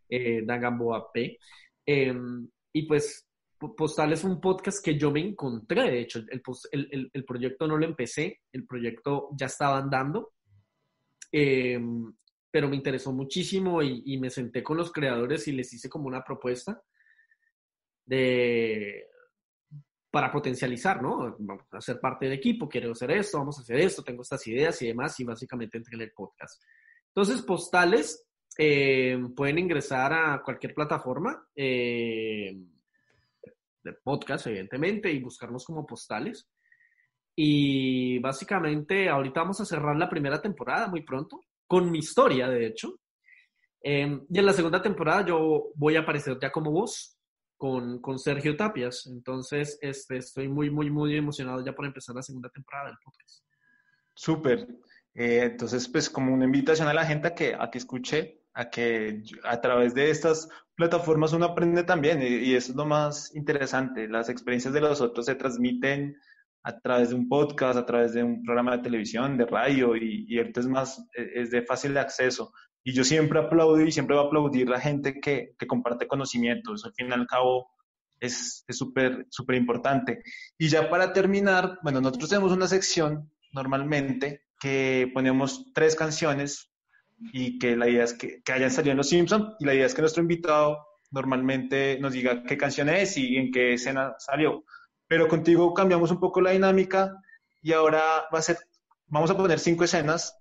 eh, 0.06 0.42
Dagamboa 0.44 1.10
P. 1.10 1.38
Em, 1.86 2.46
y 2.74 2.82
pues 2.82 3.26
Postal 3.58 4.12
es 4.12 4.22
un 4.22 4.38
podcast 4.38 4.84
que 4.84 4.98
yo 4.98 5.10
me 5.10 5.20
encontré, 5.20 5.90
de 5.90 6.00
hecho, 6.00 6.18
el, 6.28 6.42
el, 6.72 7.10
el, 7.10 7.24
proyecto 7.24 7.66
no 7.66 7.78
lo 7.78 7.86
empecé, 7.86 8.42
el 8.52 8.66
proyecto 8.66 9.30
ya 9.34 9.46
estaba 9.46 9.78
andando, 9.78 10.34
em, 11.32 12.12
pero 12.50 12.68
me 12.68 12.76
interesó 12.76 13.14
muchísimo 13.14 13.82
y, 13.82 14.02
y, 14.04 14.18
me 14.18 14.28
senté 14.28 14.62
con 14.62 14.76
los 14.76 14.92
creadores 14.92 15.48
y 15.48 15.52
les 15.52 15.72
hice 15.72 15.88
como 15.88 16.06
una 16.06 16.22
propuesta 16.22 16.82
de 18.04 19.08
para 20.14 20.30
potencializar, 20.30 21.02
¿no? 21.02 21.34
Vamos 21.40 21.64
a 21.72 21.80
ser 21.80 21.98
parte 21.98 22.26
del 22.26 22.38
equipo, 22.38 22.68
quiero 22.68 22.92
hacer 22.92 23.10
esto, 23.10 23.36
vamos 23.36 23.58
a 23.58 23.62
hacer 23.62 23.80
esto, 23.80 24.04
tengo 24.04 24.22
estas 24.22 24.46
ideas 24.46 24.80
y 24.80 24.86
demás, 24.86 25.18
y 25.18 25.24
básicamente 25.24 25.76
entré 25.76 25.96
en 25.96 26.02
el 26.02 26.12
podcast. 26.12 26.62
Entonces, 27.08 27.42
Postales 27.42 28.24
eh, 28.56 29.18
pueden 29.34 29.58
ingresar 29.58 30.12
a 30.12 30.40
cualquier 30.44 30.72
plataforma 30.72 31.48
eh, 31.56 32.56
de 33.82 33.92
podcast, 34.04 34.46
evidentemente, 34.46 35.10
y 35.10 35.18
buscarnos 35.18 35.64
como 35.64 35.84
postales. 35.84 36.48
Y 37.34 38.20
básicamente, 38.20 39.08
ahorita 39.08 39.40
vamos 39.40 39.60
a 39.62 39.64
cerrar 39.64 39.96
la 39.96 40.08
primera 40.08 40.40
temporada 40.40 40.86
muy 40.86 41.02
pronto, 41.02 41.40
con 41.66 41.90
mi 41.90 41.98
historia, 41.98 42.48
de 42.48 42.66
hecho. 42.66 43.00
Eh, 43.82 44.20
y 44.30 44.38
en 44.38 44.46
la 44.46 44.52
segunda 44.52 44.80
temporada 44.80 45.26
yo 45.26 45.72
voy 45.74 45.96
a 45.96 46.00
aparecer 46.00 46.38
ya 46.40 46.52
como 46.52 46.70
voz 46.70 47.13
con, 48.00 48.18
Sergio 48.18 48.56
Tapias. 48.56 49.06
Entonces, 49.06 49.78
este, 49.80 50.18
estoy 50.18 50.48
muy, 50.48 50.70
muy, 50.70 50.90
muy 50.90 51.16
emocionado 51.16 51.64
ya 51.64 51.74
por 51.74 51.86
empezar 51.86 52.14
la 52.14 52.22
segunda 52.22 52.50
temporada 52.50 52.88
del 52.88 52.98
podcast. 53.02 53.42
Súper. 54.14 54.68
entonces, 55.14 55.88
pues 55.88 56.10
como 56.10 56.34
una 56.34 56.44
invitación 56.44 56.88
a 56.88 56.94
la 56.94 57.06
gente 57.06 57.28
a 57.28 57.34
que, 57.34 57.54
a 57.58 57.70
que 57.70 57.78
escuche 57.78 58.40
a 58.56 58.70
que 58.70 59.22
a 59.42 59.60
través 59.60 59.94
de 59.94 60.10
estas 60.10 60.48
plataformas 60.76 61.32
uno 61.32 61.46
aprende 61.46 61.82
también 61.82 62.22
y, 62.22 62.54
eso 62.54 62.70
es 62.70 62.76
lo 62.76 62.86
más 62.86 63.34
interesante. 63.34 64.08
Las 64.08 64.28
experiencias 64.28 64.72
de 64.72 64.80
los 64.80 65.00
otros 65.00 65.26
se 65.26 65.34
transmiten 65.34 66.16
a 66.62 66.78
través 66.78 67.08
de 67.08 67.16
un 67.16 67.28
podcast, 67.28 67.78
a 67.78 67.86
través 67.86 68.12
de 68.12 68.22
un 68.22 68.42
programa 68.44 68.76
de 68.76 68.82
televisión, 68.82 69.36
de 69.36 69.46
radio 69.46 69.96
y, 69.96 70.26
y 70.28 70.38
es 70.38 70.66
más, 70.66 71.04
e, 71.16 71.42
es 71.42 71.50
de 71.50 71.62
fácil 71.62 71.96
acceso. 71.96 72.52
Y 72.84 72.92
yo 72.92 73.02
siempre 73.02 73.38
aplaudo 73.40 73.80
y 73.80 73.90
siempre 73.90 74.14
voy 74.14 74.24
a 74.24 74.28
aplaudir 74.28 74.68
la 74.68 74.80
gente 74.80 75.20
que, 75.20 75.54
que 75.58 75.66
comparte 75.66 76.06
conocimientos. 76.06 76.84
Al 76.84 76.92
fin 76.92 77.08
y 77.08 77.12
al 77.12 77.26
cabo 77.26 77.70
es 78.20 78.64
súper, 78.68 79.26
súper 79.30 79.56
importante. 79.56 80.22
Y 80.58 80.68
ya 80.68 80.90
para 80.90 81.12
terminar, 81.12 81.78
bueno, 81.82 82.00
nosotros 82.00 82.30
tenemos 82.30 82.52
una 82.52 82.68
sección 82.68 83.30
normalmente 83.52 84.42
que 84.60 85.10
ponemos 85.12 85.72
tres 85.72 85.96
canciones 85.96 86.70
y 87.32 87.58
que 87.58 87.76
la 87.76 87.88
idea 87.88 88.04
es 88.04 88.14
que, 88.14 88.42
que 88.42 88.52
hayan 88.52 88.70
salido 88.70 88.92
en 88.92 88.98
Los 88.98 89.08
Simpsons 89.08 89.54
y 89.60 89.64
la 89.64 89.74
idea 89.74 89.86
es 89.86 89.94
que 89.94 90.02
nuestro 90.02 90.22
invitado 90.22 90.78
normalmente 91.10 91.98
nos 92.00 92.12
diga 92.12 92.42
qué 92.44 92.56
canción 92.56 92.88
es 92.88 93.16
y 93.16 93.36
en 93.36 93.52
qué 93.52 93.74
escena 93.74 94.14
salió. 94.18 94.64
Pero 95.06 95.28
contigo 95.28 95.72
cambiamos 95.74 96.10
un 96.10 96.18
poco 96.18 96.40
la 96.40 96.50
dinámica 96.50 97.14
y 97.62 97.72
ahora 97.72 98.24
va 98.34 98.38
a 98.38 98.42
ser, 98.42 98.58
vamos 99.06 99.30
a 99.30 99.36
poner 99.36 99.58
cinco 99.58 99.84
escenas 99.84 100.36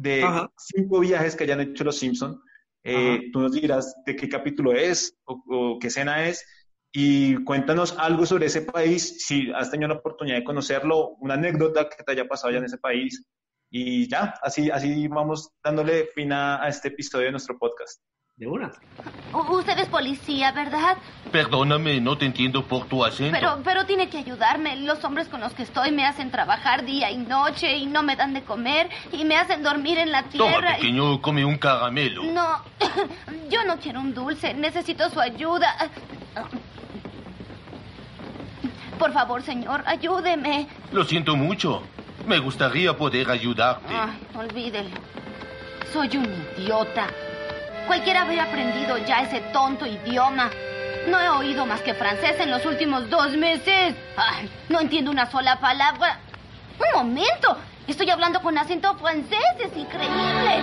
de 0.00 0.24
cinco 0.56 1.00
viajes 1.00 1.36
que 1.36 1.44
hayan 1.44 1.60
hecho 1.60 1.84
Los 1.84 1.98
Simpsons. 1.98 2.38
Eh, 2.82 3.30
tú 3.32 3.40
nos 3.40 3.52
dirás 3.52 3.94
de 4.06 4.16
qué 4.16 4.28
capítulo 4.28 4.72
es 4.72 5.14
o, 5.24 5.42
o, 5.50 5.78
qué 5.78 5.88
escena 5.88 6.26
es 6.26 6.42
y 6.92 7.36
cuéntanos 7.44 7.94
algo 7.98 8.24
sobre 8.24 8.46
ese 8.46 8.62
país, 8.62 9.26
si 9.26 9.52
has 9.52 9.70
tenido 9.70 9.88
la 9.88 9.96
oportunidad 9.96 10.38
de 10.38 10.44
conocerlo, 10.44 11.10
una 11.20 11.34
anécdota 11.34 11.88
que 11.88 12.02
te 12.02 12.12
haya 12.12 12.26
pasado 12.26 12.52
ya 12.52 12.58
en 12.58 12.64
ese 12.64 12.78
país 12.78 13.22
y 13.70 14.08
ya, 14.08 14.34
así, 14.42 14.70
así 14.70 15.06
vamos 15.06 15.50
dándole 15.62 16.06
fin 16.06 16.32
a, 16.32 16.66
este 16.68 16.88
episodio 16.88 17.26
de 17.26 17.32
nuestro 17.32 17.58
podcast. 17.58 18.00
De 18.40 18.46
una. 18.46 18.72
Usted 19.50 19.78
es 19.78 19.88
policía, 19.88 20.50
¿verdad? 20.52 20.96
Perdóname, 21.30 22.00
no 22.00 22.16
te 22.16 22.24
entiendo 22.24 22.64
por 22.64 22.86
tu 22.86 23.04
acento. 23.04 23.36
Pero, 23.38 23.58
pero 23.62 23.84
tiene 23.84 24.08
que 24.08 24.16
ayudarme. 24.16 24.76
Los 24.76 25.04
hombres 25.04 25.28
con 25.28 25.42
los 25.42 25.52
que 25.52 25.62
estoy 25.62 25.92
me 25.92 26.06
hacen 26.06 26.30
trabajar 26.30 26.86
día 26.86 27.10
y 27.10 27.18
noche 27.18 27.76
y 27.76 27.84
no 27.84 28.02
me 28.02 28.16
dan 28.16 28.32
de 28.32 28.42
comer 28.42 28.88
y 29.12 29.26
me 29.26 29.36
hacen 29.36 29.62
dormir 29.62 29.98
en 29.98 30.10
la 30.10 30.22
tierra. 30.22 30.54
Toma, 30.54 30.74
pequeño, 30.76 31.20
come 31.20 31.44
un 31.44 31.58
caramelo. 31.58 32.22
No, 32.22 32.64
yo 33.50 33.62
no 33.66 33.76
quiero 33.76 34.00
un 34.00 34.14
dulce. 34.14 34.54
Necesito 34.54 35.10
su 35.10 35.20
ayuda. 35.20 35.76
Por 38.98 39.12
favor, 39.12 39.42
señor, 39.42 39.82
ayúdeme. 39.84 40.66
Lo 40.92 41.04
siento 41.04 41.36
mucho. 41.36 41.82
Me 42.26 42.38
gustaría 42.38 42.96
poder 42.96 43.30
ayudarte. 43.30 43.94
Ay, 43.94 44.18
olvídelo. 44.34 44.96
Soy 45.92 46.16
un 46.16 46.26
idiota. 46.56 47.06
Cualquiera 47.86 48.22
habría 48.22 48.44
aprendido 48.44 48.98
ya 48.98 49.22
ese 49.22 49.40
tonto 49.52 49.86
idioma. 49.86 50.50
No 51.08 51.20
he 51.20 51.28
oído 51.28 51.66
más 51.66 51.80
que 51.82 51.94
francés 51.94 52.36
en 52.38 52.50
los 52.50 52.64
últimos 52.66 53.08
dos 53.10 53.36
meses. 53.36 53.94
Ay, 54.16 54.50
no 54.68 54.80
entiendo 54.80 55.10
una 55.10 55.30
sola 55.30 55.58
palabra. 55.60 56.20
Un 56.78 56.98
momento. 56.98 57.56
Estoy 57.86 58.08
hablando 58.10 58.40
con 58.40 58.56
acento 58.56 58.94
francés, 58.94 59.40
es 59.58 59.76
increíble. 59.76 60.62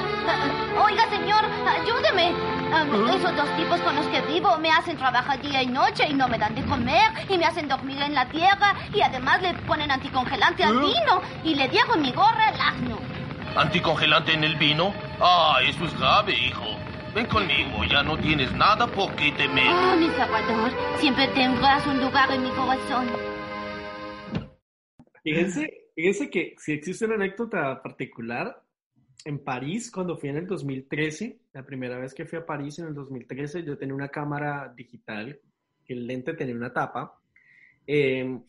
Oiga, 0.82 1.10
señor, 1.10 1.44
ayúdeme. 1.68 2.32
Ah, 2.72 2.86
esos 3.14 3.36
dos 3.36 3.50
tipos 3.58 3.82
con 3.82 3.96
los 3.96 4.06
que 4.08 4.22
vivo 4.22 4.58
me 4.60 4.72
hacen 4.72 4.96
trabajar 4.96 5.42
día 5.42 5.62
y 5.62 5.68
noche 5.68 6.08
y 6.08 6.14
no 6.14 6.30
me 6.30 6.38
dan 6.38 6.56
de 6.56 6.64
comer 6.64 7.12
y 7.28 7.38
me 7.38 7.46
hacen 7.46 7.68
dormir 7.68 8.02
en 8.02 8.16
la 8.16 8.26
tierra 8.30 8.76
y 8.94 9.02
además 9.02 9.42
le 9.42 9.54
ponen 9.54 9.92
anticongelante 9.92 10.64
al 10.64 10.80
vino 10.80 11.22
y 11.44 11.56
le 11.56 11.68
dieron 11.68 11.96
en 11.96 12.02
mi 12.02 12.12
gorra 12.14 12.50
el 12.50 12.62
asno. 12.62 12.98
¿Anticongelante 13.58 14.34
en 14.34 14.44
el 14.44 14.56
vino? 14.56 14.94
Ah, 15.20 15.60
eso 15.64 15.84
es 15.86 16.00
grave, 16.00 16.34
hijo. 16.34 16.78
Ven 17.18 17.26
conmigo, 17.26 17.84
ya 17.90 18.04
no 18.04 18.16
tienes 18.16 18.54
nada 18.54 18.86
por 18.86 19.16
qué 19.16 19.32
temer. 19.32 19.66
Oh, 19.74 19.98
mi 19.98 20.08
Salvador, 20.10 20.72
siempre 21.00 21.28
tendrás 21.30 21.88
un 21.88 22.00
lugar 22.00 22.30
en 22.30 22.44
mi 22.44 22.50
corazón. 22.52 23.08
Fíjense, 25.24 25.90
fíjense 25.96 26.30
que 26.30 26.54
si 26.60 26.74
existe 26.74 27.06
una 27.06 27.16
anécdota 27.16 27.82
particular, 27.82 28.62
en 29.26 29.44
París, 29.44 29.90
cuando 29.90 30.16
fui 30.16 30.30
en 30.30 30.38
el 30.38 30.46
2013, 30.46 31.40
la 31.54 31.66
primera 31.66 31.98
vez 31.98 32.14
que 32.14 32.28
fui 32.28 32.38
a 32.38 32.46
París 32.46 32.78
en 32.78 32.90
el 32.90 32.94
2013, 32.94 33.64
yo 33.64 33.80
tenía 33.80 33.96
una 33.96 34.10
cámara 34.10 34.72
digital, 34.78 35.40
que 35.84 35.94
el 35.94 36.06
lente 36.06 36.36
tenía 36.36 36.54
una 36.54 36.72
tapa, 36.72 37.20
eh, 37.88 38.42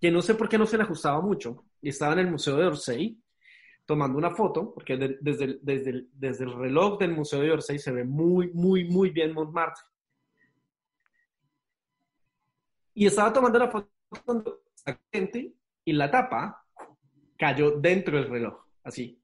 que 0.00 0.10
no 0.10 0.22
sé 0.22 0.34
por 0.34 0.48
qué 0.48 0.56
no 0.56 0.64
se 0.64 0.78
le 0.78 0.84
ajustaba 0.84 1.20
mucho, 1.20 1.66
y 1.82 1.90
estaba 1.90 2.14
en 2.14 2.20
el 2.20 2.30
Museo 2.30 2.56
de 2.56 2.68
Orsay, 2.68 3.18
tomando 3.86 4.18
una 4.18 4.30
foto, 4.30 4.72
porque 4.72 4.96
desde, 4.96 5.44
el, 5.44 5.58
desde, 5.62 6.06
desde, 6.12 6.44
el, 6.44 6.54
reloj 6.54 6.98
del 6.98 7.12
Museo 7.12 7.40
de 7.40 7.52
Orsay 7.52 7.78
se 7.78 7.92
ve 7.92 8.04
muy, 8.04 8.50
muy, 8.52 8.84
muy 8.84 9.10
bien 9.10 9.32
Montmartre. 9.32 9.84
Y 12.94 13.06
estaba 13.06 13.32
tomando 13.32 13.58
la 13.58 13.70
foto 13.70 13.90
cuando 14.24 14.62
y 15.86 15.92
la 15.92 16.10
tapa 16.10 16.64
cayó 17.36 17.72
dentro 17.72 18.16
del 18.16 18.28
reloj, 18.28 18.54
así. 18.84 19.20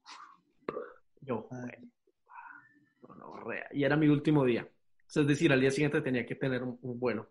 Yo, 1.21 1.47
no, 3.07 3.15
no, 3.15 3.43
y 3.71 3.83
era 3.83 3.95
mi 3.95 4.07
último 4.07 4.43
día. 4.43 4.67
Es 5.07 5.27
decir, 5.27 5.51
al 5.51 5.61
día 5.61 5.71
siguiente 5.71 6.01
tenía 6.01 6.25
que 6.25 6.35
tener 6.35 6.63
un, 6.63 6.77
un 6.81 6.99
vuelo. 6.99 7.29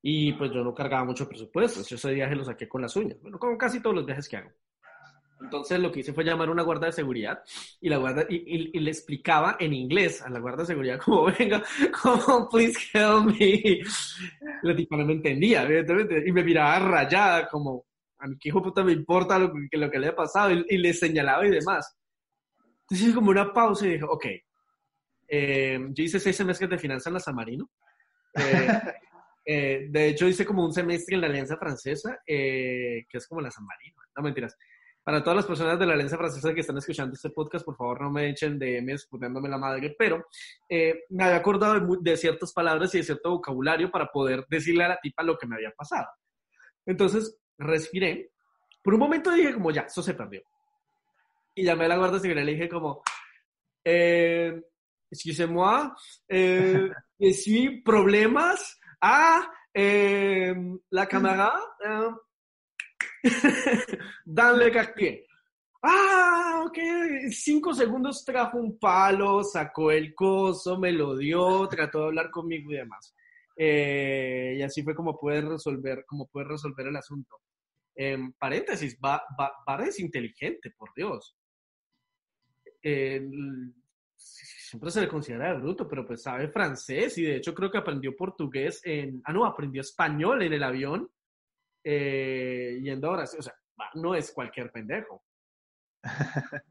Y 0.00 0.32
pues 0.32 0.50
yo 0.52 0.64
no 0.64 0.74
cargaba 0.74 1.04
mucho 1.04 1.28
presupuesto. 1.28 1.80
Ese 1.80 2.14
viaje 2.14 2.34
lo 2.34 2.44
saqué 2.44 2.68
con 2.68 2.82
las 2.82 2.94
uñas. 2.96 3.20
Bueno, 3.20 3.38
como 3.38 3.56
casi 3.56 3.80
todos 3.80 3.94
los 3.94 4.06
viajes 4.06 4.28
que 4.28 4.36
hago. 4.36 4.50
Entonces 5.42 5.80
lo 5.80 5.90
que 5.90 6.00
hice 6.00 6.12
fue 6.12 6.24
llamar 6.24 6.48
a 6.48 6.52
una 6.52 6.62
guarda 6.62 6.86
de 6.86 6.92
seguridad 6.92 7.42
y, 7.80 7.88
la 7.88 7.96
guarda, 7.96 8.24
y, 8.28 8.78
le 8.78 8.90
explicaba 8.90 9.56
en 9.58 9.72
inglés 9.72 10.22
a 10.22 10.30
la 10.30 10.38
guarda 10.38 10.62
de 10.62 10.66
seguridad 10.66 11.00
como, 11.00 11.24
venga, 11.38 11.62
como, 12.00 12.48
please 12.48 12.78
help 12.92 13.26
me. 13.26 13.80
La 14.62 14.74
tipa 14.76 14.96
no 14.96 15.04
me 15.04 15.14
entendía, 15.14 15.64
evidentemente, 15.64 16.22
y 16.26 16.32
me 16.32 16.44
miraba 16.44 16.78
rayada 16.78 17.48
como, 17.48 17.86
a 18.18 18.28
mi 18.28 18.36
hijo 18.42 18.62
puta 18.62 18.84
me 18.84 18.92
importa 18.92 19.38
lo 19.38 19.52
que, 19.52 19.76
lo 19.76 19.90
que 19.90 19.98
le 19.98 20.08
ha 20.08 20.16
pasado 20.16 20.50
y, 20.52 20.78
le 20.78 20.94
señalaba 20.94 21.46
y 21.46 21.50
demás. 21.50 21.96
Entonces 22.82 23.08
hice 23.08 23.14
como 23.14 23.30
una 23.30 23.52
pausa 23.52 23.86
y 23.86 23.90
dije, 23.90 24.04
ok, 24.04 24.26
eh, 25.28 25.80
yo 25.90 26.04
hice 26.04 26.20
seis 26.20 26.36
semestres 26.36 26.70
de 26.70 26.78
finanzas 26.78 27.08
en 27.08 27.14
la 27.14 27.20
San 27.20 27.34
Marino. 27.34 27.70
Eh, 28.34 28.68
eh, 29.44 29.86
de 29.88 30.08
hecho, 30.08 30.28
hice 30.28 30.44
como 30.44 30.64
un 30.64 30.72
semestre 30.72 31.14
en 31.14 31.22
la 31.22 31.26
Alianza 31.26 31.56
Francesa, 31.56 32.18
que 32.26 33.06
es 33.10 33.26
como 33.26 33.40
la 33.40 33.50
San 33.50 33.64
Marino. 33.64 33.96
No 34.16 34.22
mentiras. 34.22 34.56
Para 35.04 35.22
todas 35.22 35.36
las 35.36 35.46
personas 35.46 35.78
de 35.78 35.86
la 35.86 35.94
Alianza 35.94 36.16
Francesa 36.16 36.54
que 36.54 36.60
están 36.60 36.78
escuchando 36.78 37.14
este 37.14 37.30
podcast, 37.30 37.64
por 37.64 37.76
favor 37.76 38.02
no 38.02 38.10
me 38.10 38.30
echen 38.30 38.58
DMs 38.58 39.06
poniéndome 39.06 39.48
la 39.48 39.58
madre, 39.58 39.96
pero 39.98 40.26
eh, 40.68 41.04
me 41.10 41.24
había 41.24 41.36
acordado 41.36 41.98
de, 42.00 42.16
ciertas 42.16 42.52
palabras 42.52 42.94
y 42.94 42.98
de 42.98 43.04
cierto 43.04 43.30
vocabulario 43.30 43.90
para 43.90 44.06
poder 44.06 44.46
decirle 44.48 44.84
a 44.84 44.88
la 44.88 45.00
tipa 45.00 45.24
lo 45.24 45.36
que 45.36 45.46
me 45.46 45.56
había 45.56 45.72
pasado. 45.72 46.06
Entonces, 46.86 47.36
respiré. 47.58 48.30
Por 48.82 48.94
un 48.94 49.00
momento 49.00 49.32
dije 49.32 49.54
como, 49.54 49.72
ya, 49.72 49.82
eso 49.82 50.02
se 50.02 50.14
perdió. 50.14 50.42
Y 51.54 51.64
llamé 51.64 51.86
a 51.86 51.88
la 51.88 51.96
guardia 51.96 52.20
civil 52.20 52.38
y 52.38 52.44
le 52.44 52.52
dije 52.52 52.68
como, 52.68 53.02
eh, 53.84 54.62
excusez-moi, 55.10 55.90
eh, 56.28 56.90
problemas 57.84 58.80
a 59.00 59.50
eh, 59.74 60.54
la 60.90 61.06
cámara. 61.08 61.52
Eh, 61.84 62.10
Danle 64.24 64.70
Cartier. 64.70 65.24
Ah, 65.82 66.62
ok. 66.66 66.78
Cinco 67.30 67.74
segundos 67.74 68.24
trajo 68.24 68.58
un 68.58 68.78
palo, 68.78 69.42
sacó 69.42 69.90
el 69.90 70.14
coso, 70.14 70.78
me 70.78 70.92
lo 70.92 71.16
dio, 71.16 71.66
trató 71.68 72.00
de 72.00 72.06
hablar 72.06 72.30
conmigo 72.30 72.70
y 72.72 72.76
demás. 72.76 73.14
Eh, 73.56 74.54
y 74.58 74.62
así 74.62 74.82
fue 74.82 74.94
como 74.94 75.18
pude 75.18 75.40
resolver, 75.40 76.04
puede 76.30 76.48
resolver 76.48 76.86
el 76.86 76.96
asunto. 76.96 77.36
En 77.94 78.32
paréntesis, 78.32 78.98
va, 79.04 79.22
va, 79.38 79.84
es 79.84 80.00
inteligente, 80.00 80.72
por 80.76 80.90
Dios. 80.94 81.36
siempre 84.16 84.90
se 84.90 85.00
le 85.02 85.08
considera 85.08 85.54
bruto, 85.54 85.86
pero 85.86 86.06
pues 86.06 86.22
sabe 86.22 86.48
francés 86.48 87.18
y 87.18 87.22
de 87.22 87.36
hecho 87.36 87.54
creo 87.54 87.70
que 87.70 87.78
aprendió 87.78 88.16
portugués 88.16 88.80
en... 88.84 89.20
Ah, 89.24 89.32
no, 89.32 89.44
aprendió 89.44 89.82
español 89.82 90.42
en 90.42 90.52
el 90.52 90.62
avión 90.62 91.10
eh, 91.84 92.78
yendo 92.82 93.08
ahora, 93.08 93.24
o 93.24 93.42
sea, 93.42 93.54
no 93.94 94.14
es 94.14 94.32
cualquier 94.32 94.70
pendejo. 94.70 95.22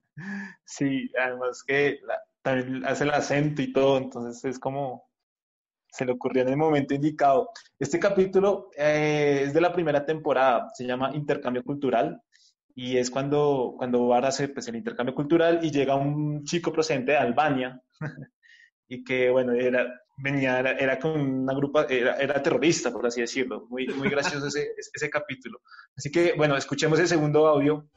sí, 0.66 1.10
además 1.20 1.64
que 1.64 2.00
también 2.42 2.86
hace 2.86 3.04
el 3.04 3.12
acento 3.12 3.62
y 3.62 3.72
todo, 3.72 3.98
entonces 3.98 4.44
es 4.46 4.60
como 4.60 5.10
se 5.92 6.06
le 6.06 6.14
ocurrió 6.14 6.44
en 6.44 6.50
el 6.50 6.58
momento 6.58 6.94
indicado. 6.94 7.50
Este 7.78 8.00
capítulo 8.00 8.70
eh, 8.78 9.44
es 9.46 9.54
de 9.54 9.62
la 9.62 9.74
primera 9.74 10.06
temporada, 10.06 10.70
se 10.74 10.86
llama 10.86 11.12
Intercambio 11.14 11.64
Cultural 11.64 12.22
y 12.74 12.98
es 12.98 13.12
cuando, 13.12 13.76
cuando 13.78 14.08
Bar 14.08 14.26
hace 14.26 14.48
pues, 14.48 14.68
el 14.70 14.78
intercambio 14.78 15.14
cultural 15.14 15.60
y 15.62 15.72
llega 15.72 15.96
un 15.96 16.46
chico 16.46 16.72
procedente 16.72 17.12
de 17.12 17.18
Albania 17.18 17.82
y 18.92 19.06
que, 19.06 19.30
bueno, 19.30 19.54
era, 19.54 19.88
venía, 20.18 20.60
era, 20.60 21.00
con 21.00 21.18
una 21.18 21.54
grupa, 21.54 21.86
era, 21.90 22.18
era, 22.18 22.44
terrorista, 22.44 22.92
por 22.92 23.08
así 23.08 23.22
decirlo. 23.22 23.66
Muy, 23.70 23.88
muy 23.88 24.10
gracioso 24.10 24.48
ese, 24.48 24.74
ese 24.94 25.10
capítulo. 25.10 25.62
Así 25.96 26.12
que, 26.12 26.34
bueno, 26.34 26.58
escuchemos 26.58 27.00
el 27.00 27.08
segundo 27.08 27.48
audio. 27.48 27.88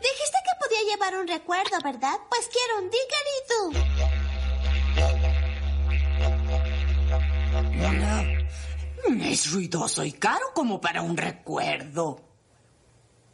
Dijiste 0.00 0.38
que 0.42 0.58
podía 0.60 0.82
llevar 0.90 1.16
un 1.16 1.28
recuerdo, 1.28 1.78
¿verdad? 1.84 2.16
Pues 2.28 2.50
quiero 2.50 2.80
un 2.82 2.90
No, 9.08 9.24
es 9.24 9.52
ruidoso 9.52 10.04
y 10.04 10.10
caro 10.10 10.46
como 10.52 10.80
para 10.80 11.00
un 11.00 11.16
recuerdo. 11.16 12.16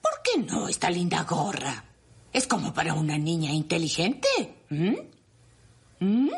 ¿Por 0.03 0.13
qué 0.23 0.39
no 0.43 0.69
esta 0.69 0.91
linda 0.91 1.23
gorra? 1.25 1.83
Es 2.31 2.47
como 2.47 2.75
para 2.75 2.93
una 2.93 3.17
niña 3.17 3.53
inteligente. 3.53 4.29
¿Mm? 4.69 5.20
¿Mm? 6.01 6.31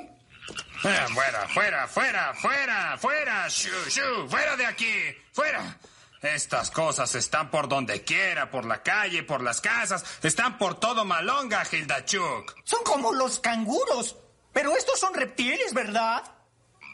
Eh, 0.85 1.07
fuera, 1.15 1.49
fuera, 1.49 1.87
fuera, 1.87 2.35
fuera, 2.35 2.99
fuera, 2.99 3.49
shu, 3.49 3.71
shu, 3.89 4.29
fuera 4.29 4.57
de 4.57 4.67
aquí, 4.67 4.93
fuera. 5.33 5.79
Estas 6.21 6.71
cosas 6.71 7.15
están 7.15 7.51
por 7.51 7.69
donde 7.69 8.03
quiera, 8.03 8.51
por 8.51 8.65
la 8.65 8.83
calle, 8.83 9.23
por 9.23 9.43
las 9.43 9.61
casas, 9.61 10.05
están 10.23 10.59
por 10.59 10.79
todo 10.79 11.05
Malonga, 11.05 11.65
Hildachuk. 11.71 12.55
Son 12.65 12.83
como 12.85 13.13
los 13.13 13.41
canguros, 13.41 14.17
pero 14.53 14.77
estos 14.77 14.99
son 15.01 15.15
reptiles, 15.15 15.73
¿verdad? 15.75 16.23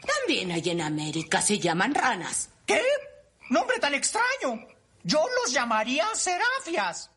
También 0.05 0.51
hay 0.51 0.69
en 0.69 0.81
América, 0.81 1.41
se 1.41 1.59
llaman 1.59 1.93
ranas. 1.93 2.51
¿Qué? 2.65 2.81
Nombre 3.49 3.79
tan 3.79 3.93
extraño. 3.93 4.67
Yo 5.03 5.25
los 5.41 5.53
llamaría 5.53 6.05
serafias. 6.13 7.11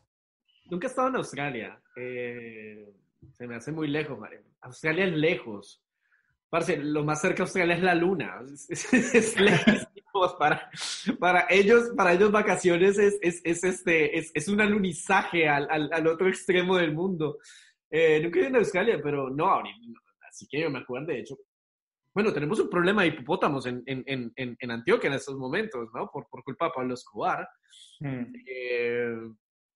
Nunca 0.65 0.87
he 0.87 0.89
estado 0.89 1.09
en 1.09 1.15
Australia. 1.17 1.79
Eh, 1.95 2.93
se 3.37 3.47
me 3.47 3.55
hace 3.55 3.71
muy 3.71 3.87
lejos, 3.87 4.17
Mario. 4.17 4.41
Australia 4.63 5.05
es 5.05 5.13
lejos. 5.13 5.83
Parce, 6.49 6.77
lo 6.77 7.03
más 7.03 7.21
cerca 7.21 7.37
de 7.37 7.43
Australia 7.43 7.75
es 7.75 7.81
la 7.81 7.95
luna. 7.95 8.41
Es, 8.69 9.39
lejísimos 9.39 10.35
para, 10.37 10.69
para 11.19 11.47
ellos, 11.49 11.91
para 11.97 12.13
ellos 12.13 12.31
vacaciones 12.31 12.99
es, 12.99 13.17
es, 13.21 13.41
es 13.43 13.63
este, 13.63 14.17
es, 14.17 14.31
es, 14.33 14.47
un 14.47 14.61
alunizaje 14.61 15.49
al, 15.49 15.67
al, 15.69 15.91
al, 15.91 16.07
otro 16.07 16.27
extremo 16.27 16.77
del 16.77 16.93
mundo. 16.93 17.39
Eh, 17.89 18.19
nunca 18.21 18.39
he 18.39 18.49
ido 18.49 18.55
a 18.55 18.59
Australia, 18.59 18.99
pero 19.01 19.29
no, 19.29 19.63
así 20.29 20.47
que 20.47 20.61
yo 20.61 20.69
me 20.69 20.79
acuerdo, 20.79 21.07
de 21.07 21.19
hecho. 21.19 21.37
Bueno, 22.13 22.31
tenemos 22.31 22.59
un 22.59 22.69
problema 22.69 23.01
de 23.01 23.07
hipopótamos 23.07 23.65
en, 23.65 23.81
en, 23.87 24.03
en, 24.35 24.55
en 24.59 24.71
Antioquia 24.71 25.07
en 25.07 25.15
estos 25.15 25.35
momentos, 25.35 25.89
¿no? 25.95 26.07
Por, 26.11 26.27
por 26.29 26.43
culpa 26.43 26.65
de 26.65 26.71
Pablo 26.75 26.93
Escobar. 26.93 27.47
Mm. 27.99 28.33
Eh, 28.47 29.15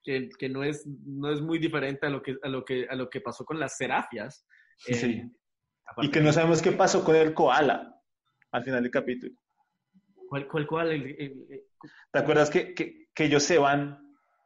que, 0.04 0.30
que, 0.38 0.48
no, 0.48 0.64
es, 0.64 0.86
no 0.86 1.32
es 1.32 1.42
muy 1.42 1.60
diferente 1.60 2.06
a 2.06 2.10
lo 2.10 2.22
que, 2.22 2.38
a 2.42 2.48
lo 2.48 2.64
que, 2.64 2.88
a 2.88 2.96
lo 2.96 3.10
que 3.10 3.22
pasó 3.22 3.44
con 3.44 3.60
las 3.60 3.76
serafias. 3.76 4.46
Sí. 4.78 5.06
Eh, 5.06 5.32
y 6.02 6.12
que 6.12 6.22
no 6.22 6.32
sabemos 6.32 6.62
qué 6.62 6.72
pasó 6.72 7.04
con 7.04 7.16
el 7.16 7.34
koala 7.34 8.02
al 8.52 8.64
final 8.64 8.84
del 8.84 8.92
capítulo. 8.92 9.34
¿Cuál, 10.30 10.48
cuál 10.48 10.68
koala? 10.68 10.94
¿Te 12.12 12.20
acuerdas 12.20 12.50
que, 12.50 12.74
que, 12.74 13.08
que, 13.14 13.26
ellos 13.26 13.44
se 13.44 13.58
van 13.58 14.00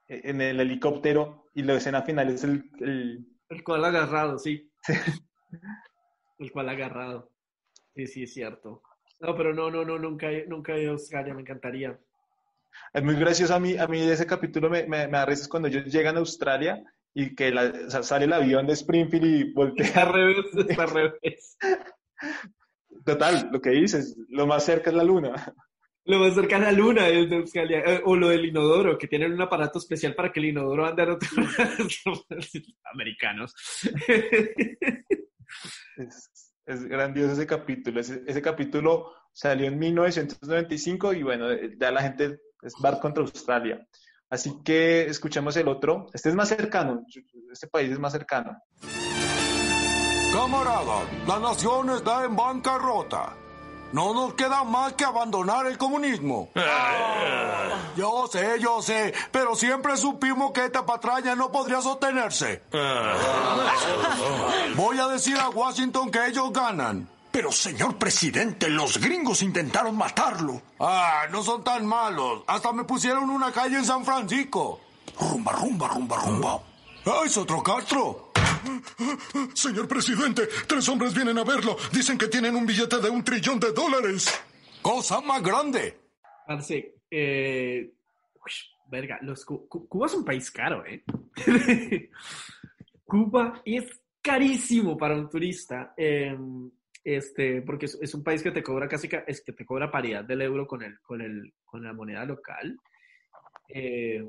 en 0.08 0.41
el 0.41 0.60
helicóptero 0.60 1.49
y 1.53 1.64
la 1.64 1.74
escena 1.74 2.03
final 2.03 2.30
es 2.30 2.44
el... 2.44 2.70
El, 2.80 3.28
el 3.49 3.64
koala 3.64 3.88
agarrado, 3.88 4.38
sí. 4.38 4.72
el 6.40 6.52
koala 6.52 6.74
agarrado. 6.74 7.32
Sí, 7.95 8.08
sí, 8.08 8.24
es 8.24 8.34
cierto. 8.34 8.84
No, 9.20 9.36
pero 9.36 9.53
no, 9.53 9.70
no, 9.70 9.84
no, 9.84 9.99
nunca, 9.99 10.28
nunca 10.48 10.74
he 10.74 10.84
ido 10.84 10.91
a 10.91 10.94
Australia, 10.94 11.34
me 11.34 11.41
encantaría. 11.41 11.99
Es 12.94 13.03
muy 13.03 13.16
gracioso 13.16 13.53
a 13.53 13.60
mí, 13.60 13.78
a 13.78 13.88
mí 13.88 13.99
ese 14.02 14.26
capítulo 14.26 14.70
me, 14.70 14.84
me, 14.84 15.08
me 15.08 15.18
da 15.18 15.26
risas 15.26 15.48
cuando 15.48 15.68
ellos 15.68 15.86
llegan 15.86 16.16
a 16.16 16.20
Australia 16.20 16.82
y 17.13 17.35
que 17.35 17.51
la, 17.51 17.73
o 17.88 17.89
sea, 17.89 18.03
sale 18.03 18.25
el 18.25 18.33
avión 18.33 18.67
de 18.67 18.73
Springfield 18.73 19.25
y 19.25 19.53
voltea. 19.53 20.03
Al 20.03 20.13
revés, 20.13 20.45
al 20.77 20.89
revés. 20.89 21.57
Total, 23.05 23.49
lo 23.51 23.61
que 23.61 23.71
dices, 23.71 24.15
lo 24.29 24.47
más 24.47 24.63
cerca 24.65 24.89
es 24.89 24.95
la 24.95 25.03
luna. 25.03 25.53
Lo 26.05 26.19
más 26.19 26.33
cerca 26.33 26.57
es 26.57 26.61
la 26.63 26.71
luna 26.71 27.07
es 27.07 27.29
de 27.29 27.35
Australia. 27.35 27.83
Eh, 27.85 28.01
O 28.05 28.15
lo 28.15 28.29
del 28.29 28.45
inodoro, 28.45 28.97
que 28.97 29.07
tienen 29.07 29.33
un 29.33 29.41
aparato 29.41 29.79
especial 29.79 30.15
para 30.15 30.31
que 30.31 30.39
el 30.39 30.47
inodoro 30.47 30.85
ande 30.85 31.03
a 31.03 31.13
otro 31.13 31.27
americanos. 32.93 33.53
Es, 35.97 36.53
es 36.65 36.83
grandioso 36.85 37.33
ese 37.33 37.45
capítulo. 37.45 37.99
Ese, 37.99 38.23
ese 38.25 38.41
capítulo 38.41 39.11
salió 39.31 39.67
en 39.67 39.77
1995 39.77 41.13
y 41.13 41.23
bueno, 41.23 41.47
ya 41.77 41.91
la 41.91 42.01
gente 42.01 42.39
es 42.61 42.73
bar 42.81 42.99
contra 42.99 43.23
Australia. 43.23 43.85
Así 44.32 44.60
que 44.64 45.08
escuchemos 45.08 45.58
el 45.58 45.68
otro. 45.68 46.08
Este 46.14 46.30
es 46.30 46.36
más 46.36 46.48
cercano. 46.48 47.03
Este 47.52 47.68
país 47.68 47.91
es 47.91 47.99
más 47.99 48.14
cercano. 48.14 48.58
Camarada, 50.34 51.03
la 51.28 51.40
nación 51.40 51.90
está 51.90 52.24
en 52.24 52.38
bancarrota. 52.38 53.34
No 53.91 54.14
nos 54.14 54.34
queda 54.36 54.64
más 54.64 54.94
que 54.94 55.03
abandonar 55.03 55.68
el 55.68 55.78
comunismo. 55.78 56.49
Yo 57.98 58.26
sé, 58.32 58.58
yo 58.62 58.82
sé, 58.82 59.14
pero 59.34 59.53
siempre 59.53 59.98
supimos 59.98 60.53
que 60.53 60.64
esta 60.64 60.86
patraña 60.86 61.36
no 61.36 61.52
podría 61.52 61.82
sostenerse. 61.82 62.64
Voy 64.78 64.98
a 64.98 65.10
decir 65.10 65.36
a 65.38 65.49
Washington 65.49 66.10
que 66.10 66.28
ellos 66.28 66.53
ganan. 66.53 67.06
Pero, 67.32 67.52
señor 67.52 67.98
presidente, 67.98 68.70
los 68.70 68.98
gringos 68.99 69.41
intentaron 69.41 69.95
matarlo. 69.95 70.62
Ah, 70.80 71.24
no 71.32 71.41
son 71.41 71.64
tan 71.64 71.86
malos. 71.86 72.44
Hasta 72.48 72.74
me 72.74 72.84
pusieron 72.84 73.30
una 73.30 73.52
calle 73.52 73.78
en 73.78 73.86
San 73.86 74.03
Francisco. 74.03 74.82
Rumba, 75.20 75.53
rumba, 75.53 75.88
rumba, 75.88 76.18
rumba. 76.26 76.64
Ah, 77.06 77.22
es 77.26 77.38
otro 77.38 77.64
Castro. 77.64 78.32
Señor 79.53 79.88
presidente, 79.88 80.48
tres 80.68 80.88
hombres 80.90 81.14
vienen 81.14 81.38
a 81.38 81.44
verlo. 81.44 81.78
Dicen 81.91 82.18
que 82.18 82.28
tienen 82.28 82.56
un 82.56 82.66
billete 82.66 82.99
de 82.99 83.10
un 83.10 83.24
trillón 83.24 83.60
de 83.60 83.72
dólares. 83.72 84.30
Cosa 84.82 85.22
más 85.22 85.41
grande. 85.41 85.98
Parce, 86.45 86.95
eh, 87.10 87.94
uy, 88.36 88.52
verga, 88.88 89.20
los, 89.22 89.45
Cu- 89.45 89.68
Cu- 89.70 89.88
Cuba 89.88 90.08
es 90.08 90.14
un 90.16 90.26
país 90.26 90.52
caro, 90.52 90.84
¿eh? 90.86 91.03
Cuba 93.06 93.62
es 93.66 93.86
carísimo 94.22 94.98
para 94.98 95.16
un 95.16 95.30
turista, 95.30 95.94
eh, 95.98 96.38
este, 97.03 97.61
porque 97.61 97.86
es, 97.86 97.98
es 98.02 98.14
un 98.14 98.23
país 98.23 98.44
que 98.44 98.52
te 98.52 98.64
cobra 98.64 98.88
casi, 98.88 99.07
ca- 99.07 99.23
es 99.28 99.44
que 99.44 99.53
te 99.53 99.65
cobra 99.65 99.91
paridad 99.91 100.23
del 100.23 100.41
euro 100.41 100.68
con, 100.68 100.84
el, 100.84 100.99
con, 101.02 101.22
el, 101.22 101.53
con 101.65 101.84
la 101.84 101.94
moneda 101.94 102.26
local. 102.26 102.78
Eh, 103.69 104.23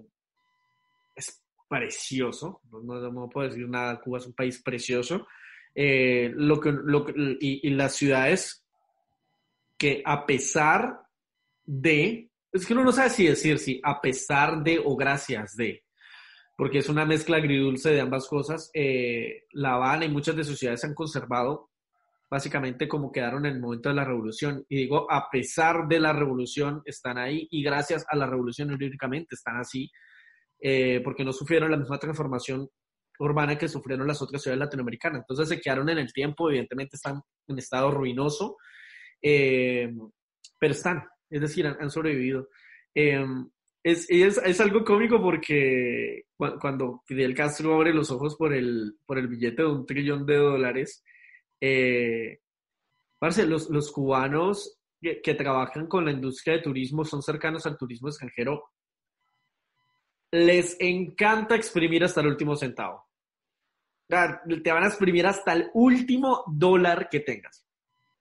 es 1.17 1.43
precioso, 1.69 2.61
no, 2.71 3.11
no, 3.11 3.29
puedo 3.29 3.49
decir 3.49 3.69
nada, 3.69 4.01
Cuba 4.01 4.19
es 4.19 4.27
un 4.27 4.35
país 4.35 4.63
precioso. 4.63 5.27
Eh, 5.75 6.31
lo 6.35 6.61
que, 6.61 6.71
lo 6.71 7.07
y, 7.41 7.67
y 7.67 7.71
las 7.71 7.95
ciudades 7.95 8.65
que 9.79 10.03
a 10.05 10.27
pesar 10.27 11.01
de, 11.65 12.31
es 12.53 12.67
que 12.67 12.73
uno 12.75 12.85
no 12.85 12.93
sabe 12.93 13.11
si 13.11 13.27
decir 13.27 13.59
si 13.59 13.81
a 13.83 14.01
pesar 14.01 14.63
de 14.63 14.79
o 14.85 14.95
gracias 14.97 15.57
de, 15.57 15.83
porque 16.57 16.79
es 16.79 16.89
una 16.89 17.05
mezcla 17.07 17.39
agridulce 17.39 17.91
de 17.91 18.01
ambas 18.01 18.29
cosas. 18.29 18.71
eh, 18.75 19.45
La 19.53 19.75
Habana 19.75 20.05
y 20.05 20.11
muchas 20.11 20.37
de 20.37 20.45
sus 20.45 20.59
ciudades 20.59 20.85
han 20.85 20.95
conservado 20.95 21.71
básicamente 22.33 22.89
como 22.89 23.13
quedaron 23.13 23.45
en 23.45 23.57
el 23.57 23.61
momento 23.61 23.91
de 23.91 23.95
la 23.95 24.07
revolución. 24.07 24.65
Y 24.67 24.77
digo, 24.77 25.07
a 25.11 25.29
pesar 25.31 25.87
de 25.87 26.01
la 26.01 26.15
revolución 26.15 26.81
están 26.87 27.19
ahí 27.19 27.47
y 27.51 27.63
gracias 27.63 28.07
a 28.09 28.17
la 28.17 28.27
revolución 28.27 28.73
irónicamente 28.73 29.35
están 29.35 29.59
así, 29.59 29.91
eh, 30.59 31.03
porque 31.05 31.27
no 31.27 31.33
sufrieron 31.35 31.71
la 31.71 31.77
misma 31.77 31.99
transformación 31.99 32.67
urbana 33.19 33.59
que 33.59 33.69
sufrieron 33.69 34.07
las 34.07 34.23
otras 34.23 34.41
ciudades 34.41 34.61
latinoamericanas. 34.61 35.21
Entonces 35.21 35.47
se 35.51 35.61
quedaron 35.61 35.91
en 35.91 35.99
el 35.99 36.11
tiempo, 36.11 36.49
evidentemente 36.49 36.97
están 36.97 37.21
en 37.49 37.59
estado 37.59 37.91
ruinoso, 37.91 38.57
eh, 39.21 39.93
pero 40.59 40.73
están, 40.73 41.05
es 41.29 41.41
decir, 41.43 41.67
han, 41.67 41.77
han 41.83 41.91
sobrevivido. 41.91 42.49
Eh, 42.95 43.27
es, 43.85 44.07
es, 44.09 44.39
es 44.39 44.61
algo 44.63 44.85
cómico 44.85 45.21
porque 45.21 46.23
cu- 46.35 46.59
cuando 46.59 47.03
Fidel 47.05 47.35
Castro 47.35 47.75
abre 47.75 47.93
los 47.93 48.11
ojos 48.11 48.37
por 48.37 48.55
el, 48.55 48.95
por 49.05 49.19
el 49.19 49.29
billete 49.29 49.61
de 49.63 49.69
un 49.69 49.85
trillón 49.85 50.25
de 50.25 50.37
dólares, 50.37 51.05
eh, 51.65 52.41
los, 53.21 53.71
los 53.71 53.93
cubanos 53.93 54.81
que, 55.01 55.35
trabajan 55.35 55.87
con 55.87 56.05
la 56.05 56.11
industria 56.11 56.57
de 56.57 56.63
turismo 56.63 57.05
son 57.05 57.23
cercanos 57.23 57.65
al 57.67 57.79
turismo 57.79 58.09
extranjero. 58.09 58.73
Les 60.33 60.77
encanta 60.81 61.55
exprimir 61.55 62.03
hasta 62.03 62.21
el 62.21 62.29
último 62.29 62.57
centavo. 62.57 63.07
Te 64.09 64.73
van 64.73 64.83
a 64.83 64.89
exprimir 64.89 65.27
hasta 65.27 65.53
el 65.53 65.71
último 65.75 66.43
dólar 66.49 67.09
que 67.09 67.21
tengas. 67.21 67.65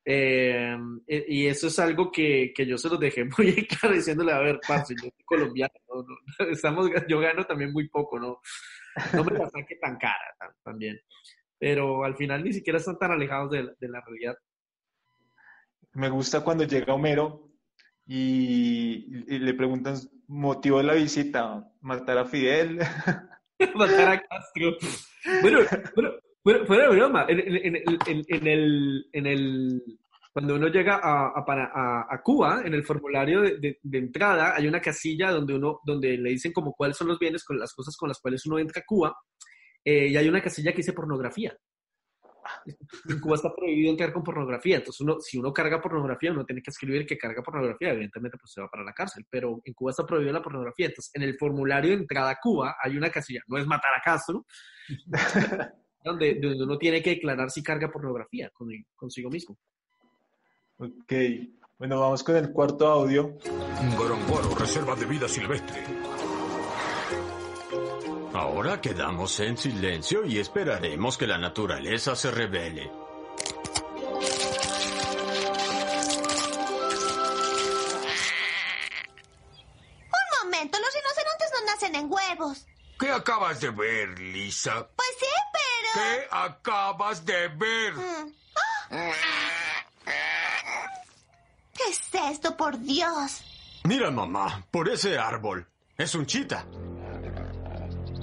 Eh, 0.05 0.77
y 1.07 1.47
eso 1.47 1.67
es 1.67 1.79
algo 1.79 2.11
que, 2.11 2.53
que 2.55 2.65
yo 2.65 2.77
se 2.77 2.89
los 2.89 2.99
dejé 2.99 3.23
muy 3.37 3.67
claro 3.67 3.95
diciéndole, 3.95 4.33
a 4.33 4.39
ver, 4.39 4.59
parce, 4.67 4.93
yo 4.95 5.09
soy 5.09 5.25
colombiano, 5.25 5.73
no, 5.87 6.03
no, 6.03 6.15
estamos, 6.51 6.89
yo 7.07 7.19
gano 7.19 7.45
también 7.45 7.71
muy 7.71 7.87
poco, 7.87 8.19
no, 8.19 8.41
no 9.13 9.23
me 9.23 9.37
la 9.37 9.49
saque 9.49 9.75
tan 9.75 9.97
cara 9.97 10.35
también. 10.63 10.99
Pero 11.61 12.03
al 12.03 12.15
final 12.15 12.43
ni 12.43 12.51
siquiera 12.53 12.79
están 12.79 12.97
tan 12.97 13.11
alejados 13.11 13.51
de, 13.51 13.61
la- 13.63 13.73
de 13.79 13.87
la 13.87 14.01
realidad. 14.01 14.35
Me 15.93 16.09
gusta 16.09 16.41
cuando 16.43 16.63
llega 16.63 16.91
Homero 16.95 17.51
y, 18.07 19.05
y 19.27 19.37
le 19.39 19.53
preguntan 19.53 19.95
motivo 20.27 20.79
de 20.79 20.85
la 20.85 20.93
visita, 20.95 21.63
matar 21.81 22.17
a 22.17 22.25
Fidel. 22.25 22.79
Matar 23.75 24.09
a 24.09 24.21
Castro. 24.27 24.75
Bueno, 25.43 25.59
bueno, 25.95 26.11
bueno, 26.43 26.65
fuera 26.65 26.89
de 26.89 26.95
broma, 26.95 27.25
en, 27.29 27.39
en- 27.41 27.75
en- 27.75 28.25
en- 28.27 28.47
el, 28.47 29.05
en 29.13 29.27
el, 29.27 29.83
cuando 30.33 30.55
uno 30.55 30.67
llega 30.69 30.95
a, 30.95 31.27
a- 31.27 32.07
a 32.09 32.21
Cuba, 32.23 32.63
en 32.65 32.73
el 32.73 32.83
formulario 32.83 33.41
de, 33.41 33.59
de- 33.59 33.79
de 33.83 33.97
entrada 33.99 34.55
hay 34.55 34.65
una 34.67 34.81
casilla 34.81 35.29
donde 35.29 35.53
uno, 35.53 35.79
donde 35.85 36.17
le 36.17 36.31
dicen 36.31 36.51
como 36.53 36.73
cuáles 36.73 36.97
son 36.97 37.07
los 37.09 37.19
bienes, 37.19 37.43
con 37.43 37.59
las 37.59 37.71
cosas 37.75 37.95
con 37.95 38.09
las 38.09 38.19
cuales 38.19 38.43
uno 38.47 38.57
entra 38.57 38.81
a 38.81 38.85
Cuba, 38.87 39.15
eh, 39.83 40.07
y 40.07 40.15
hay 40.17 40.27
una 40.29 40.41
casilla 40.41 40.71
que 40.71 40.77
dice 40.77 40.93
pornografía. 40.93 41.55
En 43.07 43.19
Cuba 43.19 43.35
está 43.35 43.53
prohibido 43.53 43.91
entrar 43.91 44.11
con 44.11 44.23
pornografía, 44.23 44.77
entonces 44.77 44.99
uno, 45.01 45.19
si 45.19 45.37
uno 45.37 45.53
carga 45.53 45.79
pornografía, 45.79 46.31
uno 46.31 46.43
tiene 46.43 46.61
que 46.61 46.71
escribir 46.71 47.05
que 47.05 47.17
carga 47.17 47.41
pornografía, 47.43 47.91
evidentemente 47.91 48.37
pues 48.37 48.51
se 48.51 48.61
va 48.61 48.67
para 48.67 48.83
la 48.83 48.93
cárcel, 48.93 49.25
pero 49.29 49.61
en 49.63 49.73
Cuba 49.73 49.91
está 49.91 50.05
prohibida 50.05 50.33
la 50.33 50.41
pornografía, 50.41 50.87
entonces 50.87 51.11
en 51.13 51.21
el 51.21 51.37
formulario 51.37 51.91
de 51.91 51.97
entrada 51.97 52.31
a 52.31 52.37
Cuba 52.41 52.75
hay 52.83 52.97
una 52.97 53.09
casilla, 53.11 53.41
no 53.47 53.57
es 53.57 53.67
matar 53.67 53.91
a 53.95 54.01
Castro, 54.03 54.45
donde, 56.03 56.39
donde 56.41 56.63
uno 56.63 56.77
tiene 56.77 57.01
que 57.01 57.11
declarar 57.11 57.49
si 57.51 57.61
carga 57.61 57.91
pornografía 57.91 58.49
con- 58.51 58.69
consigo 58.95 59.29
mismo. 59.29 59.57
Ok, 60.77 61.13
bueno, 61.77 61.99
vamos 61.99 62.23
con 62.23 62.35
el 62.35 62.51
cuarto 62.51 62.87
audio. 62.87 63.37
Gorongoro, 63.97 64.55
reserva 64.55 64.95
de 64.95 65.05
vida 65.05 65.27
silvestre. 65.27 65.83
Ahora 68.33 68.79
quedamos 68.79 69.39
en 69.41 69.57
silencio 69.57 70.25
y 70.25 70.39
esperaremos 70.39 71.17
que 71.17 71.27
la 71.27 71.37
naturaleza 71.37 72.15
se 72.15 72.31
revele. 72.31 72.89
Un 80.07 80.43
momento, 80.43 80.77
los 80.79 80.93
rinocerontes 80.93 81.51
no 81.53 81.65
nacen 81.65 81.95
en 81.95 82.11
huevos. 82.11 82.65
¿Qué 82.97 83.09
acabas 83.09 83.59
de 83.59 83.71
ver, 83.71 84.17
Lisa? 84.19 84.87
Pues 84.95 85.09
sí, 85.19 85.25
pero... 85.53 86.05
¿Qué 86.05 86.27
acabas 86.31 87.25
de 87.25 87.47
ver? 87.49 87.93
Mm. 87.95 88.33
¡Ah! 88.91 89.31
¿Qué 91.73 91.83
es 91.89 92.09
esto, 92.31 92.55
por 92.55 92.79
Dios? 92.79 93.43
Mira, 93.83 94.11
mamá, 94.11 94.65
por 94.71 94.87
ese 94.87 95.17
árbol. 95.17 95.67
Es 95.97 96.15
un 96.15 96.25
chita. 96.25 96.65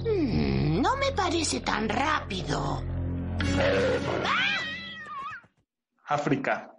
Mm, 0.05 0.81
no 0.81 0.95
me 0.97 1.11
parece 1.15 1.61
tan 1.61 1.87
rápido. 1.89 2.81
África. 6.05 6.75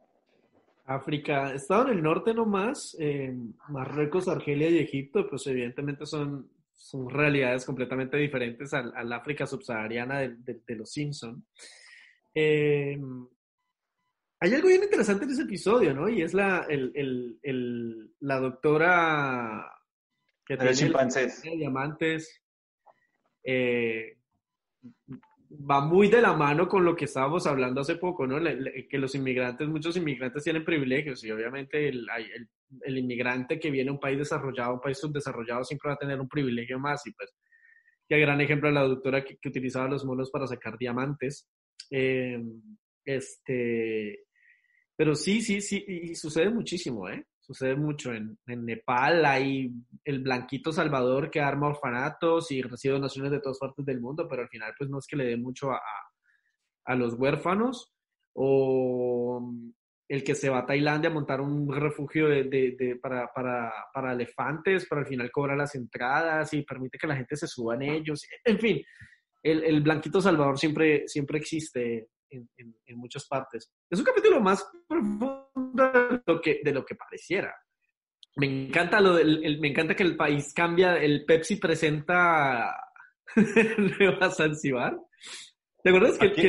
África, 0.87 1.55
estado 1.55 1.87
en 1.89 1.99
el 1.99 2.03
norte 2.03 2.35
nomás, 2.35 2.97
eh, 2.99 3.33
Marruecos, 3.69 4.27
Argelia 4.27 4.69
y 4.71 4.79
Egipto, 4.79 5.29
pues 5.29 5.47
evidentemente 5.47 6.05
son, 6.05 6.51
son 6.75 7.09
realidades 7.09 7.65
completamente 7.65 8.17
diferentes 8.17 8.75
al, 8.75 8.93
al 8.97 9.13
África 9.13 9.47
subsahariana 9.47 10.19
de, 10.21 10.31
de- 10.37 10.61
de 10.67 10.75
los 10.77 10.91
Simpson. 10.91 11.45
Eh, 12.35 12.99
hay 14.41 14.55
algo 14.55 14.67
bien 14.69 14.83
interesante 14.83 15.25
en 15.27 15.31
ese 15.31 15.43
episodio, 15.43 15.95
¿no? 15.95 16.09
Y 16.09 16.23
es 16.23 16.35
la, 16.35 16.67
el, 16.69 16.91
el- 16.97 17.39
el- 17.43 18.15
la 18.21 18.41
doctora 18.41 19.71
que 20.45 20.57
tiene 20.57 20.75
chimpancés. 20.75 21.43
diamantes, 21.43 22.43
eh, 23.45 24.17
va 25.51 25.81
muy 25.81 26.09
de 26.09 26.23
la 26.23 26.35
mano 26.35 26.69
con 26.69 26.85
lo 26.85 26.95
que 26.95 27.07
estábamos 27.07 27.47
hablando 27.47 27.81
hace 27.81 27.97
poco, 27.97 28.27
¿no? 28.27 28.39
que 28.89 28.99
los 28.99 29.15
inmigrantes, 29.15 29.69
muchos 29.69 29.97
inmigrantes 29.97 30.45
tienen 30.45 30.65
privilegios 30.65 31.25
y 31.25 31.31
obviamente 31.31 31.89
el, 31.89 32.07
inmigrante 32.99 33.59
que 33.59 33.71
viene 33.71 33.91
a 33.91 33.95
un 33.95 34.01
país 34.01 34.19
desarrollado, 34.19 34.75
un 34.75 34.81
país 34.81 34.99
subdesarrollado, 34.99 35.65
siempre 35.65 35.89
va 35.89 35.95
a 35.95 35.99
tener 35.99 36.21
un 36.21 36.29
privilegio 36.29 36.79
más 36.79 37.05
y 37.07 37.13
pues, 37.13 37.35
qué 38.09 38.19
gran 38.19 38.41
ejemplo 38.41 38.71
la 38.71 38.83
doctora 38.83 39.25
que, 39.25 39.39
utilizaba 39.45 39.89
los 39.89 40.05
monos 40.05 40.31
para 40.31 40.47
sacar 40.47 40.79
diamantes. 40.79 41.49
Eh, 41.91 42.41
este, 43.05 44.25
pero 44.95 45.15
sí, 45.15 45.41
sí, 45.41 45.61
sí, 45.61 45.85
y 45.87 46.15
sucede 46.15 46.51
muchísimo, 46.51 47.09
¿eh? 47.09 47.25
Sucede 47.51 47.75
mucho. 47.75 48.13
En, 48.13 48.39
Nepal 48.47 49.27
hay 49.27 49.73
el 50.05 50.21
blanquito 50.21 50.71
Salvador 50.71 51.33
que 51.33 51.41
arma 51.41 51.67
orfanatos 51.67 52.53
y 52.53 52.63
recibe 52.63 52.95
donaciones 52.95 53.33
de 53.33 53.41
todas 53.41 53.59
partes 53.59 53.85
del 53.85 54.01
mundo, 54.01 54.29
pero 54.29 54.43
al 54.43 54.49
final 54.49 54.73
pues 54.79 54.89
no 54.89 55.01
es 55.01 55.07
que 55.09 55.17
le 55.17 55.25
dé 55.25 55.37
mucho 55.37 55.73
a, 55.73 55.81
a, 56.85 56.95
los 56.95 57.15
huérfanos. 57.15 57.93
O 58.35 59.53
el 60.09 60.23
que 60.23 60.37
se 60.37 60.49
va 60.49 60.59
a 60.61 60.67
Tailandia 60.67 61.11
a 61.11 61.13
montar 61.13 61.41
un 61.41 61.75
refugio 61.75 62.29
de, 62.29 62.45
de, 62.45 63.01
para, 63.03 63.33
para, 63.35 63.73
para, 63.93 64.13
elefantes, 64.13 64.87
pero 64.89 65.01
al 65.01 65.09
final 65.09 65.33
cobra 65.33 65.57
las 65.57 65.75
entradas 65.75 66.55
y 66.55 66.63
permite 66.63 66.99
que 66.99 67.09
la 67.09 67.17
gente 67.17 67.35
se 67.35 67.49
suba 67.49 67.75
en 67.75 67.83
ellos. 67.83 68.25
En 68.45 68.61
fin, 68.61 68.81
el, 69.43 69.65
el 69.65 69.81
blanquito 69.81 70.21
Salvador 70.21 70.57
siempre, 70.57 71.09
siempre 71.09 71.39
existe 71.39 72.11
en, 72.31 72.49
en, 72.57 72.99
muchas 72.99 73.27
partes. 73.27 73.73
Es 73.89 73.99
un 73.99 74.05
capítulo 74.05 74.41
más 74.41 74.67
profundo 74.87 75.51
de 75.55 76.23
lo 76.27 76.41
que, 76.41 76.61
de 76.63 76.73
lo 76.73 76.85
que 76.85 76.95
pareciera. 76.95 77.55
Me 78.37 78.67
encanta, 78.67 79.01
lo 79.01 79.15
del, 79.15 79.59
me 79.61 79.69
encanta 79.69 79.95
que 79.95 80.05
el 80.05 80.17
país 80.17 80.53
cambia, 80.55 80.97
el 80.97 81.25
Pepsi 81.25 81.57
presenta 81.57 82.75
Nueva 83.99 84.31
Zanzibar. 84.31 84.97
¿Te 85.83 85.91
acuerdas 85.91 86.19
que, 86.19 86.33
que, 86.33 86.47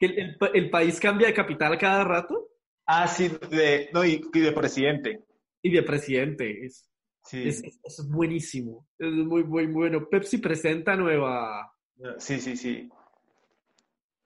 el, 0.00 0.36
el, 0.54 0.70
país 0.70 0.98
cambia 0.98 1.28
de 1.28 1.34
capital 1.34 1.78
cada 1.78 2.04
rato? 2.04 2.48
Ah, 2.86 3.06
sí, 3.06 3.30
de, 3.50 3.88
no, 3.92 4.04
y, 4.04 4.20
de 4.32 4.52
presidente. 4.52 5.24
Y 5.62 5.70
de 5.70 5.82
presidente, 5.82 6.64
es, 6.64 6.90
sí. 7.24 7.46
es, 7.46 7.62
es, 7.62 8.08
buenísimo, 8.10 8.88
es 8.98 9.12
muy, 9.12 9.44
muy 9.44 9.66
bueno. 9.66 10.08
Pepsi 10.08 10.38
presenta 10.38 10.96
nueva... 10.96 11.70
Sí, 12.18 12.40
sí, 12.40 12.56
sí. 12.56 12.88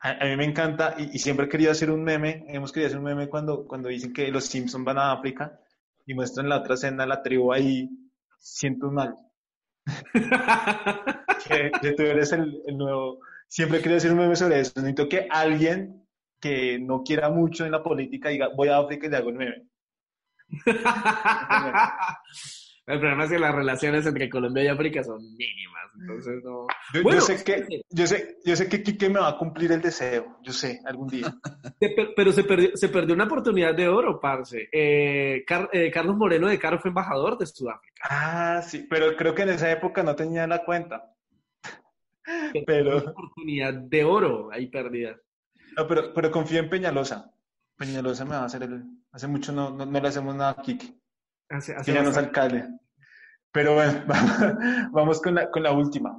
A, 0.05 0.24
mí 0.26 0.36
me 0.36 0.44
encanta 0.44 0.94
y, 0.98 1.18
siempre 1.18 1.47
he 1.47 1.48
querido 1.48 1.72
hacer 1.72 1.90
un 1.90 2.05
meme, 2.05 2.44
hemos 2.48 2.72
querido 2.72 2.89
hacer 2.89 2.98
un 2.98 3.06
meme 3.06 3.26
cuando, 3.26 3.66
cuando 3.66 3.89
dicen 3.89 4.12
que 4.12 4.31
los 4.31 4.44
Simpsons 4.44 4.85
van 4.85 4.98
a 4.98 5.12
África 5.12 5.59
y 6.05 6.12
muestran 6.12 6.51
la 6.51 6.59
otra 6.59 6.74
escena, 6.74 7.06
la 7.06 7.22
tribu 7.22 7.51
ahí, 7.51 7.89
siento 8.39 8.90
mal. 8.90 9.16
que, 11.48 11.93
tú 11.97 12.02
eres 12.02 12.32
el, 12.32 12.62
nuevo... 12.76 13.20
Siempre 13.48 13.78
he 13.78 13.81
querido 13.81 13.97
hacer 13.97 14.12
un 14.12 14.18
meme 14.18 14.36
sobre 14.36 14.60
eso. 14.60 14.72
Necesito 14.76 15.09
que 15.09 15.26
alguien 15.31 16.06
que 16.39 16.78
no 16.78 17.02
quiera 17.02 17.31
mucho 17.31 17.64
en 17.64 17.72
la 17.72 17.82
política 17.82 18.28
diga, 18.28 18.51
voy 18.55 18.68
a 18.68 18.76
África 18.76 19.06
y 19.06 19.10
le 19.10 19.16
hago 19.16 19.31
un 19.31 19.39
meme. 19.39 19.66
El 22.86 23.01
problema 23.01 23.24
es 23.24 23.31
que 23.31 23.39
las 23.39 23.55
relaciones 23.55 24.05
entre 24.05 24.28
Colombia 24.28 24.64
y 24.64 24.68
África 24.68 25.02
son 25.02 25.22
mínimas, 25.35 25.84
entonces 26.00 26.42
no... 26.42 26.66
Yo, 26.92 27.20
sé 27.20 27.44
que, 27.44 27.82
yo, 27.90 28.06
sé, 28.06 28.38
yo 28.44 28.56
sé 28.56 28.68
que 28.68 28.82
Quique 28.82 29.08
me 29.08 29.20
va 29.20 29.28
a 29.28 29.38
cumplir 29.38 29.72
el 29.72 29.80
deseo, 29.80 30.38
yo 30.42 30.52
sé, 30.52 30.80
algún 30.84 31.08
día. 31.08 31.34
Pero 32.16 32.32
se 32.32 32.44
perdió, 32.44 32.70
se 32.74 32.88
perdió 32.88 33.14
una 33.14 33.24
oportunidad 33.24 33.74
de 33.74 33.88
oro, 33.88 34.20
parce. 34.20 34.68
Eh, 34.72 35.44
eh, 35.72 35.90
Carlos 35.92 36.16
Moreno 36.16 36.48
de 36.48 36.58
Caro 36.58 36.78
fue 36.78 36.88
embajador 36.88 37.38
de 37.38 37.46
Sudáfrica. 37.46 38.02
Ah, 38.08 38.62
sí, 38.62 38.86
pero 38.88 39.16
creo 39.16 39.34
que 39.34 39.42
en 39.42 39.50
esa 39.50 39.70
época 39.70 40.02
no 40.02 40.14
tenía 40.14 40.46
la 40.46 40.64
cuenta. 40.64 41.14
Pero... 42.66 42.98
Una 42.98 43.10
oportunidad 43.10 43.74
de 43.74 44.04
oro 44.04 44.50
ahí 44.52 44.66
perdida. 44.68 45.16
No, 45.76 45.86
pero, 45.86 46.14
pero 46.14 46.30
confío 46.30 46.60
en 46.60 46.70
Peñalosa. 46.70 47.32
Peñalosa 47.76 48.24
me 48.24 48.32
va 48.32 48.42
a 48.42 48.44
hacer 48.44 48.62
el... 48.62 48.82
Hace 49.12 49.26
mucho 49.26 49.52
no, 49.52 49.70
no, 49.70 49.84
no 49.84 50.00
le 50.00 50.08
hacemos 50.08 50.34
nada 50.34 50.50
a 50.50 50.62
Quique. 50.62 50.94
Hace, 51.48 51.74
ya 51.84 52.02
no 52.02 52.10
es 52.10 52.16
alcalde. 52.16 52.64
Pero 53.55 53.74
bueno, 53.74 54.02
vamos 54.90 55.22
con 55.22 55.36
la, 55.36 55.48
con 55.48 55.62
la 55.62 55.70
última. 55.70 56.10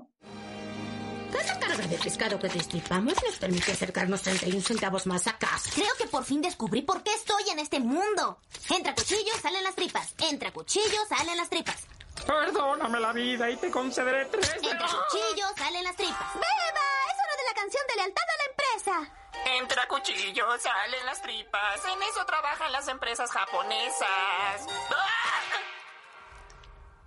Cada 1.33 1.59
carga 1.59 1.85
de 1.85 1.97
pescado 1.97 2.39
que 2.39 2.47
destripamos 2.47 3.13
nos 3.21 3.35
permite 3.35 3.73
acercarnos 3.73 4.21
31 4.21 4.61
centavos 4.61 5.05
más 5.05 5.27
a 5.27 5.37
casa. 5.37 5.69
Creo 5.75 5.93
que 5.97 6.07
por 6.07 6.23
fin 6.23 6.41
descubrí 6.41 6.81
por 6.81 7.03
qué 7.03 7.13
estoy 7.13 7.43
en 7.51 7.59
este 7.59 7.81
mundo. 7.81 8.39
Entra 8.73 8.95
cuchillo, 8.95 9.33
salen 9.41 9.65
las 9.65 9.75
tripas. 9.75 10.15
Entra 10.31 10.53
cuchillo, 10.53 11.05
salen 11.09 11.35
las 11.35 11.49
tripas. 11.49 11.85
Perdóname 12.25 13.01
la 13.01 13.11
vida 13.11 13.49
y 13.49 13.57
te 13.57 13.69
concederé 13.69 14.27
tres. 14.27 14.55
Entra 14.55 14.87
cuchillo, 14.87 15.47
salen 15.57 15.83
las 15.83 15.95
tripas. 15.97 16.33
¡Beba! 16.35 16.87
Es 17.11 17.17
hora 17.19 17.35
de 17.35 17.43
la 17.49 17.53
canción 17.53 17.83
de 17.89 17.95
lealtad 17.97 18.23
a 18.23 18.37
la 18.37 18.45
empresa. 18.49 19.59
Entra 19.59 19.87
cuchillo, 19.89 20.45
salen 20.57 21.05
las 21.05 21.21
tripas. 21.21 21.81
En 21.83 22.01
eso 22.01 22.25
trabajan 22.25 22.71
las 22.71 22.87
empresas 22.87 23.29
japonesas. 23.29 24.67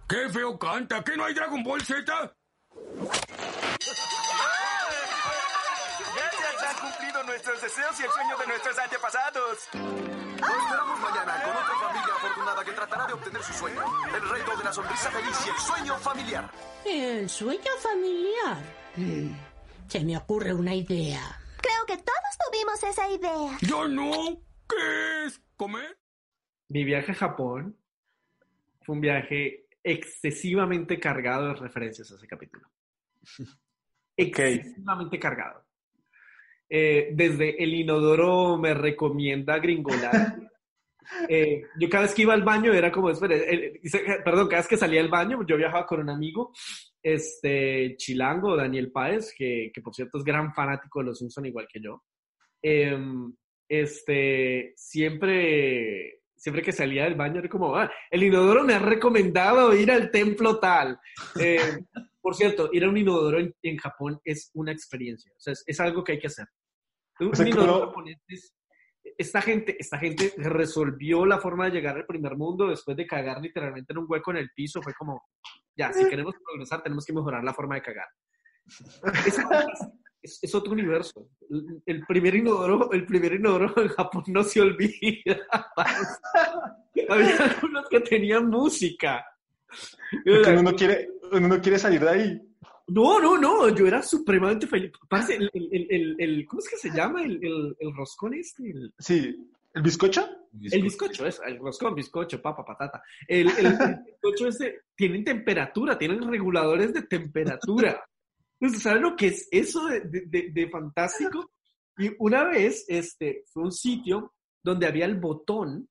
¡Qué 0.08 0.28
feo 0.30 0.58
canta! 0.58 1.04
¿Qué 1.04 1.14
no 1.18 1.24
hay 1.26 1.34
Dragon 1.34 1.62
Ball 1.62 1.82
Z? 1.82 2.34
Gracias, 6.16 6.62
han 6.66 6.76
cumplido 6.80 7.22
nuestros 7.24 7.60
deseos 7.60 8.00
y 8.00 8.02
el 8.04 8.10
sueño 8.10 8.38
de 8.38 8.46
nuestros 8.46 8.78
antepasados. 8.78 9.68
Nos 9.74 10.50
esperamos 10.50 11.00
mañana 11.00 11.42
con 11.42 11.50
otra 11.50 11.74
familia 11.78 12.14
afortunada 12.14 12.64
que 12.64 12.72
tratará 12.72 13.06
de 13.06 13.12
obtener 13.12 13.42
su 13.42 13.52
sueño. 13.52 13.82
El 14.14 14.28
reto 14.30 14.56
de 14.56 14.64
la 14.64 14.72
sonrisa 14.72 15.10
feliz 15.10 15.46
y 15.46 15.50
el 15.50 15.56
sueño 15.56 15.98
familiar. 15.98 16.50
¿El 16.86 17.28
sueño 17.28 17.70
familiar? 17.80 18.62
Mm, 18.96 19.32
se 19.88 20.00
me 20.04 20.16
ocurre 20.16 20.54
una 20.54 20.74
idea. 20.74 21.38
Creo 21.60 21.84
que 21.86 21.98
todos 21.98 22.38
tuvimos 22.50 22.82
esa 22.82 23.10
idea. 23.10 23.58
Yo 23.60 23.86
no. 23.86 24.40
¿Qué 24.66 25.26
es? 25.26 25.38
¿Comer? 25.56 25.98
Mi 26.68 26.84
viaje 26.84 27.12
a 27.12 27.14
Japón 27.14 27.76
fue 28.80 28.94
un 28.94 29.02
viaje 29.02 29.67
excesivamente 29.82 30.98
cargado 30.98 31.48
de 31.48 31.54
referencias 31.54 32.10
a 32.10 32.16
ese 32.16 32.26
capítulo. 32.26 32.68
Excesivamente 34.16 35.18
cargado. 35.18 35.64
Eh, 36.68 37.10
desde 37.14 37.62
el 37.62 37.72
inodoro 37.74 38.58
me 38.58 38.74
recomienda 38.74 39.58
gringolar. 39.58 40.36
Eh, 41.26 41.62
yo 41.80 41.88
cada 41.88 42.02
vez 42.02 42.12
que 42.12 42.20
iba 42.20 42.34
al 42.34 42.42
baño 42.42 42.70
era 42.74 42.92
como, 42.92 43.08
perdón, 43.08 44.46
cada 44.46 44.60
vez 44.60 44.68
que 44.68 44.76
salía 44.76 45.00
al 45.00 45.08
baño, 45.08 45.42
yo 45.46 45.56
viajaba 45.56 45.86
con 45.86 46.00
un 46.00 46.10
amigo 46.10 46.52
este, 47.02 47.96
chilango, 47.96 48.56
Daniel 48.56 48.92
Páez, 48.92 49.32
que, 49.34 49.70
que 49.72 49.80
por 49.80 49.94
cierto 49.94 50.18
es 50.18 50.24
gran 50.24 50.52
fanático 50.52 50.98
de 50.98 51.06
los 51.06 51.18
Simpson 51.18 51.46
igual 51.46 51.66
que 51.66 51.80
yo, 51.80 52.04
em, 52.60 53.32
este, 53.68 54.74
siempre, 54.76 56.17
siempre 56.38 56.62
que 56.62 56.72
salía 56.72 57.04
del 57.04 57.14
baño 57.14 57.40
era 57.40 57.48
como, 57.48 57.76
ah, 57.76 57.90
el 58.10 58.22
inodoro 58.22 58.64
me 58.64 58.74
ha 58.74 58.78
recomendado 58.78 59.74
ir 59.74 59.90
al 59.90 60.10
templo 60.10 60.58
tal. 60.58 60.98
Em, 61.38 61.86
por 62.20 62.34
cierto, 62.34 62.70
ir 62.72 62.84
a 62.84 62.88
un 62.88 62.96
inodoro 62.96 63.38
en, 63.38 63.76
Japón 63.76 64.20
es 64.24 64.50
una 64.54 64.72
experiencia, 64.72 65.32
o 65.36 65.40
sea, 65.40 65.54
es, 65.66 65.80
algo 65.80 66.02
que 66.02 66.12
hay 66.12 66.18
que 66.18 66.28
hacer. 66.28 66.46
Un, 67.20 67.46
inodoro 67.46 67.88
japonés 67.88 68.16
esta 69.16 69.42
gente, 69.42 69.76
esta 69.78 69.98
gente 69.98 70.32
resolvió 70.36 71.26
la 71.26 71.38
forma 71.38 71.64
de 71.66 71.72
llegar 71.72 71.96
al 71.96 72.06
primer 72.06 72.36
mundo 72.36 72.68
después 72.68 72.96
de 72.96 73.06
cagar 73.06 73.40
literalmente 73.40 73.92
en 73.92 73.98
un 73.98 74.06
hueco 74.08 74.30
en 74.30 74.38
el 74.38 74.50
piso. 74.54 74.80
Fue 74.80 74.94
como, 74.94 75.28
ya, 75.76 75.92
si 75.92 76.08
queremos 76.08 76.34
progresar, 76.44 76.82
tenemos 76.82 77.04
que 77.04 77.12
mejorar 77.12 77.42
la 77.42 77.52
forma 77.52 77.74
de 77.74 77.82
cagar. 77.82 78.08
Es, 80.22 80.54
otro 80.54 80.72
universo. 80.72 81.28
El, 81.86 82.04
primer 82.06 82.34
inodoro, 82.34 82.90
el 82.92 83.06
primer 83.06 83.34
inodoro 83.34 83.72
en 83.80 83.88
Japón 83.88 84.24
no 84.28 84.42
se 84.42 84.60
olvida. 84.60 85.38
Había 87.08 87.36
algunos 87.36 87.88
que 87.88 88.00
tenían 88.00 88.48
música. 88.48 89.24
uno 90.24 90.74
quiere, 90.74 91.08
uno 91.32 91.60
quiere 91.60 91.78
salir 91.78 92.00
de 92.00 92.10
ahí. 92.10 92.48
No, 92.88 93.20
no, 93.20 93.36
no, 93.36 93.68
yo 93.68 93.86
era 93.86 94.02
supremamente 94.02 94.66
feliz. 94.66 94.92
el, 95.28 95.50
el, 95.52 96.16
el, 96.18 96.46
¿cómo 96.46 96.60
es 96.60 96.68
que 96.68 96.76
se 96.76 96.90
llama? 96.90 97.22
El, 97.22 97.76
roscón 97.94 98.34
este. 98.34 98.72
Sí, 98.98 99.36
¿el 99.74 99.82
bizcocho? 99.82 100.26
El 100.70 100.82
bizcocho, 100.82 101.26
es 101.26 101.40
el 101.46 101.58
roscón, 101.58 101.94
bizcocho, 101.94 102.40
papa, 102.40 102.64
patata. 102.64 103.02
El, 103.26 103.48
bizcocho 103.48 104.48
este, 104.48 104.80
tienen 104.94 105.22
temperatura, 105.22 105.98
tienen 105.98 106.26
reguladores 106.30 106.94
de 106.94 107.02
temperatura. 107.02 108.02
Entonces, 108.60 108.82
¿saben 108.82 109.02
lo 109.02 109.16
que 109.16 109.28
es 109.28 109.48
eso 109.50 109.86
de, 109.86 110.00
de, 110.00 110.50
de, 110.52 110.70
fantástico? 110.70 111.52
Y 111.96 112.10
una 112.18 112.44
vez, 112.44 112.84
este, 112.88 113.44
fue 113.52 113.64
un 113.64 113.72
sitio 113.72 114.34
donde 114.62 114.86
había 114.86 115.04
el 115.04 115.16
botón 115.16 115.88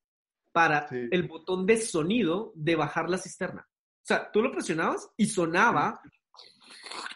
para 0.52 0.88
el 0.90 1.28
botón 1.28 1.66
de 1.66 1.78
sonido 1.78 2.52
de 2.56 2.76
bajar 2.76 3.10
la 3.10 3.18
cisterna. 3.18 3.68
O 3.70 4.06
sea, 4.08 4.32
tú 4.32 4.42
lo 4.42 4.52
presionabas 4.52 5.10
y 5.18 5.28
sonaba 5.28 6.02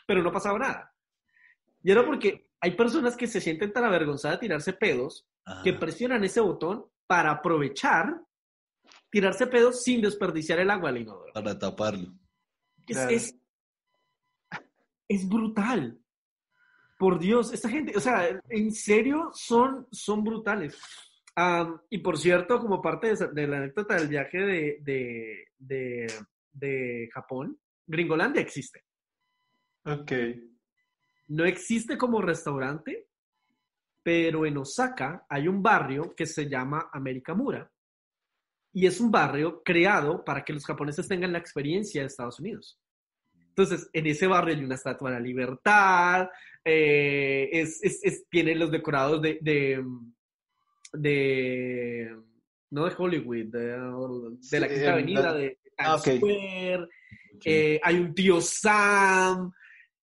pero 0.05 0.21
no 0.23 0.31
pasaba 0.31 0.59
nada. 0.59 0.93
Y 1.83 1.91
era 1.91 2.05
porque 2.05 2.49
hay 2.59 2.71
personas 2.71 3.15
que 3.15 3.27
se 3.27 3.41
sienten 3.41 3.73
tan 3.73 3.83
avergonzadas 3.83 4.37
de 4.37 4.47
tirarse 4.47 4.73
pedos 4.73 5.25
que 5.63 5.73
presionan 5.73 6.23
ese 6.23 6.39
botón 6.39 6.85
para 7.07 7.31
aprovechar 7.31 8.21
tirarse 9.09 9.47
pedos 9.47 9.83
sin 9.83 10.01
desperdiciar 10.01 10.59
el 10.59 10.69
agua 10.69 10.89
al 10.89 10.97
inodoro. 10.97 11.33
Para 11.33 11.57
taparlo. 11.57 12.13
Es, 12.87 12.97
es, 12.97 13.35
brutal. 15.27 15.97
por 16.97 17.17
Dios, 17.17 17.51
esta 17.51 17.67
gente, 17.67 17.97
o 17.97 17.99
sea, 17.99 18.39
en 18.49 18.71
serio 18.71 19.31
son, 19.33 19.87
son 19.91 20.23
brutales. 20.23 20.79
y 21.89 21.97
por 21.97 22.17
cierto, 22.17 22.59
como 22.59 22.81
parte 22.81 23.15
de, 23.15 23.47
la 23.47 23.57
anécdota 23.57 23.95
del 23.95 24.07
viaje 24.07 24.37
de, 24.37 25.47
de, 25.57 26.07
de, 26.51 27.09
Japón, 27.11 27.59
Gringolandia 27.87 28.41
existe. 28.41 28.83
Ok. 29.85 30.11
No 31.29 31.45
existe 31.45 31.97
como 31.97 32.21
restaurante, 32.21 33.07
pero 34.03 34.45
en 34.45 34.57
Osaka 34.57 35.25
hay 35.29 35.47
un 35.47 35.63
barrio 35.63 36.13
que 36.15 36.25
se 36.25 36.47
llama 36.47 36.89
Amerikamura. 36.91 37.71
Y 38.73 38.85
es 38.85 38.99
un 39.01 39.11
barrio 39.11 39.63
creado 39.63 40.23
para 40.23 40.43
que 40.43 40.53
los 40.53 40.65
japoneses 40.65 41.07
tengan 41.07 41.33
la 41.33 41.39
experiencia 41.39 42.01
de 42.01 42.07
Estados 42.07 42.39
Unidos. 42.39 42.80
Entonces, 43.51 43.89
en 43.91 44.07
ese 44.07 44.27
barrio 44.27 44.55
hay 44.55 44.63
una 44.63 44.75
estatua 44.75 45.09
de 45.09 45.17
la 45.17 45.21
libertad, 45.21 46.29
eh, 46.63 47.49
es, 47.51 47.79
es, 47.83 48.25
tiene 48.29 48.55
los 48.55 48.71
decorados 48.71 49.21
de, 49.21 49.39
de, 50.93 52.15
no 52.69 52.85
de 52.85 52.95
Hollywood, 52.97 53.45
de, 53.47 54.59
la 54.59 54.67
Quinta 54.69 54.93
Avenida, 54.93 55.33
de 55.33 55.59
ah, 55.77 55.99
Times 56.01 56.17
Square, 56.19 56.87
eh, 57.43 57.79
hay 57.83 57.95
un 57.95 58.13
tío 58.13 58.39
Sam, 58.39 59.51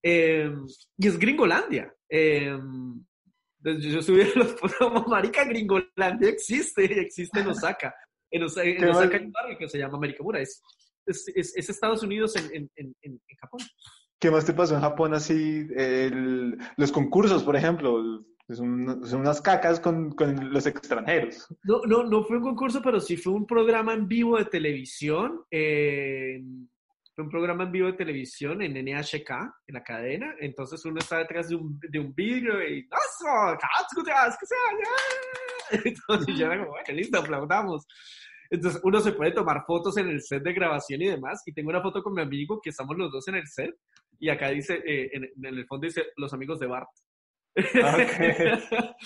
em, 0.03 0.67
y 0.99 1.07
es 1.07 1.19
Gringolandia. 1.19 1.91
Em, 2.07 3.03
yo, 3.65 4.03
subí 4.03 4.23
a 4.23 4.29
los 4.35 4.57
marica, 5.09 5.45
Gringolandia 5.45 6.29
existe, 6.29 6.85
existe 7.01 7.41
en 7.41 7.49
Osaka. 7.49 7.95
En, 8.31 8.43
Osaka, 8.43 8.67
hay 9.17 9.25
un 9.25 9.33
barrio 9.33 9.57
que 9.57 9.69
se 9.69 9.79
llama 9.79 9.97
Amerikamura, 9.97 10.39
es 10.39 10.63
es, 11.09 11.69
Estados 11.69 12.03
Unidos 12.03 12.37
en, 12.37 12.71
en, 12.77 12.97
en, 13.03 13.21
Japón. 13.41 13.61
¿Qué 14.19 14.31
más 14.31 14.45
te 14.45 14.53
pasó 14.53 14.75
en 14.75 14.81
Japón 14.81 15.15
así? 15.15 15.67
los 16.77 16.93
concursos, 16.93 17.43
por 17.45 17.57
ejemplo, 17.57 18.25
son, 18.49 19.03
unas 19.15 19.41
cacas 19.41 19.79
con, 19.81 20.13
con, 20.13 20.53
los 20.53 20.67
extranjeros. 20.67 21.47
No, 21.65 21.83
no, 21.87 22.05
no 22.05 22.25
fue 22.25 22.39
un 22.39 22.43
concurso, 22.43 22.81
pero 22.83 23.01
sí 23.01 23.17
fue 23.17 23.33
un 23.33 23.47
programa 23.47 23.93
en 23.93 24.09
vivo 24.09 24.39
de 24.39 24.47
televisión. 24.47 25.45
fue 25.51 27.25
un 27.25 27.31
programa 27.31 27.65
en 27.65 27.73
vivo 27.73 27.87
de 27.89 27.93
televisión 27.95 28.63
en 28.63 28.73
NHK, 28.73 29.31
en 29.67 29.75
la 29.75 29.85
cadena. 29.85 30.35
Entonces 30.41 30.85
uno 30.85 30.99
está 30.99 31.19
detrás 31.19 31.49
de 31.49 31.57
un, 31.57 31.79
de 31.79 31.99
un 31.99 32.15
vidrio 32.15 32.67
y 32.67 32.89
Entonces 35.85 36.37
yo 36.37 36.47
era 36.47 36.59
como, 36.59 36.71
bueno, 36.71 36.95
listo, 36.95 37.19
aplaudamos. 37.19 37.87
Entonces 38.51 38.81
uno 38.83 39.01
se 39.01 39.13
puede 39.13 39.33
tomar 39.33 39.65
fotos 39.67 39.97
en 39.99 40.09
el 40.09 40.23
set 40.23 40.43
de 40.43 40.53
grabación 40.53 41.03
y 41.03 41.09
demás. 41.09 41.43
Y 41.47 41.53
tengo 41.53 41.71
una 41.71 41.83
foto 41.83 42.03
con 42.03 42.15
mi 42.15 42.23
amigo 42.23 42.61
que 42.63 42.71
estamos 42.71 42.97
los 42.97 43.13
dos 43.13 43.29
en 43.29 43.37
el 43.37 43.47
set. 43.47 43.75
Y 44.19 44.29
acá 44.29 44.51
dice, 44.51 44.83
eh, 44.87 45.11
en, 45.13 45.45
el 45.45 45.67
fondo 45.67 45.87
dice, 45.87 46.07
los 46.17 46.33
amigos 46.33 46.59
de 46.59 46.67
Bart. 46.67 46.89
Ah, 47.83 47.97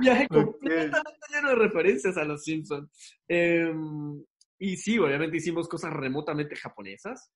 Viaje 0.00 0.28
completamente 0.28 1.20
lleno 1.32 1.48
de 1.50 1.54
referencias 1.54 2.16
a 2.16 2.24
los 2.24 2.44
Simpsons. 2.44 2.90
Em, 3.26 4.22
y 4.58 4.76
sí, 4.76 4.98
obviamente 4.98 5.36
hicimos 5.38 5.68
cosas 5.68 5.92
remotamente 5.92 6.56
japonesas. 6.56 7.30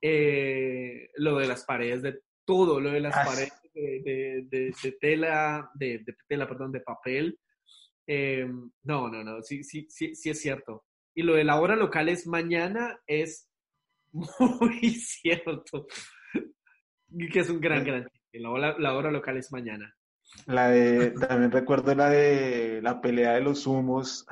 Eh, 0.00 1.08
lo 1.16 1.38
de 1.38 1.48
las 1.48 1.64
paredes, 1.64 2.02
de 2.02 2.20
todo, 2.44 2.80
lo 2.80 2.90
de 2.90 3.00
las 3.00 3.16
ah, 3.16 3.24
paredes 3.24 3.52
de, 3.76 4.46
de, 4.50 4.72
de, 4.82 4.92
tela, 5.00 5.70
de, 5.74 6.04
tela, 6.28 6.48
perdón, 6.48 6.72
de 6.72 6.80
papel, 6.80 7.38
eh, 8.06 8.46
no, 8.82 9.08
no, 9.08 9.24
no, 9.24 9.42
sí, 9.42 9.64
sí, 9.64 9.86
sí, 9.88 10.14
sí 10.14 10.30
es 10.30 10.40
cierto. 10.40 10.84
Y 11.14 11.22
lo 11.22 11.34
de 11.34 11.44
la 11.44 11.60
hora 11.60 11.76
local 11.76 12.08
es 12.08 12.26
mañana, 12.26 12.98
es 13.06 13.48
muy 14.12 14.90
cierto. 14.90 15.86
Que 17.32 17.40
es 17.40 17.48
un 17.48 17.60
gran, 17.60 17.84
gran 17.84 18.08
la 18.32 18.50
hora, 18.50 18.78
la 18.78 18.94
hora 18.94 19.10
local 19.10 19.36
es 19.36 19.50
mañana. 19.52 19.94
La 20.46 20.68
de, 20.68 21.12
también 21.12 21.50
recuerdo 21.50 21.94
la 21.94 22.10
de 22.10 22.80
la 22.82 23.00
pelea 23.00 23.34
de 23.34 23.40
los 23.40 23.66
humos. 23.66 24.26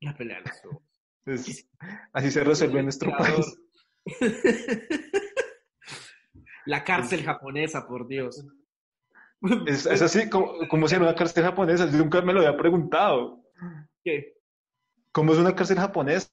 La 0.00 0.14
pelea 0.14 0.40
de 0.40 0.50
los 0.50 0.64
humos. 0.64 1.66
así 2.12 2.30
se 2.30 2.44
resuelve 2.44 2.78
en 2.80 2.86
nuestro 2.86 3.12
país. 3.16 3.58
La 6.66 6.82
cárcel 6.82 7.22
japonesa, 7.22 7.86
por 7.86 8.08
Dios. 8.08 8.44
Es, 9.66 9.86
así, 9.86 10.28
como, 10.30 10.52
como 10.68 10.88
si 10.88 10.96
una 10.96 11.14
cárcel 11.14 11.44
japonesa, 11.44 11.90
yo 11.90 11.98
nunca 11.98 12.20
me 12.22 12.32
lo 12.32 12.40
había 12.40 12.56
preguntado. 12.56 13.42
¿Qué? 14.02 14.34
¿Cómo 15.12 15.32
es 15.32 15.38
una 15.38 15.54
cárcel 15.54 15.78
japonesa? 15.78 16.28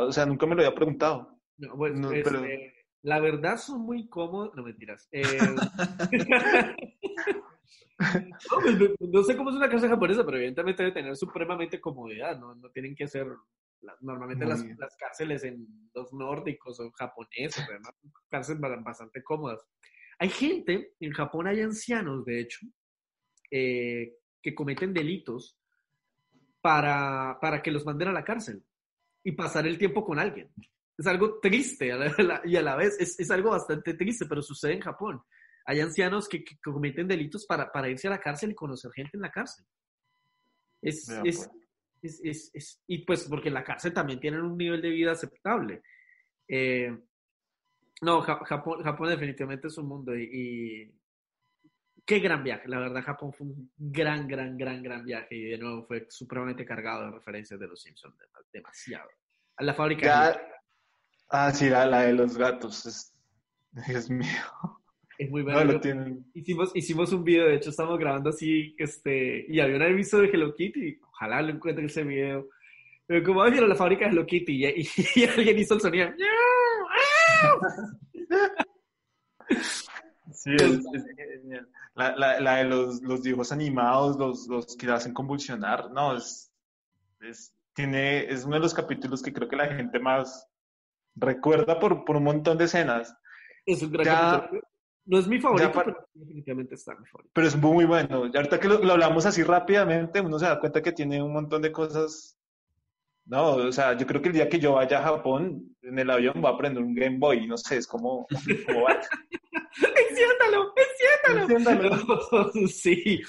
O 0.00 0.12
sea, 0.12 0.26
nunca 0.26 0.46
me 0.46 0.54
lo 0.54 0.62
había 0.62 0.74
preguntado. 0.74 1.38
No, 1.56 1.76
bueno, 1.76 2.12
este, 2.12 2.72
la 3.02 3.20
verdad 3.20 3.56
son 3.56 3.80
muy 3.82 4.08
cómodos, 4.08 4.54
no 4.54 4.62
mentiras. 4.62 5.08
Eh, 5.10 5.22
pues, 7.98 8.78
no, 9.00 9.22
sé 9.24 9.36
cómo 9.36 9.50
es 9.50 9.56
una 9.56 9.68
cárcel 9.68 9.90
japonesa, 9.90 10.24
pero 10.24 10.36
evidentemente 10.36 10.82
debe 10.82 10.94
tener 10.94 11.16
supremamente 11.16 11.80
comodidad, 11.80 12.38
¿no? 12.38 12.54
No 12.54 12.70
tienen 12.70 12.94
que 12.94 13.08
ser 13.08 13.26
normalmente 14.00 14.44
las, 14.44 14.64
las, 14.78 14.96
cárceles 14.96 15.44
en 15.44 15.66
los 15.94 16.12
nórdicos 16.12 16.80
o 16.80 16.90
japoneses, 16.90 17.64
además, 17.68 17.94
cárceles 18.28 18.60
bastante 18.82 19.22
cómodas. 19.22 19.64
Hay 20.18 20.30
gente, 20.30 20.94
en 21.00 21.12
Japón 21.12 21.46
hay 21.46 21.60
ancianos, 21.60 22.24
de 22.24 22.40
hecho, 22.40 22.66
eh, 23.50 24.16
que 24.42 24.54
cometen 24.54 24.92
delitos 24.92 25.56
para, 26.60 27.38
para 27.40 27.62
que 27.62 27.70
los 27.70 27.86
manden 27.86 28.08
a 28.08 28.12
la 28.12 28.24
cárcel 28.24 28.62
y 29.22 29.32
pasar 29.32 29.66
el 29.66 29.78
tiempo 29.78 30.04
con 30.04 30.18
alguien. 30.18 30.50
Es 30.96 31.06
algo 31.06 31.38
triste 31.38 31.86
y 32.44 32.56
a 32.56 32.62
la 32.62 32.76
vez 32.76 32.96
es, 32.98 33.18
es, 33.20 33.30
algo 33.30 33.50
bastante 33.50 33.94
triste, 33.94 34.26
pero 34.26 34.42
sucede 34.42 34.72
en 34.72 34.80
Japón. 34.80 35.22
Hay 35.64 35.80
ancianos 35.80 36.28
que, 36.28 36.44
cometen 36.62 37.06
delitos 37.06 37.46
para, 37.46 37.70
para, 37.70 37.88
irse 37.88 38.08
a 38.08 38.10
la 38.10 38.20
cárcel 38.20 38.50
y 38.50 38.54
conocer 38.54 38.90
gente 38.92 39.16
en 39.16 39.20
la 39.20 39.30
cárcel. 39.30 39.64
Es, 40.82 41.08
es, 41.24 41.48
pues. 42.00 42.20
es, 42.24 42.50
es, 42.54 42.82
y 42.86 43.04
pues 43.04 43.24
porque 43.24 43.48
en 43.48 43.54
la 43.54 43.64
cárcel 43.64 43.92
también 43.92 44.18
tienen 44.18 44.40
un 44.40 44.56
nivel 44.56 44.82
de 44.82 44.90
vida 44.90 45.12
aceptable. 45.12 45.82
Eh, 46.48 46.96
no, 48.02 48.20
Japón, 48.22 48.82
Japón 48.82 49.08
definitivamente 49.08 49.68
es 49.68 49.78
un 49.78 49.88
mundo 49.88 50.16
y, 50.16 50.94
qué 52.06 52.20
gran 52.20 52.42
viaje. 52.42 52.68
La 52.68 52.78
verdad, 52.78 53.02
Japón 53.02 53.32
fue 53.32 53.46
un 53.46 53.70
gran, 53.76 54.26
gran, 54.26 54.56
gran, 54.56 54.82
gran 54.82 55.04
viaje 55.04 55.34
y 55.34 55.42
de 55.50 55.58
nuevo 55.58 55.86
fue 55.86 56.06
supremamente 56.08 56.64
cargado 56.64 57.06
de 57.06 57.10
referencias 57.12 57.60
de 57.60 57.66
los 57.66 57.82
Simpsons, 57.82 58.16
demasiado. 58.52 59.10
A 59.56 59.64
la 59.64 59.74
fábrica. 59.74 60.40
Ah, 61.28 61.52
sí, 61.52 61.68
la, 61.68 62.02
de 62.02 62.14
los 62.14 62.38
gatos. 62.38 62.86
Es, 62.86 63.14
Dios 63.86 64.08
mío. 64.08 64.26
Es 65.18 65.28
muy 65.30 65.42
bueno. 65.42 65.80
hicimos, 66.32 66.70
hicimos 66.74 67.12
un 67.12 67.24
video, 67.24 67.46
de 67.46 67.56
hecho, 67.56 67.70
estamos 67.70 67.98
grabando 67.98 68.30
así, 68.30 68.74
este, 68.78 69.44
y 69.48 69.58
había 69.58 69.76
un 69.76 69.82
aviso 69.82 70.20
de 70.20 70.28
Hello 70.28 70.54
Kitty, 70.54 71.00
ojalá 71.02 71.42
lo 71.42 71.50
encuentren 71.50 71.86
ese 71.86 72.04
video. 72.04 72.48
Pero 73.04 73.24
como 73.24 73.42
a 73.42 73.50
la 73.50 73.74
fábrica 73.74 74.04
de 74.04 74.12
Hello 74.12 74.24
Kitty 74.24 74.64
y, 74.64 75.24
alguien 75.36 75.58
hizo 75.58 75.74
el 75.74 75.80
sonido. 75.80 76.08
Sí, 80.32 80.50
es, 80.54 80.84
genial. 81.16 81.68
La, 81.94 82.14
la, 82.14 82.40
la, 82.40 82.56
de 82.56 82.64
los, 82.64 83.00
los 83.02 83.22
dibujos 83.22 83.50
animados, 83.50 84.16
los, 84.18 84.46
los 84.46 84.76
que 84.76 84.90
hacen 84.90 85.14
convulsionar, 85.14 85.90
no, 85.90 86.16
es, 86.16 86.52
es, 87.20 87.54
tiene, 87.72 88.30
es 88.30 88.44
uno 88.44 88.56
de 88.56 88.60
los 88.60 88.74
capítulos 88.74 89.22
que 89.22 89.32
creo 89.32 89.48
que 89.48 89.56
la 89.56 89.74
gente 89.74 89.98
más 89.98 90.46
recuerda 91.16 91.80
por, 91.80 92.04
por 92.04 92.16
un 92.16 92.24
montón 92.24 92.58
de 92.58 92.64
escenas. 92.64 93.16
Es 93.64 93.82
un 93.82 93.90
gran 93.90 94.04
capítulo. 94.04 94.62
No 95.06 95.18
es 95.18 95.26
mi 95.26 95.40
favorito, 95.40 95.72
pero 95.72 96.08
definitivamente 96.12 96.74
está 96.74 96.94
mi 96.94 97.06
favorito. 97.06 97.32
Pero 97.32 97.46
es 97.46 97.56
muy 97.56 97.86
bueno. 97.86 98.26
Y 98.26 98.36
ahorita 98.36 98.60
que 98.60 98.68
lo, 98.68 98.78
lo, 98.78 98.92
hablamos 98.92 99.24
así 99.24 99.42
rápidamente, 99.42 100.20
uno 100.20 100.38
se 100.38 100.44
da 100.44 100.60
cuenta 100.60 100.82
que 100.82 100.92
tiene 100.92 101.22
un 101.22 101.32
montón 101.32 101.62
de 101.62 101.72
cosas 101.72 102.37
no, 103.28 103.56
o 103.56 103.72
sea, 103.72 103.96
yo 103.96 104.06
creo 104.06 104.22
que 104.22 104.28
el 104.28 104.34
día 104.34 104.48
que 104.48 104.58
yo 104.58 104.72
vaya 104.72 105.00
a 105.00 105.02
Japón, 105.02 105.76
en 105.82 105.98
el 105.98 106.10
avión 106.10 106.42
va 106.42 106.48
a 106.48 106.52
aprender 106.52 106.82
un 106.82 106.94
Game 106.94 107.18
Boy, 107.18 107.46
no 107.46 107.58
sé, 107.58 107.76
es 107.76 107.86
como... 107.86 108.26
como 108.66 108.86
enciéndalo, 110.08 110.72
enciéndalo. 111.46 112.52
sí, 112.68 113.20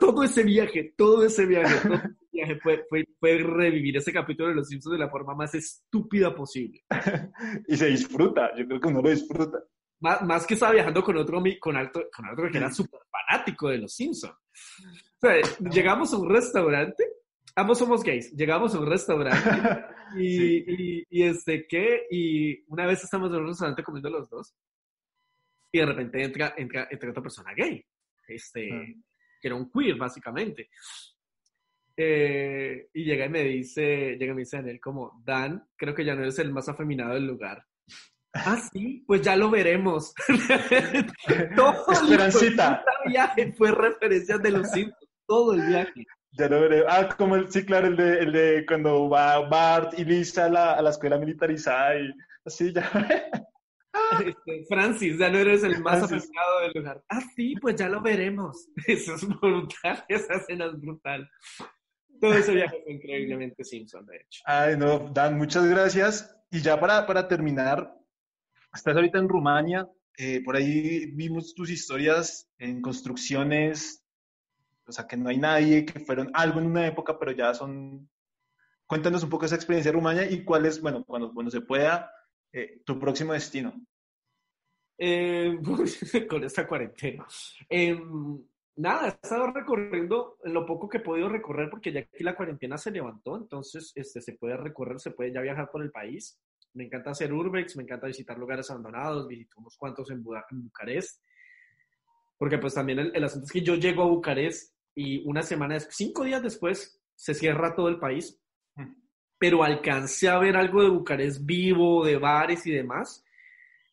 todo 0.00 0.24
ese 0.24 0.42
viaje, 0.42 0.94
todo 0.96 1.24
ese 1.24 1.46
viaje, 1.46 1.80
todo 1.80 1.94
ese 1.94 2.12
viaje 2.32 2.58
fue, 2.60 2.84
fue, 2.88 3.04
fue, 3.20 3.38
revivir 3.38 3.96
ese 3.96 4.12
capítulo 4.12 4.48
de 4.48 4.56
Los 4.56 4.68
Simpsons 4.68 4.94
de 4.94 5.04
la 5.04 5.10
forma 5.10 5.32
más 5.34 5.54
estúpida 5.54 6.34
posible. 6.34 6.82
y 7.68 7.76
se 7.76 7.86
disfruta, 7.86 8.50
yo 8.56 8.66
creo 8.66 8.80
que 8.80 8.88
uno 8.88 9.00
lo 9.00 9.10
disfruta. 9.10 9.58
Más, 10.00 10.22
más 10.22 10.44
que 10.44 10.54
estaba 10.54 10.72
viajando 10.72 11.04
con 11.04 11.16
otro, 11.16 11.40
con 11.60 11.76
alto, 11.76 12.04
con 12.14 12.28
otro 12.28 12.50
que 12.50 12.58
era 12.58 12.72
súper 12.72 13.00
fanático 13.10 13.68
de 13.68 13.78
Los 13.78 13.94
Simpsons. 13.94 14.34
O 14.34 15.20
sea, 15.20 15.40
llegamos 15.70 16.12
a 16.12 16.18
un 16.18 16.28
restaurante 16.28 17.17
ambos 17.58 17.78
somos 17.78 18.02
gays. 18.02 18.32
Llegamos 18.32 18.74
a 18.74 18.80
un 18.80 18.86
restaurante 18.86 19.84
y, 20.16 21.04
y, 21.10 21.22
este, 21.24 21.66
¿qué? 21.66 22.06
Y 22.10 22.64
una 22.68 22.86
vez 22.86 23.02
estamos 23.02 23.30
en 23.30 23.36
un 23.36 23.48
restaurante 23.48 23.82
comiendo 23.82 24.10
los 24.10 24.30
dos 24.30 24.54
y 25.72 25.78
de 25.78 25.86
repente 25.86 26.22
entra, 26.22 26.54
entra, 26.56 26.88
entra 26.90 27.10
otra 27.10 27.22
persona 27.22 27.52
gay, 27.54 27.84
este, 28.28 28.70
ah. 28.72 28.84
que 29.40 29.48
era 29.48 29.56
un 29.56 29.70
queer, 29.70 29.96
básicamente. 29.96 30.70
Eh, 31.96 32.88
y 32.94 33.04
llega 33.04 33.26
y 33.26 33.28
me 33.28 33.42
dice, 33.42 34.16
llega 34.16 34.32
y 34.32 34.36
me 34.36 34.42
dice 34.42 34.58
él 34.58 34.80
como, 34.80 35.20
Dan, 35.24 35.68
creo 35.76 35.94
que 35.94 36.04
ya 36.04 36.14
no 36.14 36.22
eres 36.22 36.38
el 36.38 36.52
más 36.52 36.68
afeminado 36.68 37.14
del 37.14 37.26
lugar. 37.26 37.66
Ah, 38.34 38.60
sí, 38.72 39.02
pues 39.06 39.22
ya 39.22 39.34
lo 39.34 39.50
veremos. 39.50 40.14
Esperancita. 41.88 42.84
El 43.04 43.10
viaje 43.10 43.52
fue 43.52 43.72
referencia 43.72 44.38
de 44.38 44.50
los 44.52 44.70
Simpsons, 44.70 45.10
todo 45.26 45.54
el 45.54 45.66
viaje. 45.66 46.06
Ya 46.32 46.48
lo 46.48 46.60
veré. 46.60 46.84
Ah, 46.88 47.08
como 47.16 47.36
el, 47.36 47.50
sí, 47.50 47.64
claro, 47.64 47.88
el 47.88 47.96
de, 47.96 48.18
el 48.20 48.32
de 48.32 48.66
cuando 48.66 49.08
va 49.08 49.48
Bart 49.48 49.98
y 49.98 50.04
Lisa 50.04 50.46
a 50.46 50.48
la, 50.48 50.74
a 50.74 50.82
la 50.82 50.90
escuela 50.90 51.18
militarizada 51.18 51.98
y 51.98 52.12
así 52.44 52.72
ya. 52.72 52.90
Este, 54.24 54.64
Francis, 54.68 55.18
ya 55.18 55.30
no 55.30 55.38
eres 55.38 55.62
el 55.64 55.80
más 55.82 56.02
afectado 56.02 56.60
del 56.62 56.72
lugar. 56.74 57.02
Ah, 57.08 57.20
sí, 57.34 57.54
pues 57.60 57.76
ya 57.76 57.88
lo 57.88 58.00
veremos. 58.00 58.68
Eso 58.86 59.14
es 59.14 59.28
brutal, 59.28 60.04
esa 60.08 60.34
escena 60.34 60.66
es 60.66 60.80
brutal. 60.80 61.28
Todo 62.20 62.34
ese 62.34 62.54
viaje 62.54 62.80
fue 62.82 62.94
increíblemente 62.94 63.62
Simpson, 63.64 64.04
de 64.06 64.16
hecho. 64.16 64.42
Ay, 64.44 64.76
no, 64.76 64.98
Dan, 65.10 65.36
muchas 65.36 65.66
gracias. 65.66 66.34
Y 66.50 66.60
ya 66.60 66.80
para, 66.80 67.06
para 67.06 67.28
terminar, 67.28 67.94
estás 68.74 68.96
ahorita 68.96 69.18
en 69.18 69.28
Rumania, 69.28 69.88
eh, 70.16 70.42
por 70.42 70.56
ahí 70.56 71.12
vimos 71.12 71.54
tus 71.54 71.70
historias 71.70 72.50
en 72.58 72.82
construcciones, 72.82 74.04
o 74.88 74.92
sea, 74.92 75.06
que 75.06 75.16
no 75.16 75.28
hay 75.28 75.38
nadie, 75.38 75.84
que 75.84 76.00
fueron 76.00 76.30
algo 76.34 76.60
en 76.60 76.66
una 76.66 76.86
época, 76.86 77.18
pero 77.18 77.32
ya 77.32 77.54
son... 77.54 78.08
Cuéntanos 78.86 79.22
un 79.22 79.30
poco 79.30 79.44
esa 79.44 79.54
experiencia 79.54 79.90
en 79.90 79.96
Rumania 79.96 80.30
y 80.30 80.44
cuál 80.44 80.64
es, 80.64 80.80
bueno, 80.80 81.04
cuando, 81.04 81.32
cuando 81.34 81.50
se 81.50 81.60
pueda, 81.60 82.10
eh, 82.52 82.80
tu 82.84 82.98
próximo 82.98 83.34
destino. 83.34 83.74
Eh, 84.96 85.58
con 86.28 86.42
esta 86.42 86.66
cuarentena. 86.66 87.26
Em, 87.68 88.42
nada, 88.76 89.06
he 89.06 89.10
estado 89.10 89.52
recorriendo 89.52 90.38
lo 90.44 90.66
poco 90.66 90.88
que 90.88 90.98
he 90.98 91.00
podido 91.00 91.28
recorrer 91.28 91.70
porque 91.70 91.92
ya 91.92 92.00
aquí 92.00 92.24
la 92.24 92.34
cuarentena 92.34 92.76
se 92.78 92.90
levantó, 92.90 93.36
entonces 93.36 93.92
este, 93.94 94.20
se 94.20 94.32
puede 94.32 94.56
recorrer, 94.56 94.98
se 94.98 95.12
puede 95.12 95.32
ya 95.32 95.40
viajar 95.40 95.70
por 95.70 95.82
el 95.82 95.92
país. 95.92 96.40
Me 96.74 96.84
encanta 96.84 97.10
hacer 97.10 97.32
urbex, 97.32 97.76
me 97.76 97.84
encanta 97.84 98.06
visitar 98.06 98.38
lugares 98.38 98.70
abandonados, 98.70 99.28
visité 99.28 99.52
unos 99.56 99.76
cuantos 99.76 100.10
en, 100.10 100.22
Bucarest, 100.22 101.22
porque 102.36 102.58
pues 102.58 102.74
también 102.74 102.98
el, 102.98 103.12
el, 103.14 103.24
asunto 103.24 103.46
es 103.46 103.52
que 103.52 103.62
yo 103.62 103.74
llego 103.74 104.02
a 104.02 104.06
Bucarest 104.06 104.77
y 104.98 105.22
una 105.28 105.42
semana, 105.42 105.78
cinco 105.80 106.24
días 106.24 106.42
después, 106.42 107.00
se 107.14 107.34
cierra 107.34 107.74
todo 107.74 107.88
el 107.88 107.98
país 107.98 108.40
pero 109.38 109.62
alcancé 109.62 110.28
a 110.28 110.38
ver 110.38 110.56
algo 110.56 110.82
de 110.82 110.90
Bucarest 110.90 111.44
vivo, 111.44 112.04
de 112.04 112.18
bares 112.18 112.66
y 112.66 112.72
demás. 112.72 113.24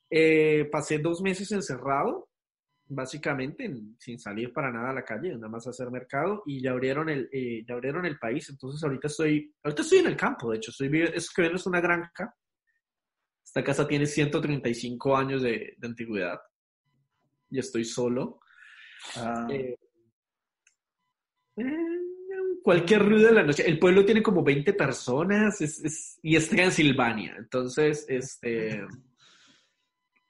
Eh, 0.10 0.68
pasé 0.72 0.98
dos 0.98 1.22
meses 1.22 1.52
encerrado, 1.52 2.30
básicamente 2.88 3.72
sin 4.00 4.20
salir 4.20 4.52
para 4.52 4.72
nada 4.72 4.90
a 4.90 4.94
la 4.94 5.06
calle, 5.06 5.36
nada 5.36 5.50
más 5.50 5.68
a 5.68 5.70
hacer 5.70 5.92
mercado 5.92 6.42
y 6.46 6.62
ya 6.62 6.72
abrieron 6.72 7.10
el, 7.10 7.30
eh, 7.32 7.64
ya 7.68 7.76
abrieron 7.76 8.06
el 8.06 8.18
país. 8.18 8.50
Entonces 8.50 8.84
ahorita 8.84 9.08
estoy, 9.08 9.54
ahorita 9.64 9.84
estoy 9.84 10.00
en 10.00 10.08
el 10.08 10.18
campo, 10.18 10.50
de 10.50 10.58
hecho, 10.58 10.72
estoy, 10.72 11.04
es 11.14 11.30
que 11.30 11.46
es 11.46 11.66
una 11.68 11.80
granja. 11.80 12.36
Esta 13.44 13.64
casa 13.64 13.88
tiene 13.88 14.08
135 14.08 15.16
años 15.16 15.44
de, 15.44 15.76
de 15.78 15.88
antigüedad 15.88 16.40
y 17.52 17.60
estoy 17.60 17.86
solo. 17.86 18.40
Ah. 19.18 19.48
Eh 19.52 19.76
cualquier 22.66 23.08
ruido 23.08 23.28
de 23.28 23.34
la 23.36 23.44
noche. 23.44 23.64
El 23.68 23.78
pueblo 23.78 24.04
tiene 24.04 24.24
como 24.24 24.44
20 24.44 24.74
personas 24.74 25.62
es, 25.62 26.20
y 26.24 26.36
es 26.36 26.50
Transilvania. 26.50 27.36
Entonces, 27.38 28.06
este, 28.10 28.84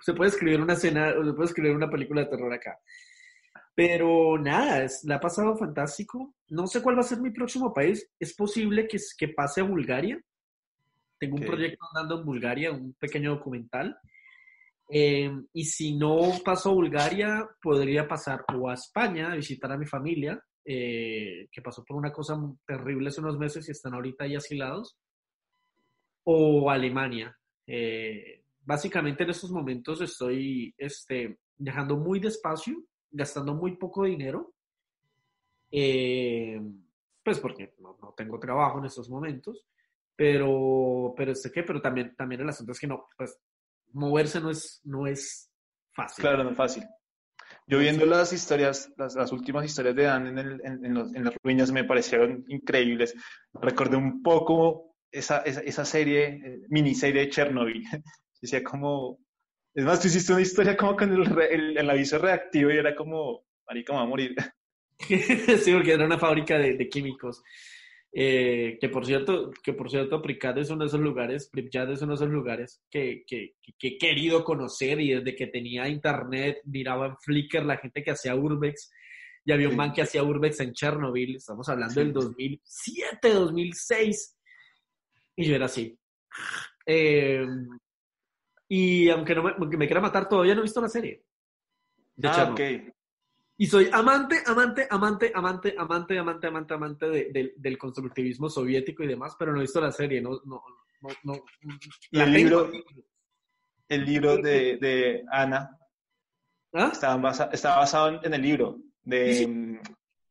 se 0.02 0.14
puede 0.14 0.32
escribir 0.32 0.60
una 0.60 0.74
escena, 0.74 1.12
se 1.12 1.34
puede 1.34 1.46
escribir 1.46 1.76
una 1.76 1.90
película 1.90 2.22
de 2.22 2.28
terror 2.28 2.54
acá. 2.54 2.78
Pero 3.74 4.38
nada, 4.38 4.84
es, 4.84 5.06
la 5.06 5.16
ha 5.16 5.20
pasado 5.22 5.56
fantástico. 5.56 6.36
No 6.50 6.68
sé 6.68 6.82
cuál 6.82 6.98
va 6.98 7.02
a 7.02 7.04
ser 7.04 7.20
mi 7.20 7.32
próximo 7.32 7.74
país. 7.74 8.06
Es 8.20 8.34
posible 8.34 8.86
que, 8.88 8.98
que 9.18 9.30
pase 9.30 9.62
a 9.62 9.66
Bulgaria. 9.66 10.22
Tengo 11.18 11.38
un 11.38 11.46
proyecto 11.46 11.86
andando 11.88 12.20
en 12.20 12.26
Bulgaria, 12.26 12.72
un 12.72 12.94
pequeño 13.00 13.36
documental. 13.36 13.98
Eh, 14.90 15.32
y 15.54 15.64
si 15.64 15.96
no 15.96 16.20
paso 16.44 16.70
a 16.70 16.74
Bulgaria, 16.74 17.48
podría 17.62 18.08
pasar 18.08 18.44
o 18.54 18.70
a 18.70 18.74
España 18.74 19.32
a 19.32 19.36
visitar 19.36 19.72
a 19.72 19.78
mi 19.78 19.86
familia 19.86 20.44
eh, 20.66 21.48
que 21.52 21.62
pasó 21.62 21.84
por 21.86 21.96
una 21.96 22.12
cosa 22.12 22.38
terrible 22.66 23.10
hace 23.10 23.22
unos 23.22 23.38
meses 23.38 23.68
y 23.68 23.72
están 23.72 23.94
ahorita 23.94 24.24
ahí 24.24 24.36
asilados, 24.36 24.98
o 26.24 26.70
Alemania. 26.70 27.38
Eh, 27.68 28.44
básicamente 28.62 29.24
en 29.24 29.30
estos 29.30 29.52
momentos 29.52 30.02
estoy 30.02 30.74
este, 30.78 31.40
viajando 31.58 31.98
muy 31.98 32.20
despacio, 32.20 32.84
gastando 33.12 33.54
muy 33.54 33.78
poco 33.78 34.06
dinero, 34.06 34.54
eh, 35.72 36.60
pues 37.24 37.40
porque 37.40 37.76
no, 37.80 37.98
tengo 38.18 38.40
trabajo 38.40 38.80
en 38.80 38.86
estos 38.86 39.10
momentos, 39.10 39.66
pero, 40.16 41.14
pero 41.16 41.32
este 41.32 41.52
que, 41.52 41.64
pero 41.64 41.82
también, 41.82 42.16
también 42.16 42.42
el 42.42 42.50
asunto 42.50 42.72
es 42.72 42.80
que 42.80 42.88
no, 42.88 43.08
pues 43.18 43.40
moverse 43.94 44.42
no 44.42 44.50
es, 44.50 44.82
no 44.84 45.06
es 45.06 45.52
fácil. 45.94 46.22
Claro, 46.22 46.44
no 46.44 46.52
es 46.52 46.58
fácil. 46.58 46.84
Yo 47.68 47.80
viendo 47.80 48.06
las 48.06 48.32
historias, 48.32 48.92
las, 48.96 49.16
las 49.16 49.32
últimas 49.32 49.66
historias 49.66 49.96
de 49.96 50.04
Dan 50.04 50.28
en, 50.28 50.38
el, 50.38 50.62
en, 50.64 50.94
los, 50.94 51.14
en, 51.16 51.26
las 51.26 51.34
ruinas 51.44 51.72
me 51.72 51.84
parecieron 51.84 52.46
increíbles. 52.48 53.16
Recordé 53.54 53.98
un 53.98 54.22
poco 54.22 54.96
esa, 55.12 55.40
esa, 55.40 55.62
esa 55.62 55.84
serie, 55.84 56.42
eh, 56.44 56.60
miniserie 56.70 57.22
de 57.22 57.30
Chernobyl. 57.30 57.84
Decía 58.42 58.64
como, 58.64 59.20
es 59.74 59.84
más, 59.84 60.00
tú 60.00 60.08
hiciste 60.08 60.32
una 60.32 60.44
historia 60.44 60.78
como 60.78 60.96
con 60.96 61.12
el, 61.12 61.42
el, 61.50 61.78
el 61.78 61.90
aviso 61.90 62.20
reactivo 62.20 62.72
y 62.72 62.78
era 62.78 62.96
como, 62.96 63.46
marica, 63.68 63.94
me 63.94 64.00
va 64.00 64.06
a 64.06 64.10
morir. 64.10 64.36
sí, 65.00 65.74
porque 65.74 65.94
era 65.94 66.06
una 66.06 66.20
fábrica 66.20 66.60
de, 66.60 66.76
de 66.76 66.88
químicos. 66.88 67.42
Eh, 68.18 68.78
que 68.80 68.88
por 68.88 69.06
cierto, 69.06 69.52
que 69.62 69.74
por 69.74 69.92
cierto, 69.92 70.22
Pripyat 70.22 70.60
es 70.60 70.70
uno 70.70 70.86
de 70.86 70.88
esos 70.88 71.02
lugares, 71.02 71.50
Pripyat 71.52 71.90
es 71.90 72.02
uno 72.02 72.14
de 72.14 72.16
esos 72.16 72.30
lugares 72.30 72.82
que, 72.90 73.26
que, 73.28 73.56
que, 73.78 73.88
he 73.90 73.98
querido 73.98 74.42
conocer 74.46 75.02
y 75.02 75.12
desde 75.16 75.36
que 75.36 75.48
tenía 75.48 75.90
internet 75.90 76.62
miraba 76.64 77.08
en 77.08 77.18
Flickr 77.18 77.66
la 77.66 77.76
gente 77.76 78.02
que 78.02 78.12
hacía 78.12 78.34
Urbex 78.34 78.90
y 79.44 79.52
había 79.52 79.68
un 79.68 79.76
man 79.76 79.92
que 79.92 80.02
hacía 80.02 80.24
Urbex 80.24 80.62
en 80.62 80.72
Chernobyl, 80.72 81.36
estamos 81.36 81.68
hablando 81.68 82.00
del 82.00 82.14
2007, 82.14 83.34
2006 83.34 84.38
y 85.36 85.46
yo 85.46 85.56
era 85.56 85.66
así. 85.66 86.00
Eh, 86.86 87.46
y 88.70 89.10
aunque, 89.10 89.36
no 89.36 89.44
me, 89.44 89.52
aunque 89.60 89.76
me 89.76 89.88
quiera 89.88 90.00
matar, 90.00 90.30
todavía 90.30 90.56
no 90.56 90.62
he 90.62 90.64
visto 90.64 90.80
la 90.80 90.88
serie. 90.88 91.22
De 92.16 92.30
ah, 92.30 92.50
ok. 92.50 92.62
Y 93.58 93.68
soy 93.68 93.90
amante, 93.92 94.44
amante, 94.46 94.88
amante, 94.90 95.32
amante, 95.34 95.74
amante, 95.78 96.18
amante, 96.18 96.48
amante, 96.48 96.74
amante 96.74 97.10
de, 97.10 97.54
del 97.56 97.78
constructivismo 97.78 98.50
soviético 98.50 99.04
y 99.04 99.08
demás, 99.08 99.36
pero 99.40 99.54
no 99.54 99.60
he 99.60 99.62
visto 99.62 99.80
la 99.80 99.92
serie, 99.92 100.22
no, 100.22 100.42
no, 100.44 100.62
no, 101.02 101.10
no 101.24 101.44
¿Y 102.12 102.20
el 102.20 102.34
libro, 102.34 102.70
el 103.88 104.06
libro 104.06 104.38
de, 104.38 104.78
de 104.78 105.24
Ana 105.32 105.78
¿Ah? 106.74 106.92
está, 106.94 107.78
basado 107.78 108.20
en 108.22 108.34
el 108.34 108.42
libro 108.42 108.80
de, 109.04 109.48
mm, 109.48 109.80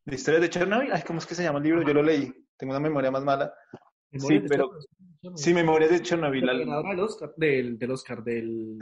de 0.05 0.15
historias 0.15 0.43
de 0.43 0.51
Chernobyl. 0.51 0.91
¿Cómo 1.07 1.19
es 1.19 1.27
que 1.27 1.35
se 1.35 1.43
llama 1.43 1.59
el 1.59 1.65
libro? 1.65 1.83
Yo 1.83 1.95
lo 1.95 2.03
leí. 2.03 2.31
Tengo 2.57 2.73
una 2.73 2.81
memoria 2.81 3.11
más 3.11 3.25
mala. 3.25 3.55
Sí, 4.13 4.41
pero 4.47 4.71
sí, 5.35 5.55
Memorias 5.55 5.91
de 5.91 6.03
Chernobyl. 6.03 6.45
del 6.47 7.01
Oscar, 7.01 7.33
del, 7.37 7.79
del 7.79 7.91
Oscar, 7.91 8.23
del... 8.23 8.79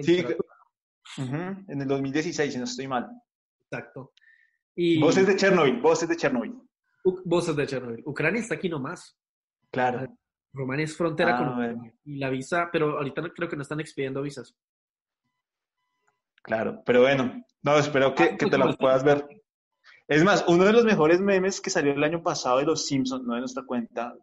sí, 0.00 0.24
en 1.16 1.80
el 1.80 1.86
2016, 1.86 2.52
si 2.52 2.58
no 2.58 2.64
estoy 2.64 2.88
mal. 2.88 3.08
Exacto. 3.70 4.12
Y... 4.74 5.00
Voces 5.00 5.26
de 5.26 5.36
Chernobyl, 5.36 5.80
voces 5.80 6.08
de 6.08 6.16
Chernobyl. 6.16 6.54
voces 7.24 7.56
de 7.56 7.66
Chernobyl. 7.66 8.02
Ucrania 8.04 8.40
está 8.40 8.54
aquí 8.54 8.68
nomás. 8.68 9.18
Claro. 9.70 10.06
Rumania 10.52 10.84
es 10.84 10.96
frontera 10.96 11.34
ah, 11.34 11.38
con 11.38 11.48
Ucrania. 11.48 11.94
Y 12.04 12.18
la 12.18 12.30
visa, 12.30 12.68
pero 12.72 12.96
ahorita 12.98 13.22
creo 13.34 13.48
que 13.48 13.56
no 13.56 13.62
están 13.62 13.80
expidiendo 13.80 14.22
visas. 14.22 14.54
Claro, 16.42 16.82
pero 16.86 17.02
bueno, 17.02 17.44
no, 17.62 17.78
espero 17.78 18.14
que, 18.14 18.22
ah, 18.22 18.36
que 18.36 18.46
te 18.46 18.56
la 18.56 18.72
puedas 18.72 19.04
ver. 19.04 19.26
Es 20.08 20.22
más, 20.22 20.44
uno 20.46 20.64
de 20.64 20.72
los 20.72 20.84
mejores 20.84 21.20
memes 21.20 21.60
que 21.60 21.70
salió 21.70 21.92
el 21.92 22.04
año 22.04 22.22
pasado 22.22 22.58
de 22.58 22.64
los 22.64 22.86
Simpsons, 22.86 23.24
no 23.24 23.34
de 23.34 23.40
nuestra 23.40 23.64
cuenta, 23.64 24.14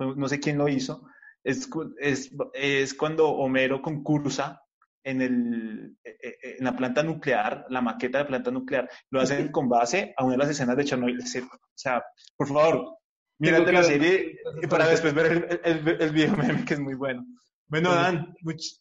no 0.00 0.28
sé 0.28 0.40
quién 0.40 0.58
lo 0.58 0.68
hizo, 0.68 1.06
es, 1.44 1.68
es, 1.98 2.32
es 2.52 2.94
cuando 2.94 3.28
Homero 3.28 3.80
concursa 3.80 4.62
en, 5.04 5.22
el, 5.22 5.96
eh, 6.04 6.16
eh, 6.22 6.38
eh, 6.42 6.56
en 6.58 6.64
la 6.64 6.76
planta 6.76 7.02
nuclear, 7.02 7.66
la 7.68 7.80
maqueta 7.80 8.18
de 8.18 8.24
planta 8.26 8.50
nuclear, 8.50 8.88
lo 9.10 9.20
hacen 9.20 9.50
con 9.50 9.68
base 9.68 10.14
a 10.16 10.24
una 10.24 10.32
de 10.32 10.38
las 10.38 10.50
escenas 10.50 10.76
de 10.76 10.84
Chernobyl. 10.84 11.20
O 11.20 11.26
sea, 11.74 12.04
por 12.36 12.48
favor, 12.48 12.98
mírate 13.38 13.72
la 13.72 13.82
serie 13.82 14.38
para 14.68 14.88
después 14.88 15.14
ver 15.14 15.60
el, 15.64 15.96
el, 16.00 16.10
video 16.12 16.36
meme 16.36 16.64
que 16.64 16.74
es 16.74 16.80
muy 16.80 16.94
bueno. 16.94 17.24
Bueno, 17.66 17.94
Dan, 17.94 18.34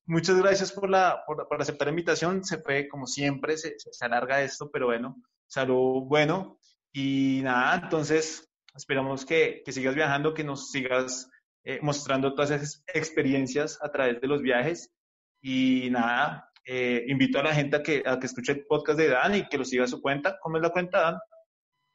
muchas 0.08 0.38
gracias 0.38 0.72
por, 0.72 0.90
la, 0.90 1.24
por, 1.28 1.62
aceptar 1.62 1.88
la 1.88 1.92
invitación. 1.92 2.44
Se 2.44 2.58
fue, 2.58 2.88
como 2.88 3.06
siempre, 3.06 3.56
se, 3.56 3.76
se 3.78 4.06
alarga 4.06 4.42
esto, 4.42 4.72
pero 4.72 4.88
bueno, 4.88 5.16
salud, 5.46 6.06
bueno. 6.08 6.58
Y 6.92 7.42
nada, 7.44 7.82
entonces 7.84 8.50
esperamos 8.76 9.26
que, 9.26 9.62
que 9.64 9.72
sigas 9.72 9.94
viajando, 9.94 10.34
que 10.34 10.44
nos 10.44 10.72
sigas 10.72 11.30
mostrando 11.82 12.34
todas 12.34 12.50
esas 12.50 12.84
experiencias 12.88 13.78
a 13.84 13.92
través 13.92 14.20
de 14.22 14.28
los 14.28 14.42
viajes 14.42 14.92
y 15.42 15.90
nada, 15.90 16.50
eh, 16.66 17.06
invito 17.08 17.40
a 17.40 17.44
la 17.44 17.56
gente 17.56 17.78
a 17.78 17.84
que, 17.84 18.04
a 18.06 18.20
que 18.20 18.28
escuche 18.28 18.52
el 18.52 18.66
podcast 18.66 19.00
de 19.00 19.08
Dan 19.08 19.36
y 19.36 19.48
que 19.48 19.58
lo 19.58 19.66
siga 19.66 19.86
a 19.86 19.88
su 19.88 20.02
cuenta. 20.02 20.38
¿Cómo 20.42 20.58
es 20.58 20.64
la 20.64 20.70
cuenta, 20.70 21.02
Dan? 21.02 21.18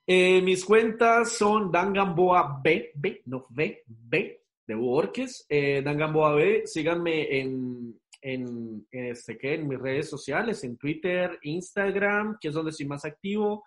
Eh, 0.07 0.43
mis 0.43 0.65
cuentas 0.65 1.33
son 1.33 1.71
Dan 1.71 1.93
Gamboa 1.93 2.61
B, 2.62 2.93
B, 2.95 3.23
no 3.27 3.47
B, 3.51 3.85
B, 3.87 4.43
de 4.66 4.75
Borges. 4.75 5.47
Eh, 5.49 5.83
Dan 5.85 5.97
Gamboa 5.97 6.35
B, 6.35 6.62
síganme 6.66 7.39
en, 7.39 8.01
en, 8.21 8.87
este, 8.91 9.39
¿qué? 9.39 9.55
en 9.55 9.69
mis 9.69 9.79
redes 9.79 10.11
sociales, 10.11 10.65
en 10.65 10.77
Twitter, 10.77 11.39
Instagram, 11.43 12.39
que 12.41 12.49
es 12.49 12.55
donde 12.55 12.71
estoy 12.71 12.87
más 12.87 13.05
activo. 13.05 13.65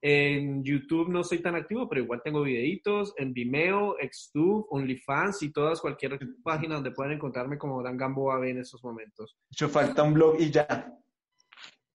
En 0.00 0.62
YouTube 0.62 1.08
no 1.08 1.24
soy 1.24 1.40
tan 1.40 1.56
activo, 1.56 1.88
pero 1.88 2.02
igual 2.02 2.22
tengo 2.22 2.42
videitos. 2.42 3.14
En 3.16 3.32
Vimeo, 3.32 3.96
Xtube, 4.00 4.66
OnlyFans 4.70 5.42
y 5.42 5.52
todas, 5.52 5.80
cualquier 5.80 6.18
página 6.42 6.76
donde 6.76 6.92
puedan 6.92 7.12
encontrarme 7.12 7.58
como 7.58 7.82
Dan 7.82 7.96
Gamboa 7.96 8.46
en 8.48 8.58
esos 8.58 8.82
momentos. 8.84 9.36
Yo 9.50 9.68
falta 9.68 10.04
un 10.04 10.14
blog 10.14 10.36
y 10.40 10.50
ya. 10.50 10.94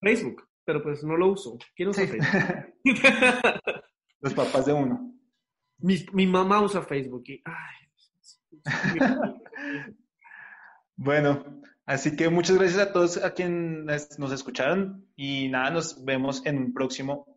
Facebook, 0.02 0.48
pero 0.66 0.84
pues 0.84 1.04
no 1.04 1.16
lo 1.16 1.28
uso. 1.28 1.58
¿Quién 1.76 1.90
usa 1.90 2.06
Facebook? 2.06 2.78
Los 4.20 4.34
papás 4.34 4.66
de 4.66 4.74
uno. 4.74 5.14
Mi, 5.78 6.06
mi 6.12 6.28
mamá 6.28 6.62
usa 6.62 6.82
Facebook 6.82 7.24
y... 7.28 7.42
bueno, 10.96 11.62
así 11.86 12.16
que 12.16 12.30
muchas 12.30 12.58
gracias 12.58 12.82
a 12.82 12.94
todos 12.94 13.18
a 13.18 13.34
quienes 13.34 14.20
nos 14.20 14.32
escucharon 14.32 15.08
y 15.16 15.50
nada, 15.50 15.72
nos 15.72 16.04
vemos 16.04 16.46
en 16.46 16.58
un 16.58 16.74
próximo 16.74 17.33